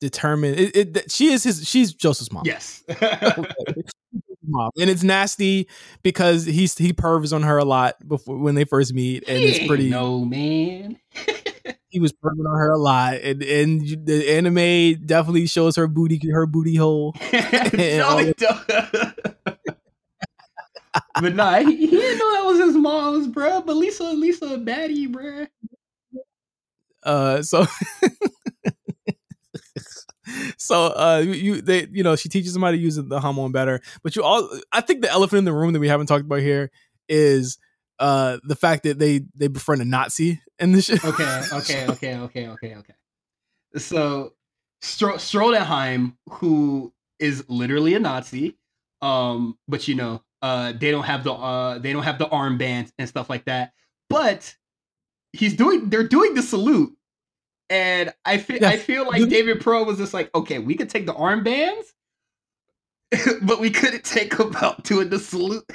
determined. 0.01 0.59
It, 0.59 0.97
it, 0.97 1.11
she 1.11 1.33
is 1.33 1.45
his. 1.45 1.67
She's 1.67 1.95
Joseph's 1.95 2.33
mom. 2.33 2.43
Yes. 2.45 2.83
mom. 4.47 4.71
And 4.79 4.91
it's 4.91 5.03
nasty 5.03 5.69
because 6.03 6.45
he's 6.45 6.77
he 6.77 6.93
pervs 6.93 7.33
on 7.33 7.43
her 7.43 7.57
a 7.57 7.65
lot 7.65 7.97
before 8.07 8.37
when 8.37 8.55
they 8.55 8.65
first 8.65 8.93
meet, 8.93 9.25
and 9.27 9.39
he 9.39 9.47
it's 9.47 9.67
pretty. 9.67 9.89
No 9.89 10.25
man. 10.25 10.99
he 11.89 12.01
was 12.01 12.13
perving 12.13 12.47
on 12.47 12.59
her 12.59 12.71
a 12.71 12.79
lot, 12.79 13.15
and 13.15 13.43
and 13.43 14.07
the 14.07 14.31
anime 14.31 15.07
definitely 15.07 15.47
shows 15.47 15.77
her 15.77 15.87
booty 15.87 16.21
her 16.31 16.47
booty 16.47 16.77
hole. 16.77 17.15
no, 17.33 17.39
it 17.73 18.37
but 21.21 21.35
nah, 21.35 21.59
he, 21.59 21.77
he, 21.77 21.87
didn't 21.87 22.19
know 22.19 22.33
that 22.33 22.45
was 22.45 22.59
his 22.59 22.77
mom's, 22.77 23.27
bro. 23.27 23.63
But 23.63 23.77
Lisa, 23.77 24.05
Lisa, 24.05 24.47
a 24.47 24.59
baddie, 24.59 25.11
bro. 25.11 25.47
Uh, 27.03 27.43
so. 27.43 27.67
so 30.57 30.87
uh 30.87 31.23
you 31.27 31.61
they 31.61 31.87
you 31.91 32.03
know 32.03 32.15
she 32.17 32.29
teaches 32.29 32.55
them 32.55 32.63
how 32.63 32.71
to 32.71 32.77
use 32.77 32.95
the 32.97 33.21
Hamon 33.21 33.51
better 33.51 33.81
but 34.03 34.15
you 34.15 34.23
all 34.23 34.49
i 34.71 34.81
think 34.81 35.03
the 35.03 35.11
elephant 35.11 35.39
in 35.39 35.45
the 35.45 35.53
room 35.53 35.73
that 35.73 35.81
we 35.81 35.89
haven't 35.89 36.07
talked 36.07 36.25
about 36.25 36.39
here 36.39 36.71
is 37.09 37.59
uh 37.99 38.39
the 38.45 38.55
fact 38.55 38.85
that 38.85 38.99
they 38.99 39.23
they 39.35 39.49
befriend 39.49 39.83
a 39.83 39.85
Nazi 39.85 40.41
in 40.63 40.73
this 40.73 40.87
show. 40.87 41.09
Okay, 41.09 41.43
okay, 41.53 41.87
okay, 41.89 42.17
okay, 42.17 42.49
okay, 42.49 42.77
okay. 42.77 42.95
So 43.77 44.33
Stro- 44.83 45.15
Stroheim, 45.15 46.17
who 46.29 46.93
is 47.19 47.45
literally 47.49 47.95
a 47.95 48.01
Nazi, 48.01 48.57
um, 49.01 49.59
but 49.69 49.87
you 49.89 49.95
know, 49.95 50.23
uh, 50.41 50.73
they 50.73 50.91
don't 50.91 51.05
have 51.05 51.25
the 51.25 51.33
uh, 51.33 51.79
they 51.79 51.93
don't 51.93 52.05
have 52.05 52.19
the 52.19 52.27
armbands 52.27 52.93
and 52.99 53.09
stuff 53.09 53.29
like 53.29 53.45
that. 53.45 53.73
But 54.09 54.55
he's 55.33 55.55
doing 55.55 55.91
they're 55.91 56.07
doing 56.07 56.35
the 56.35 56.43
salute, 56.43 56.97
and 57.71 58.13
I 58.25 58.39
feel 58.39 58.59
yes. 58.61 58.73
I 58.73 58.77
feel 58.77 59.07
like 59.07 59.29
David 59.29 59.61
Pro 59.61 59.85
was 59.85 59.99
just 59.99 60.15
like, 60.15 60.31
okay, 60.35 60.59
we 60.59 60.75
could 60.75 60.91
take 60.91 61.07
the 61.07 61.15
armbands, 61.15 61.85
but 63.43 63.61
we 63.61 63.71
couldn't 63.71 64.05
take 64.05 64.39
about 64.39 64.85
doing 64.85 65.11
the 65.11 65.19
salute. 65.19 65.65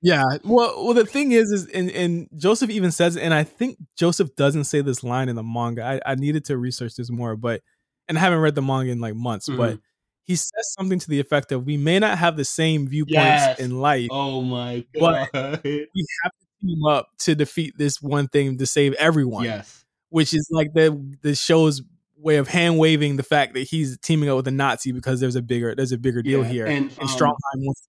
Yeah. 0.00 0.22
Well, 0.44 0.84
well, 0.84 0.94
the 0.94 1.04
thing 1.04 1.32
is, 1.32 1.50
is 1.50 1.66
and, 1.66 1.90
and 1.90 2.28
Joseph 2.36 2.70
even 2.70 2.92
says, 2.92 3.16
and 3.16 3.34
I 3.34 3.42
think 3.42 3.78
Joseph 3.96 4.34
doesn't 4.36 4.64
say 4.64 4.80
this 4.80 5.02
line 5.02 5.28
in 5.28 5.34
the 5.34 5.42
manga. 5.42 5.82
I, 5.82 6.00
I 6.06 6.14
needed 6.14 6.44
to 6.44 6.56
research 6.56 6.94
this 6.94 7.10
more, 7.10 7.34
but 7.34 7.62
and 8.06 8.16
I 8.16 8.20
haven't 8.20 8.38
read 8.38 8.54
the 8.54 8.62
manga 8.62 8.92
in 8.92 9.00
like 9.00 9.16
months, 9.16 9.48
mm-hmm. 9.48 9.58
but 9.58 9.80
he 10.22 10.36
says 10.36 10.72
something 10.78 10.98
to 10.98 11.08
the 11.08 11.20
effect 11.20 11.52
of 11.52 11.64
we 11.64 11.76
may 11.76 11.98
not 11.98 12.18
have 12.18 12.36
the 12.36 12.44
same 12.44 12.86
viewpoints 12.86 13.16
yes. 13.16 13.58
in 13.58 13.80
life. 13.80 14.08
Oh 14.12 14.42
my 14.42 14.84
god. 14.94 15.30
But 15.32 15.64
we 15.64 16.06
have 16.22 16.32
to 16.32 16.46
team 16.60 16.84
up 16.86 17.08
to 17.18 17.34
defeat 17.34 17.74
this 17.76 18.00
one 18.00 18.28
thing 18.28 18.58
to 18.58 18.66
save 18.66 18.94
everyone. 18.94 19.44
Yes. 19.44 19.84
Which 20.10 20.32
is 20.32 20.48
like 20.50 20.72
the 20.74 21.16
the 21.22 21.34
show's 21.34 21.82
way 22.16 22.36
of 22.36 22.48
hand 22.48 22.78
waving 22.78 23.16
the 23.16 23.22
fact 23.22 23.54
that 23.54 23.60
he's 23.60 23.98
teaming 23.98 24.28
up 24.28 24.36
with 24.36 24.48
a 24.48 24.50
Nazi 24.50 24.92
because 24.92 25.20
there's 25.20 25.36
a 25.36 25.42
bigger 25.42 25.74
there's 25.74 25.92
a 25.92 25.98
bigger 25.98 26.22
deal 26.22 26.42
yeah. 26.42 26.48
here. 26.48 26.66
And, 26.66 26.90
and 26.92 27.02
um, 27.02 27.08
Stroheim 27.08 27.36
wants 27.56 27.88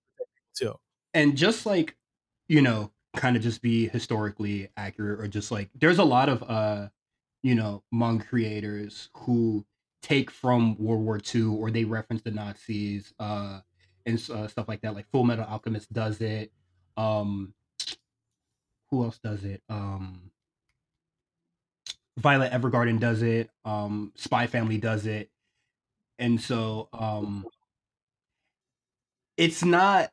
to 0.57 0.65
too. 0.65 0.73
And 1.13 1.35
just 1.35 1.65
like 1.65 1.95
you 2.47 2.61
know, 2.61 2.91
kind 3.15 3.35
of 3.35 3.43
just 3.43 3.61
be 3.61 3.87
historically 3.87 4.69
accurate 4.75 5.19
or 5.19 5.27
just 5.27 5.51
like 5.51 5.69
there's 5.75 5.99
a 5.99 6.03
lot 6.03 6.29
of 6.29 6.43
uh, 6.43 6.89
you 7.41 7.55
know, 7.55 7.83
Hmong 7.93 8.25
creators 8.27 9.09
who 9.13 9.65
take 10.01 10.31
from 10.31 10.77
World 10.77 11.01
War 11.01 11.19
II 11.33 11.43
or 11.43 11.71
they 11.71 11.83
reference 11.83 12.21
the 12.21 12.31
Nazis 12.31 13.13
uh 13.19 13.59
and 14.05 14.29
uh, 14.33 14.47
stuff 14.47 14.67
like 14.67 14.81
that. 14.81 14.95
Like 14.95 15.09
Full 15.11 15.23
Metal 15.23 15.45
Alchemist 15.45 15.91
does 15.91 16.21
it. 16.21 16.51
Um 16.97 17.53
who 18.91 19.03
else 19.03 19.19
does 19.19 19.43
it? 19.43 19.61
Um 19.69 20.31
Violet 22.17 22.51
Evergarden 22.51 22.99
does 22.99 23.21
it. 23.21 23.49
Um 23.65 24.11
Spy 24.15 24.47
Family 24.47 24.77
does 24.77 25.05
it. 25.05 25.29
And 26.17 26.39
so 26.41 26.89
um 26.93 27.47
it's 29.37 29.63
not 29.63 30.11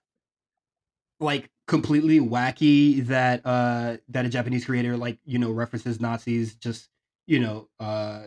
like 1.19 1.51
completely 1.67 2.21
wacky 2.21 3.05
that 3.07 3.41
uh 3.45 3.97
that 4.09 4.25
a 4.25 4.29
Japanese 4.29 4.65
creator 4.65 4.97
like 4.97 5.19
you 5.25 5.39
know 5.39 5.51
references 5.51 6.01
Nazis 6.01 6.55
just 6.55 6.89
you 7.27 7.41
know 7.41 7.69
uh 7.81 8.25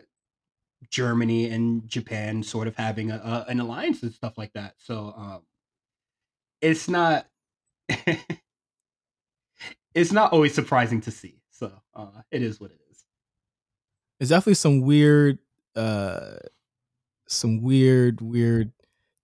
Germany 0.89 1.49
and 1.49 1.87
Japan 1.87 2.41
sort 2.43 2.67
of 2.67 2.75
having 2.75 3.11
a, 3.11 3.15
a 3.15 3.45
an 3.49 3.59
alliance 3.59 4.03
and 4.03 4.13
stuff 4.13 4.37
like 4.37 4.53
that. 4.53 4.75
So 4.77 5.13
um 5.15 5.41
it's 6.61 6.89
not 6.89 7.27
it's 9.93 10.11
not 10.11 10.33
always 10.33 10.53
surprising 10.53 11.01
to 11.01 11.11
see. 11.11 11.41
So 11.51 11.71
uh 11.95 12.21
it 12.31 12.41
is 12.41 12.59
what 12.59 12.71
it 12.71 12.79
is. 12.91 13.05
There's 14.19 14.29
definitely 14.29 14.55
some 14.55 14.81
weird 14.81 15.39
uh 15.75 16.37
some 17.27 17.61
weird 17.61 18.21
weird 18.21 18.71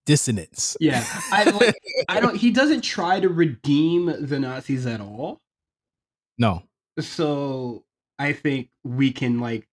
dissonance. 0.06 0.76
Yeah, 0.80 1.04
I 1.30 1.50
like, 1.50 1.74
I 2.08 2.20
don't. 2.20 2.36
He 2.36 2.50
doesn't 2.50 2.80
try 2.80 3.20
to 3.20 3.28
redeem 3.28 4.26
the 4.26 4.38
Nazis 4.38 4.86
at 4.86 5.00
all. 5.00 5.42
No. 6.38 6.62
So 6.98 7.84
I 8.18 8.32
think 8.32 8.70
we 8.84 9.12
can 9.12 9.40
like, 9.40 9.68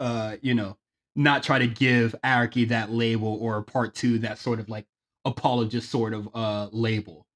uh, 0.00 0.36
you 0.40 0.54
know, 0.54 0.78
not 1.14 1.42
try 1.42 1.58
to 1.58 1.66
give 1.66 2.14
Araki 2.24 2.68
that 2.68 2.90
label 2.90 3.36
or 3.40 3.62
part 3.62 3.94
two 3.94 4.18
that 4.20 4.38
sort 4.38 4.60
of 4.60 4.70
like 4.70 4.86
apologist 5.26 5.90
sort 5.90 6.14
of 6.14 6.28
uh 6.34 6.68
label. 6.72 7.26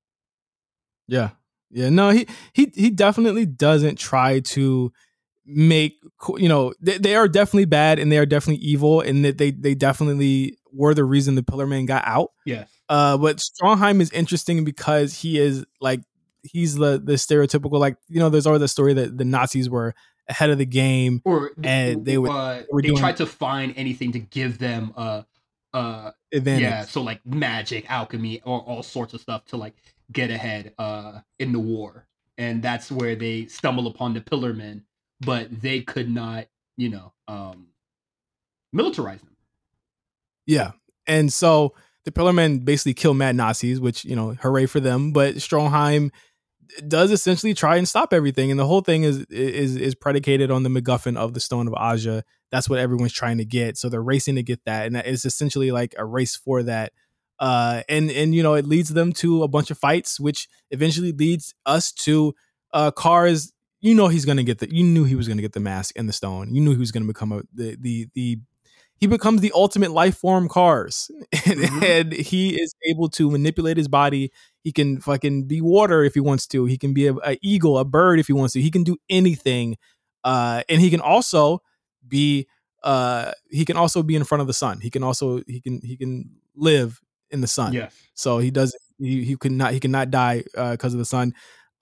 Yeah. 1.09 1.31
Yeah, 1.71 1.89
no, 1.89 2.11
he 2.11 2.27
he 2.53 2.73
he 2.75 2.91
definitely 2.91 3.47
doesn't 3.47 3.99
try 3.99 4.41
to 4.41 4.93
make 5.47 5.97
you 6.37 6.49
know 6.49 6.73
they, 6.81 6.99
they 6.99 7.17
are 7.17 7.29
definitely 7.29 7.65
bad 7.65 7.99
and 7.99 8.11
they 8.11 8.19
are 8.19 8.27
definitely 8.27 8.63
evil 8.63 9.01
and 9.01 9.25
that 9.25 9.39
they 9.39 9.51
they 9.51 9.75
definitely 9.75 10.57
were 10.73 10.95
the 10.95 11.05
reason 11.05 11.35
the 11.35 11.43
Pillar 11.43 11.67
Man 11.67 11.87
got 11.87 12.07
out. 12.07 12.31
Yes. 12.45 12.69
Uh, 12.89 13.17
but 13.17 13.39
Stroheim 13.39 14.01
is 14.01 14.11
interesting 14.11 14.65
because 14.65 15.15
he 15.15 15.39
is 15.39 15.65
like 15.81 16.01
he's 16.43 16.75
the 16.75 17.01
the 17.03 17.15
stereotypical 17.15 17.79
like 17.79 17.97
you 18.09 18.19
know 18.19 18.31
there's 18.31 18.47
always 18.47 18.61
the 18.61 18.69
story 18.69 18.95
that 18.95 19.17
the 19.17 19.25
Nazis 19.25 19.69
were 19.69 19.95
ahead 20.29 20.51
of 20.51 20.59
the 20.59 20.67
game 20.67 21.23
or 21.25 21.51
and 21.63 22.05
they 22.05 22.19
would 22.19 22.31
uh, 22.31 22.63
they, 22.83 22.91
tried 22.91 23.17
to 23.17 23.27
find 23.27 23.75
anything 23.77 24.13
to 24.13 24.19
give 24.19 24.59
them 24.59 24.93
uh 24.97 25.23
uh 25.75 26.11
Advantage. 26.33 26.63
yeah, 26.63 26.85
so 26.85 27.03
like 27.03 27.25
magic, 27.27 27.91
alchemy, 27.91 28.41
or 28.45 28.61
all 28.61 28.83
sorts 28.83 29.15
of 29.15 29.21
stuff 29.21 29.45
to 29.47 29.57
like 29.57 29.75
get 30.13 30.31
ahead 30.31 30.75
uh 30.79 31.21
in 31.39 31.53
the 31.53 31.61
war. 31.61 32.07
And 32.39 32.63
that's 32.63 32.91
where 32.91 33.15
they 33.15 33.47
stumble 33.47 33.87
upon 33.87 34.15
the 34.15 34.21
Pillar 34.21 34.55
Men, 34.55 34.85
but 35.21 35.61
they 35.61 35.83
could 35.83 36.11
not, 36.11 36.47
you 36.77 36.89
know, 36.89 37.13
um 37.29 37.69
militarize 38.75 39.21
them. 39.21 39.37
Yeah. 40.47 40.73
And 41.07 41.33
so 41.33 41.75
the 42.05 42.13
Pillar 42.13 42.33
Men 42.33 42.61
basically 42.61 42.95
kill 42.95 43.15
mad 43.15 43.37
Nazis, 43.37 43.81
which, 43.81 44.05
you 44.05 44.17
know, 44.17 44.35
hooray 44.35 44.67
for 44.67 44.81
them. 44.81 45.13
But 45.13 45.37
Stroheim 45.37 46.11
does 46.87 47.11
essentially 47.11 47.55
try 47.55 47.77
and 47.77 47.89
stop 47.89 48.13
everything. 48.13 48.51
And 48.51 48.59
the 48.59 48.67
whole 48.67 48.81
thing 48.81 49.05
is 49.05 49.25
is 49.27 49.77
is 49.77 49.95
predicated 49.95 50.51
on 50.51 50.63
the 50.63 50.69
MacGuffin 50.69 51.17
of 51.17 51.35
the 51.35 51.41
Stone 51.41 51.69
of 51.69 51.75
Aja. 51.75 52.23
That's 52.51 52.69
what 52.69 52.79
everyone's 52.79 53.13
trying 53.13 53.39
to 53.39 53.45
get. 53.45 53.77
So 53.77 53.89
they're 53.89 54.03
racing 54.03 54.37
to 54.37 54.43
get 54.43 54.65
that. 54.65 54.87
And 54.87 54.97
it's 54.97 55.25
essentially 55.25 55.71
like 55.71 55.95
a 55.99 56.05
race 56.05 56.37
for 56.37 56.63
that. 56.65 56.93
Uh, 57.41 57.83
and 57.89 58.11
and 58.11 58.35
you 58.35 58.43
know 58.43 58.55
it 58.55 58.67
leads 58.67 58.91
them 58.91 59.13
to 59.15 59.43
a 59.43 59.49
bunch 59.49 59.71
of 59.71 59.79
fights, 59.79 60.21
which 60.21 60.49
eventually 60.71 61.13
leads 61.13 61.55
us 61.67 61.91
to 61.91 62.35
uh, 62.73 62.91
Kars. 62.91 63.53
You 63.81 63.95
know 63.95 64.09
he's 64.09 64.27
gonna 64.27 64.43
get 64.43 64.59
the. 64.59 64.73
You 64.73 64.85
knew 64.85 65.05
he 65.05 65.17
was 65.17 65.27
gonna 65.27 65.43
get 65.43 65.55
the 65.55 65.61
mask 65.61 65.95
and 65.97 66.09
the 66.09 66.13
stone. 66.13 66.55
You 66.55 66.61
knew 66.61 66.73
he 66.73 66.79
was 66.79 66.93
gonna 66.93 67.07
become 67.07 67.33
a 67.33 67.43
the 67.55 67.77
the 67.81 68.09
the 68.15 68.39
he 68.97 69.07
becomes 69.07 69.41
the 69.41 69.53
ultimate 69.55 69.91
life 69.93 70.19
form 70.19 70.47
Cars, 70.47 71.11
and, 71.33 71.59
mm-hmm. 71.59 71.83
and, 71.83 72.13
he 72.13 72.61
is 72.61 72.75
able 72.87 73.09
to 73.09 73.31
manipulate 73.31 73.79
his 73.79 73.89
body 73.89 74.31
he 74.63 74.73
can 74.73 75.01
fucking 75.01 75.45
be 75.45 75.61
water 75.61 76.05
if 76.05 76.15
he 76.15 76.21
wants 76.21 76.47
to 76.47 76.65
he 76.67 76.77
can 76.77 76.93
be 76.93 77.07
a, 77.07 77.15
a 77.25 77.39
eagle 77.43 77.79
a 77.79 77.85
bird 77.85 78.19
if 78.19 78.27
he 78.27 78.33
wants 78.33 78.53
to 78.53 78.61
he 78.61 78.71
can 78.71 78.85
do 78.85 78.97
anything 79.09 79.77
uh, 80.25 80.63
and 80.69 80.81
he 80.81 80.91
can 80.91 81.01
also 81.01 81.61
be 82.07 82.47
uh, 82.83 83.33
he 83.51 83.65
can 83.65 83.77
also 83.77 84.03
be 84.03 84.17
in 84.17 84.25
front 84.25 84.41
of 84.41 84.47
the 84.47 84.53
sun 84.53 84.81
he 84.81 84.91
can 84.91 85.03
also 85.03 85.43
he 85.47 85.61
can 85.61 85.81
he 85.83 85.97
can 85.97 86.31
live 86.55 87.01
in 87.31 87.41
the 87.41 87.47
sun 87.47 87.73
yes 87.73 87.95
so 88.15 88.39
he 88.39 88.51
does 88.51 88.77
he, 88.99 89.25
he 89.25 89.37
could 89.37 89.53
not 89.53 89.73
he 89.73 89.81
cannot 89.81 90.11
die 90.11 90.43
because 90.55 90.93
uh, 90.93 90.97
of 90.97 90.99
the 90.99 91.05
sun 91.05 91.33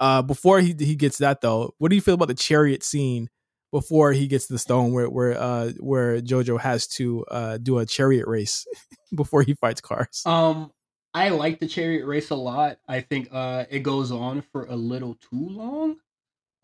uh, 0.00 0.22
before 0.22 0.60
he, 0.60 0.74
he 0.78 0.94
gets 0.94 1.18
that 1.18 1.40
though 1.40 1.74
what 1.78 1.90
do 1.90 1.96
you 1.96 2.02
feel 2.02 2.14
about 2.14 2.28
the 2.28 2.34
chariot 2.34 2.82
scene 2.82 3.28
before 3.70 4.12
he 4.12 4.26
gets 4.26 4.46
the 4.46 4.58
stone 4.58 4.92
where 4.92 5.08
where 5.08 5.38
uh 5.38 5.70
where 5.78 6.20
Jojo 6.20 6.58
has 6.58 6.86
to 6.88 7.24
uh 7.26 7.58
do 7.58 7.78
a 7.78 7.86
chariot 7.86 8.26
race 8.26 8.66
before 9.14 9.42
he 9.42 9.54
fights 9.54 9.80
cars? 9.80 10.22
Um 10.24 10.72
I 11.14 11.30
like 11.30 11.58
the 11.58 11.66
chariot 11.66 12.06
race 12.06 12.30
a 12.30 12.34
lot. 12.34 12.78
I 12.86 13.00
think 13.00 13.28
uh 13.32 13.64
it 13.70 13.80
goes 13.80 14.10
on 14.10 14.42
for 14.52 14.64
a 14.66 14.76
little 14.76 15.14
too 15.14 15.48
long. 15.48 15.96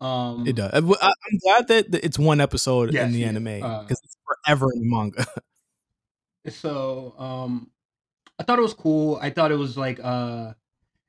Um 0.01 0.47
It 0.47 0.55
does. 0.55 0.71
I, 0.73 0.77
am 0.77 1.37
glad 1.41 1.67
that 1.67 1.93
it's 2.03 2.19
one 2.19 2.41
episode 2.41 2.93
yes, 2.93 3.05
in 3.05 3.13
the 3.13 3.25
anime 3.25 3.43
because 3.55 3.99
uh, 3.99 4.03
it's 4.03 4.17
forever 4.25 4.71
in 4.73 4.81
the 4.81 4.87
manga. 4.87 5.25
so 6.49 7.15
um 7.17 7.69
I 8.39 8.43
thought 8.43 8.59
it 8.59 8.63
was 8.63 8.73
cool. 8.73 9.17
I 9.21 9.29
thought 9.29 9.51
it 9.51 9.57
was 9.57 9.77
like 9.77 9.99
uh 10.03 10.53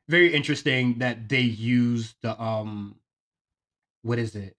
very 0.08 0.32
interesting 0.32 0.98
that 0.98 1.28
they 1.28 1.40
used 1.40 2.16
the 2.22 2.40
um 2.40 2.96
what 4.02 4.18
is 4.18 4.36
it? 4.36 4.56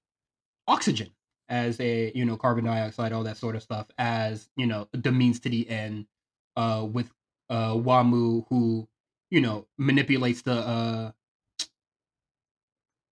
Oxygen 0.68 1.12
as 1.50 1.80
a 1.80 2.12
you 2.14 2.26
know 2.26 2.38
carbon 2.38 2.66
dioxide, 2.66 3.14
all 3.14 3.24
that 3.24 3.38
sort 3.38 3.56
of 3.56 3.64
stuff, 3.64 3.88
as 3.98 4.50
you 4.56 4.68
know 4.68 4.88
the 4.92 5.12
means 5.12 5.40
to 5.42 5.50
the 5.50 5.70
end. 5.70 6.08
Uh, 6.56 6.88
with 6.92 7.12
uh 7.50 7.74
Wamuu, 7.74 8.46
who 8.50 8.88
you 9.30 9.42
know 9.42 9.68
manipulates 9.78 10.42
the 10.42 10.54
uh 10.54 11.12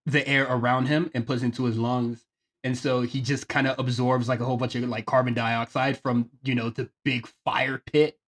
the 0.05 0.27
air 0.27 0.45
around 0.49 0.87
him 0.87 1.09
and 1.13 1.25
puts 1.25 1.43
into 1.43 1.65
his 1.65 1.77
lungs, 1.77 2.25
and 2.63 2.77
so 2.77 3.01
he 3.01 3.21
just 3.21 3.47
kind 3.47 3.67
of 3.67 3.79
absorbs 3.79 4.27
like 4.27 4.39
a 4.39 4.45
whole 4.45 4.57
bunch 4.57 4.75
of 4.75 4.83
like 4.83 5.05
carbon 5.05 5.33
dioxide 5.33 5.97
from 6.01 6.29
you 6.43 6.55
know 6.55 6.69
the 6.69 6.89
big 7.03 7.27
fire 7.45 7.81
pit 7.85 8.19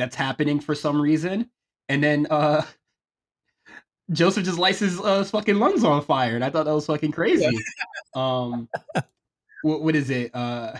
that's 0.00 0.16
happening 0.16 0.60
for 0.60 0.74
some 0.74 1.00
reason, 1.00 1.48
and 1.88 2.02
then 2.02 2.26
uh 2.30 2.62
Joseph 4.12 4.44
just 4.44 4.58
lights 4.58 4.80
his 4.80 5.00
uh, 5.00 5.22
fucking 5.22 5.60
lungs 5.60 5.84
on 5.84 6.02
fire, 6.02 6.34
and 6.34 6.44
I 6.44 6.50
thought 6.50 6.64
that 6.64 6.74
was 6.74 6.86
fucking 6.86 7.12
crazy. 7.12 7.44
Yeah. 7.44 7.60
um, 8.14 8.68
what, 9.62 9.82
what 9.82 9.94
is 9.94 10.10
it? 10.10 10.34
Uh, 10.34 10.72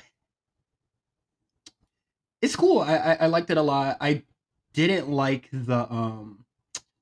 it's 2.42 2.56
cool. 2.56 2.80
I, 2.80 2.96
I, 2.96 3.12
I 3.20 3.26
liked 3.26 3.50
it 3.50 3.56
a 3.56 3.62
lot. 3.62 3.98
I 4.00 4.24
didn't 4.72 5.08
like 5.08 5.48
the 5.52 5.90
um 5.92 6.44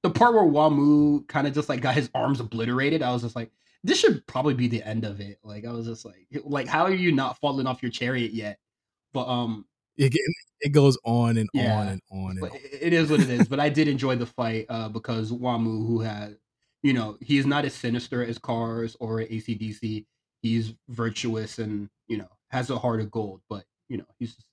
the 0.03 0.11
part 0.11 0.35
where 0.35 0.45
Wamuu 0.45 1.27
kind 1.29 1.47
of 1.47 1.55
just 1.55 1.69
like 1.69 1.81
got 1.81 1.95
his 1.95 2.11
arms 2.15 2.41
obliterated. 2.41 3.03
I 3.03 3.13
was 3.13 3.23
just 3.23 3.37
like, 3.37 3.51
this 3.85 3.99
should 3.99 4.27
probably 4.27 4.55
be 4.55 4.69
the 4.69 4.83
end 4.83 5.05
of 5.05 5.21
it. 5.21 5.39
Like 5.43 5.65
I 5.65 5.73
was 5.73 5.87
just 5.87 6.05
like, 6.05 6.27
like 6.45 6.67
how 6.67 6.85
are 6.85 6.95
you 6.95 7.13
not 7.13 7.39
falling 7.39 7.67
off 7.67 7.83
your 7.83 7.91
chariot 7.91 8.33
yet? 8.33 8.59
But 9.13 9.29
um, 9.29 9.65
it 9.99 10.15
it 10.61 10.71
goes 10.71 10.97
on 11.05 11.37
and 11.37 11.49
yeah, 11.53 11.79
on 11.79 11.89
and 11.89 12.03
on. 12.11 12.31
And 12.33 12.43
on. 12.43 12.51
It 12.55 12.93
is 12.93 13.11
what 13.11 13.21
it 13.21 13.29
is. 13.29 13.49
but 13.49 13.61
I 13.61 13.69
did 13.69 13.89
enjoy 13.89 14.17
the 14.17 14.27
fight 14.27 14.67
uh, 14.69 14.89
because 14.89 15.31
Wamuu, 15.31 15.87
who 15.87 16.01
had, 16.01 16.37
you 16.83 16.93
know, 16.93 17.17
he 17.21 17.39
is 17.39 17.47
not 17.47 17.65
as 17.65 17.75
sinister 17.75 18.25
as 18.25 18.39
Cars 18.39 18.97
or 19.01 19.19
ACDC 19.19 20.05
he's 20.43 20.75
virtuous 20.89 21.59
and 21.59 21.89
you 22.07 22.17
know 22.17 22.29
has 22.49 22.71
a 22.71 22.79
heart 22.79 23.01
of 23.01 23.11
gold, 23.11 23.41
but 23.49 23.65
you 23.89 23.97
know 23.97 24.05
he's 24.19 24.35
just 24.35 24.49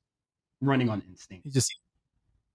running 0.62 0.90
on 0.90 1.02
instinct. 1.08 1.46
He 1.46 1.52
just 1.52 1.74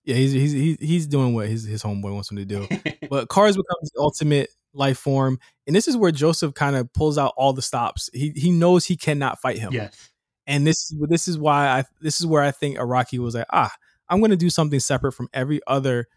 yeah, 0.05 0.17
he's 0.17 0.33
he's 0.33 0.79
he's 0.81 1.07
doing 1.07 1.35
what 1.35 1.49
his 1.49 1.65
his 1.65 1.83
homeboy 1.83 2.13
wants 2.13 2.31
him 2.31 2.37
to 2.39 2.45
do. 2.45 2.67
but 3.11 3.29
Cars 3.29 3.57
becomes 3.57 3.91
the 3.93 4.01
ultimate 4.01 4.51
life 4.73 4.99
form, 4.99 5.39
and 5.67 5.75
this 5.75 5.89
is 5.89 5.97
where 5.97 6.13
Joseph 6.13 6.55
kind 6.55 6.77
of 6.77 6.93
pulls 6.93 7.19
out 7.19 7.35
all 7.37 7.53
the 7.53 7.63
stops. 7.63 8.11
He 8.13 8.33
he 8.35 8.51
knows 8.51 8.87
he 8.87 8.97
cannot 8.97 9.41
fight 9.41 9.59
him. 9.59 9.73
Yes, 9.73 10.10
and 10.51 10.67
this 10.67 10.95
this 11.09 11.29
is 11.29 11.39
why 11.39 11.69
I 11.69 11.85
this 12.03 12.21
is 12.21 12.27
where 12.27 12.43
I 12.43 12.53
think 12.53 12.79
Araki 12.79 13.19
was 13.21 13.37
like, 13.37 13.47
ah, 13.53 13.73
I'm 14.11 14.21
going 14.21 14.33
to 14.33 14.39
do 14.39 14.51
something 14.51 14.81
separate 14.81 15.13
from 15.15 15.29
every 15.35 15.61
other 15.69 16.09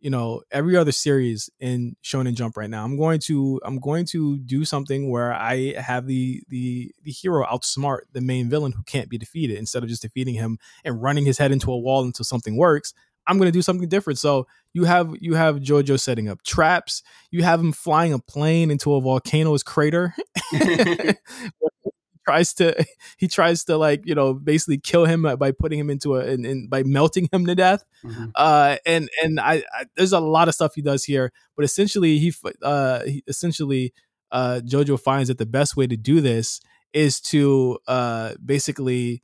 you 0.00 0.10
know 0.10 0.42
every 0.50 0.76
other 0.76 0.92
series 0.92 1.50
in 1.60 1.96
Shonen 2.04 2.34
Jump 2.34 2.56
right 2.56 2.70
now. 2.70 2.84
I'm 2.84 2.96
going 2.98 3.20
to 3.20 3.60
I'm 3.64 3.78
going 3.78 4.06
to 4.06 4.38
do 4.40 4.64
something 4.64 5.10
where 5.10 5.34
I 5.34 5.74
have 5.80 6.06
the 6.06 6.42
the 6.48 6.92
the 7.04 7.12
hero 7.12 7.46
outsmart 7.46 8.00
the 8.12 8.22
main 8.22 8.50
villain 8.50 8.72
who 8.72 8.82
can't 8.84 9.08
be 9.10 9.18
defeated 9.18 9.58
instead 9.58 9.84
of 9.84 9.88
just 9.90 10.02
defeating 10.02 10.34
him 10.34 10.58
and 10.84 11.02
running 11.02 11.26
his 11.26 11.38
head 11.38 11.52
into 11.52 11.70
a 11.72 11.78
wall 11.78 12.04
until 12.04 12.24
something 12.24 12.56
works. 12.56 12.94
I'm 13.28 13.38
going 13.38 13.46
to 13.48 13.52
do 13.56 13.62
something 13.62 13.88
different. 13.88 14.18
So 14.18 14.48
you 14.72 14.84
have 14.84 15.14
you 15.20 15.34
have 15.34 15.58
Jojo 15.60 16.00
setting 16.00 16.28
up 16.28 16.42
traps. 16.42 17.02
You 17.30 17.44
have 17.44 17.60
him 17.60 17.72
flying 17.72 18.12
a 18.12 18.18
plane 18.18 18.70
into 18.72 18.94
a 18.94 19.00
volcano's 19.00 19.62
crater. 19.62 20.14
tries 22.24 22.54
to 22.54 22.84
he 23.18 23.28
tries 23.28 23.64
to 23.64 23.76
like 23.76 24.02
you 24.04 24.14
know 24.14 24.34
basically 24.34 24.78
kill 24.78 25.04
him 25.04 25.22
by 25.38 25.52
putting 25.52 25.78
him 25.78 25.90
into 25.90 26.16
a 26.16 26.20
and, 26.20 26.68
by 26.70 26.82
melting 26.82 27.28
him 27.32 27.46
to 27.46 27.54
death 27.54 27.84
mm-hmm. 28.04 28.26
uh 28.34 28.76
and 28.86 29.08
and 29.22 29.40
I, 29.40 29.64
I, 29.72 29.84
there's 29.96 30.12
a 30.12 30.20
lot 30.20 30.48
of 30.48 30.54
stuff 30.54 30.74
he 30.74 30.82
does 30.82 31.04
here 31.04 31.32
but 31.56 31.64
essentially 31.64 32.18
he 32.18 32.32
uh 32.62 33.00
he 33.00 33.22
essentially 33.26 33.92
uh 34.30 34.60
jojo 34.64 34.98
finds 34.98 35.28
that 35.28 35.38
the 35.38 35.46
best 35.46 35.76
way 35.76 35.86
to 35.86 35.96
do 35.96 36.20
this 36.20 36.60
is 36.92 37.20
to 37.20 37.78
uh 37.86 38.34
basically 38.44 39.22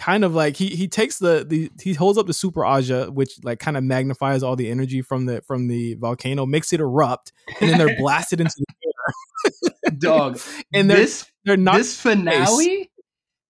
kind 0.00 0.24
of 0.24 0.34
like 0.34 0.56
he 0.56 0.68
he 0.68 0.88
takes 0.88 1.18
the 1.18 1.44
the 1.46 1.70
he 1.82 1.92
holds 1.92 2.16
up 2.16 2.26
the 2.26 2.32
super 2.32 2.64
aja 2.64 3.10
which 3.10 3.32
like 3.44 3.58
kind 3.58 3.76
of 3.76 3.84
magnifies 3.84 4.42
all 4.42 4.56
the 4.56 4.70
energy 4.70 5.02
from 5.02 5.26
the 5.26 5.42
from 5.42 5.68
the 5.68 5.94
volcano 5.96 6.46
makes 6.46 6.72
it 6.72 6.80
erupt 6.80 7.32
and 7.60 7.68
then 7.68 7.78
they're 7.78 7.96
blasted 7.98 8.40
into 8.40 8.54
the 8.56 8.64
air 8.86 9.92
dog 9.98 10.40
and 10.74 10.90
this 10.90 11.29
they're 11.44 11.56
not 11.56 11.76
this 11.76 11.98
finale 11.98 12.90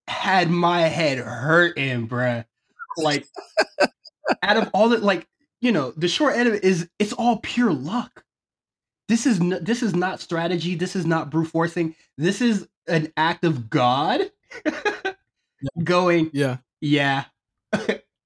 had 0.08 0.50
my 0.50 0.82
head 0.82 1.18
hurting, 1.18 2.08
bruh. 2.08 2.44
Like 2.96 3.26
out 4.42 4.56
of 4.56 4.70
all 4.74 4.88
the 4.88 4.98
like, 4.98 5.26
you 5.60 5.72
know, 5.72 5.92
the 5.96 6.08
short 6.08 6.36
end 6.36 6.48
of 6.48 6.54
it 6.54 6.64
is 6.64 6.88
it's 6.98 7.12
all 7.12 7.38
pure 7.38 7.72
luck. 7.72 8.24
This 9.08 9.26
is 9.26 9.40
n- 9.40 9.58
this 9.62 9.82
is 9.82 9.94
not 9.94 10.20
strategy. 10.20 10.74
This 10.74 10.94
is 10.94 11.06
not 11.06 11.30
brute 11.30 11.48
forcing. 11.48 11.94
This 12.16 12.40
is 12.40 12.68
an 12.86 13.12
act 13.16 13.44
of 13.44 13.70
God 13.70 14.30
going, 15.82 16.30
yeah, 16.32 16.58
yeah. 16.80 17.24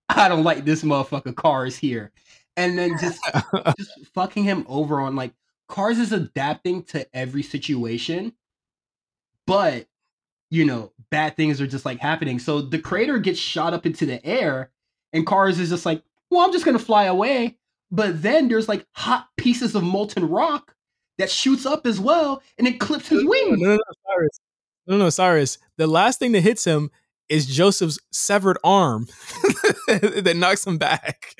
I 0.08 0.28
don't 0.28 0.44
like 0.44 0.64
this 0.64 0.82
motherfucker 0.82 1.34
Cars 1.34 1.76
here, 1.76 2.12
and 2.56 2.78
then 2.78 2.96
just 3.00 3.20
just 3.78 3.92
fucking 4.14 4.44
him 4.44 4.64
over 4.68 5.00
on 5.00 5.16
like 5.16 5.32
Cars 5.68 5.98
is 5.98 6.12
adapting 6.12 6.82
to 6.84 7.06
every 7.16 7.42
situation 7.42 8.32
but 9.46 9.86
you 10.50 10.64
know, 10.64 10.92
bad 11.10 11.36
things 11.36 11.60
are 11.60 11.66
just 11.66 11.84
like 11.84 11.98
happening. 11.98 12.38
So 12.38 12.60
the 12.60 12.78
crater 12.78 13.18
gets 13.18 13.38
shot 13.38 13.74
up 13.74 13.86
into 13.86 14.06
the 14.06 14.24
air, 14.24 14.70
and 15.12 15.26
Cars 15.26 15.58
is 15.58 15.70
just 15.70 15.86
like, 15.86 16.02
well, 16.30 16.44
I'm 16.44 16.52
just 16.52 16.64
gonna 16.64 16.78
fly 16.78 17.04
away. 17.04 17.56
But 17.90 18.22
then 18.22 18.48
there's 18.48 18.68
like 18.68 18.86
hot 18.92 19.28
pieces 19.36 19.74
of 19.74 19.82
molten 19.82 20.28
rock 20.28 20.74
that 21.18 21.30
shoots 21.30 21.66
up 21.66 21.86
as 21.86 22.00
well, 22.00 22.42
and 22.58 22.66
it 22.66 22.80
clips 22.80 23.08
his 23.08 23.24
wings. 23.24 23.60
No, 23.60 23.70
no, 23.70 23.74
no, 23.74 23.82
Cyrus. 24.06 24.40
No, 24.86 24.96
no, 24.98 25.10
Cyrus. 25.10 25.58
The 25.76 25.86
last 25.86 26.18
thing 26.18 26.32
that 26.32 26.40
hits 26.40 26.64
him 26.64 26.90
is 27.28 27.46
Joseph's 27.46 27.98
severed 28.12 28.58
arm 28.62 29.06
that 29.88 30.34
knocks 30.36 30.66
him 30.66 30.78
back. 30.78 31.36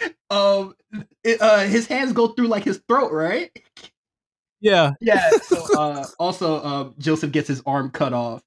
Um, 0.28 0.74
it, 1.22 1.40
uh, 1.40 1.60
his 1.60 1.86
hands 1.86 2.12
go 2.12 2.28
through 2.28 2.48
like 2.48 2.64
his 2.64 2.82
throat, 2.88 3.12
right? 3.12 3.56
Yeah. 4.64 4.92
Yeah. 5.00 5.30
So 5.44 5.66
uh, 5.78 6.06
also, 6.18 6.56
uh, 6.62 6.90
Joseph 6.98 7.32
gets 7.32 7.48
his 7.48 7.62
arm 7.66 7.90
cut 7.90 8.14
off, 8.14 8.42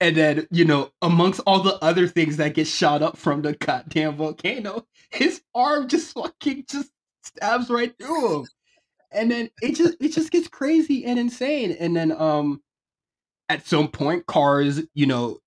And 0.00 0.16
then, 0.16 0.48
you 0.52 0.64
know, 0.66 0.90
amongst 1.02 1.40
all 1.46 1.62
the 1.62 1.76
other 1.84 2.08
things 2.08 2.38
that 2.38 2.54
get 2.54 2.68
shot 2.68 3.02
up 3.02 3.18
from 3.18 3.42
the 3.42 3.54
goddamn 3.54 4.16
volcano, 4.16 4.86
his 5.12 5.42
arm 5.54 5.88
just 5.88 6.14
fucking 6.14 6.66
just 6.70 6.90
stabs 7.24 7.70
right 7.70 7.94
through 8.00 8.40
him. 8.42 8.48
And 9.12 9.30
then 9.32 9.50
it 9.62 9.76
just 9.76 9.96
it 10.00 10.10
just 10.14 10.32
gets 10.32 10.48
crazy 10.48 11.04
and 11.06 11.18
insane. 11.18 11.72
And 11.80 11.96
then 11.96 12.12
um 12.12 12.62
at 13.48 13.66
some 13.66 13.88
point, 13.88 14.26
cars, 14.26 14.82
you 14.94 15.06
know, 15.06 15.38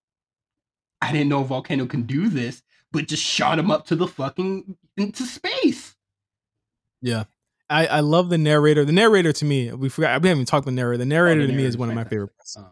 I 1.01 1.11
didn't 1.11 1.29
know 1.29 1.41
a 1.41 1.45
Volcano 1.45 1.85
can 1.85 2.03
do 2.03 2.29
this, 2.29 2.61
but 2.91 3.07
just 3.07 3.23
shot 3.23 3.59
him 3.59 3.71
up 3.71 3.85
to 3.87 3.95
the 3.95 4.07
fucking 4.07 4.77
into 4.97 5.23
space. 5.25 5.95
Yeah. 7.01 7.25
I, 7.69 7.85
I 7.87 7.99
love 7.99 8.29
the 8.29 8.37
narrator. 8.37 8.83
The 8.83 8.91
narrator 8.91 9.31
to 9.33 9.45
me, 9.45 9.71
we 9.71 9.89
forgot 9.89 10.21
we 10.21 10.27
haven't 10.27 10.39
even 10.41 10.45
talked 10.45 10.65
about 10.65 10.71
the 10.71 10.75
narrator. 10.75 10.97
The 10.97 11.05
narrator 11.05 11.41
Oh, 11.41 11.47
the 11.47 11.51
to 11.53 11.57
me 11.57 11.65
is 11.65 11.77
one 11.77 11.89
of 11.89 11.95
my 11.95 12.03
favorite. 12.03 12.31
Um, 12.57 12.65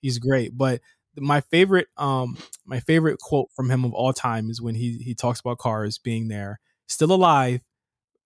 He's 0.00 0.18
great, 0.18 0.56
but 0.56 0.80
my 1.16 1.40
favorite 1.42 1.86
um 1.96 2.36
my 2.66 2.80
favorite 2.80 3.18
quote 3.20 3.48
from 3.54 3.70
him 3.70 3.84
of 3.84 3.94
all 3.94 4.12
time 4.12 4.50
is 4.50 4.60
when 4.60 4.74
he 4.74 4.98
he 4.98 5.14
talks 5.14 5.40
about 5.40 5.58
cars 5.58 5.98
being 5.98 6.28
there, 6.28 6.60
still 6.88 7.12
alive, 7.12 7.60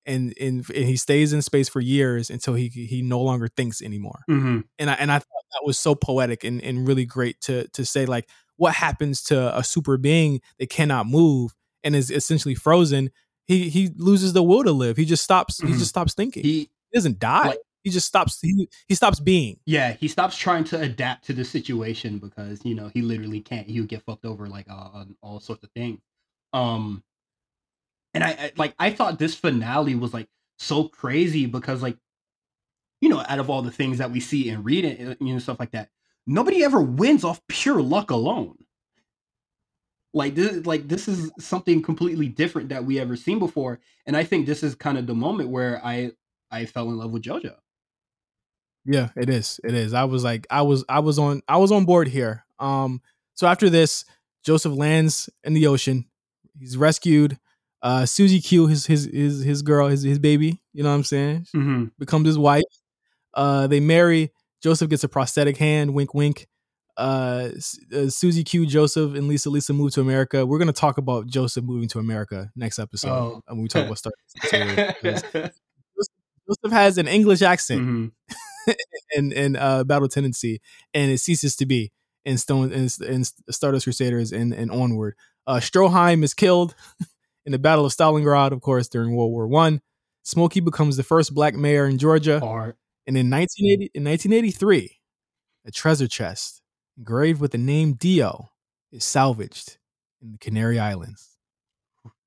and 0.06 0.34
and, 0.40 0.68
and 0.70 0.84
he 0.84 0.96
stays 0.96 1.32
in 1.32 1.42
space 1.42 1.68
for 1.68 1.80
years 1.80 2.30
until 2.30 2.54
he 2.54 2.68
he 2.68 3.02
no 3.02 3.20
longer 3.20 3.48
thinks 3.48 3.82
anymore. 3.82 4.22
mhm. 4.28 4.64
and 4.78 4.90
I 4.90 4.94
and 4.94 5.12
I 5.12 5.18
thought 5.18 5.44
that 5.52 5.66
was 5.66 5.78
so 5.78 5.94
poetic 5.94 6.44
and, 6.44 6.62
and 6.62 6.88
really 6.88 7.04
great 7.04 7.40
to 7.42 7.68
to 7.68 7.84
say 7.84 8.06
like 8.06 8.28
what 8.56 8.74
happens 8.74 9.22
to 9.24 9.56
a 9.56 9.62
super 9.62 9.96
being 9.98 10.40
that 10.58 10.68
cannot 10.70 11.06
move 11.06 11.54
and 11.84 11.94
is 11.94 12.10
essentially 12.10 12.54
frozen. 12.54 13.10
He 13.48 13.68
he 13.70 13.90
loses 13.96 14.32
the 14.34 14.42
will 14.42 14.62
to 14.62 14.72
live. 14.72 14.96
He 14.96 15.04
just 15.04 15.24
stops. 15.24 15.58
He 15.60 15.66
Mhm. 15.68 15.78
just 15.78 15.88
stops 15.88 16.14
thinking. 16.14 16.42
He, 16.44 16.58
He 16.60 16.94
doesn't 16.94 17.18
die. 17.18 17.48
like- 17.48 17.58
he 17.84 17.90
just 17.90 18.06
stops. 18.06 18.38
He, 18.42 18.68
he 18.88 18.94
stops 18.94 19.18
being. 19.20 19.58
yeah, 19.64 19.92
he 19.94 20.08
stops 20.08 20.36
trying 20.36 20.64
to 20.64 20.78
adapt 20.80 21.24
to 21.26 21.32
the 21.32 21.44
situation 21.44 22.18
because 22.18 22.60
you 22.64 22.74
know 22.74 22.90
he 22.92 23.00
literally 23.02 23.40
can't. 23.40 23.66
He 23.68 23.80
would 23.80 23.88
get 23.88 24.02
fucked 24.04 24.26
over 24.26 24.46
like 24.48 24.68
uh, 24.68 24.74
on 24.92 25.16
all 25.22 25.40
sorts 25.40 25.64
of 25.64 25.70
things. 25.72 25.98
Um, 26.52 27.02
and 28.14 28.22
I, 28.24 28.28
I 28.30 28.52
like 28.56 28.74
I 28.78 28.90
thought 28.90 29.18
this 29.18 29.34
finale 29.34 29.94
was 29.94 30.12
like 30.12 30.28
so 30.58 30.88
crazy 30.88 31.46
because 31.46 31.80
like 31.82 31.96
you 33.00 33.08
know 33.08 33.24
out 33.26 33.38
of 33.38 33.48
all 33.48 33.62
the 33.62 33.70
things 33.70 33.98
that 33.98 34.10
we 34.10 34.20
see 34.20 34.50
and 34.50 34.64
read 34.64 34.84
and 34.84 35.16
you 35.20 35.32
know 35.32 35.38
stuff 35.38 35.60
like 35.60 35.70
that, 35.70 35.88
nobody 36.26 36.64
ever 36.64 36.80
wins 36.82 37.24
off 37.24 37.40
pure 37.48 37.80
luck 37.80 38.10
alone. 38.10 38.56
Like 40.14 40.34
this, 40.34 40.64
like 40.66 40.88
this 40.88 41.06
is 41.06 41.30
something 41.38 41.82
completely 41.82 42.28
different 42.28 42.70
that 42.70 42.84
we 42.84 42.98
ever 42.98 43.14
seen 43.14 43.38
before, 43.38 43.78
and 44.06 44.16
I 44.16 44.24
think 44.24 44.46
this 44.46 44.62
is 44.62 44.74
kind 44.74 44.96
of 44.96 45.06
the 45.06 45.14
moment 45.14 45.50
where 45.50 45.84
I 45.84 46.12
I 46.50 46.64
fell 46.64 46.88
in 46.88 46.96
love 46.96 47.10
with 47.10 47.22
JoJo. 47.22 47.54
Yeah, 48.84 49.10
it 49.16 49.28
is. 49.28 49.60
It 49.64 49.74
is. 49.74 49.92
I 49.92 50.04
was 50.04 50.24
like, 50.24 50.46
I 50.50 50.62
was, 50.62 50.82
I 50.88 51.00
was 51.00 51.18
on, 51.18 51.42
I 51.46 51.58
was 51.58 51.70
on 51.70 51.84
board 51.84 52.08
here. 52.08 52.46
Um, 52.58 53.02
so 53.34 53.46
after 53.46 53.68
this, 53.68 54.06
Joseph 54.44 54.72
lands 54.72 55.28
in 55.44 55.52
the 55.52 55.66
ocean. 55.66 56.06
He's 56.58 56.76
rescued. 56.76 57.38
Uh, 57.82 58.06
Susie 58.06 58.40
Q, 58.40 58.66
his 58.66 58.86
his 58.86 59.04
his 59.04 59.44
his 59.44 59.62
girl, 59.62 59.88
his 59.88 60.02
his 60.02 60.18
baby. 60.18 60.60
You 60.72 60.82
know 60.82 60.88
what 60.88 60.96
I'm 60.96 61.04
saying? 61.04 61.46
Mm-hmm. 61.54 61.84
becomes 61.98 62.26
his 62.26 62.38
wife. 62.38 62.64
Uh, 63.34 63.66
they 63.66 63.78
marry. 63.78 64.32
Joseph 64.62 64.88
gets 64.88 65.04
a 65.04 65.08
prosthetic 65.08 65.58
hand. 65.58 65.94
Wink, 65.94 66.14
wink. 66.14 66.48
Uh, 66.98 67.50
uh, 67.94 68.08
Susie 68.08 68.42
Q, 68.44 68.66
Joseph, 68.66 69.14
and 69.14 69.28
Lisa. 69.28 69.48
Lisa 69.50 69.72
move 69.72 69.92
to 69.92 70.00
America. 70.00 70.44
We're 70.44 70.58
gonna 70.58 70.72
talk 70.72 70.98
about 70.98 71.26
Joseph 71.28 71.64
moving 71.64 71.88
to 71.90 71.98
America 72.00 72.50
next 72.56 72.78
episode 72.80 73.08
Oh. 73.10 73.42
when 73.46 73.62
we 73.62 73.68
talk 73.68 73.86
about 73.86 73.98
Star. 73.98 74.12
Joseph 76.48 76.72
has 76.72 76.98
an 76.98 77.06
English 77.08 77.42
accent 77.42 77.82
Mhm. 77.82 78.12
in 79.16 79.32
in 79.32 79.56
uh, 79.56 79.84
Battle 79.84 80.08
Tendency, 80.08 80.60
and 80.94 81.10
it 81.10 81.18
ceases 81.18 81.56
to 81.56 81.66
be 81.66 81.92
in 82.24 82.38
Stone 82.38 82.72
in, 82.72 82.88
in 83.06 83.24
Stardust 83.50 83.84
Crusaders 83.84 84.32
and 84.32 84.52
and 84.52 84.70
onward. 84.70 85.14
Uh, 85.46 85.56
Stroheim 85.60 86.22
is 86.22 86.34
killed 86.34 86.74
in 87.46 87.52
the 87.52 87.58
Battle 87.58 87.86
of 87.86 87.92
Stalingrad, 87.92 88.52
of 88.52 88.60
course, 88.60 88.88
during 88.88 89.14
World 89.14 89.30
War 89.30 89.46
One. 89.46 89.80
Smokey 90.24 90.60
becomes 90.60 90.96
the 90.96 91.02
first 91.02 91.32
black 91.32 91.54
mayor 91.54 91.86
in 91.86 91.96
Georgia. 91.98 92.40
Hard. 92.40 92.76
And 93.06 93.16
in 93.16 93.30
1980, 93.30 93.90
in 93.94 94.04
1983, 94.04 94.98
a 95.64 95.70
treasure 95.70 96.08
chest 96.08 96.60
engraved 96.98 97.40
with 97.40 97.52
the 97.52 97.58
name 97.58 97.94
Dio 97.94 98.50
is 98.92 99.04
salvaged 99.04 99.78
in 100.20 100.32
the 100.32 100.38
Canary 100.38 100.78
Islands. 100.78 101.38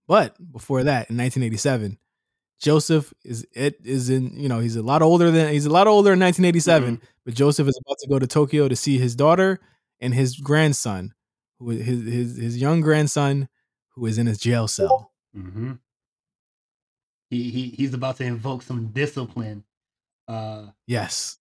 But 0.08 0.36
before 0.52 0.84
that, 0.84 1.10
in 1.10 1.18
1987, 1.18 1.98
Joseph 2.60 3.14
is 3.24 3.46
it 3.54 3.78
is 3.84 4.10
in 4.10 4.40
you 4.40 4.48
know 4.48 4.60
he's 4.60 4.76
a 4.76 4.84
lot 4.84 5.02
older 5.02 5.32
than 5.32 5.52
he's 5.52 5.66
a 5.66 5.72
lot 5.72 5.88
older 5.88 6.14
in 6.14 6.20
1987, 6.20 7.02
but 7.26 7.34
Joseph 7.34 7.68
is 7.68 7.80
about 7.84 7.98
to 8.00 8.08
go 8.08 8.20
to 8.20 8.28
Tokyo 8.28 8.68
to 8.68 8.76
see 8.76 9.00
his 9.00 9.16
daughter 9.16 9.60
and 10.00 10.14
his 10.14 10.36
grandson, 10.36 11.14
who 11.58 11.72
is 11.72 11.86
his 11.86 12.04
his 12.06 12.38
his 12.38 12.58
young 12.58 12.82
grandson, 12.82 13.50
who 13.96 14.06
is 14.06 14.20
in 14.20 14.28
his 14.28 14.38
jail 14.38 14.68
cell. 14.68 15.12
Mm-hmm. 15.36 15.74
He, 17.32 17.50
he 17.50 17.70
he's 17.70 17.96
about 17.96 18.18
to 18.18 18.26
invoke 18.26 18.62
some 18.62 18.88
discipline. 18.88 19.64
Uh, 20.28 20.68
Yes, 20.86 21.40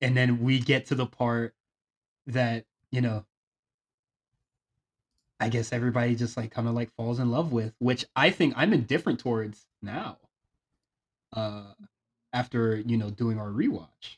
and 0.00 0.16
then 0.16 0.40
we 0.40 0.60
get 0.60 0.86
to 0.86 0.94
the 0.94 1.06
part 1.06 1.55
that 2.26 2.64
you 2.90 3.00
know 3.00 3.24
i 5.40 5.48
guess 5.48 5.72
everybody 5.72 6.14
just 6.14 6.36
like 6.36 6.50
kind 6.50 6.68
of 6.68 6.74
like 6.74 6.94
falls 6.96 7.18
in 7.18 7.30
love 7.30 7.52
with 7.52 7.72
which 7.78 8.04
i 8.16 8.30
think 8.30 8.54
i'm 8.56 8.72
indifferent 8.72 9.18
towards 9.20 9.66
now 9.82 10.18
uh 11.34 11.64
after 12.32 12.76
you 12.86 12.96
know 12.96 13.10
doing 13.10 13.38
our 13.38 13.48
rewatch 13.48 14.16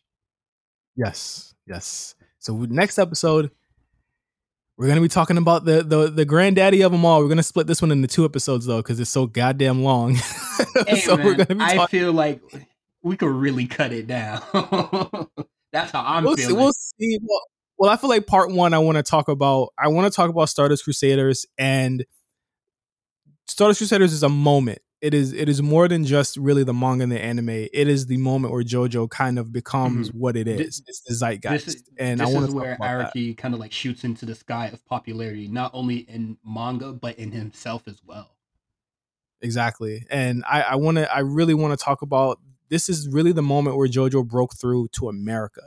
Yes, 0.99 1.55
yes. 1.65 2.17
So 2.41 2.57
next 2.57 2.99
episode, 2.99 3.53
we're 4.77 4.89
gonna 4.89 5.01
be 5.01 5.07
talking 5.07 5.37
about 5.37 5.65
the 5.65 5.85
the 5.85 6.11
the 6.11 6.25
granddaddy 6.25 6.83
of 6.83 6.91
them 6.91 7.05
all. 7.05 7.23
We're 7.23 7.29
gonna 7.29 7.45
split 7.45 7.69
this 7.69 7.81
one 7.81 7.93
into 7.93 8.09
two 8.09 8.25
episodes 8.25 8.67
though, 8.67 8.79
because 8.79 8.99
it's 8.99 9.09
so 9.09 9.27
goddamn 9.27 9.85
long. 9.85 10.15
hey, 10.89 10.97
so 10.97 11.17
man, 11.17 11.25
we're 11.25 11.35
gonna 11.35 11.55
be 11.55 11.61
i 11.61 11.87
feel 11.87 12.13
like 12.13 12.41
we 13.03 13.17
could 13.17 13.31
really 13.31 13.65
cut 13.67 13.93
it 13.93 14.09
down 14.09 14.43
that's 15.73 15.93
how 15.93 16.03
i'm 16.05 16.25
We'll 16.25 16.37
see, 16.37 16.43
feeling 16.43 16.57
we'll 16.57 16.73
see. 16.73 17.19
Well, 17.23 17.43
well, 17.79 17.91
I 17.91 17.97
feel 17.97 18.11
like 18.11 18.27
part 18.27 18.51
one, 18.51 18.75
I 18.75 18.79
want 18.79 18.97
to 18.97 19.03
talk 19.03 19.29
about. 19.29 19.71
I 19.79 19.89
want 19.89 20.13
to 20.13 20.17
talk 20.17 20.31
about 20.31 20.49
Stardust 20.49 20.85
Crusaders 20.85 21.47
and 21.57 22.05
Stardust 23.47 23.79
Crusaders 23.79 24.13
is 24.13 24.23
a 24.23 24.29
moment. 24.29 24.81
It 25.01 25.15
is 25.15 25.33
it 25.33 25.49
is 25.49 25.63
more 25.63 25.87
than 25.87 26.05
just 26.05 26.37
really 26.37 26.65
the 26.65 26.75
manga 26.75 27.05
and 27.05 27.13
the 27.13 27.21
anime. 27.21 27.51
It 27.51 27.73
is 27.73 28.07
the 28.07 28.17
moment 28.17 28.53
where 28.53 28.65
JoJo 28.65 29.09
kind 29.11 29.39
of 29.39 29.53
becomes 29.53 30.09
mm-hmm. 30.09 30.19
what 30.19 30.37
it 30.37 30.49
is. 30.49 30.59
Thi- 30.59 30.65
is. 30.65 30.83
It's 30.89 31.01
the 31.03 31.15
zeitgeist, 31.15 31.67
this 31.67 31.75
is, 31.77 31.83
and 31.99 32.19
this 32.19 32.29
I 32.29 32.33
want 32.33 32.47
is 32.47 32.51
to 32.51 32.57
where. 32.57 32.77
Araki 32.81 33.37
kind 33.37 33.55
of 33.55 33.61
like 33.61 33.71
shoots 33.71 34.03
into 34.03 34.27
the 34.27 34.35
sky 34.35 34.67
of 34.67 34.85
popularity, 34.87 35.47
not 35.47 35.71
only 35.73 35.99
in 35.99 36.37
manga 36.45 36.93
but 36.93 37.17
in 37.17 37.31
himself 37.31 37.87
as 37.87 38.01
well. 38.05 38.35
exactly 39.41 40.05
and 40.11 40.43
i 40.51 40.63
i 40.63 40.75
want 40.75 40.97
to 40.97 41.15
i 41.15 41.21
really 41.21 41.55
want 41.55 41.79
to 41.79 41.83
talk 41.85 42.03
about 42.03 42.41
this 42.71 42.89
is 42.89 43.09
really 43.09 43.31
the 43.31 43.43
moment 43.43 43.77
where 43.77 43.87
jojo 43.87 44.27
broke 44.27 44.57
through 44.57 44.89
to 44.89 45.09
america 45.09 45.63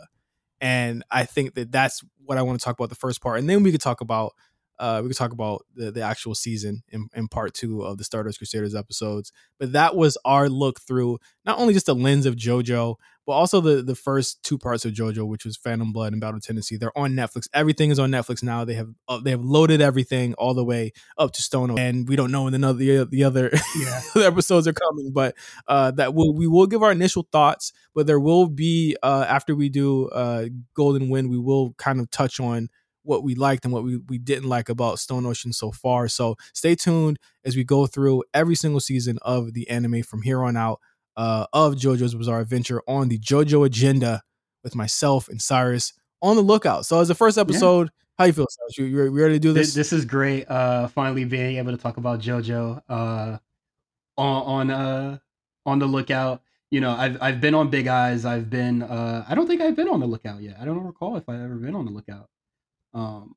and 0.61 1.03
i 1.11 1.25
think 1.25 1.55
that 1.55 1.71
that's 1.71 2.03
what 2.25 2.37
i 2.37 2.41
want 2.41 2.59
to 2.59 2.63
talk 2.63 2.77
about 2.77 2.89
the 2.89 2.95
first 2.95 3.21
part 3.21 3.39
and 3.39 3.49
then 3.49 3.63
we 3.63 3.71
could 3.71 3.81
talk 3.81 4.01
about 4.01 4.33
uh 4.81 4.99
we 5.01 5.07
could 5.07 5.17
talk 5.17 5.31
about 5.31 5.65
the, 5.75 5.91
the 5.91 6.01
actual 6.01 6.35
season 6.35 6.83
in, 6.89 7.07
in 7.15 7.27
part 7.27 7.53
two 7.53 7.83
of 7.83 7.97
the 7.97 8.03
stardust 8.03 8.39
crusaders 8.39 8.75
episodes 8.75 9.31
but 9.59 9.71
that 9.71 9.95
was 9.95 10.17
our 10.25 10.49
look 10.49 10.81
through 10.81 11.17
not 11.45 11.57
only 11.57 11.73
just 11.73 11.85
the 11.85 11.95
lens 11.95 12.25
of 12.25 12.35
jojo 12.35 12.95
but 13.25 13.33
also 13.33 13.61
the 13.61 13.81
the 13.81 13.95
first 13.95 14.41
two 14.43 14.57
parts 14.57 14.83
of 14.83 14.93
jojo 14.93 15.25
which 15.27 15.45
was 15.45 15.55
phantom 15.55 15.93
blood 15.93 16.11
and 16.11 16.19
battle 16.19 16.39
tendency 16.39 16.75
they're 16.77 16.97
on 16.97 17.13
netflix. 17.13 17.47
Everything 17.53 17.91
is 17.91 17.99
on 17.99 18.09
netflix 18.09 18.43
now. 18.43 18.65
They 18.65 18.73
have 18.73 18.89
uh, 19.07 19.19
they 19.19 19.31
have 19.31 19.43
loaded 19.43 19.81
everything 19.81 20.33
all 20.35 20.53
the 20.53 20.65
way 20.65 20.91
up 21.17 21.31
to 21.33 21.41
stone 21.41 21.77
and 21.77 22.07
we 22.09 22.15
don't 22.15 22.31
know 22.31 22.43
when 22.43 22.59
the, 22.59 22.73
the, 22.73 23.07
the 23.09 23.23
other 23.23 23.51
Yeah. 23.75 24.01
the 24.15 24.25
episodes 24.25 24.67
are 24.67 24.73
coming, 24.73 25.11
but 25.13 25.35
uh, 25.67 25.91
that 25.91 26.13
will 26.13 26.33
we 26.33 26.47
will 26.47 26.67
give 26.67 26.83
our 26.83 26.91
initial 26.91 27.27
thoughts, 27.31 27.73
but 27.93 28.07
there 28.07 28.19
will 28.19 28.47
be 28.47 28.97
uh, 29.03 29.25
after 29.27 29.55
we 29.55 29.69
do 29.69 30.07
uh, 30.09 30.45
Golden 30.73 31.09
Wind, 31.09 31.29
we 31.29 31.37
will 31.37 31.73
kind 31.73 31.99
of 31.99 32.09
touch 32.11 32.39
on 32.39 32.69
what 33.03 33.23
we 33.23 33.35
liked 33.35 33.65
and 33.65 33.73
what 33.73 33.83
we, 33.83 33.97
we 34.07 34.17
didn't 34.17 34.49
like 34.49 34.69
about 34.69 34.99
Stone 34.99 35.25
Ocean 35.25 35.53
so 35.53 35.71
far. 35.71 36.07
So 36.07 36.35
stay 36.53 36.75
tuned 36.75 37.19
as 37.43 37.55
we 37.55 37.63
go 37.63 37.87
through 37.87 38.23
every 38.33 38.55
single 38.55 38.79
season 38.79 39.17
of 39.21 39.53
the 39.53 39.69
anime 39.69 40.03
from 40.03 40.21
here 40.21 40.43
on 40.43 40.55
out 40.55 40.79
uh, 41.17 41.47
of 41.53 41.75
JoJo's 41.75 42.15
Bizarre 42.15 42.41
Adventure 42.41 42.81
on 42.87 43.09
the 43.09 43.19
JoJo 43.19 43.65
agenda 43.65 44.21
with 44.63 44.75
myself 44.75 45.27
and 45.27 45.41
Cyrus 45.41 45.93
on 46.21 46.35
the 46.35 46.41
lookout. 46.41 46.85
So 46.85 46.99
as 46.99 47.07
the 47.07 47.15
first 47.15 47.37
episode, 47.37 47.89
how 48.17 48.25
you 48.25 48.33
feel, 48.33 48.47
Cyrus? 48.49 48.77
You, 48.77 48.85
you 48.85 49.09
ready 49.09 49.35
to 49.35 49.39
do 49.39 49.53
this, 49.53 49.67
this? 49.67 49.89
this 49.89 49.93
is 49.93 50.05
great. 50.05 50.49
Uh, 50.49 50.87
finally 50.87 51.25
being 51.25 51.57
able 51.57 51.71
to 51.71 51.77
talk 51.77 51.97
about 51.97 52.19
JoJo. 52.19 52.81
Uh, 52.87 53.37
on 54.17 54.69
on 54.69 54.71
uh 54.71 55.17
on 55.65 55.79
the 55.79 55.85
lookout. 55.85 56.41
You 56.69 56.79
know, 56.79 56.91
I've 56.91 57.21
I've 57.21 57.41
been 57.41 57.53
on 57.53 57.69
Big 57.69 57.87
Eyes. 57.87 58.25
I've 58.25 58.49
been. 58.49 58.83
Uh, 58.83 59.25
I 59.27 59.35
don't 59.35 59.47
think 59.47 59.61
I've 59.61 59.75
been 59.75 59.89
on 59.89 59.99
the 59.99 60.05
lookout 60.05 60.41
yet. 60.41 60.57
I 60.59 60.65
don't 60.65 60.83
recall 60.83 61.17
if 61.17 61.27
I've 61.27 61.41
ever 61.41 61.55
been 61.55 61.75
on 61.75 61.85
the 61.85 61.91
lookout. 61.91 62.29
Um, 62.93 63.35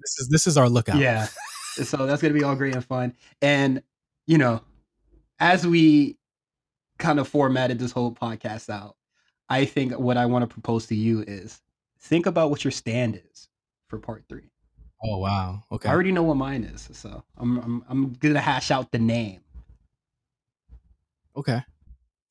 This 0.00 0.18
is 0.18 0.28
this 0.28 0.46
is 0.46 0.56
our 0.56 0.68
lookout. 0.68 0.96
yeah. 0.96 1.28
so 1.84 2.06
that's 2.06 2.22
gonna 2.22 2.34
be 2.34 2.44
all 2.44 2.54
great 2.54 2.74
and 2.74 2.84
fun. 2.84 3.14
And 3.40 3.82
you 4.26 4.38
know, 4.38 4.60
as 5.40 5.66
we 5.66 6.16
kind 6.98 7.18
of 7.18 7.26
formatted 7.28 7.78
this 7.78 7.92
whole 7.92 8.12
podcast 8.12 8.68
out, 8.70 8.96
I 9.48 9.64
think 9.64 9.92
what 9.98 10.16
I 10.16 10.26
want 10.26 10.42
to 10.42 10.46
propose 10.46 10.86
to 10.86 10.94
you 10.94 11.22
is 11.26 11.60
think 11.98 12.26
about 12.26 12.50
what 12.50 12.64
your 12.64 12.70
stand 12.70 13.20
is 13.32 13.48
for 13.88 13.98
part 13.98 14.24
three. 14.28 14.50
Oh 15.04 15.18
wow. 15.18 15.62
Okay. 15.72 15.88
I 15.88 15.92
already 15.92 16.12
know 16.12 16.22
what 16.22 16.36
mine 16.36 16.64
is, 16.64 16.88
so 16.92 17.24
I'm 17.36 17.58
I'm 17.58 17.84
I'm 17.88 18.12
gonna 18.14 18.40
hash 18.40 18.70
out 18.70 18.92
the 18.92 18.98
name. 18.98 19.40
Okay. 21.36 21.62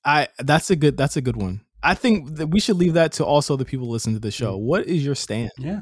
I 0.05 0.27
that's 0.39 0.71
a 0.71 0.75
good 0.75 0.97
that's 0.97 1.17
a 1.17 1.21
good 1.21 1.35
one. 1.35 1.61
I 1.83 1.95
think 1.95 2.35
that 2.35 2.47
we 2.47 2.59
should 2.59 2.77
leave 2.77 2.93
that 2.93 3.11
to 3.13 3.25
also 3.25 3.55
the 3.55 3.65
people 3.65 3.89
listen 3.89 4.13
to 4.13 4.19
the 4.19 4.31
show. 4.31 4.57
Mm. 4.57 4.61
What 4.61 4.85
is 4.85 5.03
your 5.03 5.15
stand? 5.15 5.51
Yeah. 5.57 5.81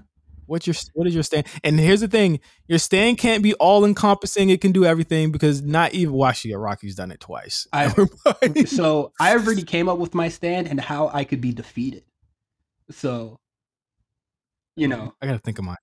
What's 0.50 0.66
your 0.66 0.76
what 0.94 1.08
is 1.08 1.14
your 1.14 1.24
stand? 1.24 1.46
And 1.64 1.80
here's 1.80 2.02
the 2.02 2.08
thing: 2.08 2.40
your 2.68 2.80
stand 2.80 3.20
can't 3.20 3.44
be 3.44 3.54
all 3.56 3.86
encompassing. 3.86 4.50
It 4.50 4.62
can 4.62 4.72
do 4.72 4.84
everything 4.84 5.32
because 5.32 5.62
not 5.62 5.94
even 5.94 6.20
actually, 6.24 6.56
Rocky's 6.56 6.96
done 6.96 7.12
it 7.12 7.20
twice. 7.20 7.68
I, 7.72 7.88
so 8.66 9.14
I 9.20 9.34
already 9.34 9.64
came 9.64 9.88
up 9.88 10.00
with 10.00 10.16
my 10.16 10.30
stand 10.30 10.68
and 10.68 10.80
how 10.80 11.10
I 11.14 11.24
could 11.24 11.40
be 11.40 11.52
defeated. 11.52 12.04
So, 12.90 13.40
you 14.76 14.88
know, 14.88 15.14
I 15.22 15.28
gotta 15.28 15.40
think 15.40 15.60
of 15.60 15.66
mine. 15.66 15.78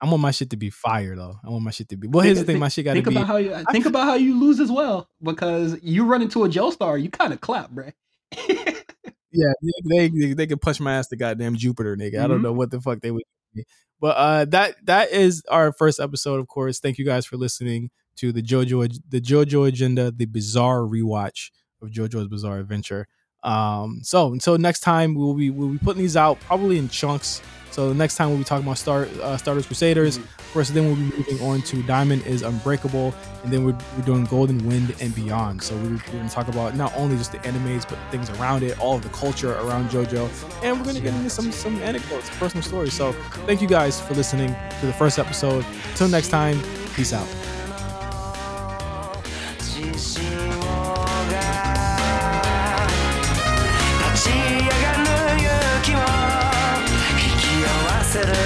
I 0.00 0.06
want 0.08 0.20
my 0.20 0.30
shit 0.30 0.50
to 0.50 0.56
be 0.56 0.70
fire 0.70 1.16
though. 1.16 1.36
I 1.44 1.50
want 1.50 1.64
my 1.64 1.70
shit 1.70 1.88
to 1.88 1.96
be. 1.96 2.06
Well, 2.06 2.24
here's 2.24 2.38
the 2.38 2.44
thing: 2.44 2.58
my 2.58 2.68
shit 2.68 2.84
got 2.84 2.92
to 2.92 2.98
think 2.98 3.08
be. 3.08 3.16
about 3.16 3.26
how 3.26 3.36
you 3.38 3.64
think 3.72 3.86
about 3.86 4.04
how 4.04 4.14
you 4.14 4.38
lose 4.38 4.60
as 4.60 4.70
well 4.70 5.08
because 5.22 5.78
you 5.82 6.04
run 6.04 6.22
into 6.22 6.44
a 6.44 6.48
Joestar, 6.48 7.02
you 7.02 7.10
kind 7.10 7.32
of 7.32 7.40
clap, 7.40 7.70
bro. 7.70 7.90
yeah, 8.48 9.52
they, 9.86 10.08
they 10.08 10.32
they 10.34 10.46
can 10.46 10.58
punch 10.58 10.78
my 10.80 10.94
ass 10.94 11.08
to 11.08 11.16
goddamn 11.16 11.56
Jupiter, 11.56 11.96
nigga. 11.96 12.20
I 12.22 12.26
don't 12.28 12.40
Mhm. 12.40 12.42
know 12.44 12.52
what 12.52 12.70
the 12.70 12.80
fuck 12.80 13.00
they 13.00 13.10
would. 13.10 13.22
Do. 13.54 13.62
But 14.00 14.16
uh, 14.16 14.44
that 14.46 14.76
that 14.84 15.12
is 15.12 15.42
our 15.48 15.72
first 15.72 16.00
episode. 16.00 16.40
Of 16.40 16.48
course, 16.48 16.80
thank 16.80 16.98
you 16.98 17.04
guys 17.04 17.26
for 17.26 17.36
listening 17.36 17.90
to 18.16 18.32
the 18.32 18.42
JoJo 18.42 18.98
the 19.08 19.20
JoJo 19.20 19.68
agenda, 19.68 20.10
the 20.10 20.26
bizarre 20.26 20.80
rewatch 20.80 21.50
of 21.82 21.90
JoJo's 21.90 22.28
Bizarre 22.28 22.58
Adventure. 22.58 23.06
Um, 23.44 24.00
so 24.02 24.32
until 24.32 24.58
next 24.58 24.80
time, 24.80 25.14
we'll 25.14 25.34
be 25.34 25.50
we'll 25.50 25.68
be 25.68 25.78
putting 25.78 26.02
these 26.02 26.16
out 26.16 26.40
probably 26.40 26.78
in 26.78 26.88
chunks. 26.88 27.42
So 27.70 27.88
the 27.88 27.94
next 27.94 28.14
time 28.14 28.28
we'll 28.28 28.38
be 28.38 28.44
talking 28.44 28.64
about 28.64 28.78
Star 28.78 29.08
uh, 29.20 29.36
Stardust 29.36 29.66
Crusaders. 29.66 30.16
Of 30.16 30.50
course, 30.52 30.70
then 30.70 30.86
we'll 30.86 30.94
be 30.94 31.16
moving 31.16 31.40
on 31.40 31.60
to 31.62 31.82
Diamond 31.82 32.24
is 32.24 32.42
Unbreakable, 32.42 33.12
and 33.42 33.52
then 33.52 33.64
we're, 33.64 33.76
we're 33.96 34.04
doing 34.04 34.24
Golden 34.26 34.64
Wind 34.64 34.94
and 35.00 35.12
beyond. 35.12 35.60
So 35.60 35.74
we're, 35.78 35.90
we're 35.90 36.12
going 36.12 36.28
to 36.28 36.32
talk 36.32 36.46
about 36.46 36.76
not 36.76 36.94
only 36.96 37.16
just 37.16 37.32
the 37.32 37.38
animes, 37.38 37.88
but 37.88 37.98
things 38.12 38.30
around 38.30 38.62
it, 38.62 38.78
all 38.78 38.94
of 38.94 39.02
the 39.02 39.08
culture 39.08 39.54
around 39.54 39.90
JoJo, 39.90 40.62
and 40.62 40.78
we're 40.78 40.84
going 40.84 40.94
to 40.94 41.02
get 41.02 41.12
into 41.14 41.30
some 41.30 41.50
some 41.50 41.76
anecdotes, 41.82 42.30
personal 42.38 42.62
stories. 42.62 42.94
So 42.94 43.12
thank 43.46 43.60
you 43.60 43.68
guys 43.68 44.00
for 44.00 44.14
listening 44.14 44.54
to 44.80 44.86
the 44.86 44.92
first 44.92 45.18
episode. 45.18 45.64
Until 45.90 46.08
next 46.08 46.28
time, 46.28 46.62
peace 46.94 47.12
out. 47.12 47.26
立 58.14 58.43